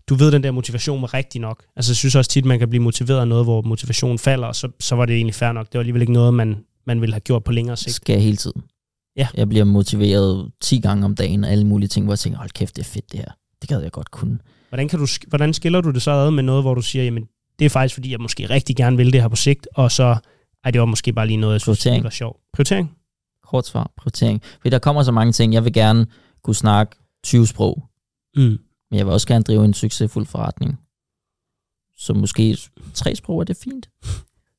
du 0.10 0.16
ved, 0.16 0.32
den 0.32 0.44
der 0.44 0.52
motivation 0.52 1.02
var 1.02 1.14
rigtig 1.14 1.42
nok. 1.42 1.64
Altså, 1.76 1.92
jeg 1.92 1.96
synes 1.96 2.16
også 2.16 2.32
tit, 2.32 2.46
man 2.46 2.60
kan 2.60 2.70
blive 2.70 2.84
motiveret 2.84 3.20
af 3.20 3.28
noget, 3.28 3.46
hvor 3.46 3.62
motivationen 3.62 4.20
falder, 4.20 4.48
og 4.48 4.56
så, 4.56 4.70
så 4.80 4.96
var 4.96 5.06
det 5.06 5.16
egentlig 5.16 5.36
fair 5.36 5.52
nok. 5.52 5.66
Det 5.66 5.74
var 5.74 5.80
alligevel 5.80 6.02
ikke 6.02 6.14
noget, 6.14 6.34
man, 6.34 6.58
man 6.86 7.02
ville 7.02 7.14
have 7.14 7.20
gjort 7.20 7.44
på 7.44 7.52
længere 7.52 7.78
sigt. 7.78 7.96
Skal 7.96 8.14
jeg 8.14 8.24
hele 8.24 8.38
tiden. 8.38 8.62
Ja. 9.18 9.28
Jeg 9.34 9.50
bliver 9.50 9.66
motiveret 9.66 10.52
10 10.62 10.80
gange 10.80 11.06
om 11.06 11.16
dagen, 11.16 11.44
og 11.44 11.50
alle 11.50 11.68
mulige 11.68 11.88
ting, 11.88 12.06
hvor 12.06 12.14
jeg 12.14 12.20
tænker, 12.20 12.40
hold 12.40 12.50
kæft, 12.50 12.76
det 12.76 12.82
er 12.82 12.90
fedt 12.90 13.12
det 13.12 13.20
her. 13.20 13.32
Det 13.62 13.70
gad 13.70 13.82
jeg 13.82 13.92
godt 13.92 14.12
kunne. 14.12 14.40
Hvordan, 14.70 14.88
kan 14.88 15.00
du, 15.00 15.08
hvordan 15.28 15.54
skiller 15.54 15.82
du 15.82 15.92
det 15.92 16.02
så 16.02 16.12
ad 16.12 16.32
med 16.32 16.44
noget, 16.44 16.64
hvor 16.64 16.74
du 16.74 16.82
siger, 16.82 17.04
jamen, 17.04 17.24
det 17.60 17.66
er 17.66 17.70
faktisk, 17.70 17.94
fordi 17.94 18.12
jeg 18.12 18.20
måske 18.20 18.50
rigtig 18.50 18.76
gerne 18.76 18.98
vil 18.98 19.14
det 19.14 19.22
her 19.22 19.28
på 19.28 19.36
sigt, 19.36 19.68
og 19.76 19.92
så, 19.92 20.18
ej, 20.64 20.72
det 20.72 20.80
var 20.80 20.86
måske 20.86 21.14
bare 21.14 21.28
lige 21.28 21.38
noget, 21.38 21.54
jeg 21.54 21.62
synes, 21.62 21.80
det 21.80 22.04
var 22.04 22.10
sjovt. 22.10 22.38
Prioritering? 22.54 22.96
Kort 23.48 23.68
svar, 23.68 23.92
prioritering. 23.98 24.42
Fordi 24.62 24.70
der 24.70 24.80
kommer 24.80 25.04
så 25.04 25.12
mange 25.12 25.32
ting. 25.32 25.54
Jeg 25.54 25.64
vil 25.64 25.74
gerne 25.74 26.06
kunne 26.44 26.56
snakke 26.56 26.96
20 27.24 27.48
sprog, 27.48 27.84
Mm 28.36 28.58
men 28.92 28.98
jeg 28.98 29.06
vil 29.06 29.14
også 29.14 29.28
gerne 29.28 29.44
drive 29.44 29.66
en 29.66 29.74
succesfuld 29.74 30.26
forretning. 30.26 30.80
Så 31.98 32.14
måske 32.14 32.58
tre 32.94 33.16
sprog 33.16 33.40
er 33.40 33.44
det 33.44 33.58
fint. 33.58 33.90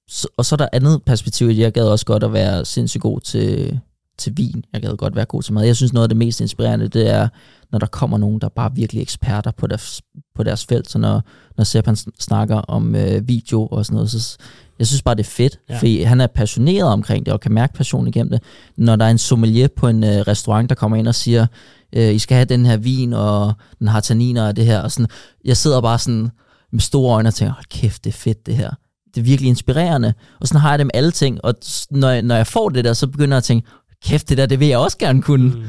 Så, 0.09 0.29
og 0.37 0.45
så 0.45 0.55
er 0.55 0.57
der 0.57 0.69
andet 0.73 1.05
perspektiv, 1.05 1.47
jeg 1.47 1.73
gad 1.73 1.89
også 1.89 2.07
godt 2.07 2.25
at 2.25 2.33
være 2.33 2.65
sindssygt 2.65 3.03
god 3.03 3.21
til, 3.21 3.81
til 4.21 4.33
vin. 4.37 4.65
Jeg 4.73 4.83
gad 4.83 4.97
godt 4.97 5.17
være 5.17 5.25
god 5.25 5.43
til 5.43 5.53
mad. 5.53 5.65
Jeg 5.65 5.77
synes 5.77 5.93
noget 5.93 6.05
af 6.05 6.09
det 6.09 6.17
mest 6.17 6.41
inspirerende, 6.41 6.89
det 6.89 7.11
er, 7.11 7.29
når 7.73 7.79
der 7.79 7.87
kommer 7.87 8.19
nogen, 8.19 8.41
der 8.41 8.49
bare 8.49 8.71
er 8.71 8.75
virkelig 8.75 9.03
eksperter 9.03 9.51
på 9.51 9.67
deres, 9.67 10.03
på 10.35 10.43
deres 10.43 10.67
felt. 10.67 10.91
Så 10.91 10.99
når, 10.99 11.23
når 11.57 11.65
Sepp 11.65 11.89
snakker 12.21 12.57
om 12.57 12.95
øh, 12.95 13.29
video 13.29 13.67
og 13.67 13.87
sådan 13.87 13.95
noget, 13.95 14.11
så 14.11 14.37
jeg 14.79 14.87
synes 14.87 15.03
bare, 15.03 15.15
det 15.15 15.21
er 15.27 15.31
fedt, 15.31 15.59
Ja. 15.71 15.79
fordi 15.79 16.03
han 16.03 16.21
er 16.21 16.27
passioneret 16.27 16.89
omkring 16.89 17.27
det, 17.27 17.35
og 17.35 17.41
kan 17.41 17.53
mærke 17.53 17.73
passion 17.75 18.07
igennem 18.09 18.31
det. 18.31 18.43
Når 18.77 18.97
der 18.97 19.05
er 19.05 19.11
en 19.11 19.19
sommelier 19.19 19.69
på 19.77 19.89
en 19.89 20.05
øh, 20.05 20.11
restaurant, 20.11 20.69
der 20.69 20.75
kommer 20.75 20.97
ind 20.97 21.09
og 21.09 21.15
siger, 21.15 21.47
øh, 21.93 22.15
I 22.15 22.19
skal 22.19 22.35
have 22.35 22.45
den 22.45 22.67
her 22.67 22.77
vin, 22.77 23.13
og 23.13 23.53
den 23.79 23.89
har 23.89 24.01
tanniner 24.01 24.47
og 24.47 24.57
det 24.57 24.67
her, 24.67 24.81
og 24.81 24.91
sådan, 24.93 25.07
jeg 25.45 25.57
sidder 25.57 25.81
bare 25.81 25.99
sådan 25.99 26.31
med 26.73 26.81
store 26.81 27.15
øjne 27.15 27.29
og 27.29 27.35
tænker, 27.35 27.53
hold 27.55 27.65
kæft, 27.71 28.05
det 28.05 28.11
er 28.11 28.19
fedt 28.19 28.47
det 28.47 28.57
her. 28.57 28.71
Det 29.15 29.21
er 29.21 29.25
virkelig 29.25 29.49
inspirerende. 29.49 30.15
Og 30.41 30.49
sådan 30.49 30.61
har 30.61 30.71
jeg 30.71 30.79
det 30.79 30.87
med 30.87 30.91
alle 30.95 31.11
ting, 31.11 31.45
og 31.45 31.55
når 31.91 32.09
jeg, 32.11 32.23
når 32.23 32.35
jeg 32.37 32.47
får 32.47 32.69
det 32.69 32.85
der, 32.85 32.93
så 32.93 33.07
begynder 33.07 33.35
jeg 33.35 33.39
at 33.39 33.45
tænke, 33.45 33.69
kæft, 34.05 34.29
det 34.29 34.39
der, 34.39 34.47
det 34.47 34.61
vil 34.61 34.69
jeg 34.69 34.79
også 34.79 34.99
gerne 34.99 35.23
kunne. 35.23 35.45
Mm. 35.55 35.63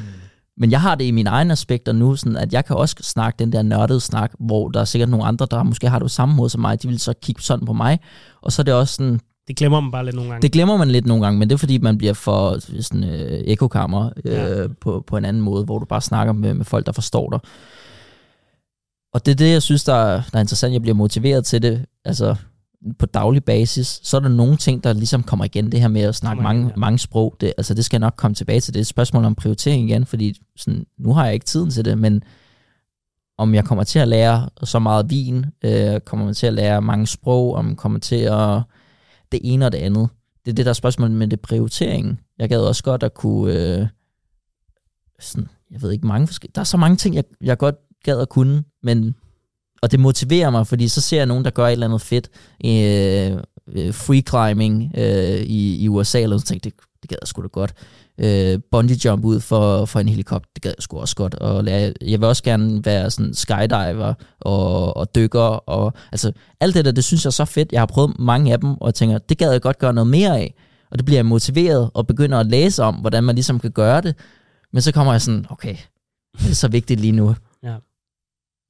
Men 0.58 0.72
jeg 0.72 0.82
har 0.82 0.96
det 0.96 1.06
i 1.06 1.12
mine 1.12 1.30
egne 1.30 1.52
aspekter 1.52 1.92
nu, 1.92 2.16
sådan 2.16 2.38
at 2.38 2.54
jeg 2.54 2.66
kan 2.66 2.76
også 2.76 2.96
snakke 3.02 3.38
den 3.40 3.52
der 3.52 3.62
nørdede 3.62 4.00
snak, 4.00 4.32
hvor 4.40 4.70
der 4.70 4.80
er 4.82 4.86
sikkert 4.86 5.10
nogle 5.10 5.26
andre, 5.26 5.48
der 5.52 5.64
måske 5.64 5.90
har 5.90 6.00
det 6.00 6.04
på 6.06 6.10
samme 6.10 6.36
måde 6.36 6.50
som 6.50 6.62
mig, 6.62 6.82
de 6.84 6.88
vil 6.88 7.00
så 7.00 7.14
kigge 7.22 7.42
sådan 7.42 7.66
på 7.66 7.74
mig. 7.74 8.00
Og 8.42 8.52
så 8.52 8.62
er 8.62 8.64
det 8.64 8.74
også 8.74 8.94
sådan, 8.96 9.20
Det 9.48 9.56
glemmer 9.58 9.80
man 9.80 9.92
bare 9.92 10.06
lidt 10.06 10.16
nogle 10.16 10.30
gange. 10.32 10.42
det 10.42 10.52
glemmer 10.52 10.78
man 10.78 10.88
lidt 10.92 11.06
nogle 11.06 11.24
gange, 11.24 11.40
men 11.40 11.50
det 11.50 11.54
er 11.54 11.58
fordi, 11.58 11.78
man 11.78 11.98
bliver 11.98 12.14
for 12.14 12.58
sådan 12.82 13.04
øh, 13.04 13.44
ekokammer 13.46 14.10
øh, 14.26 14.34
Ja. 14.34 14.62
ja. 14.62 14.68
på, 14.82 15.04
på 15.08 15.18
en 15.18 15.26
anden 15.26 15.42
måde, 15.44 15.64
hvor 15.66 15.80
du 15.80 15.86
bare 15.86 16.02
snakker 16.02 16.34
med, 16.34 16.54
med 16.54 16.66
folk, 16.66 16.86
der 16.86 16.92
forstår 16.92 17.30
dig. 17.30 17.40
Og 19.14 19.26
det 19.26 19.32
er 19.32 19.36
det, 19.36 19.52
jeg 19.52 19.62
synes, 19.62 19.84
der, 19.84 19.94
er- 19.94 20.22
der 20.32 20.38
er 20.38 20.42
interessant. 20.42 20.74
Jeg 20.74 20.82
bliver 20.82 20.96
motiveret 20.96 21.46
til 21.46 21.62
det, 21.62 21.86
altså 22.06 22.36
på 23.00 23.06
daglig 23.06 23.44
basis. 23.44 24.00
Så 24.04 24.18
er 24.18 24.22
der 24.22 24.30
nogle 24.30 24.58
ting, 24.58 24.84
der 24.84 24.94
ligesom 24.94 25.24
kommer 25.24 25.46
igen. 25.46 25.72
Det 25.72 25.82
her 25.82 25.88
med 25.88 26.02
at 26.02 26.16
snakke 26.16 26.38
Kommer 26.38 26.52
igen, 26.52 26.62
mange, 26.62 26.74
ja. 26.76 26.80
mange 26.80 27.00
sprog, 27.00 27.36
det, 27.42 27.54
altså 27.58 27.74
det 27.74 27.86
skal 27.86 27.96
jeg 27.96 28.08
nok 28.08 28.14
komme 28.18 28.36
tilbage 28.36 28.60
til. 28.60 28.74
Det 28.74 28.80
er 28.80 28.82
et 28.82 28.88
spørgsmål 28.88 29.26
om 29.26 29.36
prioritering 29.36 29.90
igen, 29.90 30.06
fordi 30.06 30.42
sådan, 30.58 30.86
nu 30.98 31.14
har 31.14 31.26
jeg 31.26 31.34
ikke 31.34 31.46
tiden 31.46 31.70
til 31.70 31.86
det, 31.86 31.98
men 31.98 32.24
om 33.38 33.56
jeg 33.56 33.66
kommer 33.66 33.84
til 33.84 34.00
at 34.00 34.08
lære 34.08 34.50
så 34.64 34.80
meget 34.80 35.10
vin, 35.10 35.46
øh, 35.64 36.00
kommer 36.00 36.26
man 36.26 36.34
til 36.34 36.48
at 36.48 36.54
lære 36.54 36.82
mange 36.82 37.08
sprog, 37.08 37.56
om 37.56 37.76
kommer 37.76 38.00
til 38.00 38.16
at 38.16 38.62
det 39.32 39.40
ene 39.44 39.66
og 39.66 39.72
det 39.72 39.78
andet. 39.78 40.10
Det 40.46 40.52
er 40.52 40.56
det, 40.56 40.66
der 40.66 40.72
er 40.72 40.74
spørgsmålet 40.74 41.18
med 41.18 41.28
det 41.28 41.40
prioritering. 41.40 42.20
Jeg 42.38 42.50
gad 42.50 42.60
også 42.60 42.84
godt 42.84 43.04
at 43.04 43.14
kunne, 43.14 43.54
øh, 43.54 43.88
sådan, 45.20 45.50
jeg 45.72 45.82
ved 45.82 45.92
ikke, 45.92 46.08
mange 46.08 46.28
forskellige, 46.28 46.54
der 46.56 46.62
er 46.62 46.66
så 46.66 46.78
mange 46.78 46.98
ting, 46.98 47.16
jeg, 47.16 47.24
jeg 47.42 47.58
godt 47.58 47.76
gad 48.04 48.20
at 48.20 48.30
kunne, 48.30 48.64
men, 48.84 49.16
og 49.82 49.92
det 49.92 50.00
motiverer 50.00 50.50
mig, 50.50 50.68
fordi 50.68 50.88
så 50.88 51.02
ser 51.02 51.18
jeg 51.18 51.26
nogen, 51.26 51.46
der 51.46 51.52
gør 51.52 51.68
et 51.68 51.72
eller 51.72 51.88
andet 51.88 52.02
fedt, 52.02 52.30
øh, 52.66 53.32
øh 53.74 53.94
free 53.94 54.22
climbing 54.30 54.92
øh, 54.98 55.42
i, 55.42 55.84
i 55.84 55.88
USA, 55.88 56.22
eller 56.22 56.38
så 56.38 56.46
tænkte 56.46 56.70
det, 56.70 56.78
det 57.02 57.10
gad 57.10 57.18
jeg 57.22 57.28
sgu 57.28 57.42
da 57.42 57.48
godt. 57.48 57.74
Øh, 58.18 58.60
bungee 58.72 58.98
jump 59.06 59.26
ud 59.26 59.40
for, 59.40 59.86
for 59.86 60.00
en 60.00 60.10
helikopter, 60.10 60.50
det 60.56 60.62
gad 60.64 60.74
jeg 60.78 60.84
sgu 60.84 61.00
også 61.00 61.16
godt. 61.16 61.36
Og 61.36 61.64
lære, 61.64 61.94
jeg 62.02 62.20
vil 62.20 62.28
også 62.28 62.44
gerne 62.44 62.86
være 62.86 63.12
sådan 63.12 63.34
skydiver 63.34 64.14
og, 64.40 64.98
og 64.98 65.16
dykker, 65.16 65.70
og 65.70 65.94
altså 66.12 66.32
alt 66.60 66.76
det 66.76 66.86
der, 66.86 66.92
det 66.92 67.04
synes 67.04 67.26
jeg 67.26 67.30
er 67.30 67.32
så 67.32 67.46
fedt. 67.46 67.72
Jeg 67.72 67.82
har 67.82 67.86
prøvet 67.86 68.20
mange 68.20 68.54
af 68.54 68.60
dem, 68.60 68.74
og 68.74 68.86
jeg 68.86 68.96
tænker, 68.96 69.18
det 69.18 69.38
gad 69.38 69.52
jeg 69.52 69.62
godt 69.62 69.80
gøre 69.80 69.94
noget 69.94 70.08
mere 70.08 70.40
af. 70.40 70.54
Og 70.92 70.98
det 70.98 71.06
bliver 71.06 71.18
jeg 71.18 71.26
motiveret 71.26 71.90
og 71.94 72.08
begynder 72.08 72.40
at 72.40 72.46
læse 72.46 72.84
om, 72.84 72.96
hvordan 72.96 73.24
man 73.24 73.36
ligesom 73.36 73.60
kan 73.60 73.72
gøre 73.72 74.02
det. 74.02 74.16
Men 74.74 74.82
så 74.82 74.92
kommer 74.92 75.14
jeg 75.14 75.22
sådan, 75.22 75.46
okay, 75.50 75.76
det 76.40 76.50
er 76.50 76.56
så 76.56 76.68
vigtigt 76.68 77.00
lige 77.00 77.12
nu. 77.12 77.36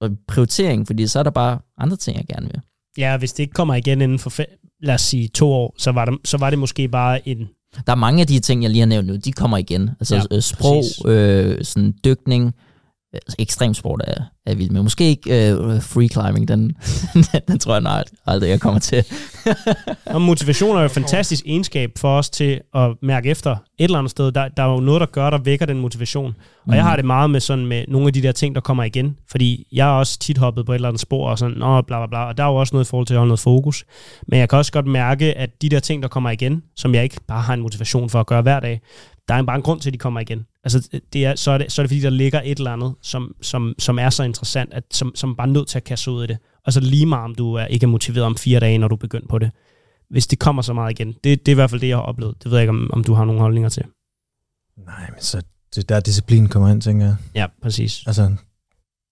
Og 0.02 0.10
prioritering, 0.28 0.88
fordi 0.88 1.08
så 1.08 1.20
er 1.20 1.24
der 1.24 1.30
bare 1.32 1.60
andre 1.78 1.98
ting, 1.98 2.18
jeg 2.18 2.26
gerne 2.28 2.48
vil. 2.48 2.62
Ja, 2.98 3.18
hvis 3.18 3.34
det 3.34 3.44
ikke 3.44 3.54
kommer 3.54 3.76
igen 3.76 4.02
inden 4.02 4.20
for, 4.20 4.30
fe- 4.42 4.78
lad 4.84 4.94
os 4.94 5.02
sige, 5.02 5.28
to 5.28 5.52
år, 5.54 5.76
så 5.78 5.92
var, 5.92 6.06
det, 6.06 6.18
så 6.26 6.38
var 6.38 6.50
det 6.50 6.60
måske 6.60 6.88
bare 6.88 7.28
en... 7.30 7.38
Der 7.86 7.92
er 7.92 7.96
mange 7.96 8.22
af 8.22 8.28
de 8.28 8.40
ting, 8.40 8.64
jeg 8.64 8.72
lige 8.72 8.80
har 8.80 8.88
nævnt 8.88 9.08
nu, 9.08 9.16
de 9.16 9.32
kommer 9.32 9.58
igen. 9.58 9.90
Altså 10.00 10.16
Ja, 10.16 10.22
ja, 10.32 10.40
sprog, 10.40 10.84
præcis. 10.84 11.06
øh, 11.06 11.64
sådan 11.66 11.94
dykning, 12.06 12.54
altså 13.14 13.36
ekstremsport 13.40 14.02
er, 14.08 14.24
er 14.46 14.56
vildt 14.56 14.72
med. 14.72 14.84
Måske 14.84 15.04
ikke 15.04 15.52
øh, 15.52 15.82
free 15.82 16.08
climbing, 16.08 16.48
den, 16.48 16.78
den 17.48 17.60
tror 17.60 17.74
jeg 17.74 17.82
nej, 17.82 18.04
aldrig, 18.26 18.50
jeg 18.50 18.60
kommer 18.60 18.80
til. 18.80 19.06
Og 20.06 20.22
motivation 20.22 20.76
er 20.76 20.80
jo 20.80 20.86
et 20.86 20.92
fantastisk 20.92 21.44
egenskab 21.46 21.92
for 21.98 22.18
os 22.18 22.30
til 22.30 22.62
at 22.76 22.92
mærke 23.02 23.30
efter 23.30 23.52
et 23.52 23.60
eller 23.80 23.98
andet 23.98 24.12
sted. 24.12 24.32
Der, 24.32 24.48
der 24.48 24.64
er 24.64 24.72
jo 24.72 24.80
noget, 24.80 25.00
der 25.00 25.06
gør, 25.06 25.30
der 25.30 25.38
vækker 25.38 25.66
den 25.66 25.80
motivation. 25.80 26.36
Og 26.68 26.76
jeg 26.76 26.84
har 26.84 26.96
det 26.96 27.06
meget 27.06 27.30
med 27.30 27.40
sådan 27.40 27.66
med 27.66 27.86
nogle 27.88 28.08
af 28.08 28.14
de 28.14 28.22
der 28.22 28.32
ting, 28.32 28.56
der 28.56 28.62
kommer 28.62 28.84
igen. 28.84 29.18
Fordi 29.32 29.68
jeg 29.72 29.88
er 29.88 29.92
også 29.92 30.20
tit 30.20 30.38
hoppet 30.38 30.66
på 30.66 30.72
et 30.72 30.76
eller 30.76 30.88
andet 30.88 31.02
spor 31.02 31.30
og 31.30 31.38
sådan, 31.38 31.58
Nå, 31.58 31.82
bla 31.82 32.00
bla 32.00 32.08
bla. 32.08 32.28
Og 32.28 32.38
der 32.38 32.44
er 32.44 32.48
jo 32.48 32.56
også 32.56 32.76
noget 32.76 32.86
i 32.86 32.90
forhold 32.90 33.08
til 33.08 33.14
at 33.14 33.18
holde 33.18 33.30
noget 33.30 33.40
fokus. 33.40 33.86
Men 34.28 34.40
jeg 34.40 34.50
kan 34.50 34.58
også 34.58 34.72
godt 34.72 34.88
mærke, 34.88 35.38
at 35.38 35.62
de 35.62 35.70
der 35.70 35.80
ting, 35.80 36.04
der 36.04 36.10
kommer 36.10 36.30
igen, 36.30 36.64
som 36.76 36.96
jeg 36.96 37.04
ikke 37.04 37.20
bare 37.28 37.42
har 37.42 37.54
en 37.54 37.62
motivation 37.62 38.10
for 38.10 38.20
at 38.20 38.28
gøre 38.28 38.42
hver 38.42 38.60
dag, 38.60 38.82
der 39.32 39.38
er 39.38 39.44
bare 39.44 39.56
en 39.56 39.62
grund 39.62 39.82
til, 39.82 39.90
at 39.90 39.94
de 39.94 39.98
kommer 39.98 40.20
igen. 40.20 40.46
Altså, 40.64 40.90
det 41.14 41.26
er, 41.26 41.36
så, 41.36 41.52
er 41.52 41.58
det, 41.58 41.72
så 41.72 41.82
er 41.82 41.84
det 41.84 41.90
fordi, 41.90 42.02
der 42.02 42.10
ligger 42.10 42.42
et 42.46 42.58
eller 42.58 42.72
andet, 42.72 42.94
som, 43.02 43.36
som, 43.42 43.74
som 43.80 44.00
er 44.00 44.10
så 44.10 44.24
interessant, 44.24 44.74
at, 44.74 44.84
som, 44.92 45.12
som 45.16 45.36
bare 45.36 45.48
er 45.48 45.52
nødt 45.52 45.68
til 45.68 45.78
at 45.78 45.84
kaste 45.84 46.12
ud 46.12 46.24
i 46.24 46.28
det. 46.28 46.38
Og 46.66 46.74
så 46.74 46.80
lige 46.80 47.06
meget, 47.06 47.24
om 47.24 47.36
du 47.36 47.54
er 47.54 47.66
ikke 47.66 47.84
er 47.84 47.88
motiveret 47.88 48.26
om 48.26 48.38
fire 48.38 48.60
dage, 48.60 48.78
når 48.78 48.88
du 48.88 48.96
er 48.96 49.00
begyndt 49.00 49.30
på 49.30 49.40
det. 49.40 49.52
Hvis 50.10 50.28
det 50.28 50.40
kommer 50.40 50.62
så 50.62 50.74
meget 50.74 50.92
igen. 50.92 51.08
Det, 51.08 51.24
det 51.24 51.48
er 51.48 51.52
i 51.52 51.54
hvert 51.54 51.70
fald 51.70 51.82
det, 51.82 51.88
jeg 51.88 51.98
har 51.98 52.02
oplevet. 52.04 52.36
Det 52.44 52.52
ved 52.52 52.58
jeg 52.58 52.64
ikke, 52.64 52.70
om, 52.70 52.90
om 52.94 53.04
du 53.04 53.14
har 53.14 53.26
nogle 53.26 53.42
holdninger 53.42 53.70
til. 53.70 53.84
Nej, 54.86 55.10
men 55.10 55.22
så 55.22 55.42
det 55.76 55.78
er 55.78 55.96
der 55.96 56.00
disciplin 56.00 56.48
kommer 56.48 56.70
ind, 56.70 56.82
tænker 56.82 57.06
jeg. 57.06 57.16
Ja, 57.36 57.46
præcis. 57.62 58.04
Altså, 58.08 58.36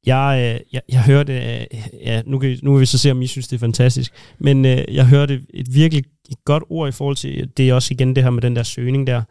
Jeg, 0.05 0.55
øh, 0.55 0.61
jeg, 0.73 0.81
jeg 0.89 1.03
hørte, 1.03 1.33
øh, 1.33 1.81
ja, 2.05 2.21
nu 2.25 2.39
kan, 2.39 2.59
nu 2.63 2.71
kan 2.71 2.81
vi 2.81 2.85
så 2.85 2.97
se, 2.97 3.11
om 3.11 3.21
I 3.21 3.27
synes, 3.27 3.47
det 3.47 3.55
er 3.55 3.59
fantastisk, 3.59 4.13
men 4.39 4.65
øh, 4.65 4.95
jeg 4.95 5.07
hørte 5.07 5.41
et 5.53 5.73
virkelig 5.73 6.03
et 6.29 6.45
godt 6.45 6.63
ord 6.69 6.89
i 6.89 6.91
forhold 6.91 7.15
til, 7.15 7.49
det 7.57 7.69
er 7.69 7.73
også 7.73 7.93
igen 7.93 8.15
det 8.15 8.23
her 8.23 8.29
med 8.29 8.41
den 8.41 8.55
der 8.55 8.63
søgning 8.63 9.07
der. 9.07 9.21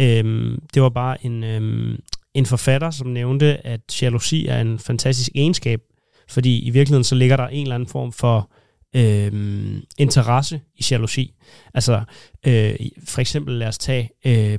Øhm, 0.00 0.62
det 0.74 0.82
var 0.82 0.88
bare 0.88 1.26
en, 1.26 1.44
øhm, 1.44 1.96
en 2.34 2.46
forfatter, 2.46 2.90
som 2.90 3.06
nævnte, 3.06 3.66
at 3.66 4.02
jalousi 4.02 4.46
er 4.46 4.60
en 4.60 4.78
fantastisk 4.78 5.30
egenskab, 5.34 5.80
fordi 6.28 6.60
i 6.60 6.70
virkeligheden 6.70 7.04
så 7.04 7.14
ligger 7.14 7.36
der 7.36 7.48
en 7.48 7.62
eller 7.62 7.74
anden 7.74 7.88
form 7.88 8.12
for 8.12 8.50
øhm, 8.96 9.82
interesse 9.98 10.60
i 10.76 10.84
jalousi. 10.90 11.34
Altså, 11.74 12.02
øh, 12.46 12.74
for 13.08 13.20
eksempel 13.20 13.54
lad 13.54 13.68
os 13.68 13.78
tage 13.78 14.10
øh, 14.26 14.58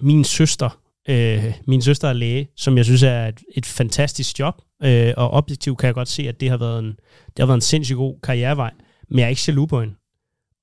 min 0.00 0.24
søster, 0.24 0.80
øh, 1.08 1.44
min 1.66 1.82
søster 1.82 2.08
er 2.08 2.12
læge, 2.12 2.48
som 2.56 2.76
jeg 2.76 2.84
synes 2.84 3.02
er 3.02 3.26
et, 3.26 3.40
et 3.56 3.66
fantastisk 3.66 4.38
job, 4.38 4.54
øh, 4.82 5.12
og 5.16 5.30
objektivt 5.30 5.78
kan 5.78 5.86
jeg 5.86 5.94
godt 5.94 6.08
se, 6.08 6.28
at 6.28 6.40
det 6.40 6.50
har 6.50 6.56
været 6.56 6.78
en, 6.78 6.90
det 7.26 7.38
har 7.38 7.46
været 7.46 7.56
en 7.56 7.60
sindssygt 7.60 7.96
god 7.96 8.20
karrierevej, 8.22 8.70
men 9.08 9.18
jeg 9.18 9.24
er 9.24 9.28
ikke 9.28 9.42
jaloux 9.48 9.68
på 9.68 9.80
hende. 9.80 9.94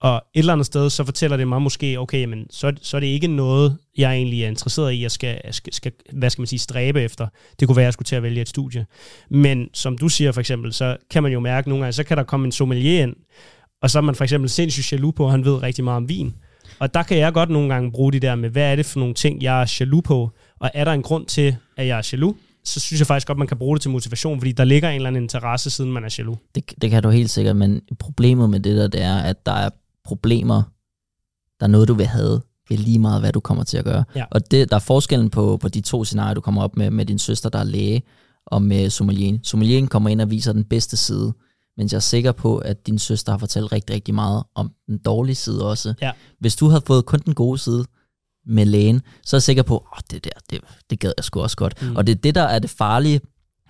Og 0.04 0.16
et 0.34 0.40
eller 0.40 0.54
andet 0.54 0.66
sted, 0.66 0.90
så 0.90 1.04
fortæller 1.04 1.38
det 1.38 1.48
mig 1.48 1.62
måske, 1.62 2.00
okay, 2.00 2.26
men 2.26 2.46
så, 2.50 2.74
så 2.82 2.98
er 2.98 3.00
det 3.00 3.08
ikke 3.08 3.28
noget, 3.28 3.78
jeg 3.98 4.14
egentlig 4.14 4.44
er 4.44 4.48
interesseret 4.48 4.94
i, 4.94 5.02
jeg 5.02 5.12
skal, 5.12 5.54
skal, 5.54 5.74
skal, 5.74 5.92
hvad 6.14 6.30
skal 6.30 6.42
man 6.42 6.48
sige, 6.48 6.60
stræbe 6.60 7.02
efter. 7.02 7.28
Det 7.60 7.68
kunne 7.68 7.76
være, 7.76 7.84
at 7.84 7.86
jeg 7.86 7.94
skulle 7.94 8.06
til 8.06 8.16
at 8.16 8.24
vælge 8.24 8.42
et 8.42 8.50
studie. 8.50 8.86
Men 9.30 9.68
som 9.74 9.98
du 9.98 10.10
siger 10.10 10.32
for 10.32 10.40
eksempel, 10.40 10.74
så 10.74 10.98
kan 11.10 11.24
man 11.24 11.32
jo 11.32 11.40
mærke 11.40 11.70
nogle 11.70 11.84
gange, 11.84 11.94
så 11.94 12.04
kan 12.04 12.18
der 12.18 12.24
komme 12.24 12.46
en 12.46 12.52
sommelier 12.52 13.04
ind, 13.04 13.16
og 13.82 13.90
så 13.90 13.98
er 13.98 14.02
man 14.02 14.16
for 14.16 14.24
eksempel 14.24 14.50
sindssygt 14.50 14.92
jaloux 14.92 15.16
på, 15.16 15.26
og 15.26 15.32
han 15.32 15.46
ved 15.46 15.64
rigtig 15.64 15.84
meget 15.84 15.98
om 15.98 16.10
vin. 16.10 16.34
Og 16.80 16.94
der 16.94 17.04
kan 17.04 17.18
jeg 17.18 17.34
godt 17.34 17.50
nogle 17.50 17.74
gange 17.74 17.92
bruge 17.92 18.12
det 18.12 18.22
der 18.22 18.36
med, 18.36 18.50
hvad 18.50 18.72
er 18.72 18.76
det 18.76 18.86
for 18.86 19.00
nogle 19.00 19.14
ting, 19.14 19.44
jeg 19.44 19.62
er 19.62 19.76
jaloux 19.80 20.04
på, 20.04 20.32
og 20.60 20.72
er 20.74 20.84
der 20.86 20.92
en 20.92 21.02
grund 21.02 21.26
til, 21.26 21.56
at 21.78 21.88
jeg 21.88 21.98
er 21.98 22.10
jaloux, 22.14 22.36
så 22.66 22.80
synes 22.80 23.00
jeg 23.00 23.08
faktisk 23.08 23.28
godt, 23.28 23.38
man 23.38 23.48
kan 23.48 23.58
bruge 23.58 23.76
det 23.76 23.82
til 23.82 23.92
motivation, 23.92 24.40
fordi 24.40 24.52
der 24.52 24.64
ligger 24.64 24.90
en 24.90 24.96
eller 24.96 25.08
anden 25.08 25.24
interesse, 25.24 25.70
siden 25.70 25.92
man 25.92 26.04
er 26.04 26.16
jaloux. 26.18 26.38
Det, 26.56 26.74
det 26.82 26.90
kan 26.90 27.04
du 27.04 27.10
helt 27.10 27.30
sikkert, 27.30 27.56
men 27.56 27.82
problemet 28.00 28.50
med 28.50 28.60
det 28.60 28.78
der, 28.78 28.88
det 28.88 29.02
er, 29.02 29.18
at 29.18 29.46
der 29.46 29.52
er 29.52 29.70
problemer, 30.06 30.64
der 31.60 31.66
er 31.66 31.68
noget, 31.68 31.88
du 31.88 31.94
vil 31.94 32.06
have, 32.06 32.42
ved 32.70 32.78
lige 32.78 33.00
meget, 33.00 33.22
hvad 33.22 33.32
du 33.32 33.40
kommer 33.40 33.64
til 33.64 33.78
at 33.78 33.86
gøre. 33.86 34.04
Ja. 34.16 34.26
Og 34.32 34.52
det, 34.52 34.70
der 34.70 34.76
er 34.76 34.80
forskellen 34.80 35.30
på, 35.30 35.58
på 35.58 35.68
de 35.68 35.82
to 35.82 36.04
scenarier, 36.04 36.34
du 36.34 36.42
kommer 36.42 36.64
op 36.64 36.78
med, 36.78 36.92
med 36.92 37.06
din 37.06 37.20
søster, 37.20 37.50
der 37.50 37.60
er 37.60 37.64
læge, 37.64 38.04
og 38.46 38.62
med 38.62 38.90
sommelien. 38.90 39.40
Sommelien 39.44 39.88
kommer 39.88 40.10
ind 40.10 40.22
og 40.22 40.32
viser 40.32 40.54
den 40.54 40.64
bedste 40.64 40.98
side, 40.98 41.34
mens 41.78 41.92
jeg 41.92 41.98
er 41.98 42.02
sikker 42.02 42.32
på, 42.32 42.58
at 42.58 42.88
din 42.88 43.00
søster 43.00 43.32
har 43.32 43.38
fortalt 43.38 43.72
rigtig, 43.72 43.96
rigtig 43.96 44.14
meget 44.14 44.44
om 44.56 44.72
den 44.88 44.98
dårlige 44.98 45.36
side 45.36 45.70
også. 45.70 45.94
Ja. 46.02 46.12
Hvis 46.40 46.56
du 46.56 46.68
havde 46.68 46.84
fået 46.88 47.06
kun 47.06 47.20
den 47.26 47.34
gode 47.34 47.58
side 47.58 47.86
med 48.46 48.66
lægen, 48.66 49.02
så 49.26 49.36
er 49.36 49.38
jeg 49.38 49.44
sikker 49.44 49.64
på, 49.64 49.88
at 49.98 50.12
det 50.12 50.24
der, 50.24 50.30
det, 50.50 50.60
det 50.90 51.00
gad 51.00 51.14
jeg 51.18 51.24
sgu 51.24 51.42
også 51.42 51.58
godt. 51.58 51.82
Mm. 51.82 51.96
Og 51.96 52.08
det 52.08 52.16
er 52.16 52.22
det, 52.22 52.36
der 52.36 52.44
er 52.44 52.60
det 52.60 52.70
farlige, 52.70 53.22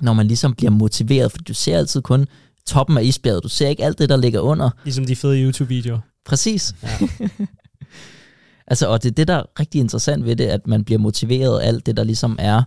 når 0.01 0.13
man 0.13 0.27
ligesom 0.27 0.53
bliver 0.53 0.71
motiveret, 0.71 1.31
for 1.31 1.37
du 1.37 1.53
ser 1.53 1.77
altid 1.77 2.01
kun 2.01 2.27
toppen 2.67 2.97
af 2.97 3.03
isbjerget. 3.03 3.43
Du 3.43 3.49
ser 3.49 3.67
ikke 3.67 3.83
alt 3.83 3.99
det, 3.99 4.09
der 4.09 4.17
ligger 4.17 4.39
under. 4.39 4.69
Ligesom 4.83 5.05
de 5.05 5.15
fede 5.15 5.43
YouTube-videoer. 5.43 5.99
Præcis. 6.25 6.75
Ja. 6.83 7.07
altså, 8.71 8.87
og 8.87 9.03
det 9.03 9.09
er 9.09 9.13
det, 9.13 9.27
der 9.27 9.35
er 9.35 9.59
rigtig 9.59 9.81
interessant 9.81 10.25
ved 10.25 10.35
det, 10.35 10.45
at 10.45 10.67
man 10.67 10.83
bliver 10.83 10.99
motiveret 10.99 11.59
af 11.59 11.67
alt 11.67 11.85
det, 11.85 11.97
der 11.97 12.03
ligesom 12.03 12.35
er 12.39 12.63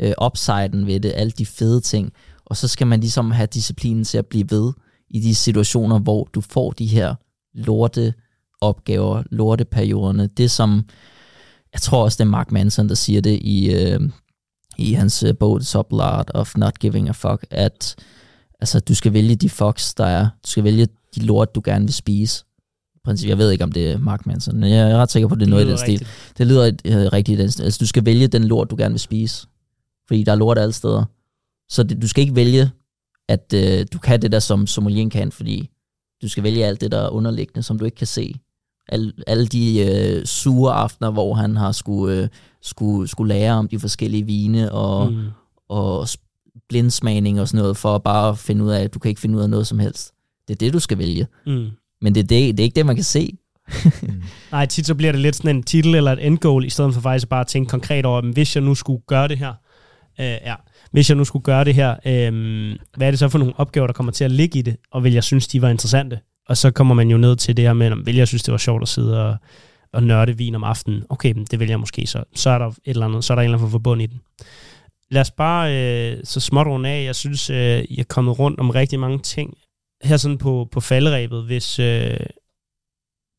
øh, 0.00 0.12
upsiden 0.26 0.86
ved 0.86 1.00
det, 1.00 1.12
alle 1.16 1.30
de 1.30 1.46
fede 1.46 1.80
ting. 1.80 2.12
Og 2.44 2.56
så 2.56 2.68
skal 2.68 2.86
man 2.86 3.00
ligesom 3.00 3.30
have 3.30 3.46
disciplinen 3.46 4.04
til 4.04 4.18
at 4.18 4.26
blive 4.26 4.50
ved 4.50 4.72
i 5.10 5.20
de 5.20 5.34
situationer, 5.34 5.98
hvor 5.98 6.28
du 6.34 6.40
får 6.40 6.70
de 6.70 6.86
her 6.86 7.14
lorte 7.54 8.14
opgaver, 8.60 9.22
lorteperioderne. 9.30 10.26
Det 10.26 10.50
som, 10.50 10.84
jeg 11.72 11.80
tror 11.80 12.04
også, 12.04 12.16
det 12.16 12.24
er 12.24 12.30
Mark 12.30 12.52
Manson, 12.52 12.88
der 12.88 12.94
siger 12.94 13.20
det 13.20 13.38
i, 13.42 13.74
øh, 13.74 14.00
i 14.78 14.92
hans 14.92 15.22
øh, 15.22 15.36
bog 15.36 15.60
The 15.60 15.64
Subtle 15.64 16.02
Art 16.02 16.30
of 16.34 16.56
Not 16.56 16.78
Giving 16.78 17.08
a 17.08 17.12
Fuck, 17.12 17.46
at 17.50 17.96
altså, 18.60 18.80
du 18.80 18.94
skal 18.94 19.12
vælge 19.12 19.36
de 19.36 19.50
fucks, 19.50 19.94
der 19.94 20.04
er. 20.04 20.28
Du 20.44 20.50
skal 20.50 20.64
vælge 20.64 20.88
de 21.14 21.20
lort, 21.20 21.54
du 21.54 21.62
gerne 21.64 21.84
vil 21.84 21.94
spise. 21.94 22.44
Princip, 23.04 23.28
jeg 23.28 23.38
ved 23.38 23.50
ikke, 23.50 23.64
om 23.64 23.72
det 23.72 23.90
er 23.90 23.98
Mark 23.98 24.26
Manson, 24.26 24.60
men 24.60 24.70
jeg 24.70 24.90
er 24.90 24.96
ret 24.96 25.10
sikker 25.10 25.28
på, 25.28 25.34
at 25.34 25.40
det 25.40 25.46
er 25.46 25.50
noget 25.50 25.66
i 25.66 25.68
den 25.68 25.78
stil. 25.78 25.90
rigtigt. 25.90 26.34
Det 26.38 26.46
lyder 26.46 26.66
øh, 26.84 27.12
rigtigt 27.12 27.38
i 27.38 27.42
den 27.42 27.50
stil. 27.50 27.64
Altså, 27.64 27.78
du 27.78 27.86
skal 27.86 28.04
vælge 28.04 28.26
den 28.26 28.44
lort, 28.44 28.70
du 28.70 28.76
gerne 28.76 28.92
vil 28.92 29.00
spise. 29.00 29.46
Fordi 30.06 30.22
der 30.22 30.32
er 30.32 30.36
lort 30.36 30.58
alle 30.58 30.72
steder. 30.72 31.04
Så 31.68 31.82
det, 31.82 32.02
du 32.02 32.08
skal 32.08 32.22
ikke 32.22 32.36
vælge, 32.36 32.70
at 33.28 33.54
øh, 33.54 33.86
du 33.92 33.98
kan 33.98 34.22
det 34.22 34.32
der, 34.32 34.38
som 34.38 34.66
sommelien 34.66 35.10
kan, 35.10 35.32
fordi 35.32 35.70
du 36.22 36.28
skal 36.28 36.42
vælge 36.42 36.66
alt 36.66 36.80
det, 36.80 36.92
der 36.92 36.98
er 36.98 37.08
underliggende, 37.08 37.62
som 37.62 37.78
du 37.78 37.84
ikke 37.84 37.96
kan 37.96 38.06
se. 38.06 38.34
Al, 38.88 39.12
alle 39.26 39.46
de 39.46 39.86
øh, 39.86 40.26
sure 40.26 40.72
aftener, 40.72 41.10
hvor 41.10 41.34
han 41.34 41.56
har 41.56 41.72
skulle, 41.72 42.16
øh, 42.16 42.28
skulle, 42.62 43.08
skulle 43.08 43.34
lære 43.34 43.52
om 43.54 43.68
de 43.68 43.78
forskellige 43.80 44.26
vine 44.26 44.72
og, 44.72 45.12
mm. 45.12 45.24
Og 45.68 46.08
blindsmagning 46.68 47.40
og 47.40 47.48
sådan 47.48 47.62
noget, 47.62 47.76
for 47.76 47.94
at 47.94 48.02
bare 48.02 48.36
finde 48.36 48.64
ud 48.64 48.70
af, 48.70 48.82
at 48.82 48.94
du 48.94 48.98
kan 48.98 49.08
ikke 49.08 49.20
finde 49.20 49.38
ud 49.38 49.42
af 49.42 49.50
noget 49.50 49.66
som 49.66 49.78
helst. 49.78 50.12
Det 50.48 50.54
er 50.54 50.58
det, 50.58 50.72
du 50.72 50.78
skal 50.78 50.98
vælge. 50.98 51.26
Mm. 51.46 51.66
Men 52.02 52.14
det 52.14 52.30
det, 52.30 52.30
det 52.30 52.60
er 52.60 52.64
ikke 52.64 52.76
det, 52.76 52.86
man 52.86 52.96
kan 52.96 53.04
se. 53.04 53.38
Nej, 54.52 54.66
tit 54.66 54.86
så 54.86 54.94
bliver 54.94 55.12
det 55.12 55.20
lidt 55.20 55.36
sådan 55.36 55.56
en 55.56 55.62
titel 55.62 55.94
eller 55.94 56.12
et 56.12 56.26
endgoal, 56.26 56.64
i 56.64 56.70
stedet 56.70 56.94
for 56.94 57.00
faktisk 57.00 57.28
bare 57.28 57.40
at 57.40 57.46
tænke 57.46 57.70
konkret 57.70 58.06
over, 58.06 58.32
hvis 58.32 58.56
jeg 58.56 58.64
nu 58.64 58.74
skulle 58.74 59.02
gøre 59.06 59.28
det 59.28 59.38
her, 59.38 59.54
øh, 60.20 60.26
ja, 60.26 60.54
hvis 60.92 61.10
jeg 61.10 61.16
nu 61.16 61.24
skulle 61.24 61.42
gøre 61.42 61.64
det 61.64 61.74
her, 61.74 61.90
øh, 62.06 62.76
hvad 62.96 63.06
er 63.06 63.10
det 63.10 63.18
så 63.18 63.28
for 63.28 63.38
nogle 63.38 63.54
opgaver, 63.56 63.86
der 63.86 63.94
kommer 63.94 64.12
til 64.12 64.24
at 64.24 64.30
ligge 64.30 64.58
i 64.58 64.62
det, 64.62 64.76
og 64.90 65.04
vil 65.04 65.12
jeg 65.12 65.24
synes, 65.24 65.48
de 65.48 65.62
var 65.62 65.68
interessante? 65.68 66.20
Og 66.48 66.56
så 66.56 66.70
kommer 66.70 66.94
man 66.94 67.10
jo 67.10 67.16
ned 67.16 67.36
til 67.36 67.56
det 67.56 67.64
her 67.64 67.72
med, 67.72 67.92
om 67.92 68.06
vil 68.06 68.16
jeg 68.16 68.28
synes, 68.28 68.42
det 68.42 68.52
var 68.52 68.58
sjovt 68.58 68.82
at 68.82 68.88
sidde 68.88 69.26
og, 69.28 69.36
og 69.92 70.02
nørde 70.02 70.36
vin 70.36 70.54
om 70.54 70.64
aftenen? 70.64 71.04
Okay, 71.08 71.32
men 71.32 71.44
det 71.44 71.60
vil 71.60 71.68
jeg 71.68 71.80
måske 71.80 72.06
så. 72.06 72.24
Så 72.34 72.50
er 72.50 72.58
der 72.58 72.66
et 72.66 72.76
eller 72.84 73.06
andet, 73.06 73.24
så 73.24 73.32
er 73.32 73.34
der 73.34 73.42
en 73.42 73.44
eller 73.44 73.58
anden 73.58 73.70
forbund 73.70 74.02
i 74.02 74.06
den. 74.06 74.20
Lad 75.10 75.20
os 75.20 75.30
bare 75.30 75.74
øh, 75.76 76.18
så 76.24 76.40
småt 76.40 76.66
runde 76.66 76.88
af. 76.88 77.04
Jeg 77.04 77.14
synes, 77.14 77.50
øh, 77.50 77.56
jeg 77.56 77.98
er 77.98 78.04
kommet 78.08 78.38
rundt 78.38 78.60
om 78.60 78.70
rigtig 78.70 79.00
mange 79.00 79.18
ting. 79.18 79.54
Her 80.02 80.16
sådan 80.16 80.38
på, 80.38 80.68
på 80.72 80.80
falderæbet, 80.80 81.44
hvis, 81.44 81.78
øh, 81.78 82.16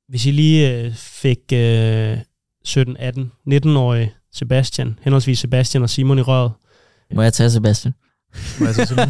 hvis 0.08 0.26
I 0.26 0.32
lige 0.32 0.72
øh, 0.72 0.94
fik 0.96 1.40
øh, 1.54 2.18
17, 2.64 2.98
18, 2.98 3.32
19-årige 3.50 4.14
Sebastian, 4.34 5.00
henholdsvis 5.02 5.40
Sebastian 5.40 5.84
og 5.84 5.90
Simon 5.90 6.18
i 6.20 6.22
røret, 6.22 6.52
Må 7.14 7.22
jeg 7.22 7.34
tage 7.34 7.52
Sebastian? 7.52 7.94
Må 8.60 8.66
jeg 8.66 8.76
så 8.76 8.86
sige 8.86 9.02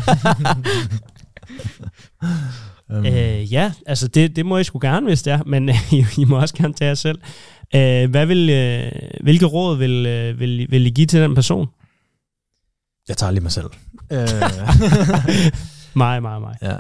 um, 2.98 3.06
Øh, 3.06 3.54
ja, 3.54 3.74
altså 3.86 4.08
det, 4.08 4.36
det 4.36 4.46
må 4.46 4.58
I 4.58 4.64
sgu 4.64 4.80
gerne, 4.82 5.06
hvis 5.06 5.24
det 5.24 5.34
er, 5.34 5.44
men 5.44 5.70
I, 5.92 6.06
I 6.18 6.26
må 6.26 6.40
også 6.40 6.56
gerne 6.56 6.74
tage 6.74 6.88
jer 6.90 6.96
selv. 6.96 7.22
Øh, 7.76 8.10
hvad 8.10 8.26
vil, 8.26 8.50
øh, 8.50 8.92
hvilke 9.24 9.46
råd 9.46 9.78
vil, 9.78 10.06
øh, 10.06 10.40
vil, 10.40 10.68
vil 10.70 10.86
I 10.86 10.90
give 10.90 11.08
til 11.08 11.22
den 11.22 11.36
person? 11.36 11.68
Jeg 13.08 13.18
tager 13.18 13.32
lige 13.32 13.42
mig 13.44 13.52
selv. 13.52 13.70
Øh, 14.12 14.28
Mig, 15.96 16.22
mig, 16.22 16.42
mig. 16.42 16.56
ja. 16.62 16.78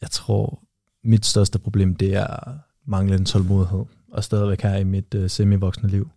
Jeg 0.00 0.10
tror, 0.10 0.62
mit 1.04 1.26
største 1.26 1.58
problem, 1.58 1.96
det 1.96 2.14
er 2.14 2.58
manglende 2.90 3.24
tålmodighed, 3.24 3.84
og 4.12 4.24
stadigvæk 4.24 4.60
her 4.60 4.76
i 4.76 4.84
mit 4.84 5.14
uh, 5.14 5.26
semi-voksne 5.30 5.88
liv. 5.88 6.10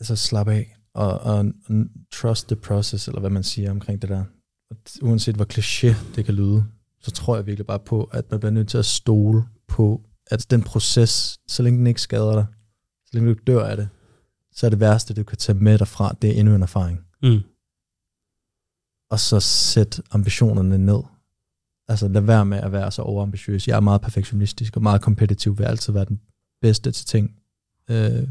Altså 0.00 0.16
slap 0.16 0.48
af, 0.48 0.76
og, 0.94 1.20
og, 1.20 1.44
trust 2.12 2.46
the 2.48 2.56
process, 2.56 3.08
eller 3.08 3.20
hvad 3.20 3.30
man 3.30 3.42
siger 3.42 3.70
omkring 3.70 4.02
det 4.02 4.10
der. 4.10 4.24
Uanset 5.02 5.34
hvor 5.34 5.46
kliché 5.52 6.14
det 6.16 6.24
kan 6.24 6.34
lyde, 6.34 6.64
så 7.00 7.10
tror 7.10 7.36
jeg 7.36 7.46
virkelig 7.46 7.66
bare 7.66 7.78
på, 7.78 8.04
at 8.04 8.30
man 8.30 8.40
bliver 8.40 8.52
nødt 8.52 8.68
til 8.68 8.78
at 8.78 8.84
stole 8.84 9.44
på, 9.68 10.02
at 10.26 10.50
den 10.50 10.62
proces, 10.62 11.38
så 11.48 11.62
længe 11.62 11.78
den 11.78 11.86
ikke 11.86 12.00
skader 12.00 12.32
dig, 12.34 12.46
så 13.04 13.10
længe 13.12 13.26
du 13.26 13.30
ikke 13.30 13.44
dør 13.44 13.64
af 13.66 13.76
det, 13.76 13.88
så 14.52 14.66
er 14.66 14.70
det 14.70 14.80
værste, 14.80 15.14
du 15.14 15.22
kan 15.24 15.38
tage 15.38 15.58
med 15.58 15.78
dig 15.78 15.88
fra, 15.88 16.16
det 16.22 16.30
er 16.30 16.40
endnu 16.40 16.54
en 16.54 16.62
erfaring 16.62 17.00
Mm. 17.24 17.40
og 19.10 19.20
så 19.20 19.40
sæt 19.40 20.00
ambitionerne 20.10 20.78
ned. 20.78 21.02
Altså 21.88 22.08
lad 22.08 22.22
være 22.22 22.46
med 22.46 22.58
at 22.58 22.72
være 22.72 22.90
så 22.90 23.02
overambitiøs. 23.02 23.68
Jeg 23.68 23.76
er 23.76 23.80
meget 23.80 24.00
perfektionistisk 24.00 24.76
og 24.76 24.82
meget 24.82 25.02
kompetitiv, 25.02 25.58
vil 25.58 25.64
altid 25.64 25.92
være 25.92 26.04
den 26.04 26.20
bedste 26.60 26.92
til 26.92 27.06
ting, 27.06 27.36
øh, 27.90 28.28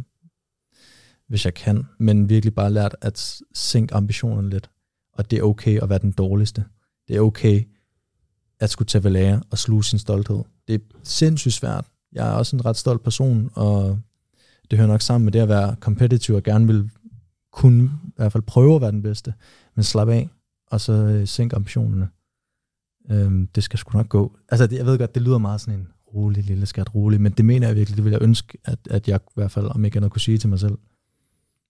hvis 1.28 1.46
jeg 1.46 1.54
kan. 1.54 1.86
Men 1.98 2.30
virkelig 2.30 2.56
bare 2.56 2.72
lært 2.72 2.96
at 3.02 3.42
sænke 3.54 3.96
ambitionerne 3.96 4.50
lidt. 4.50 4.70
Og 5.14 5.32
det 5.32 5.40
er 5.40 5.44
okay 5.44 5.82
at 5.82 5.90
være 5.90 6.00
den 6.00 6.12
dårligste. 6.12 6.66
Det 7.08 7.16
er 7.16 7.22
okay 7.22 7.64
at 8.60 8.70
skulle 8.70 8.88
tage 8.88 9.04
ved 9.04 9.12
lære 9.12 9.42
og 9.50 9.58
sluge 9.58 9.84
sin 9.84 10.00
stolthed. 10.00 10.44
Det 10.68 10.76
er 10.76 10.80
sindssygt 11.04 11.54
svært. 11.54 11.86
Jeg 12.14 12.28
er 12.30 12.34
også 12.34 12.56
en 12.56 12.66
ret 12.66 12.78
stolt 12.78 13.04
person, 13.04 13.52
og 13.54 14.00
det 14.72 14.80
hører 14.80 14.88
nok 14.88 15.02
sammen 15.02 15.26
med 15.26 15.32
det 15.32 15.40
at 15.40 15.50
være 15.50 15.76
kompetitiv 15.80 16.36
og 16.36 16.44
gerne 16.44 16.68
vil 16.68 16.90
kunne 17.52 17.84
i 17.84 18.14
hvert 18.16 18.32
fald 18.32 18.44
prøve 18.44 18.76
at 18.76 18.82
være 18.82 18.92
den 18.92 19.02
bedste. 19.02 19.34
Men 19.76 19.84
slappe 19.84 20.14
af, 20.14 20.30
og 20.68 20.82
så 20.82 20.94
øh, 20.94 21.28
sænk 21.28 21.54
ambitionerne. 21.54 22.10
Øhm, 23.12 23.48
det 23.48 23.64
skal 23.64 23.80
sgu 23.80 23.98
nok 23.98 24.10
gå. 24.10 24.38
Altså, 24.50 24.68
det, 24.68 24.78
jeg 24.78 24.86
ved 24.86 24.98
godt, 24.98 25.16
det 25.16 25.22
lyder 25.22 25.38
meget 25.38 25.62
sådan 25.62 25.80
en 25.80 25.88
rolig 26.14 26.44
lille 26.44 26.66
skat, 26.66 26.96
rolig, 26.96 27.22
men 27.22 27.32
det 27.32 27.46
mener 27.46 27.68
jeg 27.68 27.76
virkelig, 27.76 27.98
det 27.98 28.06
vil 28.06 28.12
jeg 28.12 28.22
ønske, 28.22 28.58
at, 28.66 28.80
at 28.90 29.08
jeg 29.08 29.20
i 29.28 29.32
hvert 29.36 29.52
fald, 29.52 29.66
om 29.76 29.86
ikke 29.86 29.98
andet, 29.98 30.12
kunne 30.12 30.22
sige 30.22 30.38
til 30.38 30.50
mig 30.50 30.60
selv. 30.60 30.78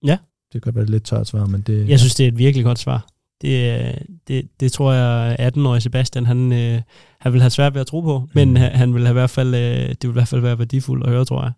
Ja. 0.04 0.18
Det 0.52 0.52
kan 0.52 0.60
godt 0.60 0.74
være 0.74 0.82
et 0.84 0.90
lidt 0.90 1.04
tørt 1.04 1.26
svar, 1.28 1.46
men 1.46 1.60
det... 1.60 1.88
Jeg 1.88 1.98
synes, 1.98 2.14
det 2.14 2.24
er 2.24 2.28
et 2.28 2.38
virkelig 2.38 2.64
godt 2.64 2.78
svar. 2.78 3.06
Det, 3.40 3.98
det, 4.28 4.60
det 4.60 4.72
tror 4.72 4.92
jeg, 4.92 5.36
18-årige 5.56 5.80
Sebastian, 5.80 6.26
han, 6.26 6.52
øh, 6.52 6.82
han 7.20 7.32
vil 7.32 7.40
have 7.40 7.50
svært 7.50 7.74
ved 7.74 7.80
at 7.80 7.86
tro 7.86 8.00
på, 8.00 8.28
men 8.34 8.48
Mm. 8.50 8.56
han, 8.56 8.72
han 8.72 8.94
vil 8.94 9.02
have 9.02 9.12
i 9.12 9.20
hvert 9.20 9.30
fald, 9.30 9.54
øh, 9.54 9.88
det 9.88 10.02
vil 10.02 10.08
i 10.08 10.12
hvert 10.12 10.28
fald 10.28 10.40
være 10.40 10.58
værdifuldt 10.58 11.04
at 11.04 11.10
høre, 11.10 11.24
tror 11.24 11.42
jeg. 11.42 11.52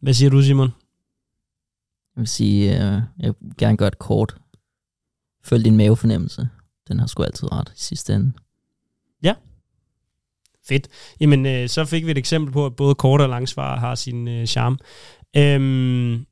Hvad 0.00 0.14
siger 0.14 0.30
du, 0.30 0.42
Simon? 0.42 0.68
Jeg 2.16 2.20
vil 2.20 2.28
sige, 2.28 2.74
øh, 2.74 3.02
jeg 3.18 3.34
vil 3.40 3.52
gerne 3.58 3.76
gøre 3.76 3.90
det 3.90 3.98
kort. 3.98 4.36
Følg 5.44 5.64
din 5.64 5.76
mavefornemmelse. 5.76 6.48
Den 6.88 6.98
har 7.00 7.06
sgu 7.06 7.22
altid 7.22 7.52
ret 7.52 7.68
i 7.68 7.80
sidste 7.80 8.14
ende. 8.14 8.32
Fedt. 10.68 10.88
Jamen, 11.20 11.46
øh, 11.46 11.68
så 11.68 11.84
fik 11.84 12.06
vi 12.06 12.10
et 12.10 12.18
eksempel 12.18 12.52
på, 12.52 12.66
at 12.66 12.76
både 12.76 12.94
kort 12.94 13.20
og 13.20 13.28
lang 13.28 13.48
svar 13.48 13.78
har 13.78 13.94
sin 13.94 14.28
øh, 14.28 14.46
charme. 14.46 14.76
Øhm, 15.36 16.26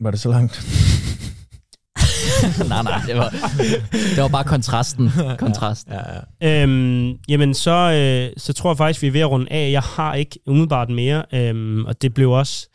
Var 0.00 0.10
det 0.10 0.20
så 0.20 0.28
langt? 0.28 0.62
nej, 2.68 2.82
nej, 2.82 3.00
det 3.06 3.16
var, 3.16 3.28
det 3.90 4.22
var 4.22 4.28
bare 4.28 4.44
kontrasten. 4.44 5.10
Kontrast. 5.38 5.88
Ja, 5.88 6.00
ja. 6.42 6.62
Øhm, 6.62 7.18
jamen, 7.28 7.54
så, 7.54 7.70
øh, 7.70 8.32
så 8.36 8.52
tror 8.52 8.70
jeg 8.70 8.76
faktisk, 8.76 9.02
vi 9.02 9.06
er 9.06 9.10
ved 9.10 9.20
at 9.20 9.30
runde 9.30 9.52
af. 9.52 9.70
Jeg 9.70 9.82
har 9.82 10.14
ikke 10.14 10.38
umiddelbart 10.46 10.90
mere, 10.90 11.24
øhm, 11.34 11.84
og 11.84 12.02
det 12.02 12.14
blev 12.14 12.30
også... 12.30 12.68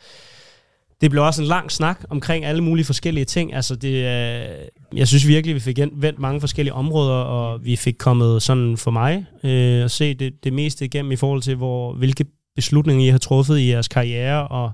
Det 1.00 1.10
blev 1.10 1.22
også 1.22 1.42
en 1.42 1.48
lang 1.48 1.72
snak 1.72 2.00
omkring 2.10 2.44
alle 2.44 2.64
mulige 2.64 2.84
forskellige 2.84 3.24
ting. 3.24 3.54
Altså 3.54 3.76
det, 3.76 3.94
øh, 3.94 4.48
jeg 4.94 5.08
synes 5.08 5.26
virkelig, 5.26 5.54
vi 5.54 5.60
fik 5.60 5.78
vendt 5.92 6.18
mange 6.18 6.40
forskellige 6.40 6.74
områder, 6.74 7.14
og 7.14 7.64
vi 7.64 7.76
fik 7.76 7.94
kommet 7.98 8.42
sådan 8.42 8.76
for 8.76 8.90
mig 8.90 9.26
øh, 9.44 9.84
at 9.84 9.90
se 9.90 10.14
det, 10.14 10.44
det 10.44 10.52
meste 10.52 10.84
igennem 10.84 11.12
i 11.12 11.16
forhold 11.16 11.42
til, 11.42 11.56
hvor, 11.56 11.94
hvilke 11.94 12.24
beslutninger 12.56 13.06
I 13.06 13.08
har 13.08 13.18
truffet 13.18 13.58
i 13.58 13.70
jeres 13.70 13.88
karriere, 13.88 14.48
og 14.48 14.70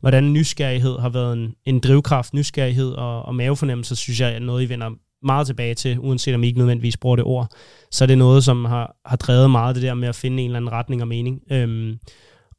hvordan 0.00 0.32
nysgerrighed 0.32 0.98
har 0.98 1.08
været 1.08 1.32
en, 1.32 1.54
en 1.64 1.80
drivkraft. 1.80 2.34
Nysgerrighed 2.34 2.92
og, 2.92 3.22
og 3.22 3.34
mavefornemmelse, 3.34 3.96
synes 3.96 4.20
jeg 4.20 4.34
er 4.34 4.38
noget, 4.38 4.62
I 4.62 4.68
vender 4.68 4.90
meget 5.22 5.46
tilbage 5.46 5.74
til, 5.74 5.98
uanset 5.98 6.34
om 6.34 6.42
I 6.42 6.46
ikke 6.46 6.58
nødvendigvis 6.58 6.96
bruger 6.96 7.16
det 7.16 7.24
ord. 7.24 7.48
Så 7.90 8.04
er 8.04 8.06
det 8.06 8.18
noget, 8.18 8.44
som 8.44 8.64
har, 8.64 8.96
har 9.06 9.16
drevet 9.16 9.50
meget 9.50 9.74
det 9.74 9.82
der 9.82 9.94
med 9.94 10.08
at 10.08 10.14
finde 10.14 10.42
en 10.42 10.50
eller 10.50 10.56
anden 10.56 10.72
retning 10.72 11.02
og 11.02 11.08
mening. 11.08 11.40
Øhm, 11.52 11.98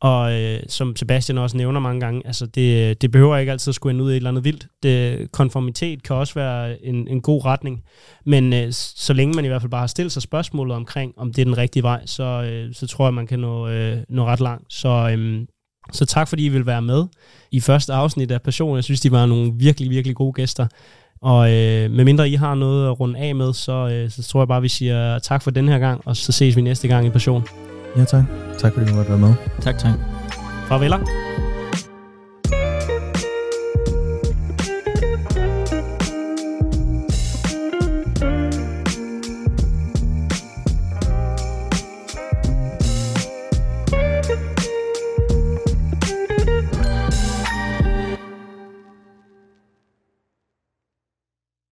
og 0.01 0.33
øh, 0.33 0.59
som 0.67 0.95
Sebastian 0.95 1.37
også 1.37 1.57
nævner 1.57 1.79
mange 1.79 1.99
gange, 1.99 2.21
altså 2.25 2.45
det, 2.45 2.89
øh, 2.89 2.95
det 3.01 3.11
behøver 3.11 3.37
ikke 3.37 3.51
altid 3.51 3.71
at 3.71 3.75
skulle 3.75 3.93
ende 3.93 4.03
ud 4.03 4.11
i 4.11 4.13
et 4.13 4.17
eller 4.17 4.29
andet 4.29 4.43
vildt. 4.43 4.67
Det, 4.83 5.31
konformitet 5.31 6.03
kan 6.03 6.15
også 6.15 6.33
være 6.33 6.85
en, 6.85 7.07
en 7.07 7.21
god 7.21 7.45
retning, 7.45 7.83
men 8.25 8.53
øh, 8.53 8.67
så 8.71 9.13
længe 9.13 9.33
man 9.35 9.45
i 9.45 9.47
hvert 9.47 9.61
fald 9.61 9.71
bare 9.71 9.79
har 9.79 9.87
stillet 9.87 10.11
sig 10.11 10.21
spørgsmålet 10.21 10.75
omkring, 10.75 11.13
om 11.17 11.33
det 11.33 11.41
er 11.41 11.45
den 11.45 11.57
rigtige 11.57 11.83
vej, 11.83 12.05
så, 12.05 12.23
øh, 12.23 12.73
så 12.73 12.87
tror 12.87 13.05
jeg, 13.05 13.13
man 13.13 13.27
kan 13.27 13.39
nå, 13.39 13.67
øh, 13.67 13.97
nå 14.09 14.25
ret 14.25 14.39
langt. 14.39 14.73
Så, 14.73 15.15
øh, 15.17 15.41
så 15.91 16.05
tak 16.05 16.27
fordi 16.27 16.45
I 16.45 16.49
vil 16.49 16.65
være 16.65 16.81
med 16.81 17.05
i 17.51 17.59
første 17.59 17.93
afsnit 17.93 18.31
af 18.31 18.41
Passion. 18.41 18.75
Jeg 18.75 18.83
synes, 18.83 19.01
de 19.01 19.11
var 19.11 19.25
nogle 19.25 19.51
virkelig, 19.55 19.89
virkelig 19.89 20.15
gode 20.15 20.33
gæster. 20.33 20.67
Og 21.21 21.51
øh, 21.51 21.91
medmindre 21.91 22.29
I 22.29 22.35
har 22.35 22.55
noget 22.55 22.87
at 22.87 22.99
runde 22.99 23.19
af 23.19 23.35
med, 23.35 23.53
så, 23.53 23.89
øh, 23.91 24.09
så 24.09 24.23
tror 24.23 24.41
jeg 24.41 24.47
bare, 24.47 24.61
vi 24.61 24.67
siger 24.67 25.19
tak 25.19 25.41
for 25.41 25.51
den 25.51 25.67
her 25.67 25.79
gang, 25.79 26.01
og 26.05 26.17
så 26.17 26.31
ses 26.31 26.55
vi 26.55 26.61
næste 26.61 26.87
gang 26.87 27.07
i 27.07 27.09
Passion. 27.09 27.43
Ja, 27.97 28.05
tak. 28.05 28.23
Tak 28.59 28.73
fordi 28.73 28.89
du 28.89 28.95
måtte 28.95 29.09
være 29.09 29.19
med. 29.19 29.33
Tak, 29.61 29.77
tak. 29.77 29.93
Farveler. 30.67 30.97